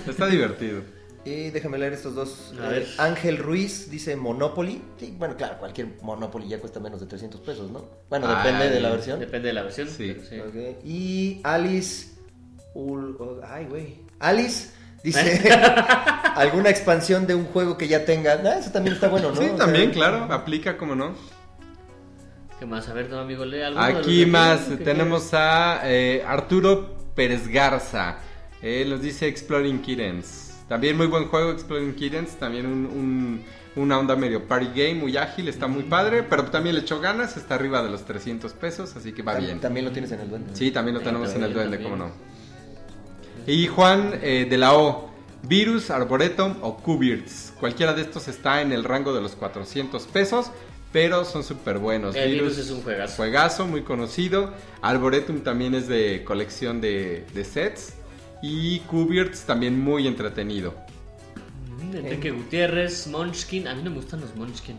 Está 0.09 0.27
divertido. 0.29 0.83
Y 1.27 1.49
déjame 1.49 1.79
leer 1.79 1.95
estos 1.95 2.15
dos. 2.15 2.53
A 2.61 2.67
Eh, 2.67 2.71
ver. 2.81 2.87
Ángel 2.99 3.39
Ruiz 3.39 3.91
dice 3.91 4.15
Monopoly. 4.15 4.83
Sí, 5.01 5.15
bueno, 5.19 5.35
claro, 5.39 5.57
cualquier 5.59 5.89
Monopoly 6.03 6.47
ya 6.49 6.59
cuesta 6.61 6.81
menos 6.81 7.01
de 7.01 7.07
300 7.07 7.41
pesos, 7.41 7.71
¿no? 7.71 7.83
Bueno, 8.11 8.29
depende 8.29 8.65
Ay, 8.65 8.69
de 8.71 8.81
la 8.81 8.91
versión. 8.91 9.21
Depende 9.21 9.49
de 9.49 9.55
la 9.55 9.63
versión. 9.63 9.89
Sí. 9.89 10.11
Ok. 10.39 10.85
Y 10.85 11.41
Alice. 11.43 12.09
Ul- 12.75 13.41
Ay, 13.49 13.65
güey. 13.65 14.01
Alice 14.19 14.69
dice: 15.03 15.51
¿Alguna 16.37 16.69
expansión 16.69 17.27
de 17.27 17.35
un 17.35 17.47
juego 17.47 17.79
que 17.79 17.89
ya 17.89 18.05
tenga? 18.05 18.35
Ah, 18.45 18.59
eso 18.59 18.71
también 18.71 18.95
está 18.97 19.09
bueno, 19.09 19.31
¿no? 19.31 19.41
Sí, 19.41 19.49
O 19.51 19.57
también, 19.57 19.85
sea, 19.85 19.93
claro, 19.95 20.25
aplica 20.31 20.77
como 20.77 20.95
no. 20.95 21.15
¿Qué 22.59 22.67
más? 22.67 22.89
A 22.89 22.95
ver, 22.95 23.11
no, 23.11 23.19
amigo, 23.19 23.45
lee 23.45 23.63
algo. 23.63 23.81
Aquí 23.81 24.27
más 24.27 24.61
que 24.63 24.77
tenemos 24.77 25.35
a 25.35 25.81
eh, 25.85 26.23
Arturo 26.27 26.95
Pérez 27.15 27.49
Garza. 27.49 28.19
Él 28.63 28.91
nos 28.91 29.03
dice 29.03 29.27
Exploring 29.27 29.81
Kittens. 29.83 30.55
También 30.69 30.97
muy 30.97 31.07
buen 31.09 31.27
juego 31.27 31.51
Exploring 31.51 31.95
Kittens. 31.95 32.37
También 32.39 32.67
un, 32.67 32.87
un- 32.87 33.43
una 33.77 33.99
onda 33.99 34.15
medio 34.15 34.47
party 34.47 34.69
game, 34.69 34.95
muy 34.95 35.17
ágil, 35.17 35.49
está 35.49 35.67
muy 35.67 35.83
padre. 35.83 36.23
Pero 36.23 36.45
también 36.45 36.77
le 36.77 36.83
echó 36.83 37.01
ganas, 37.01 37.37
está 37.37 37.57
arriba 37.57 37.83
de 37.83 37.91
los 37.91 38.05
300 38.05 38.53
pesos, 38.53 38.95
así 38.97 39.13
que 39.13 39.23
va 39.23 39.35
tam- 39.37 39.41
bien. 39.41 39.61
También 39.61 39.85
lo 39.85 39.93
tienes 39.93 40.13
en 40.13 40.21
el 40.21 40.31
duende. 40.31 40.55
Sí, 40.55 40.71
también 40.71 40.95
lo 40.95 41.01
Sí, 41.01 41.07
tenemos 41.07 41.29
en 41.31 41.43
el 41.43 41.53
también, 41.53 41.71
duende, 41.71 41.83
cómo 41.85 41.97
también. 41.97 42.19
no. 43.47 43.53
Y 43.53 43.67
Juan 43.67 44.13
eh, 44.23 44.47
de 44.49 44.57
la 44.59 44.75
O. 44.75 45.13
Virus, 45.47 45.91
Arboretum 45.91 46.55
o 46.63 46.79
Cubirts. 46.79 47.53
Cualquiera 47.61 47.93
de 47.93 48.01
estos 48.01 48.29
está 48.29 48.63
en 48.63 48.73
el 48.73 48.83
rango 48.83 49.13
de 49.13 49.21
los 49.21 49.33
400 49.35 50.07
pesos, 50.07 50.51
pero 50.95 51.25
son 51.25 51.43
súper 51.43 51.79
buenos. 51.79 52.15
El 52.15 52.35
Virus 52.35 52.57
es 52.57 52.71
un 52.71 52.81
juegazo. 52.81 53.17
Juegazo, 53.17 53.67
muy 53.67 53.83
conocido. 53.83 54.55
Arboretum 54.81 55.41
también 55.41 55.75
es 55.75 55.89
de 55.89 56.23
colección 56.23 56.81
de, 56.81 57.27
de 57.35 57.45
sets. 57.45 57.95
Y 58.41 58.79
Cubirts 58.79 59.41
también 59.41 59.81
muy 59.81 60.07
entretenido. 60.07 60.73
Mm, 61.83 61.97
Enrique 61.97 62.31
Gutiérrez, 62.31 63.09
Munchkin. 63.09 63.67
A 63.67 63.75
mí 63.75 63.83
no 63.83 63.91
me 63.91 63.97
gustan 63.97 64.21
los 64.21 64.37
Munchkin. 64.37 64.77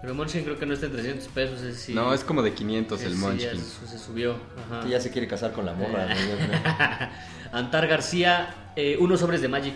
Pero 0.00 0.14
Munchkin 0.14 0.44
creo 0.44 0.56
que 0.56 0.66
no 0.66 0.74
está 0.74 0.86
en 0.86 0.92
300 0.92 1.26
pesos. 1.26 1.88
No, 1.88 2.14
es 2.14 2.22
como 2.22 2.40
de 2.40 2.54
500 2.54 3.00
ese 3.00 3.08
el 3.08 3.14
sí 3.14 3.20
ya 3.20 3.26
Munchkin. 3.26 3.88
se, 3.88 3.98
subió. 3.98 4.36
Ajá. 4.56 4.84
Que 4.84 4.90
ya 4.90 5.00
se 5.00 5.10
quiere 5.10 5.26
casar 5.26 5.50
con 5.50 5.66
la 5.66 5.72
morra. 5.74 6.14
¿no? 6.14 7.58
Antar 7.58 7.88
García, 7.88 8.70
eh, 8.76 8.96
unos 9.00 9.18
sobres 9.18 9.42
de 9.42 9.48
Magic. 9.48 9.74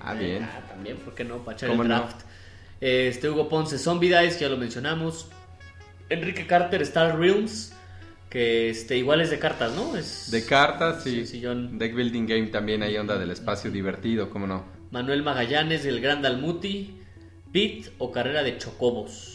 Ah, 0.00 0.14
bien. 0.14 0.44
Ah, 0.44 0.60
también, 0.68 0.98
¿por 0.98 1.16
qué 1.16 1.24
no? 1.24 1.38
Para 1.38 1.56
echar 1.56 1.70
¿Cómo 1.70 1.82
el 1.82 1.88
no? 1.88 2.08
Este 2.86 3.30
Hugo 3.30 3.48
Ponce, 3.48 3.78
Zombie 3.78 4.14
Dice, 4.14 4.40
ya 4.40 4.50
lo 4.50 4.58
mencionamos. 4.58 5.28
Enrique 6.10 6.46
Carter, 6.46 6.82
Star 6.82 7.18
Realms. 7.18 7.72
Que 8.28 8.68
este, 8.68 8.98
igual 8.98 9.22
es 9.22 9.30
de 9.30 9.38
cartas, 9.38 9.72
¿no? 9.74 9.96
Es 9.96 10.30
De 10.30 10.44
cartas, 10.44 11.02
sí. 11.02 11.24
Sí. 11.24 11.42
Deck 11.72 11.94
Building 11.94 12.26
Game 12.26 12.46
también 12.48 12.82
hay 12.82 12.98
onda 12.98 13.16
del 13.16 13.30
espacio 13.30 13.70
divertido, 13.70 14.28
cómo 14.28 14.46
no. 14.46 14.66
Manuel 14.90 15.22
Magallanes, 15.22 15.86
el 15.86 16.02
Gran 16.02 16.20
Dalmuti. 16.20 17.00
Pit 17.52 17.86
o 17.96 18.12
carrera 18.12 18.42
de 18.42 18.58
Chocobos. 18.58 19.33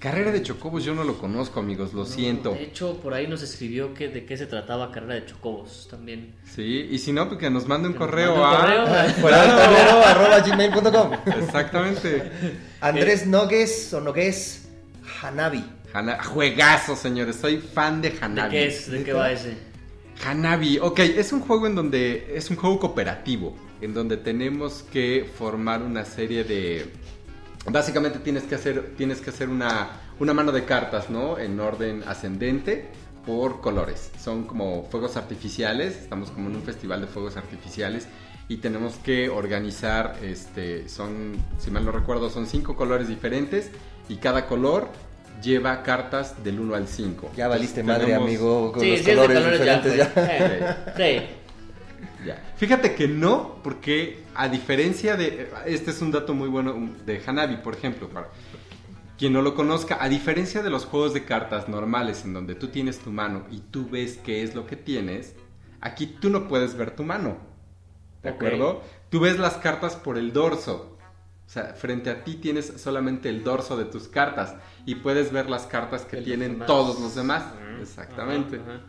Carrera 0.00 0.32
de 0.32 0.42
Chocobos 0.42 0.82
yo 0.82 0.94
no 0.94 1.04
lo 1.04 1.18
conozco, 1.18 1.60
amigos, 1.60 1.92
lo 1.92 2.06
siento. 2.06 2.52
De 2.52 2.62
hecho, 2.62 2.98
por 3.02 3.12
ahí 3.12 3.26
nos 3.26 3.42
escribió 3.42 3.92
que 3.92 4.08
de 4.08 4.24
qué 4.24 4.34
se 4.36 4.46
trataba 4.46 4.90
carrera 4.90 5.14
de 5.14 5.26
Chocobos 5.26 5.86
también. 5.90 6.34
Sí, 6.52 6.88
y 6.90 6.98
si 6.98 7.12
no, 7.12 7.28
pues 7.28 7.38
que 7.38 7.50
nos 7.50 7.68
mande 7.68 7.88
un 7.88 7.92
Que 7.92 7.98
correo 7.98 8.34
mande 8.36 8.78
un 8.80 8.88
a... 8.88 9.14
correo. 9.20 9.36
Arroba 10.06 10.40
gmail.com. 10.40 11.12
Exactamente. 11.42 12.30
Andrés 12.80 13.26
Nogues 13.26 13.92
o 13.92 14.00
Nogues 14.00 14.68
Hanabi. 15.22 15.62
Hana- 15.92 16.22
Juegazo, 16.24 16.96
señores, 16.96 17.36
soy 17.36 17.58
fan 17.58 18.00
de 18.00 18.08
¿De 18.10 18.18
Hanabi. 18.22 18.50
qué 18.52 18.66
es? 18.68 18.90
¿De 18.90 18.98
qué 18.98 19.04
¿Neta? 19.12 19.18
va 19.18 19.32
ese? 19.32 19.54
Hanabi, 20.26 20.78
ok, 20.78 20.98
es 21.00 21.30
un 21.32 21.40
juego 21.40 21.66
en 21.66 21.74
donde 21.74 22.32
es 22.34 22.48
un 22.50 22.56
juego 22.56 22.78
cooperativo, 22.78 23.54
en 23.82 23.92
donde 23.92 24.16
tenemos 24.16 24.82
que 24.90 25.28
formar 25.38 25.82
una 25.82 26.04
serie 26.06 26.44
de... 26.44 26.90
Básicamente 27.72 28.18
tienes 28.18 28.44
que 28.44 28.54
hacer, 28.54 28.94
tienes 28.96 29.20
que 29.20 29.30
hacer 29.30 29.48
una, 29.48 29.90
una 30.18 30.34
mano 30.34 30.52
de 30.52 30.64
cartas, 30.64 31.10
¿no? 31.10 31.38
En 31.38 31.58
orden 31.60 32.02
ascendente 32.06 32.88
por 33.26 33.60
colores. 33.60 34.10
Son 34.22 34.44
como 34.44 34.84
fuegos 34.90 35.16
artificiales, 35.16 35.96
estamos 35.96 36.30
como 36.30 36.48
en 36.48 36.56
un 36.56 36.62
festival 36.62 37.00
de 37.02 37.06
fuegos 37.06 37.36
artificiales 37.36 38.08
y 38.48 38.56
tenemos 38.56 38.94
que 38.96 39.28
organizar, 39.28 40.16
este, 40.22 40.88
son, 40.88 41.36
si 41.58 41.70
mal 41.70 41.84
no 41.84 41.92
recuerdo, 41.92 42.30
son 42.30 42.46
cinco 42.46 42.74
colores 42.76 43.08
diferentes 43.08 43.70
y 44.08 44.16
cada 44.16 44.46
color 44.46 44.88
lleva 45.42 45.82
cartas 45.82 46.42
del 46.42 46.60
1 46.60 46.74
al 46.74 46.88
5. 46.88 47.30
Ya 47.36 47.48
valiste 47.48 47.82
madre, 47.82 48.06
Tenemos- 48.06 48.26
amigo, 48.28 48.72
con 48.72 48.82
Sí, 48.82 48.90
los 48.90 49.00
sí, 49.00 49.00
es 49.00 49.06
de 49.06 49.14
colores, 49.14 49.38
colores 49.38 49.64
ya. 49.64 49.76
diferentes 49.76 50.08
pues. 50.12 50.60
ya. 50.60 50.94
Sí. 50.96 51.26
Ya. 52.24 52.52
Fíjate 52.56 52.94
que 52.94 53.08
no, 53.08 53.56
porque 53.62 54.24
a 54.34 54.48
diferencia 54.48 55.16
de. 55.16 55.50
Este 55.66 55.90
es 55.90 56.02
un 56.02 56.10
dato 56.10 56.34
muy 56.34 56.48
bueno 56.48 56.90
de 57.06 57.22
Hanabi, 57.24 57.56
por 57.58 57.74
ejemplo. 57.74 58.08
Para 58.08 58.28
quien 59.18 59.32
no 59.32 59.42
lo 59.42 59.54
conozca, 59.54 59.98
a 60.00 60.08
diferencia 60.08 60.62
de 60.62 60.70
los 60.70 60.86
juegos 60.86 61.12
de 61.12 61.24
cartas 61.24 61.68
normales, 61.68 62.24
en 62.24 62.32
donde 62.32 62.54
tú 62.54 62.68
tienes 62.68 62.98
tu 62.98 63.10
mano 63.10 63.44
y 63.50 63.58
tú 63.60 63.88
ves 63.90 64.18
qué 64.24 64.42
es 64.42 64.54
lo 64.54 64.66
que 64.66 64.76
tienes, 64.76 65.34
aquí 65.80 66.06
tú 66.06 66.30
no 66.30 66.48
puedes 66.48 66.74
ver 66.74 66.96
tu 66.96 67.04
mano. 67.04 67.36
¿De 68.22 68.30
acuerdo? 68.30 68.82
Tú 69.10 69.20
ves 69.20 69.38
las 69.38 69.54
cartas 69.56 69.96
por 69.96 70.16
el 70.18 70.32
dorso. 70.32 70.96
O 71.46 71.52
sea, 71.52 71.74
frente 71.74 72.10
a 72.10 72.22
ti 72.22 72.36
tienes 72.36 72.72
solamente 72.76 73.28
el 73.28 73.42
dorso 73.42 73.76
de 73.76 73.84
tus 73.84 74.08
cartas 74.08 74.54
y 74.86 74.94
puedes 74.96 75.32
ver 75.32 75.50
las 75.50 75.66
cartas 75.66 76.04
que 76.04 76.18
tienen 76.18 76.60
todos 76.60 77.00
los 77.00 77.14
demás. 77.14 77.44
Exactamente. 77.80 78.56
ajá, 78.56 78.74
ajá. 78.74 78.80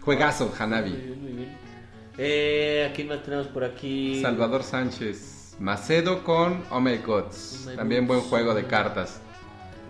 Juegazo, 0.00 0.46
Muy 0.46 0.54
Hanabi. 0.58 0.90
bien, 0.90 1.22
muy 1.22 1.32
bien. 1.32 1.58
Eh, 2.16 2.88
¿A 2.90 2.94
quién 2.94 3.08
más 3.08 3.22
tenemos 3.22 3.46
por 3.48 3.64
aquí? 3.64 4.20
Salvador 4.22 4.62
Sánchez. 4.62 5.56
Macedo 5.58 6.22
con 6.24 6.62
Oh 6.70 6.80
My 6.80 6.98
Gods. 6.98 7.64
Oh 7.66 7.70
My 7.70 7.76
También 7.76 8.06
buen 8.06 8.20
juego 8.20 8.54
de 8.54 8.64
cartas. 8.64 9.20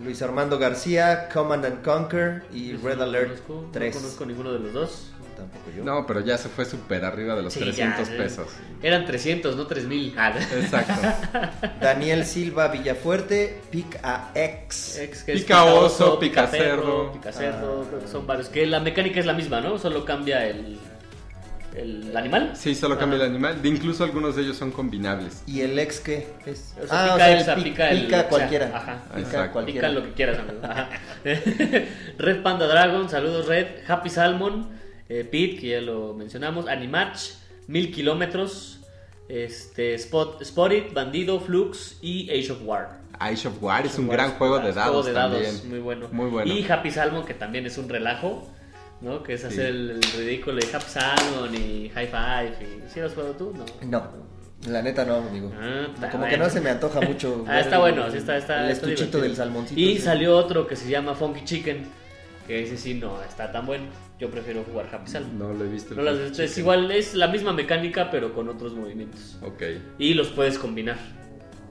Luis 0.03 0.21
Armando 0.23 0.59
García, 0.59 1.29
Command 1.33 1.65
and 1.67 1.83
Conquer 1.83 2.43
y 2.53 2.73
Red 2.77 2.97
no 2.97 3.05
Alert 3.05 3.47
conozco, 3.47 3.69
3. 3.73 3.95
No 3.95 4.01
conozco 4.01 4.27
ninguno 4.27 4.53
de 4.53 4.59
los 4.59 4.73
dos. 4.73 5.11
Tampoco 5.37 5.71
yo. 5.77 5.85
No, 5.85 6.07
pero 6.07 6.21
ya 6.21 6.39
se 6.39 6.49
fue 6.49 6.65
súper 6.65 7.05
arriba 7.05 7.35
de 7.35 7.43
los 7.43 7.53
Sí, 7.53 7.61
300 7.61 8.09
ya, 8.09 8.17
pesos. 8.17 8.49
Eran 8.83 9.05
300, 9.05 9.57
no 9.57 9.67
3000. 9.67 10.15
Ah, 10.17 10.33
Exacto. 10.39 10.95
Daniel 11.81 12.25
Silva 12.25 12.69
Villafuerte, 12.69 13.61
Pick 13.71 13.99
a 14.03 14.31
X. 14.35 14.99
Ex, 14.99 15.23
Pica 15.25 15.65
oso, 15.65 16.19
pica 16.19 16.47
pica 16.47 16.57
cerdo. 16.57 17.13
Pica 17.13 17.33
cerdo, 17.33 17.85
creo 17.89 18.01
que 18.01 18.09
son 18.09 18.27
varios. 18.27 18.49
Que 18.49 18.67
la 18.67 18.81
mecánica 18.81 19.21
es 19.21 19.27
la 19.27 19.33
misma, 19.33 19.61
¿no? 19.61 19.79
Solo 19.79 20.05
cambia 20.05 20.47
el, 20.47 20.79
el 21.75 22.17
animal. 22.17 22.53
Sí, 22.55 22.75
solo 22.75 22.97
cambia 22.99 23.17
el 23.17 23.23
animal. 23.23 23.61
De 23.61 23.69
incluso 23.69 24.05
algunos 24.05 24.37
de 24.37 24.43
ellos 24.43 24.57
son 24.57 24.71
combinables. 24.71 25.43
¿Y 25.47 25.61
el 25.63 25.79
ex 25.79 26.01
qué 26.01 26.27
es? 26.47 26.75
O 26.83 26.87
sea, 26.87 27.15
pica 27.15 27.33
X, 27.33 27.47
pi- 27.57 27.63
pica 27.71 27.91
el- 27.91 28.01
pica 28.07 28.17
o 28.17 28.21
sea, 28.21 28.29
cualquiera. 28.29 28.67
ajá. 28.75 29.03
Pica 29.09 29.21
Exacto. 29.21 29.53
cualquiera. 29.53 29.89
Pica 29.89 30.01
lo 30.01 30.07
que 30.07 30.13
quieras, 30.15 30.39
amigo. 30.39 30.59
Ajá. 30.63 30.89
Red 32.19 32.43
Panda 32.43 32.67
Dragon, 32.67 33.09
saludos 33.09 33.47
Red. 33.47 33.67
Happy 33.89 34.09
Salmon, 34.11 34.69
eh, 35.09 35.25
Pete, 35.31 35.57
que 35.57 35.69
ya 35.69 35.81
lo 35.81 36.15
mencionamos. 36.15 36.69
Animatch, 36.69 37.31
Mil 37.67 37.93
Kilómetros, 37.93 38.81
este, 39.29 39.95
Spot, 39.95 40.43
Spotted, 40.45 40.93
Bandido, 40.93 41.41
Flux 41.41 41.99
y 42.03 42.31
Age 42.31 42.53
of 42.53 42.59
War. 42.65 43.01
Age 43.19 43.49
of 43.49 43.63
War 43.63 43.87
es 43.87 43.97
un 43.99 44.09
War 44.09 44.17
gran 44.19 44.33
juego 44.33 44.59
de 44.59 44.73
dados 44.73 44.91
juego 44.91 45.03
de 45.05 45.13
dados, 45.13 45.43
también. 45.43 45.69
muy 45.71 45.79
bueno. 45.79 46.09
Muy 46.13 46.31
bueno. 46.31 46.53
Y 46.53 46.65
Happy 46.71 46.91
Salmon, 46.91 47.25
que 47.25 47.35
también 47.35 47.65
es 47.67 47.79
un 47.79 47.89
relajo, 47.89 48.49
¿no? 49.05 49.23
Que 49.23 49.35
es 49.35 49.43
Sí. 49.43 49.47
hacer 49.47 49.67
el, 49.67 49.91
el 49.91 50.03
ridículo 50.03 50.57
de 50.57 50.67
Happy 50.75 50.85
Salmon 50.89 51.55
y 51.55 51.91
High 51.91 52.09
Five. 52.09 52.57
Y... 52.63 52.91
¿Sí 52.93 53.01
lo 53.01 53.07
has 53.07 53.13
jugado 53.15 53.35
tú? 53.35 53.53
No. 53.55 53.65
No, 53.89 54.71
la 54.73 54.83
neta 54.83 55.05
no, 55.05 55.17
amigo. 55.17 55.53
Ah, 55.61 55.87
está 55.95 56.11
Como 56.11 56.27
que 56.27 56.37
no 56.39 56.49
se 56.51 56.61
me 56.61 56.71
antoja 56.71 57.01
mucho. 57.03 57.45
Ah, 57.49 57.61
está 57.61 57.77
el- 57.77 57.81
bueno, 57.83 58.11
sí 58.11 58.17
está, 58.19 58.37
está 58.37 58.65
El 58.65 58.71
está 58.73 58.87
estuchito 58.87 59.19
divertido. 59.19 59.23
del 59.23 59.37
salmoncito. 59.37 59.81
Y 59.81 59.97
sí. 59.97 60.01
salió 60.03 60.37
otro 60.37 60.67
que 60.67 60.75
se 60.77 60.89
llama 60.89 61.15
Funky 61.15 61.45
Chicken, 61.45 61.85
que 62.47 62.63
ese 62.65 62.77
sí 62.79 62.95
no 62.95 63.23
está 63.23 63.53
tan 63.53 63.67
bueno. 63.67 63.85
Yo 64.19 64.31
prefiero 64.31 64.63
jugar 64.65 64.89
Happy 64.93 65.11
Salmon. 65.11 65.39
No 65.39 65.53
lo 65.53 65.65
he 65.65 65.69
visto. 65.69 65.95
No 65.95 66.09
es 66.09 66.59
igual, 66.59 66.91
es 66.91 67.15
la 67.15 67.27
misma 67.29 67.53
mecánica, 67.53 68.11
pero 68.11 68.33
con 68.33 68.49
otros 68.49 68.73
movimientos. 68.75 69.37
Ok, 69.43 69.63
Y 69.99 70.15
los 70.15 70.29
puedes 70.29 70.59
combinar. 70.59 70.97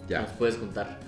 Los 0.01 0.09
ya. 0.09 0.25
puedes 0.37 0.57
juntar. 0.57 0.99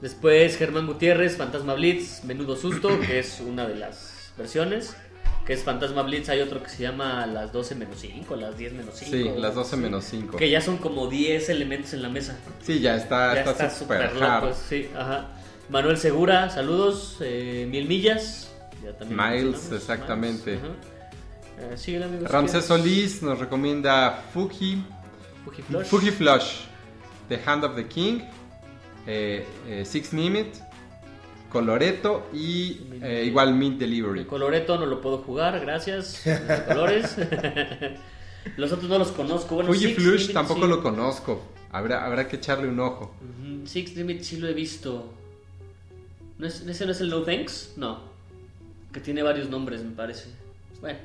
Después 0.00 0.56
Germán 0.56 0.86
Gutiérrez, 0.86 1.36
Fantasma 1.36 1.74
Blitz, 1.74 2.24
Menudo 2.24 2.56
Susto, 2.56 3.00
que 3.00 3.18
es 3.18 3.40
una 3.40 3.66
de 3.66 3.74
las 3.76 4.32
versiones. 4.38 4.96
Que 5.46 5.52
es 5.52 5.62
Fantasma 5.62 6.02
Blitz, 6.02 6.30
hay 6.30 6.40
otro 6.40 6.62
que 6.62 6.70
se 6.70 6.82
llama 6.82 7.26
las 7.26 7.52
12 7.52 7.74
menos 7.74 7.98
5, 8.00 8.36
las 8.36 8.56
10 8.56 8.72
menos 8.72 8.94
5. 8.94 9.10
Sí, 9.10 9.40
las 9.40 9.54
12 9.54 9.76
menos 9.76 10.04
5. 10.04 10.36
Que 10.38 10.48
ya 10.48 10.60
son 10.62 10.78
como 10.78 11.08
10 11.08 11.50
elementos 11.50 11.92
en 11.92 12.02
la 12.02 12.08
mesa. 12.08 12.38
Sí, 12.62 12.80
ya 12.80 12.96
está 12.96 13.34
ya 13.34 13.50
está 13.50 13.70
súper 13.70 14.10
sí, 14.68 14.88
ajá. 14.96 15.28
Manuel 15.68 15.98
Segura, 15.98 16.48
saludos. 16.50 17.18
Eh, 17.20 17.66
Mil 17.70 17.86
Millas. 17.86 18.50
ya 18.82 18.96
también 18.96 19.44
Miles, 19.44 19.70
exactamente. 19.70 20.52
Miles, 20.52 20.64
ajá. 20.64 20.94
Eh, 21.86 22.04
amigos, 22.04 22.30
Ramsés. 22.30 22.64
Solís 22.64 23.22
nos 23.22 23.38
recomienda 23.38 24.24
Fuji, 24.32 24.82
Fuji 25.44 25.62
Flush. 25.62 25.86
Fuji 25.86 26.10
Flush, 26.10 26.60
The 27.28 27.40
Hand 27.44 27.64
of 27.64 27.76
the 27.76 27.86
King, 27.86 28.20
eh, 29.06 29.46
eh, 29.68 29.84
Six 29.84 30.12
Nimit, 30.12 30.56
Coloreto 31.54 32.26
y 32.32 32.78
eh, 33.00 33.22
igual 33.26 33.54
Mid 33.54 33.74
Delivery. 33.74 34.24
Coloreto 34.24 34.76
no 34.76 34.86
lo 34.86 35.00
puedo 35.00 35.18
jugar, 35.18 35.60
gracias. 35.60 36.26
Los 36.48 36.60
colores. 36.62 37.16
los 38.56 38.72
otros 38.72 38.90
no 38.90 38.98
los 38.98 39.12
conozco. 39.12 39.54
Bueno, 39.54 39.72
Fuji 39.72 39.86
Six 39.86 39.94
Flush 39.94 40.20
Limit 40.22 40.32
tampoco 40.32 40.62
sí. 40.62 40.66
lo 40.66 40.82
conozco. 40.82 41.44
Habrá, 41.70 42.04
habrá 42.04 42.26
que 42.26 42.36
echarle 42.36 42.66
un 42.66 42.80
ojo. 42.80 43.14
Six 43.66 43.94
Limit 43.94 44.22
sí 44.22 44.38
lo 44.38 44.48
he 44.48 44.52
visto. 44.52 45.14
¿No 46.38 46.48
es, 46.48 46.60
¿Ese 46.62 46.86
no 46.86 46.90
es 46.90 47.00
el 47.00 47.08
No 47.08 47.22
Thanks? 47.22 47.74
No. 47.76 48.00
Que 48.92 48.98
tiene 48.98 49.22
varios 49.22 49.48
nombres, 49.48 49.84
me 49.84 49.92
parece. 49.92 50.30
Bueno. 50.80 50.98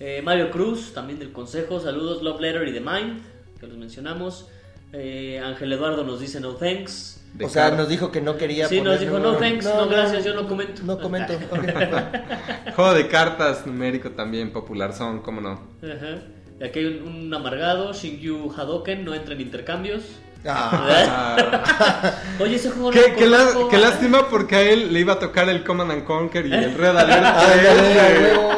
Eh, 0.00 0.22
Mario 0.24 0.50
Cruz, 0.50 0.92
también 0.92 1.20
del 1.20 1.30
Consejo. 1.30 1.78
Saludos, 1.78 2.20
Love 2.20 2.40
Letter 2.40 2.66
y 2.66 2.72
The 2.72 2.80
Mind, 2.80 3.20
que 3.60 3.68
los 3.68 3.76
mencionamos. 3.76 4.48
Eh, 4.92 5.40
Ángel 5.44 5.72
Eduardo 5.72 6.04
nos 6.04 6.20
dice 6.20 6.40
No 6.40 6.54
Thanks. 6.54 7.20
De 7.34 7.44
O 7.44 7.48
sea, 7.50 7.64
car- 7.68 7.76
nos 7.78 7.88
dijo 7.90 8.10
que 8.10 8.22
no 8.22 8.36
quería. 8.38 8.68
Sí, 8.68 8.80
nos 8.80 8.98
dijo, 9.00 9.18
"No, 9.18 9.34
thanks, 9.36 9.64
no, 9.66 9.86
gracias, 9.86 10.24
yo 10.24 10.34
no 10.34 10.48
comento". 10.48 10.82
No 10.84 10.98
comento. 10.98 11.34
ok. 11.50 12.72
Juego 12.74 12.94
de 12.94 13.06
cartas 13.08 13.66
numérico 13.66 14.10
también 14.12 14.50
popular 14.50 14.94
son, 14.94 15.20
¿cómo 15.20 15.40
no? 15.42 15.52
Ajá. 15.82 16.22
Y 16.60 16.64
aquí 16.64 16.78
hay 16.78 16.86
un, 16.86 17.02
un 17.26 17.34
amargado, 17.34 17.92
Shingyu 17.92 18.52
Hadoken, 18.56 19.04
no 19.04 19.14
entra 19.14 19.34
en 19.34 19.42
intercambios. 19.42 20.02
Ah, 20.46 22.14
Oye, 22.40 22.56
ese 22.56 22.70
juego 22.70 22.90
no 22.90 22.94
qué, 22.94 23.08
lo 23.10 23.16
qué 23.16 23.26
la- 23.26 23.54
qué 23.70 23.76
lástima 23.78 24.28
porque 24.28 24.56
a 24.56 24.62
él 24.62 24.92
le 24.92 25.00
iba 25.00 25.14
a 25.14 25.18
tocar 25.18 25.48
el 25.50 25.64
Command 25.64 25.90
and 25.90 26.04
Conquer 26.04 26.46
y 26.46 26.52
el 26.54 26.74
Red 26.74 26.96
Alert 26.96 27.24
ándale, 27.24 27.68
a 27.68 28.06
3 28.06 28.22
huevo. 28.22 28.52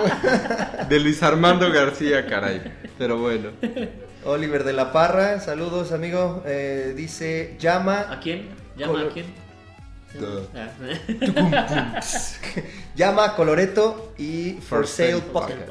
de, 0.79 0.85
de 0.95 1.01
Luis 1.01 1.23
Armando 1.23 1.71
García, 1.73 2.25
caray. 2.27 2.63
Pero 2.99 3.19
bueno. 3.19 3.49
Oliver 4.25 4.65
de 4.65 4.73
la 4.73 4.93
Parra, 4.93 5.41
saludos, 5.41 5.93
amigo. 5.93 6.43
Eh, 6.47 6.93
dice: 6.97 7.57
Llama. 7.59 8.07
¿A 8.13 8.21
quién? 8.21 8.49
¿Llama 8.77 8.93
Colo- 8.93 9.07
a 9.11 9.13
quién? 9.13 9.27
Duh. 10.19 10.41
Ah. 10.57 12.01
Llama 12.97 13.37
Coloreto 13.37 14.13
y 14.19 14.55
For, 14.55 14.81
For 14.81 14.87
Sale 14.87 15.11
Sale 15.13 15.23
Pocket. 15.33 15.67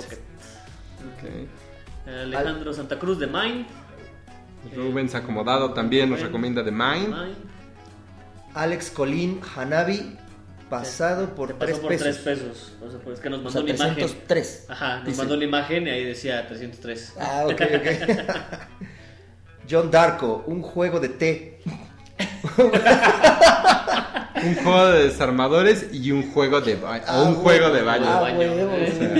Alejandro 2.07 2.73
Santa 2.73 2.97
Cruz 2.97 3.19
de 3.19 3.27
Mind. 3.27 3.65
Rubens 4.75 5.13
Acomodado 5.15 5.73
también 5.73 6.09
nos 6.09 6.21
recomienda 6.21 6.63
The 6.63 6.71
Mind. 6.71 7.07
Mind. 7.09 7.35
Alex 8.55 8.89
Colín 8.89 9.41
Hanabi, 9.55 10.17
pasado 10.69 11.35
por 11.35 11.49
Se 11.49 11.53
pasó 11.55 11.65
3 11.65 11.79
por 11.79 11.89
pesos. 11.89 12.03
3 12.03 12.17
pesos. 12.37 12.73
O 12.85 12.89
sea, 12.91 12.99
pues 12.99 13.15
es 13.17 13.23
que 13.23 13.29
nos 13.29 13.39
O 13.39 13.43
mandó 13.43 13.51
sea, 13.51 13.61
una 13.61 13.71
imagen. 13.73 13.95
303. 13.95 14.65
Ajá, 14.69 14.95
nos 14.97 15.05
dice. 15.05 15.17
mandó 15.17 15.33
una 15.35 15.43
imagen 15.43 15.87
y 15.87 15.89
ahí 15.89 16.03
decía 16.05 16.47
303. 16.47 17.13
Ah, 17.19 17.45
ok, 17.45 17.61
ok. 17.61 17.87
John 19.69 19.91
Darko, 19.91 20.43
un 20.47 20.61
juego 20.61 20.99
de 20.99 21.09
té. 21.09 21.59
Un 24.43 24.55
juego 24.55 24.87
de 24.87 25.03
desarmadores 25.05 25.87
y 25.91 26.11
un 26.11 26.31
juego 26.31 26.61
de 26.61 26.75
baño. 26.75 27.03
Ah, 27.07 27.21
un 27.23 27.35
juego 27.35 27.69
de 27.71 27.81
baño. 27.81 28.05
Ah, 28.07 28.21
baño. 28.21 28.39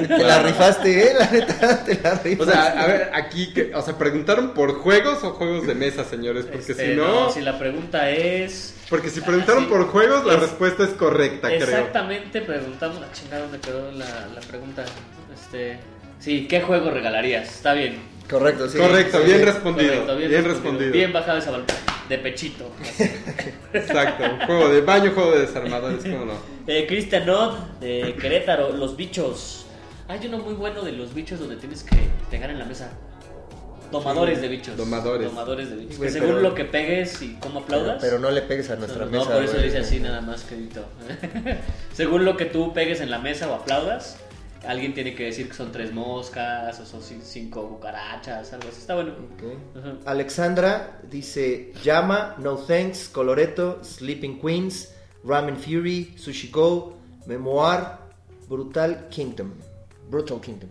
Te 0.07 0.17
la 0.23 0.41
rifaste, 0.43 1.11
eh, 1.11 1.13
la 1.17 1.29
neta, 1.31 1.83
te 1.83 1.95
la 2.01 2.15
rifaste. 2.15 2.37
O 2.41 2.45
sea, 2.45 2.81
a 2.81 2.87
ver, 2.87 3.11
aquí, 3.13 3.53
que, 3.53 3.73
o 3.75 3.81
sea, 3.81 3.97
¿preguntaron 3.97 4.53
por 4.53 4.75
juegos 4.75 5.23
o 5.23 5.31
juegos 5.31 5.67
de 5.67 5.75
mesa, 5.75 6.03
señores? 6.03 6.45
Porque 6.45 6.71
Este, 6.71 6.91
si 6.91 6.95
no, 6.95 7.31
Si 7.31 7.41
la 7.41 7.57
pregunta 7.59 8.09
es. 8.09 8.75
porque 8.89 9.09
si 9.09 9.21
preguntaron 9.21 9.63
Ah, 9.63 9.65
sí. 9.67 9.71
por 9.73 9.87
juegos, 9.87 10.25
la 10.25 10.33
Es- 10.35 10.39
respuesta 10.41 10.83
es 10.83 10.89
correcta, 10.91 11.47
creo. 11.49 11.59
Exactamente, 11.61 12.41
preguntamos. 12.41 12.99
La 13.01 13.11
chingada 13.11 13.43
donde 13.43 13.59
quedó 13.59 13.91
la, 13.91 14.05
la 14.33 14.41
pregunta. 14.41 14.83
Este. 15.33 15.79
Sí, 16.19 16.47
¿qué 16.49 16.61
juego 16.61 16.89
regalarías? 16.91 17.47
Está 17.49 17.73
bien. 17.73 17.97
Correcto, 18.29 18.69
sí. 18.69 18.77
Correcto, 18.77 19.19
Sí, 19.19 19.25
bien 19.25 19.39
sí. 19.39 19.45
respondido. 19.45 19.89
Correcto, 20.05 20.15
bien, 20.17 20.45
respondido. 20.45 20.91
Bien 20.91 21.13
bajado 21.13 21.37
esa 21.39 21.51
balcón. 21.51 21.75
De 22.07 22.17
pechito. 22.17 22.65
Exacto, 23.73 24.23
juego 24.45 24.69
de 24.69 24.81
baño, 24.81 25.11
juego 25.13 25.31
de 25.33 25.41
desarmadores, 25.41 26.03
¿cómo 26.03 26.25
no? 26.25 26.33
Eh, 26.67 26.85
Christian 26.87 27.25
Nod 27.25 27.57
de 27.79 28.15
Querétaro, 28.21 28.71
Los 28.73 28.95
Bichos. 28.95 29.65
Hay 30.07 30.19
uno 30.27 30.37
muy 30.39 30.53
bueno 30.53 30.83
de 30.83 30.91
los 30.91 31.13
bichos 31.15 31.39
donde 31.39 31.55
tienes 31.55 31.83
que 31.83 31.95
pegar 32.29 32.49
en 32.51 32.59
la 32.59 32.65
mesa. 32.65 32.91
Domadores 33.91 34.39
de 34.41 34.47
bichos. 34.47 34.77
Domadores. 34.77 35.27
Domadores 35.29 35.69
de 35.71 35.75
bichos. 35.77 35.97
Güey, 35.97 36.09
que 36.09 36.13
según 36.13 36.29
pero- 36.35 36.41
lo 36.41 36.53
que 36.53 36.65
pegues 36.65 37.19
y 37.23 37.35
cómo 37.39 37.65
Pero, 37.65 37.79
aplaudas. 37.81 37.97
pero 38.03 38.19
no 38.19 38.29
le 38.29 38.41
pegues 38.43 38.69
a 38.69 38.75
nuestra 38.75 39.05
no, 39.05 39.11
mesa. 39.11 39.31
por 39.33 39.43
eso 39.43 39.53
güey. 39.53 39.65
dice 39.65 39.79
así 39.79 39.99
nada 39.99 40.21
más, 40.21 40.43
quedito. 40.43 40.85
según 41.93 42.23
lo 42.25 42.37
que 42.37 42.45
tú 42.45 42.71
pegues 42.73 43.01
en 43.01 43.09
la 43.09 43.17
mesa 43.17 43.49
o 43.49 43.55
aplaudas, 43.55 44.17
alguien 44.67 44.93
tiene 44.93 45.15
que 45.15 45.25
decir 45.25 45.47
que 45.47 45.53
son 45.53 45.71
tres 45.71 45.93
moscas 45.93 46.79
o 46.79 46.85
son 46.85 47.01
cin- 47.01 47.21
cinco 47.23 47.67
cucarachas, 47.69 48.51
algo 48.53 48.67
así. 48.69 48.79
Está 48.81 48.95
bueno. 48.95 49.13
Alexandra 50.05 50.99
dice 51.09 51.71
Llama, 51.83 52.35
No 52.39 52.57
Thanks, 52.57 53.09
Coloreto, 53.09 53.83
Sleeping 53.83 54.39
Queens, 54.39 54.93
Ramen 55.23 55.57
Fury, 55.57 56.13
Sushi 56.17 56.49
Go, 56.49 56.97
Memoir, 57.25 57.97
Brutal 58.47 59.07
Kingdom. 59.09 59.51
Brutal 60.09 60.41
Kingdom. 60.41 60.69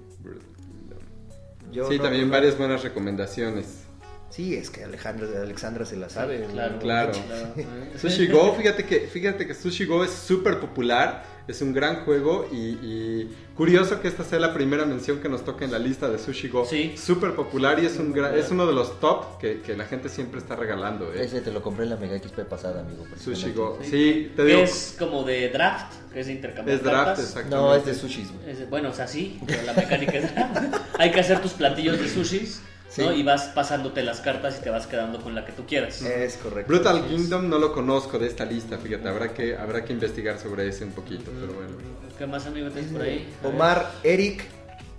Yo 1.70 1.88
Sí, 1.88 1.98
no- 1.98 2.04
también 2.04 2.26
no- 2.28 2.32
varias 2.32 2.56
buenas 2.56 2.82
recomendaciones. 2.82 3.84
Sí, 4.30 4.54
es 4.54 4.68
que 4.70 4.84
Alejandra, 4.84 5.26
Alexandra 5.42 5.84
se 5.86 5.96
la 5.96 6.08
sabe. 6.10 6.46
Claro, 6.80 7.12
Sushi 8.00 8.26
Go, 8.28 8.54
fíjate 8.54 8.84
que, 8.84 9.00
fíjate 9.00 9.46
que 9.46 9.54
Sushi 9.54 9.84
Go 9.86 10.04
es 10.04 10.10
súper 10.10 10.60
popular, 10.60 11.24
es 11.48 11.60
un 11.62 11.72
gran 11.72 12.04
juego 12.04 12.46
y, 12.52 12.56
y 12.56 13.36
curioso 13.56 14.00
que 14.00 14.06
esta 14.08 14.22
sea 14.22 14.38
la 14.38 14.52
primera 14.54 14.84
mención 14.84 15.18
que 15.18 15.28
nos 15.28 15.44
toca 15.44 15.64
en 15.64 15.72
la 15.72 15.78
lista 15.78 16.08
de 16.08 16.18
Sushi 16.18 16.48
Go. 16.48 16.64
Sí. 16.64 16.94
Súper 16.96 17.34
popular 17.34 17.82
y 17.82 17.86
es, 17.86 17.96
un 17.98 18.12
gran- 18.12 18.36
es 18.36 18.50
uno 18.50 18.66
de 18.66 18.72
los 18.74 19.00
top 19.00 19.38
que, 19.38 19.60
que 19.62 19.74
la 19.76 19.86
gente 19.86 20.08
siempre 20.08 20.38
está 20.38 20.54
regalando. 20.56 21.12
¿eh? 21.12 21.24
Ese 21.24 21.40
te 21.40 21.50
lo 21.50 21.62
compré 21.62 21.84
en 21.84 21.90
la 21.90 21.96
Mega 21.96 22.18
XP 22.18 22.40
pasada, 22.40 22.82
amigo. 22.82 23.04
Sushi. 23.18 23.52
Go. 23.52 23.78
Sí. 23.82 23.88
Sí, 23.90 24.32
te 24.36 24.44
digo. 24.44 24.60
es 24.60 24.94
como 24.98 25.24
de 25.24 25.48
draft, 25.48 25.94
que 26.12 26.20
es 26.20 26.26
de 26.26 26.34
intercambiar 26.34 26.76
Es 26.78 26.84
draft, 26.84 27.06
cartas. 27.06 27.24
exactamente. 27.24 27.56
No, 27.56 27.74
es 27.74 27.84
de 27.86 27.94
sushis, 27.94 28.32
güey. 28.32 28.50
Es 28.50 28.58
de- 28.60 28.66
bueno, 28.66 28.90
o 28.90 28.92
sea, 28.92 29.08
sí, 29.08 29.40
pero 29.46 29.62
la 29.62 29.72
mecánica 29.72 30.12
es 30.18 30.34
draft. 30.34 30.76
Hay 30.98 31.10
que 31.10 31.20
hacer 31.20 31.40
tus 31.40 31.52
platillos 31.52 31.98
de 31.98 32.08
sushis 32.08 32.60
¿no? 32.98 33.12
Y 33.12 33.22
vas 33.22 33.44
pasándote 33.54 34.02
las 34.02 34.20
cartas 34.20 34.58
y 34.60 34.62
te 34.62 34.70
vas 34.70 34.86
quedando 34.86 35.20
con 35.20 35.34
la 35.34 35.44
que 35.44 35.52
tú 35.52 35.64
quieras. 35.66 36.02
Es 36.02 36.36
correcto. 36.36 36.72
Brutal 36.72 37.06
Kingdom 37.06 37.48
no 37.48 37.58
lo 37.58 37.72
conozco 37.72 38.18
de 38.18 38.26
esta 38.26 38.44
lista, 38.44 38.78
fíjate, 38.78 39.08
habrá 39.08 39.32
que, 39.32 39.56
habrá 39.56 39.84
que 39.84 39.92
investigar 39.92 40.38
sobre 40.38 40.68
ese 40.68 40.84
un 40.84 40.92
poquito, 40.92 41.30
pero 41.40 41.52
bueno. 41.52 41.70
¿Qué 42.16 42.26
más 42.26 42.46
amigo 42.46 42.68
tienes 42.70 42.92
por 42.92 43.02
ahí? 43.02 43.32
A 43.40 43.46
ver. 43.46 43.54
Omar, 43.54 43.92
Eric, 44.02 44.44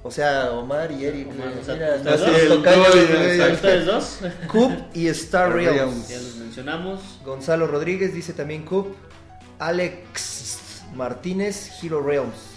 o 0.01 0.11
sea, 0.11 0.51
Omar 0.51 0.91
y 0.91 1.05
Eric. 1.05 1.27
Omar, 1.27 1.49
güey. 1.49 1.59
o 1.59 1.63
sea, 1.63 1.75
Mira, 1.75 1.95
ustedes 2.15 2.49
los 2.49 2.63
dos. 2.63 3.51
¿Ustedes 3.53 3.85
dos? 3.85 4.19
Coop 4.47 4.71
y 4.93 5.07
Star. 5.07 5.53
Realms. 5.53 6.07
ya 6.07 6.17
los 6.17 6.35
mencionamos. 6.35 7.01
Gonzalo 7.25 7.67
Rodríguez 7.67 8.13
dice 8.13 8.33
también 8.33 8.63
Coop. 8.63 8.95
Alex 9.59 10.81
Martínez, 10.95 11.71
Hero 11.83 12.01
Realms. 12.01 12.48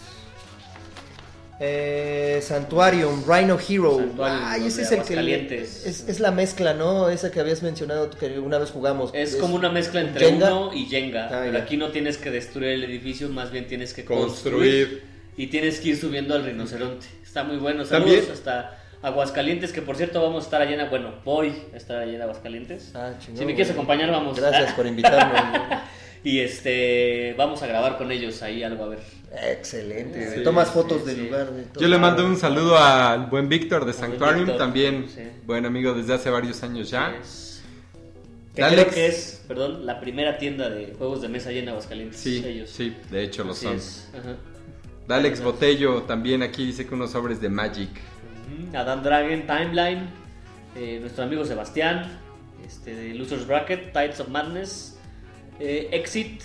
Eh, 1.61 2.41
Santuarium, 2.43 3.23
Rhino 3.27 3.57
Hero. 3.69 3.99
Santuarium, 3.99 4.43
Ay, 4.45 4.67
ese 4.67 4.83
es 4.83 4.93
el 4.93 5.03
que. 5.03 5.55
Es, 5.63 6.09
es 6.09 6.21
la 6.21 6.31
mezcla, 6.31 6.75
¿no? 6.75 7.09
Esa 7.09 7.31
que 7.31 7.41
habías 7.41 7.63
mencionado 7.63 8.11
que 8.11 8.39
una 8.39 8.59
vez 8.59 8.71
jugamos. 8.71 9.11
Es 9.15 9.37
como 9.37 9.55
una 9.55 9.69
mezcla 9.71 10.01
entre 10.01 10.27
Jenga. 10.27 10.55
uno 10.55 10.75
y 10.75 10.87
Jenga. 10.87 11.27
Ah, 11.27 11.43
pero 11.45 11.59
aquí 11.59 11.77
no 11.77 11.89
tienes 11.91 12.19
que 12.19 12.31
destruir 12.31 12.71
el 12.71 12.85
edificio, 12.85 13.29
más 13.29 13.51
bien 13.53 13.67
tienes 13.67 13.93
que 13.95 14.05
construir. 14.05 14.87
Construir. 14.89 15.13
Y 15.37 15.47
tienes 15.47 15.81
que 15.81 15.91
ir 15.91 15.97
subiendo 15.99 16.35
al 16.35 16.45
rinoceronte. 16.45 17.07
Está 17.23 17.45
muy 17.45 17.57
bueno. 17.59 17.85
Saludos 17.85 18.13
También- 18.27 18.33
hasta 18.33 18.79
Aguascalientes, 19.03 19.73
que 19.73 19.83
por 19.83 19.97
cierto 19.97 20.21
vamos 20.21 20.45
a 20.45 20.47
estar 20.47 20.63
allá 20.63 20.81
en... 20.83 20.91
Bueno, 20.91 21.15
voy 21.25 21.53
a 21.73 21.77
estar 21.77 21.99
allá 21.99 22.13
en 22.15 22.23
Aguascalientes. 22.23 22.91
Ah, 22.95 23.13
chingón, 23.19 23.39
si 23.39 23.45
me 23.47 23.55
quieres 23.55 23.69
güey. 23.69 23.79
acompañar, 23.85 24.11
vamos. 24.11 24.39
Gracias 24.39 24.73
por 24.75 24.87
invitarme. 24.87 25.39
Y 26.25 26.39
este, 26.39 27.35
vamos 27.37 27.65
a 27.65 27.67
grabar 27.67 27.99
con 27.99 28.13
ellos 28.13 28.43
ahí 28.43 28.63
algo 28.63 28.85
a 28.85 28.89
ver. 28.91 29.01
Excelente. 29.35 30.37
Sí, 30.37 30.43
Tomas 30.45 30.71
fotos 30.71 31.03
sí. 31.03 31.07
del 31.15 31.27
lugar. 31.27 31.51
de 31.53 31.63
todo. 31.65 31.81
Yo 31.81 31.89
le 31.89 31.99
mando 31.99 32.27
un 32.27 32.37
saludo 32.37 32.77
al 32.79 33.27
buen 33.27 33.49
Víctor 33.49 33.85
de 33.85 33.93
Sanctuarium, 33.93 34.57
también 34.59 35.07
buen 35.47 35.65
amigo 35.65 35.95
desde 35.95 36.15
hace 36.15 36.31
varios 36.31 36.63
años 36.63 36.91
ya. 36.91 37.17
Que 38.55 38.63
Alex. 38.63 38.83
creo 38.83 38.95
que 38.95 39.07
es, 39.07 39.43
perdón, 39.49 39.87
la 39.87 39.99
primera 39.99 40.37
tienda 40.37 40.69
de 40.69 40.95
juegos 40.99 41.23
de 41.23 41.29
mesa 41.29 41.49
allá 41.49 41.61
en 41.61 41.69
Aguascalientes. 41.71 42.21
Sí, 42.21 42.45
ellos. 42.47 42.69
sí, 42.69 42.95
de 43.11 43.23
hecho 43.25 43.45
lo 43.45 43.53
Así 43.53 43.65
son. 43.67 43.77
ajá. 44.21 44.37
Alex 45.09 45.43
Botello 45.43 46.03
también 46.03 46.43
aquí 46.43 46.67
dice 46.67 46.87
que 46.87 46.95
unos 46.95 47.11
sobres 47.13 47.41
de 47.41 47.49
Magic. 47.49 47.91
Adam 48.75 49.03
Dragon, 49.03 49.47
Timeline, 49.47 50.09
eh, 50.77 50.99
nuestro 51.01 51.25
amigo 51.25 51.45
Sebastián, 51.45 52.19
este, 52.67 52.95
de 52.95 53.15
Losers 53.15 53.47
Bracket, 53.47 53.93
Tides 53.93 54.21
of 54.21 54.29
Madness, 54.29 54.99
eh, 55.63 55.89
Exit, 55.93 56.43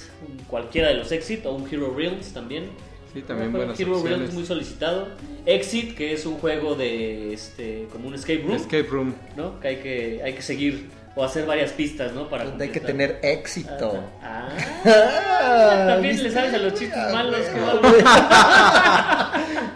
cualquiera 0.47 0.89
de 0.89 0.93
los 0.95 1.11
Exit, 1.11 1.45
o 1.45 1.53
un 1.53 1.68
Hero 1.72 1.93
Realms 1.97 2.34
también. 2.34 2.70
Sí, 3.13 3.22
también 3.22 3.47
Un 3.49 3.53
buenas 3.57 3.80
Hero 3.80 3.93
opciones. 3.93 4.18
Realms 4.20 4.34
muy 4.36 4.45
solicitado. 4.45 5.07
Exit, 5.45 5.95
que 5.95 6.13
es 6.13 6.26
un 6.26 6.38
juego 6.38 6.76
de, 6.76 7.34
este, 7.34 7.88
como 7.91 8.07
un 8.09 8.13
escape 8.15 8.43
room, 8.43 8.55
Escape 8.55 8.84
Room. 8.89 9.15
¿no? 9.36 9.59
Que 9.59 9.68
hay 9.70 9.76
que, 9.78 10.22
hay 10.24 10.34
que 10.34 10.41
seguir 10.41 10.89
o 11.15 11.24
hacer 11.24 11.47
varias 11.47 11.72
pistas, 11.72 12.13
¿no? 12.13 12.30
Para 12.30 12.43
Donde 12.45 12.65
hay 12.65 12.70
que 12.70 12.80
tener 12.80 13.20
éxito. 13.24 14.03
Ah, 14.22 14.49
Ah, 14.84 15.86
también 15.88 16.22
le 16.22 16.30
sabes 16.32 16.53
a 16.53 16.57
los 16.59 16.74
chistes 16.76 16.95
Ah, 16.95 17.09
malos. 17.11 17.39
qué 17.39 17.59
bárbaro. 17.59 17.97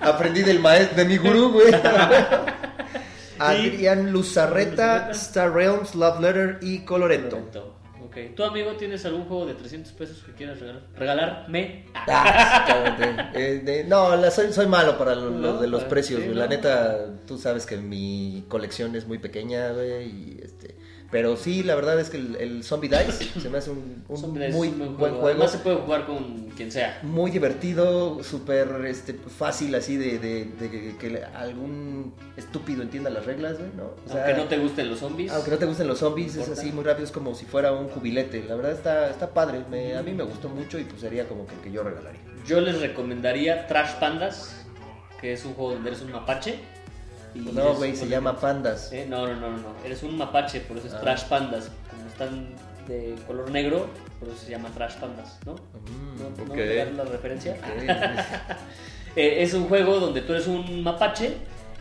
Aprendí 0.01 0.43
del 0.43 0.59
maestro, 0.59 0.97
de 0.97 1.05
mi 1.05 1.17
gurú, 1.17 1.51
güey. 1.53 1.73
Adrián 3.39 4.11
Luzarreta. 4.11 5.09
Star 5.11 5.51
Realms, 5.51 5.95
Love 5.95 6.19
Letter 6.19 6.59
y 6.61 6.79
Coloreto. 6.85 7.37
Correcto. 7.37 7.75
Ok. 8.11 8.35
¿Tu 8.35 8.43
amigo 8.43 8.71
tienes 8.73 9.05
algún 9.05 9.23
juego 9.25 9.45
de 9.45 9.53
300 9.53 9.93
pesos 9.93 10.21
que 10.25 10.33
quieras 10.33 10.59
regalar? 10.59 10.81
¿Regalarme? 10.95 11.85
Ah, 12.07 12.65
exactamente. 12.67 13.39
Eh, 13.39 13.59
de- 13.59 13.83
no, 13.85 14.15
la- 14.17 14.31
soy, 14.31 14.51
soy 14.51 14.67
malo 14.67 14.97
para 14.97 15.15
lo, 15.15 15.59
de 15.61 15.67
los 15.67 15.83
ah, 15.83 15.87
precios, 15.87 16.19
sí, 16.19 16.25
güey. 16.25 16.35
no. 16.35 16.41
La 16.41 16.47
neta, 16.49 17.05
tú 17.25 17.37
sabes 17.37 17.65
que 17.65 17.77
mi 17.77 18.43
colección 18.49 18.95
es 18.95 19.07
muy 19.07 19.17
pequeña, 19.19 19.71
güey. 19.71 20.03
Y 20.09 20.39
este, 20.43 20.75
pero 21.11 21.35
sí, 21.35 21.61
la 21.63 21.75
verdad 21.75 21.99
es 21.99 22.09
que 22.09 22.17
el, 22.17 22.35
el 22.37 22.63
Zombie 22.63 22.87
Dice 22.89 23.25
se 23.39 23.49
me 23.49 23.57
hace 23.57 23.69
un, 23.69 24.03
un 24.07 24.31
muy 24.51 24.69
un 24.69 24.97
buen 24.97 25.11
juego. 25.13 25.27
Además 25.27 25.51
se 25.51 25.57
puede 25.57 25.75
jugar 25.75 26.05
con 26.05 26.49
quien 26.55 26.71
sea. 26.71 26.99
Muy 27.03 27.31
divertido, 27.31 28.23
súper 28.23 28.85
este, 28.87 29.13
fácil 29.13 29.75
así 29.75 29.97
de, 29.97 30.19
de- 30.19 30.45
de 30.45 30.69
que, 30.71 30.97
que 30.97 31.23
algún 31.35 32.13
estúpido 32.37 32.81
entienda 32.81 33.09
las 33.09 33.25
reglas, 33.25 33.57
güey, 33.57 33.69
¿no? 33.75 33.91
O 34.05 34.09
sea, 34.11 34.25
Aunque 34.25 34.41
no 34.41 34.47
te 34.47 34.57
gusten 34.57 34.89
los 34.89 34.99
zombies. 34.99 35.31
aunque 35.31 35.51
no 35.51 35.57
te 35.57 35.65
gusten 35.65 35.87
los 35.87 35.99
zombies, 35.99 36.35
No 36.37 36.43
es 36.43 36.49
así 36.49 36.71
muy 36.71 36.83
rápido, 36.85 37.05
es 37.05 37.11
como 37.11 37.35
si 37.35 37.45
fuera 37.45 37.71
un 37.73 37.89
cubilete. 37.89 38.43
La 38.47 38.55
verdad 38.55 38.71
está, 38.71 39.09
está 39.09 39.29
padre, 39.33 39.63
me- 39.69 39.95
a 39.97 40.01
mí 40.03 40.13
me 40.13 40.23
gustó 40.23 40.47
mucho 40.49 40.79
y 40.79 40.85
pues 40.85 41.01
sería 41.01 41.27
como 41.27 41.45
que 41.45 41.55
el 41.55 41.59
que 41.61 41.71
yo 41.71 41.83
regalaría. 41.83 42.21
Yo 42.47 42.61
les 42.61 42.79
recomendaría 42.79 43.67
Trash 43.67 43.95
Pandas, 43.99 44.55
que 45.19 45.33
es 45.33 45.43
un 45.45 45.53
juego 45.55 45.73
donde 45.73 45.89
eres 45.89 46.01
un 46.01 46.11
mapache. 46.11 46.59
No, 47.35 47.73
güey, 47.75 47.95
se 47.95 48.07
llama 48.07 48.37
Pandas. 48.39 48.91
Eh, 48.91 49.05
No, 49.09 49.25
no, 49.27 49.35
no, 49.35 49.51
no, 49.51 49.57
no. 49.57 49.75
Eres 49.85 50.03
un 50.03 50.17
mapache, 50.17 50.61
por 50.61 50.77
eso 50.77 50.87
es 50.87 50.93
Ah. 50.93 51.01
Trash 51.01 51.23
Pandas. 51.25 51.69
Como 51.89 52.07
están 52.07 52.47
de 52.87 53.15
color 53.27 53.49
negro, 53.51 53.87
por 54.19 54.29
eso 54.29 54.37
se 54.37 54.51
llama 54.51 54.69
Trash 54.69 54.95
Pandas, 54.95 55.39
¿no? 55.45 55.53
Mm, 55.53 56.17
¿No, 56.37 56.45
no 56.45 56.51
ok. 56.51 56.57
me 56.57 56.75
dan 56.75 56.97
la 56.97 57.03
referencia? 57.05 57.57
Eh, 59.15 59.43
es 59.43 59.53
un 59.53 59.67
juego 59.67 59.99
donde 59.99 60.21
tú 60.21 60.31
eres 60.31 60.47
un 60.47 60.83
mapache 60.83 61.33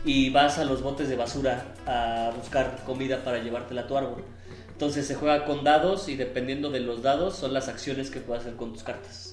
y 0.03 0.29
vas 0.31 0.57
a 0.57 0.65
los 0.65 0.81
botes 0.81 1.07
de 1.07 1.15
basura 1.15 1.63
a 1.87 2.31
buscar 2.35 2.79
comida 2.85 3.23
para 3.23 3.37
llevártela 3.39 3.81
a 3.83 3.87
tu 3.87 3.97
árbol. 3.97 4.25
Entonces 4.73 5.07
se 5.07 5.15
juega 5.15 5.45
con 5.45 5.63
dados 5.63 6.09
y 6.09 6.17
dependiendo 6.17 6.71
de 6.71 6.81
los 6.81 7.01
dados 7.03 7.37
son 7.37 7.53
las 7.53 7.69
acciones 7.69 8.11
que 8.11 8.19
puedes 8.19 8.41
hacer 8.43 8.57
con 8.57 8.73
tus 8.73 8.83
cartas. 8.83 9.30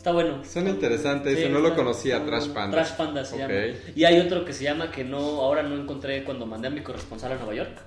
Está 0.00 0.12
bueno. 0.12 0.42
Suena 0.50 0.70
interesante, 0.70 1.34
Sí, 1.34 1.42
ese 1.42 1.50
no 1.50 1.58
lo 1.58 1.76
conocía, 1.76 2.24
Trash 2.24 2.48
Panda. 2.48 2.78
Trash 2.78 2.96
Panda 2.96 3.22
se 3.22 3.36
llama. 3.36 3.52
Y 3.94 4.04
hay 4.04 4.18
otro 4.18 4.46
que 4.46 4.54
se 4.54 4.64
llama 4.64 4.90
que 4.90 5.04
no, 5.04 5.18
ahora 5.18 5.62
no 5.62 5.74
encontré 5.76 6.24
cuando 6.24 6.46
mandé 6.46 6.68
a 6.68 6.70
mi 6.70 6.80
corresponsal 6.80 7.32
a 7.32 7.34
Nueva 7.34 7.52
York. 7.52 7.82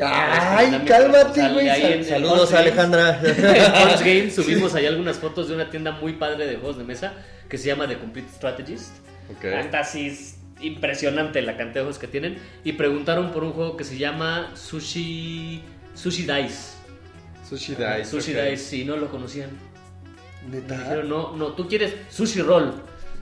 Ay, 0.00 0.82
cálmate, 0.86 1.42
Sale 1.42 1.52
güey. 1.52 2.04
Saludos, 2.04 2.50
Games. 2.50 2.54
Alejandra. 2.54 3.20
en 3.22 3.34
Punch 3.34 3.98
Game 3.98 4.30
subimos 4.30 4.74
ahí 4.76 4.86
algunas 4.86 5.18
fotos 5.18 5.48
de 5.48 5.56
una 5.56 5.68
tienda 5.68 5.92
muy 5.92 6.14
padre 6.14 6.46
de 6.46 6.56
juegos 6.56 6.78
de 6.78 6.84
mesa 6.84 7.12
que 7.50 7.58
se 7.58 7.66
llama 7.66 7.86
The 7.86 7.98
Complete 7.98 8.30
Strategist. 8.34 8.90
Ok. 9.36 9.44
Está 9.44 9.80
así 9.80 10.06
es 10.06 10.38
impresionante 10.62 11.42
la 11.42 11.58
cantidad 11.58 11.74
de 11.74 11.80
juegos 11.82 11.98
que 11.98 12.08
tienen. 12.08 12.38
Y 12.64 12.72
preguntaron 12.72 13.30
por 13.30 13.44
un 13.44 13.52
juego 13.52 13.76
que 13.76 13.84
se 13.84 13.98
llama 13.98 14.52
Sushi 14.54 15.60
Sushi 15.94 16.22
Dice. 16.22 16.78
Sushi 17.46 17.74
Dice. 17.74 18.04
Sushi. 18.06 18.32
Dice, 18.32 18.76
y 18.78 18.84
no 18.86 18.96
lo 18.96 19.10
conocían. 19.10 19.50
Me 20.46 20.56
¿Neta? 20.60 20.78
dijeron, 20.78 21.08
no, 21.08 21.36
no, 21.36 21.52
tú 21.52 21.66
quieres 21.68 21.94
Sushi 22.10 22.42
Roll. 22.42 22.72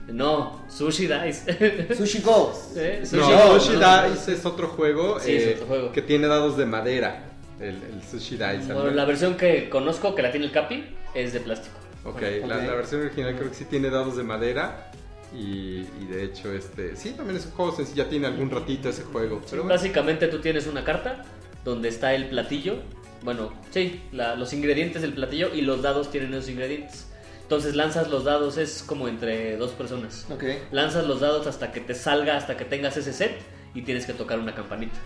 No, 0.07 0.61
Sushi 0.69 1.07
Dice. 1.07 1.93
Sushi 1.97 2.21
Go. 2.21 2.53
¿Eh? 2.75 3.03
No, 3.11 3.29
Roll, 3.49 3.59
Sushi 3.61 3.77
no. 3.77 4.09
Dice 4.09 4.33
es 4.33 4.45
otro 4.45 4.69
juego, 4.69 5.19
Sí, 5.19 5.33
es 5.35 5.43
eh, 5.43 5.53
otro 5.55 5.67
juego. 5.67 5.91
que 5.91 6.01
tiene 6.01 6.27
dados 6.27 6.55
de 6.57 6.65
madera. 6.65 7.23
El, 7.59 7.75
el 7.75 8.01
Sushi 8.09 8.35
Dice. 8.37 8.73
Bueno, 8.73 8.91
la 8.91 9.05
versión 9.05 9.35
que 9.35 9.69
conozco, 9.69 10.15
que 10.15 10.21
la 10.21 10.31
tiene 10.31 10.45
el 10.45 10.51
Capi, 10.51 10.85
es 11.13 11.33
de 11.33 11.39
plástico. 11.41 11.75
Ok, 12.05 12.15
Ok. 12.15 12.21
La, 12.47 12.57
la 12.57 12.75
versión 12.75 13.01
original 13.01 13.35
creo 13.35 13.49
que 13.49 13.55
sí 13.55 13.65
tiene 13.65 13.89
dados 13.89 14.15
de 14.15 14.23
madera. 14.23 14.91
Y, 15.35 15.79
y 16.01 16.07
de 16.09 16.23
hecho, 16.23 16.53
este 16.53 16.95
sí, 16.95 17.09
también 17.11 17.35
es 17.35 17.45
un 17.47 17.51
juego 17.51 17.75
sencillo. 17.75 18.03
Ya 18.05 18.09
tiene 18.09 18.27
algún 18.27 18.49
ratito 18.49 18.87
ese 18.87 19.03
juego. 19.03 19.41
Pero 19.49 19.63
bueno, 19.63 19.75
Básicamente 19.75 20.27
tú 20.29 20.39
tienes 20.39 20.67
una 20.67 20.85
carta 20.85 21.25
donde 21.65 21.89
está 21.89 22.13
el 22.13 22.29
platillo, 22.29 22.77
bueno, 23.23 23.51
sí, 23.71 24.01
la- 24.11 24.35
los 24.35 24.53
ingredientes 24.53 25.01
del 25.01 25.13
platillo 25.13 25.53
y 25.53 25.61
los 25.61 25.81
dados 25.81 26.11
tienen 26.11 26.33
esos 26.33 26.49
ingredientes. 26.49 27.07
Entonces 27.41 27.75
lanzas 27.75 28.09
los 28.09 28.25
dados, 28.25 28.57
es 28.57 28.83
como 28.85 29.07
entre 29.07 29.55
dos 29.57 29.71
personas. 29.71 30.25
Ok. 30.29 30.43
Lanzas 30.71 31.05
los 31.07 31.21
dados 31.21 31.47
hasta 31.47 31.71
que 31.71 31.79
te 31.79 31.93
salga, 31.95 32.35
hasta 32.35 32.57
que 32.57 32.65
tengas 32.65 32.97
ese 32.97 33.13
set 33.13 33.39
y 33.73 33.83
tienes 33.83 34.05
que 34.05 34.13
tocar 34.13 34.37
una 34.39 34.53
campanita. 34.53 34.97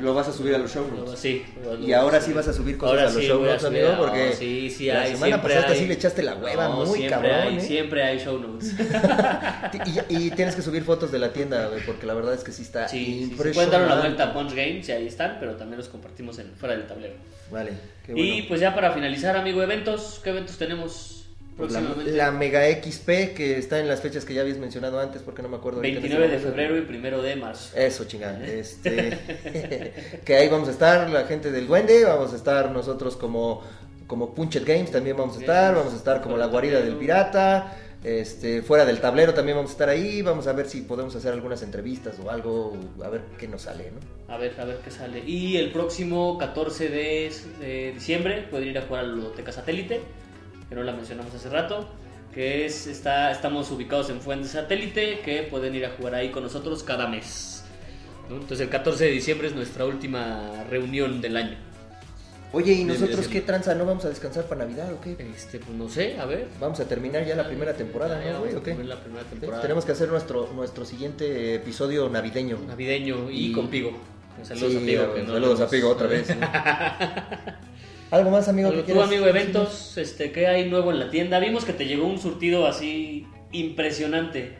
Lo 0.00 0.14
vas 0.14 0.28
a 0.28 0.32
subir 0.32 0.54
a 0.54 0.58
los 0.58 0.72
show 0.72 0.86
notes. 0.94 1.18
Sí. 1.18 1.42
Y 1.80 1.92
ahora 1.92 2.20
sí 2.20 2.32
vas 2.32 2.48
a 2.48 2.52
subir 2.52 2.76
cosas 2.76 2.90
Ahora 2.92 3.02
a 3.02 3.12
los 3.12 3.14
sí 3.22 3.28
show 3.28 3.42
notes, 3.42 3.64
amigo, 3.64 3.88
porque 3.98 4.32
sí, 4.32 4.70
sí 4.70 4.86
la 4.86 5.02
hay, 5.02 5.12
semana 5.12 5.42
pasada 5.42 5.68
hay. 5.68 5.78
sí 5.78 5.86
le 5.86 5.94
echaste 5.94 6.22
la 6.22 6.34
hueva 6.34 6.68
No, 6.68 6.84
muy 6.84 6.98
siempre 6.98 7.10
cabrón, 7.10 7.32
hay, 7.48 7.56
¿eh? 7.56 7.60
Siempre 7.60 8.02
hay 8.02 8.18
show 8.18 8.38
notes. 8.38 8.74
Y, 10.10 10.26
y 10.26 10.30
tienes 10.30 10.54
que 10.54 10.62
subir 10.62 10.82
fotos 10.84 11.10
de 11.12 11.18
la 11.18 11.32
tienda, 11.32 11.70
porque 11.86 12.06
la 12.06 12.14
verdad 12.14 12.34
es 12.34 12.42
que 12.44 12.52
sí 12.52 12.62
está 12.62 12.88
Sí, 12.88 12.98
sí, 12.98 13.04
sí. 13.04 13.22
impresionante. 13.32 13.54
Pueden 13.54 13.70
dar 13.70 13.82
una 13.84 14.00
vuelta 14.00 14.24
a 14.24 14.32
Punch 14.32 14.50
Games 14.54 14.88
y 14.88 14.92
ahí 14.92 15.06
están, 15.06 15.36
pero 15.40 15.54
también 15.56 15.78
los 15.78 15.88
compartimos 15.88 16.38
en, 16.38 16.52
fuera 16.56 16.76
del 16.76 16.86
tablero. 16.86 17.14
Vale, 17.50 17.72
qué 18.04 18.12
bueno. 18.12 18.26
Y 18.28 18.42
pues 18.42 18.60
ya 18.60 18.74
para 18.74 18.92
finalizar, 18.92 19.36
amigo, 19.36 19.62
eventos, 19.62 20.20
¿qué 20.22 20.30
eventos 20.30 20.56
tenemos 20.58 21.15
la, 21.58 21.66
próximamente? 21.80 22.12
la 22.12 22.30
Mega 22.30 22.62
XP, 22.66 23.34
que 23.34 23.58
está 23.58 23.80
en 23.80 23.88
las 23.88 24.00
fechas 24.00 24.24
que 24.24 24.34
ya 24.34 24.42
habías 24.42 24.58
mencionado 24.58 25.00
antes, 25.00 25.22
porque 25.22 25.42
no 25.42 25.48
me 25.48 25.56
acuerdo. 25.56 25.78
ahorita 25.78 25.96
en 25.96 26.02
29 26.02 26.28
de 26.28 26.38
febrero 26.38 26.76
y 26.76 26.80
1 26.80 27.22
de 27.22 27.36
marzo. 27.36 27.76
Eso, 27.76 28.04
chingada. 28.04 28.44
Este, 28.46 30.20
que 30.24 30.36
ahí 30.36 30.48
vamos 30.48 30.68
a 30.68 30.72
estar, 30.72 31.08
la 31.10 31.24
gente 31.24 31.50
del 31.50 31.66
Duende, 31.66 32.04
vamos 32.04 32.32
a 32.32 32.36
estar 32.36 32.70
nosotros 32.70 33.16
como, 33.16 33.62
como 34.06 34.34
Punchet 34.34 34.64
Games, 34.64 34.90
también 34.90 35.16
vamos 35.16 35.36
a 35.36 35.40
estar, 35.40 35.74
vamos 35.74 35.92
a 35.92 35.96
estar 35.96 36.20
como 36.20 36.36
la 36.36 36.46
guarida 36.46 36.80
del 36.80 36.96
pirata, 36.96 37.76
este, 38.04 38.62
fuera 38.62 38.84
del 38.84 39.00
tablero 39.00 39.34
también 39.34 39.56
vamos 39.56 39.72
a 39.72 39.74
estar 39.74 39.88
ahí, 39.88 40.22
vamos 40.22 40.46
a 40.46 40.52
ver 40.52 40.68
si 40.68 40.82
podemos 40.82 41.16
hacer 41.16 41.32
algunas 41.32 41.62
entrevistas 41.62 42.16
o 42.24 42.30
algo, 42.30 42.76
a 43.02 43.08
ver 43.08 43.22
qué 43.36 43.48
nos 43.48 43.62
sale, 43.62 43.90
¿no? 43.90 44.32
A 44.32 44.38
ver, 44.38 44.54
a 44.60 44.64
ver 44.64 44.78
qué 44.84 44.92
sale. 44.92 45.24
Y 45.26 45.56
el 45.56 45.72
próximo 45.72 46.38
14 46.38 46.88
de, 46.88 47.32
de 47.58 47.92
diciembre 47.94 48.46
pueden 48.48 48.68
ir 48.68 48.78
a 48.78 48.82
jugar 48.82 49.04
a 49.04 49.08
la 49.08 49.14
Ludoteca 49.14 49.50
Satélite, 49.50 50.02
que 50.68 50.74
no 50.74 50.82
la 50.82 50.92
mencionamos 50.92 51.34
hace 51.34 51.48
rato. 51.50 51.88
Que 52.34 52.66
es, 52.66 52.86
está, 52.86 53.30
estamos 53.30 53.70
ubicados 53.70 54.10
en 54.10 54.20
Fuente 54.20 54.46
Satélite, 54.48 55.20
que 55.24 55.42
pueden 55.44 55.74
ir 55.74 55.86
a 55.86 55.90
jugar 55.90 56.14
ahí 56.14 56.30
con 56.30 56.42
nosotros 56.42 56.82
cada 56.82 57.06
mes. 57.08 57.64
¿no? 58.28 58.34
Entonces 58.36 58.60
el 58.60 58.68
14 58.68 59.04
de 59.06 59.10
diciembre 59.10 59.48
es 59.48 59.54
nuestra 59.54 59.86
última 59.86 60.64
reunión 60.68 61.20
del 61.22 61.36
año. 61.38 61.56
Oye, 62.52 62.72
¿y 62.74 62.84
nosotros 62.84 63.26
qué 63.28 63.40
tranza? 63.40 63.74
¿No 63.74 63.84
vamos 63.86 64.04
a 64.04 64.08
descansar 64.08 64.44
para 64.44 64.64
Navidad 64.64 64.92
o 64.92 65.00
qué? 65.00 65.16
Este, 65.34 65.58
pues 65.58 65.70
no 65.76 65.88
sé, 65.88 66.18
a 66.18 66.26
ver. 66.26 66.46
Vamos 66.60 66.78
a 66.80 66.84
terminar 66.86 67.24
ya 67.26 67.34
la 67.36 67.46
primera 67.46 67.74
temporada, 67.74 68.22
Ya 68.24 68.32
¿no, 68.34 68.40
güey? 68.40 68.54
¿O 68.54 68.62
qué? 68.62 68.74
la 68.74 69.00
primera 69.00 69.22
Sí, 69.24 69.30
temporada. 69.30 69.62
Tenemos 69.62 69.84
que 69.84 69.92
hacer 69.92 70.08
nuestro, 70.08 70.50
nuestro 70.54 70.84
siguiente 70.84 71.54
episodio 71.54 72.08
navideño. 72.08 72.58
navideño 72.66 73.30
y, 73.30 73.46
Y- 73.46 73.52
con 73.52 73.68
Pigo. 73.68 73.92
Saludos 74.42 74.70
Sí, 74.72 74.76
a 74.76 74.80
Pigo. 74.86 75.14
que 75.14 75.22
no 75.22 75.32
saludos 75.32 75.60
a 75.60 75.68
Pigo 75.70 75.88
otra 75.90 76.06
vez. 76.06 76.28
¿Algo 78.10 78.30
más, 78.30 78.48
amigo? 78.48 78.68
que 78.70 78.76
Algo, 78.76 78.86
Tú, 78.86 78.92
quieras 78.92 79.08
amigo, 79.08 79.24
decirnos? 79.26 79.52
eventos, 79.52 79.98
este, 79.98 80.32
¿qué 80.32 80.46
hay 80.46 80.70
nuevo 80.70 80.90
en 80.92 80.98
la 81.00 81.10
tienda? 81.10 81.38
Vimos 81.40 81.64
que 81.64 81.72
te 81.72 81.86
llegó 81.86 82.06
un 82.06 82.18
surtido 82.18 82.66
así 82.66 83.26
impresionante 83.52 84.56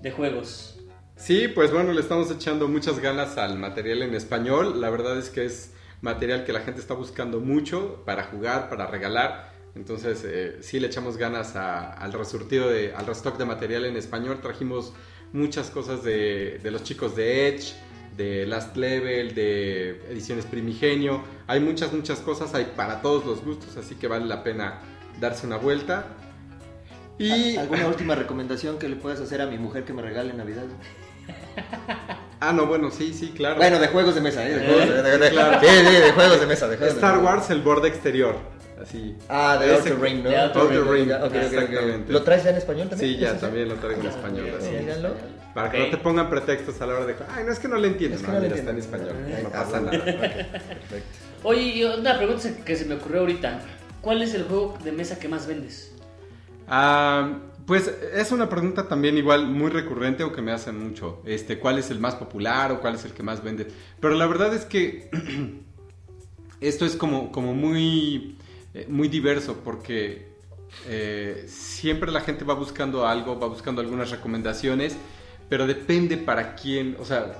de 0.00 0.10
juegos. 0.10 0.78
Sí, 1.16 1.48
pues 1.48 1.70
bueno, 1.70 1.92
le 1.92 2.00
estamos 2.00 2.30
echando 2.30 2.66
muchas 2.66 2.98
ganas 2.98 3.36
al 3.38 3.58
material 3.58 4.02
en 4.02 4.14
español. 4.14 4.80
La 4.80 4.90
verdad 4.90 5.18
es 5.18 5.28
que 5.30 5.44
es 5.44 5.74
material 6.00 6.44
que 6.44 6.52
la 6.52 6.60
gente 6.60 6.80
está 6.80 6.94
buscando 6.94 7.40
mucho 7.40 8.02
para 8.06 8.24
jugar, 8.24 8.68
para 8.70 8.86
regalar. 8.86 9.52
Entonces, 9.76 10.24
eh, 10.26 10.56
sí 10.62 10.80
le 10.80 10.88
echamos 10.88 11.16
ganas 11.16 11.54
a- 11.56 11.92
al 11.92 12.12
resurtido, 12.12 12.68
de, 12.70 12.92
al 12.94 13.06
restock 13.06 13.38
de 13.38 13.44
material 13.44 13.84
en 13.84 13.96
español. 13.96 14.40
Trajimos 14.42 14.94
muchas 15.32 15.70
cosas 15.70 16.02
de, 16.02 16.58
de 16.60 16.70
los 16.72 16.82
chicos 16.82 17.14
de 17.14 17.48
Edge, 17.48 17.74
de 18.16 18.46
Last 18.46 18.76
Level, 18.76 19.34
de 19.34 20.02
Ediciones 20.10 20.44
Primigenio. 20.44 21.22
Hay 21.46 21.60
muchas, 21.60 21.92
muchas 21.92 22.20
cosas, 22.20 22.54
hay 22.54 22.72
para 22.76 23.00
todos 23.02 23.24
los 23.24 23.42
gustos, 23.44 23.76
así 23.76 23.94
que 23.94 24.06
vale 24.08 24.26
la 24.26 24.42
pena 24.44 24.80
darse 25.20 25.46
una 25.46 25.56
vuelta. 25.56 26.06
Y... 27.18 27.56
¿Alguna 27.56 27.86
última 27.86 28.14
recomendación 28.14 28.78
que 28.78 28.88
le 28.88 28.96
puedas 28.96 29.20
hacer 29.20 29.40
a 29.42 29.46
mi 29.46 29.58
mujer 29.58 29.84
que 29.84 29.92
me 29.92 30.02
regale 30.02 30.30
en 30.30 30.36
Navidad? 30.38 30.64
Ah, 32.42 32.54
no, 32.54 32.64
bueno, 32.64 32.90
sí, 32.90 33.12
sí, 33.12 33.32
claro. 33.36 33.56
Bueno, 33.56 33.78
de 33.78 33.88
juegos 33.88 34.14
de 34.14 34.22
mesa, 34.22 34.48
¿eh? 34.48 34.54
De 34.54 34.64
juegos 34.66 34.88
de, 34.88 35.02
de- 35.02 35.18
de- 35.18 35.28
Claro. 35.30 35.60
sí, 35.60 35.66
sí, 35.68 35.92
de 36.00 36.12
juegos 36.12 36.40
de 36.40 36.46
mesa. 36.46 36.68
De 36.68 36.78
juegos 36.78 36.94
de 36.94 37.00
Star. 37.00 37.18
Wars, 37.18 37.50
el 37.50 37.60
borde 37.60 37.88
exterior. 37.88 38.34
Así. 38.80 39.16
Ah, 39.28 39.58
de 39.58 39.66
Ese- 39.66 39.90
Outer 39.90 40.00
Ring, 40.00 40.22
¿no? 40.22 40.30
de 40.30 40.38
Outer 40.38 40.84
Ring, 40.84 41.10
exactamente. 41.10 42.12
¿Lo 42.12 42.22
traes 42.22 42.44
ya 42.44 42.50
en 42.50 42.56
español 42.56 42.88
también? 42.88 43.12
Sí, 43.12 43.18
ya 43.18 43.38
también 43.38 43.68
lo 43.68 43.74
traigo 43.74 44.00
en 44.00 44.06
español. 44.06 44.50
así. 44.58 44.68
Sí, 44.68 44.76
míralo. 44.78 45.14
Para 45.54 45.70
que 45.70 45.78
no 45.78 45.90
te 45.90 45.96
pongan 45.96 46.30
pretextos 46.30 46.80
a 46.80 46.86
la 46.86 46.94
hora 46.94 47.06
de. 47.06 47.16
Ay, 47.28 47.44
no 47.44 47.52
es 47.52 47.58
que 47.58 47.68
no 47.68 47.76
le 47.76 47.88
entiendo. 47.88 48.16
Es 48.16 48.22
que 48.22 48.28
no, 48.28 48.34
no 48.34 48.40
le 48.40 48.48
mira, 48.48 48.58
está 48.58 48.70
en 48.70 48.78
español. 48.78 49.14
No 49.42 49.48
ah, 49.48 49.52
pasa 49.52 49.80
nada. 49.80 50.04
perfecto. 50.04 51.18
Oye, 51.42 51.98
una 51.98 52.16
pregunta 52.16 52.48
que 52.64 52.76
se 52.76 52.84
me 52.84 52.94
ocurrió 52.94 53.20
ahorita. 53.20 53.60
¿Cuál 54.00 54.22
es 54.22 54.32
el 54.34 54.44
juego 54.44 54.78
de 54.82 54.92
mesa 54.92 55.18
que 55.18 55.28
más 55.28 55.46
vendes? 55.46 55.92
Ah, 56.66 57.38
pues 57.66 57.92
es 58.14 58.32
una 58.32 58.48
pregunta 58.48 58.88
también 58.88 59.18
igual 59.18 59.46
muy 59.46 59.70
recurrente 59.70 60.24
o 60.24 60.32
que 60.32 60.40
me 60.40 60.52
hacen 60.52 60.78
mucho. 60.78 61.20
Este, 61.26 61.58
¿cuál 61.58 61.78
es 61.78 61.90
el 61.90 61.98
más 61.98 62.14
popular 62.14 62.72
o 62.72 62.80
cuál 62.80 62.94
es 62.94 63.04
el 63.04 63.12
que 63.12 63.22
más 63.22 63.42
vende? 63.42 63.66
Pero 64.00 64.14
la 64.14 64.26
verdad 64.26 64.54
es 64.54 64.64
que 64.64 65.10
esto 66.60 66.86
es 66.86 66.96
como, 66.96 67.30
como 67.32 67.54
muy, 67.54 68.36
eh, 68.74 68.86
muy 68.88 69.08
diverso 69.08 69.56
porque 69.64 70.30
eh, 70.86 71.44
siempre 71.48 72.10
la 72.10 72.20
gente 72.20 72.44
va 72.44 72.54
buscando 72.54 73.06
algo, 73.06 73.38
va 73.38 73.48
buscando 73.48 73.80
algunas 73.80 74.10
recomendaciones, 74.10 74.96
pero 75.48 75.66
depende 75.66 76.16
para 76.16 76.54
quién, 76.54 76.96
o 77.00 77.04
sea, 77.04 77.34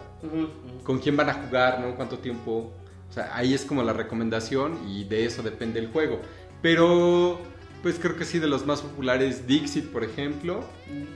con 0.82 0.98
quién 0.98 1.16
van 1.16 1.30
a 1.30 1.34
jugar, 1.34 1.80
¿no? 1.80 1.94
Cuánto 1.94 2.18
tiempo. 2.18 2.72
O 3.08 3.12
sea, 3.12 3.34
ahí 3.34 3.54
es 3.54 3.64
como 3.64 3.82
la 3.82 3.92
recomendación 3.92 4.78
y 4.88 5.04
de 5.04 5.24
eso 5.24 5.42
depende 5.42 5.80
el 5.80 5.88
juego. 5.88 6.20
Pero, 6.62 7.40
pues 7.82 7.98
creo 7.98 8.16
que 8.16 8.24
sí, 8.24 8.38
de 8.38 8.46
los 8.46 8.66
más 8.66 8.82
populares, 8.82 9.46
Dixit, 9.46 9.86
por 9.86 10.04
ejemplo. 10.04 10.64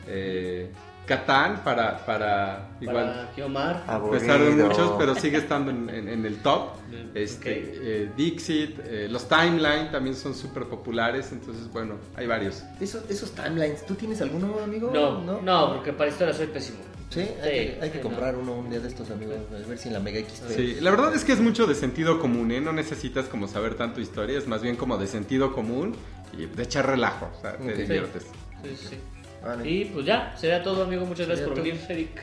Eh, 0.07 0.71
Catán, 1.07 1.63
para, 1.65 2.05
para 2.07 2.71
igual. 2.81 3.07
Para 3.13 3.31
Kiomar. 3.33 3.85
Pesar 4.11 4.41
de 4.41 4.47
Aburrido. 4.47 4.69
muchos, 4.69 4.93
pero 4.99 5.15
sigue 5.15 5.37
estando 5.39 5.71
en, 5.71 5.91
en- 5.91 6.09
en 6.09 6.25
el 6.25 6.39
top. 6.43 6.71
Este, 7.15 7.51
ok. 7.51 7.69
eh, 7.83 8.11
Dixit, 8.17 8.79
eh, 8.85 9.09
los 9.11 9.29
Timeline 9.29 9.91
también 9.91 10.17
son 10.17 10.35
súper 10.35 10.65
populares. 10.65 11.31
Entonces, 11.33 11.71
bueno, 11.73 11.97
hay 12.17 12.27
varios. 12.27 12.63
Esos, 12.81 13.03
esos 13.11 13.33
timelines, 13.33 13.85
¿tú 13.85 13.95
tienes 13.95 14.21
alguno, 14.23 14.59
amigo? 14.63 14.91
No, 14.93 15.41
no, 15.43 15.75
porque 15.75 15.93
para 15.93 16.09
historia 16.11 16.33
soy 16.33 16.47
pésimo. 16.47 16.79
Sí, 17.11 17.21
hay, 17.21 17.27
Sí, 17.27 17.41
que, 17.43 17.79
hay 17.83 17.91
que 17.91 18.01
comprar 18.01 18.35
uno 18.35 18.55
un 18.55 18.71
día 18.71 18.81
de 18.81 18.89
estos, 18.89 19.09
amigos. 19.11 19.37
A 19.53 19.69
ver 19.69 19.79
si 19.79 19.89
en 19.89 19.95
la 19.95 20.01
Mega 20.01 20.19
X. 20.21 20.43
Sí, 20.49 20.79
la 20.81 20.91
verdad 20.91 21.15
es 21.15 21.23
que 21.25 21.33
es 21.33 21.41
mucho 21.41 21.67
de 21.67 21.75
sentido 21.75 22.19
común, 22.19 22.51
¿eh? 22.51 22.61
No 22.61 22.73
necesitas 22.73 23.27
como 23.27 23.47
saber 23.47 23.75
tanto 23.75 24.01
historia, 24.01 24.37
es 24.39 24.49
más 24.49 24.63
bien 24.63 24.75
como 24.75 24.97
de 24.99 25.07
sentido 25.07 25.53
común 25.53 25.95
y 26.37 26.47
de 26.47 26.63
echar 26.63 26.87
relajo, 26.87 27.31
o 27.37 27.41
sea, 27.41 27.57
te 27.59 27.73
Ok. 27.73 27.77
diviertes. 27.79 28.23
Sí, 28.65 28.71
sí, 28.77 28.87
sí. 28.91 28.97
Vale. 29.45 29.69
Y 29.69 29.85
pues 29.87 30.07
ya, 30.07 30.35
sería 30.37 30.63
todo, 30.63 30.85
amigo. 30.85 31.05
Muchas 31.05 31.27
gracias 31.27 31.49
por 31.49 31.57
venir, 31.57 31.79
Eric. 31.89 32.23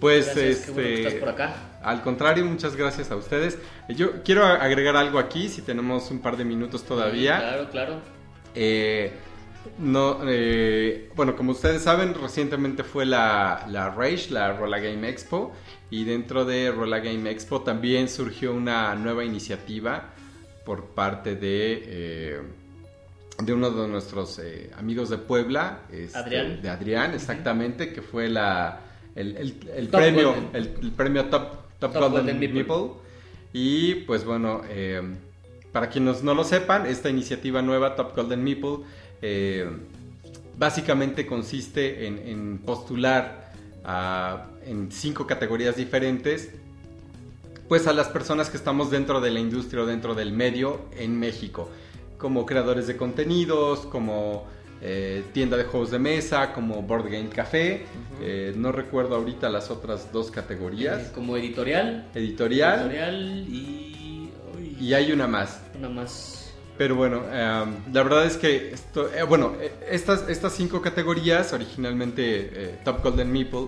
Pues, 0.00 0.26
Gracias, 0.26 0.44
qué 0.44 0.50
este, 0.50 0.72
bueno 0.72 0.88
que 0.88 1.02
estás 1.02 1.14
por 1.14 1.28
acá. 1.28 1.54
al 1.82 2.02
contrario, 2.02 2.44
muchas 2.44 2.76
gracias 2.76 3.10
a 3.10 3.16
ustedes. 3.16 3.58
Yo 3.88 4.22
quiero 4.22 4.44
agregar 4.44 4.96
algo 4.96 5.18
aquí, 5.18 5.48
si 5.48 5.62
tenemos 5.62 6.10
un 6.10 6.20
par 6.20 6.36
de 6.36 6.44
minutos 6.44 6.84
todavía. 6.84 7.38
Claro, 7.38 7.70
claro. 7.70 8.00
Eh, 8.54 9.12
no, 9.78 10.18
eh, 10.26 11.10
bueno, 11.16 11.36
como 11.36 11.52
ustedes 11.52 11.82
saben, 11.82 12.14
recientemente 12.14 12.84
fue 12.84 13.06
la, 13.06 13.66
la 13.70 13.90
Rage, 13.90 14.30
la 14.30 14.52
Rolla 14.52 14.78
Game 14.78 15.08
Expo, 15.08 15.52
y 15.90 16.04
dentro 16.04 16.44
de 16.44 16.70
Rolla 16.70 16.98
Game 16.98 17.30
Expo 17.30 17.62
también 17.62 18.08
surgió 18.08 18.52
una 18.52 18.94
nueva 18.94 19.24
iniciativa 19.24 20.10
por 20.64 20.88
parte 20.88 21.34
de, 21.34 21.82
eh, 21.86 22.42
de 23.42 23.52
uno 23.52 23.70
de 23.70 23.88
nuestros 23.88 24.38
eh, 24.38 24.70
amigos 24.76 25.10
de 25.10 25.18
Puebla, 25.18 25.80
este, 25.90 26.16
Adrián. 26.18 26.62
de 26.62 26.68
Adrián, 26.68 27.14
exactamente, 27.14 27.92
que 27.92 28.00
fue 28.02 28.28
la, 28.28 28.80
el, 29.16 29.36
el- 29.76 29.88
premio, 29.88 30.34
el, 30.52 30.74
el 30.80 30.92
premio 30.92 31.24
Top, 31.26 31.48
Top, 31.80 31.92
Top 31.92 31.94
Golden, 32.12 32.36
Golden. 32.38 32.54
Meeple. 32.54 32.90
Y 33.52 33.94
pues 34.06 34.24
bueno, 34.24 34.62
eh, 34.68 35.02
para 35.72 35.88
quienes 35.88 36.22
no 36.22 36.34
lo 36.34 36.44
sepan, 36.44 36.86
esta 36.86 37.10
iniciativa 37.10 37.60
nueva, 37.62 37.96
Top 37.96 38.14
Golden 38.14 38.42
Meeple, 38.44 38.78
eh, 39.22 39.68
básicamente 40.56 41.26
consiste 41.26 42.06
en, 42.06 42.18
en 42.18 42.58
postular 42.58 43.52
a- 43.84 44.46
en 44.64 44.90
cinco 44.92 45.26
categorías 45.26 45.76
diferentes, 45.76 46.50
pues 47.68 47.86
a 47.86 47.92
las 47.92 48.08
personas 48.08 48.50
que 48.50 48.56
estamos 48.56 48.90
dentro 48.90 49.20
de 49.20 49.30
la 49.30 49.40
industria 49.40 49.82
o 49.82 49.86
dentro 49.86 50.14
del 50.14 50.32
medio 50.32 50.82
en 50.96 51.18
México, 51.18 51.68
como 52.24 52.46
creadores 52.46 52.86
de 52.86 52.96
contenidos, 52.96 53.80
como 53.80 54.46
eh, 54.80 55.24
tienda 55.34 55.58
de 55.58 55.64
juegos 55.64 55.90
de 55.90 55.98
mesa, 55.98 56.54
como 56.54 56.80
Board 56.80 57.10
Game 57.10 57.28
Café, 57.28 57.84
eh, 58.22 58.54
no 58.56 58.72
recuerdo 58.72 59.16
ahorita 59.16 59.50
las 59.50 59.70
otras 59.70 60.10
dos 60.10 60.30
categorías, 60.30 61.02
Eh, 61.02 61.10
como 61.14 61.36
editorial. 61.36 62.08
editorial, 62.14 62.80
Editorial 62.80 63.44
y. 63.46 64.30
uy, 64.56 64.74
y 64.80 64.94
hay 64.94 65.12
una 65.12 65.26
más. 65.26 65.60
una 65.76 65.90
más. 65.90 66.50
Pero 66.78 66.94
bueno, 66.94 67.24
em, 67.30 67.92
la 67.92 68.02
verdad 68.02 68.24
es 68.24 68.38
que 68.38 68.70
esto, 68.72 69.10
bueno, 69.28 69.52
estas, 69.90 70.26
estas 70.26 70.54
cinco 70.54 70.80
categorías, 70.80 71.52
originalmente 71.52 72.78
Top 72.86 73.02
Golden 73.02 73.30
Meeple 73.30 73.66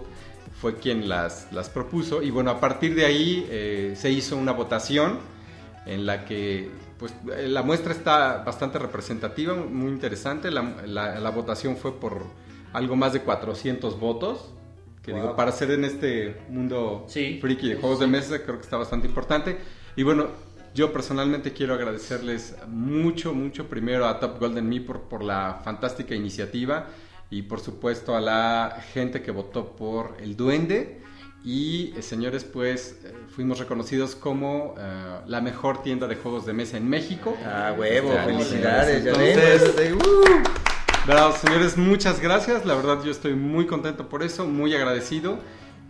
fue 0.62 0.76
quien 0.76 1.10
las, 1.10 1.52
las 1.52 1.68
propuso 1.68 2.22
y 2.22 2.30
bueno, 2.30 2.52
a 2.52 2.58
partir 2.58 2.94
de 2.94 3.04
ahí 3.04 3.92
se 3.94 4.10
hizo 4.10 4.34
una 4.38 4.52
votación 4.52 5.18
en 5.84 6.06
la 6.06 6.24
que 6.24 6.70
pues 6.98 7.12
eh, 7.36 7.46
la 7.48 7.62
muestra 7.62 7.92
está 7.92 8.38
bastante 8.44 8.78
representativa, 8.78 9.54
muy 9.54 9.88
interesante, 9.90 10.50
la, 10.50 10.62
la- 10.86 11.18
la 11.20 11.30
votación 11.30 11.76
fue 11.76 11.98
por 12.00 12.22
algo 12.72 12.96
más 12.96 13.12
de 13.12 13.20
400 13.20 13.98
votos, 14.00 14.52
que 15.02 15.12
Wow. 15.12 15.20
digo, 15.20 15.36
para 15.36 15.52
ser 15.52 15.70
en 15.70 15.84
este 15.84 16.36
mundo 16.48 17.04
Sí. 17.08 17.38
friki 17.40 17.68
de 17.68 17.76
juegos 17.76 17.98
sí. 17.98 18.04
de 18.04 18.10
mesa 18.10 18.42
creo 18.42 18.56
que 18.56 18.62
está 18.64 18.76
bastante 18.76 19.06
importante 19.06 19.56
y 19.94 20.02
bueno, 20.02 20.26
yo 20.74 20.92
personalmente 20.92 21.52
quiero 21.52 21.74
agradecerles 21.74 22.54
mucho, 22.68 23.32
mucho 23.32 23.66
primero 23.68 24.06
a 24.06 24.18
Top 24.20 24.38
Golden 24.40 24.68
Me 24.68 24.80
por, 24.80 25.02
por 25.02 25.22
la 25.22 25.60
fantástica 25.64 26.14
iniciativa 26.14 26.88
y 27.30 27.42
por 27.42 27.60
supuesto 27.60 28.14
a 28.16 28.20
la 28.20 28.82
gente 28.92 29.22
que 29.22 29.30
votó 29.30 29.74
por 29.74 30.16
el 30.20 30.36
duende. 30.36 31.00
Y 31.46 31.94
eh, 31.96 32.02
señores, 32.02 32.42
pues 32.42 32.96
eh, 33.04 33.14
fuimos 33.28 33.60
reconocidos 33.60 34.16
como 34.16 34.74
eh, 34.76 35.20
la 35.28 35.40
mejor 35.40 35.80
tienda 35.80 36.08
de 36.08 36.16
juegos 36.16 36.44
de 36.44 36.52
mesa 36.52 36.76
en 36.76 36.88
México. 36.88 37.36
Ah, 37.46 37.72
huevo, 37.78 38.10
Este 38.14 38.24
felicidades. 38.24 39.04
Ya 39.04 39.10
Entonces, 39.12 39.76
ven, 39.76 39.94
uh. 39.94 41.06
Verdad, 41.06 41.36
señores, 41.36 41.76
muchas 41.76 42.20
gracias. 42.20 42.66
La 42.66 42.74
verdad, 42.74 43.00
yo 43.04 43.12
estoy 43.12 43.34
muy 43.34 43.64
contento 43.66 44.08
por 44.08 44.24
eso, 44.24 44.44
muy 44.44 44.74
agradecido. 44.74 45.38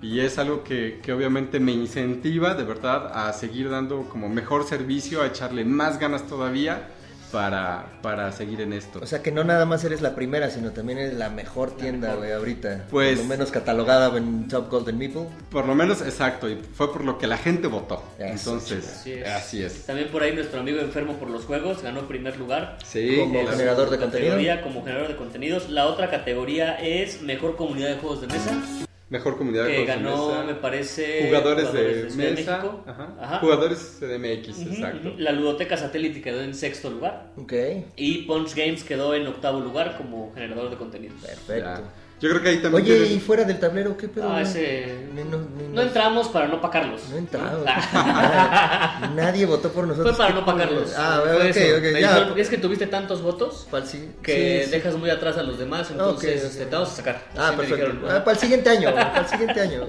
Y 0.03 0.21
es 0.21 0.37
algo 0.37 0.63
que, 0.63 1.01
que 1.03 1.15
obviamente 1.15 1.59
me 1.59 1.73
incentiva, 1.73 2.53
de 2.53 2.65
verdad, 2.65 3.27
a 3.27 3.33
seguir 3.33 3.71
dando 3.71 4.03
como 4.11 4.29
mejor 4.29 4.69
servicio, 4.69 5.23
a 5.23 5.27
echarle 5.29 5.65
más 5.65 5.99
ganas 5.99 6.27
todavía 6.27 6.91
para, 7.33 7.87
para 8.03 8.33
seguir 8.33 8.61
en 8.61 8.73
esto. 8.73 9.01
O 9.03 9.07
sea 9.07 9.23
que 9.23 9.33
no 9.33 9.45
nada 9.45 9.65
más 9.67 9.85
eres 9.85 10.01
la 10.01 10.15
primera, 10.15 10.51
sino 10.51 10.71
también 10.71 10.99
eres 10.99 11.15
la 11.15 11.29
mejor 11.31 11.77
tienda, 11.77 12.15
güey, 12.15 12.33
ahorita. 12.33 12.87
Pues- 12.91 13.17
Por 13.19 13.25
lo 13.25 13.29
menos 13.29 13.51
catalogada 13.51 14.17
en 14.17 14.49
Top 14.49 14.71
Golden 14.71 14.99
Meeple. 14.99 15.27
Por 15.51 15.67
lo 15.67 15.75
menos, 15.75 16.01
exacto, 16.03 16.49
y 16.49 16.57
fue 16.75 16.93
por 16.93 17.05
lo 17.05 17.19
que 17.19 17.27
la 17.27 17.39
gente 17.39 17.67
votó. 17.69 18.03
Entonces, 18.19 18.85
Así 18.89 19.13
es. 19.13 19.27
así 19.29 19.63
es. 19.63 19.87
También 19.87 20.09
por 20.09 20.23
ahí 20.23 20.35
nuestro 20.35 20.61
amigo 20.61 20.81
enfermo 20.81 21.15
por 21.15 21.31
los 21.31 21.45
juegos 21.45 21.83
ganó 21.83 22.07
primer 22.09 22.37
lugar. 22.39 22.79
Sí, 22.85 23.17
Como 23.21 23.47
generador 23.47 23.91
de 23.91 23.99
contenido. 23.99 24.37
como 24.63 24.83
generador 24.85 25.09
de 25.09 25.17
contenidos. 25.17 25.69
La 25.71 25.87
otra 25.87 26.11
categoría 26.11 26.75
es 26.77 27.23
mejor 27.23 27.57
comunidad 27.57 27.89
de 27.89 27.97
juegos 27.97 28.21
de 28.21 28.27
mesa. 28.29 28.86
Mejor 29.09 29.39
comunidad 29.39 29.67
de 29.67 29.77
que 29.77 29.85
ganó, 29.85 30.29
mesa. 30.31 30.43
me 30.45 30.55
parece. 30.55 31.27
Jugadores, 31.27 31.73
de 31.73 31.83
mesa. 32.17 32.17
México. 32.17 32.85
Ajá. 32.87 33.15
Ajá. 33.21 33.39
Jugadores 33.39 34.01
de 34.01 34.19
MX, 34.19 34.63
exacto. 34.63 35.13
La 35.19 35.31
ludoteca 35.31 35.77
satélite 35.77 36.21
quedó 36.21 36.43
en 36.43 36.55
sexto 36.55 36.91
lugar. 36.91 37.31
Ok, 37.37 37.53
Y 37.97 38.23
Punch 38.23 38.55
Games 38.57 38.83
quedó 38.83 39.15
en 39.15 39.27
octavo 39.29 39.61
lugar 39.61 39.97
como 39.97 40.33
generador 40.35 40.71
de 40.71 40.77
contenidos. 40.77 41.21
perfecto. 41.21 41.69
Ya. 41.69 41.83
Yo 42.19 42.31
creo 42.31 42.43
que 42.43 42.49
ahí 42.49 42.57
también. 42.59 42.83
Oye, 42.85 43.07
y 43.13 43.21
fuera 43.21 43.45
del 43.45 43.59
tablero, 43.61 43.95
¿qué 43.97 44.09
pedo? 44.09 44.25
Ah, 44.29 44.41
güey? 44.41 44.43
ese. 44.45 44.97
Ni- 45.15 45.23
no, 45.25 45.37
ni 45.37 45.65
No 45.69 45.75
nos- 45.75 45.87
entramos 45.89 46.29
para 46.29 46.49
no 46.49 46.63
pacarlos. 46.63 47.03
No 47.11 47.17
entramos. 47.19 47.61
Ah. 47.67 49.11
Nadie 49.15 49.45
votó 49.45 49.71
por 49.71 49.87
nosotros. 49.87 50.17
Fue 50.17 50.25
para 50.25 50.35
¿Qué 50.35 50.41
no 50.41 50.47
pacarlos. 50.47 50.95
Ah, 50.97 51.21
ok, 51.23 51.45
eso. 51.45 51.77
ok, 51.77 52.01
ya. 52.01 52.33
Es 52.39 52.49
que 52.49 52.57
tuviste 52.59 52.87
tantos 52.87 53.21
votos 53.23 53.67
sí- 53.85 54.11
que 54.23 54.61
sí, 54.61 54.65
sí. 54.65 54.71
dejas 54.71 54.95
muy 54.97 55.11
atrás 55.11 55.37
a 55.37 55.43
los 55.43 55.59
demás, 55.59 55.91
entonces 55.91 56.41
Ok, 56.43 56.47
este, 56.53 56.65
te 56.67 56.75
vamos 56.75 56.91
a 56.91 56.97
sacar. 56.97 57.23
Ah, 57.37 57.49
Así 57.49 57.57
perfecto. 57.59 57.87
dijeron, 57.87 58.11
Ah, 58.11 58.25
para 58.25 58.33
el 58.33 58.39
siguiente 58.39 58.71
año, 58.71 58.95
para 58.95 59.21
el 59.21 59.27
siguiente 59.27 59.61
año. 59.61 59.87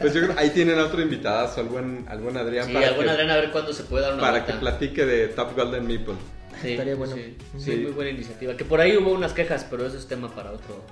Pues 0.00 0.14
yo 0.14 0.20
creo 0.22 0.34
ahí 0.38 0.50
tienen 0.50 0.78
a 0.78 0.84
otro 0.84 1.02
invitado, 1.02 1.50
al 1.60 1.68
buen, 1.68 2.06
al 2.08 2.20
buen 2.20 2.36
Adrián. 2.36 2.66
Sí, 2.66 2.72
para 2.74 2.86
al 2.88 2.94
buen 2.94 3.06
que, 3.06 3.12
Adrián 3.12 3.30
a 3.30 3.34
ver 3.36 3.50
cuándo 3.50 3.72
se 3.72 3.82
puede 3.82 4.04
dar 4.04 4.12
una 4.14 4.20
para 4.22 4.32
vuelta. 4.34 4.52
que 4.52 4.58
platique 4.60 5.04
de 5.04 5.28
Top 5.28 5.56
Golden 5.56 5.84
Meeple. 5.86 6.14
Sí, 6.62 6.72
Estaría 6.72 6.94
bueno. 6.94 7.14
Sí, 7.14 7.36
Sí. 7.58 7.64
sí, 7.64 7.76
muy 7.78 7.90
buena 7.92 8.10
iniciativa. 8.10 8.54
Que 8.56 8.64
por 8.64 8.80
ahí 8.80 8.96
hubo 8.96 9.12
unas 9.12 9.32
quejas, 9.32 9.66
pero 9.70 9.86
eso 9.86 9.96
es 9.96 10.06
tema 10.06 10.28
para 10.34 10.52
otro. 10.52 10.84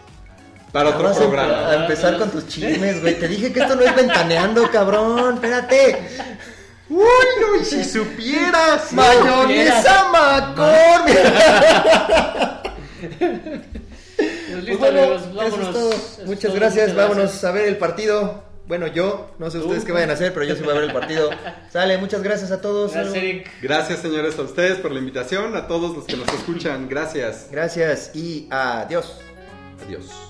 Para 0.72 0.90
otro 0.90 1.12
programa. 1.14 1.68
A, 1.68 1.74
empezar 1.82 2.18
con 2.18 2.30
tus 2.30 2.46
chismes, 2.48 3.00
güey. 3.00 3.18
Te 3.18 3.28
dije 3.28 3.52
que 3.52 3.60
esto 3.60 3.74
no 3.74 3.82
es 3.82 3.94
ventaneando, 3.96 4.70
cabrón. 4.70 5.34
Espérate. 5.34 6.08
Uy, 6.90 6.98
no, 7.40 7.60
y 7.60 7.64
si 7.64 7.84
supieras. 7.84 8.92
Mayonesa 8.92 10.08
McCormick. 10.10 11.18
Pues 14.18 14.30
Pues 14.50 14.64
listo, 14.64 14.78
bueno, 14.78 15.00
amigos, 15.02 15.22
eso 15.22 15.30
es 15.30 15.34
vámonos. 15.34 15.72
todo. 15.72 15.90
Eso 15.92 16.20
es 16.22 16.26
Muchas 16.26 16.42
todo, 16.50 16.54
gracias. 16.54 16.88
muchas 16.88 16.96
Vámonos 16.96 17.24
gracias. 17.24 17.44
a 17.44 17.50
ver 17.52 17.68
el 17.68 17.76
partido. 17.78 18.42
Bueno, 18.66 18.86
yo, 18.88 19.30
no 19.38 19.50
sé 19.50 19.58
ustedes 19.58 19.84
qué 19.84 19.92
vayan 19.92 20.10
a 20.10 20.12
hacer, 20.14 20.34
pero 20.34 20.44
yo 20.44 20.54
sí 20.54 20.62
voy 20.62 20.72
a 20.72 20.74
ver 20.74 20.84
el 20.84 20.92
partido. 20.92 21.30
Sale, 21.72 21.96
muchas 21.98 22.22
gracias 22.22 22.50
a 22.50 22.60
todos. 22.60 22.92
Gracias, 22.92 23.14
Eric. 23.14 23.50
Gracias, 23.62 24.00
señores, 24.00 24.38
a 24.38 24.42
ustedes 24.42 24.76
por 24.78 24.90
la 24.92 24.98
invitación. 24.98 25.56
A 25.56 25.66
todos 25.68 25.96
los 25.96 26.04
que 26.04 26.16
nos 26.16 26.28
escuchan, 26.28 26.86
gracias. 26.88 27.46
Gracias 27.50 28.10
y 28.14 28.46
adiós. 28.50 29.20
Adiós. 29.86 30.27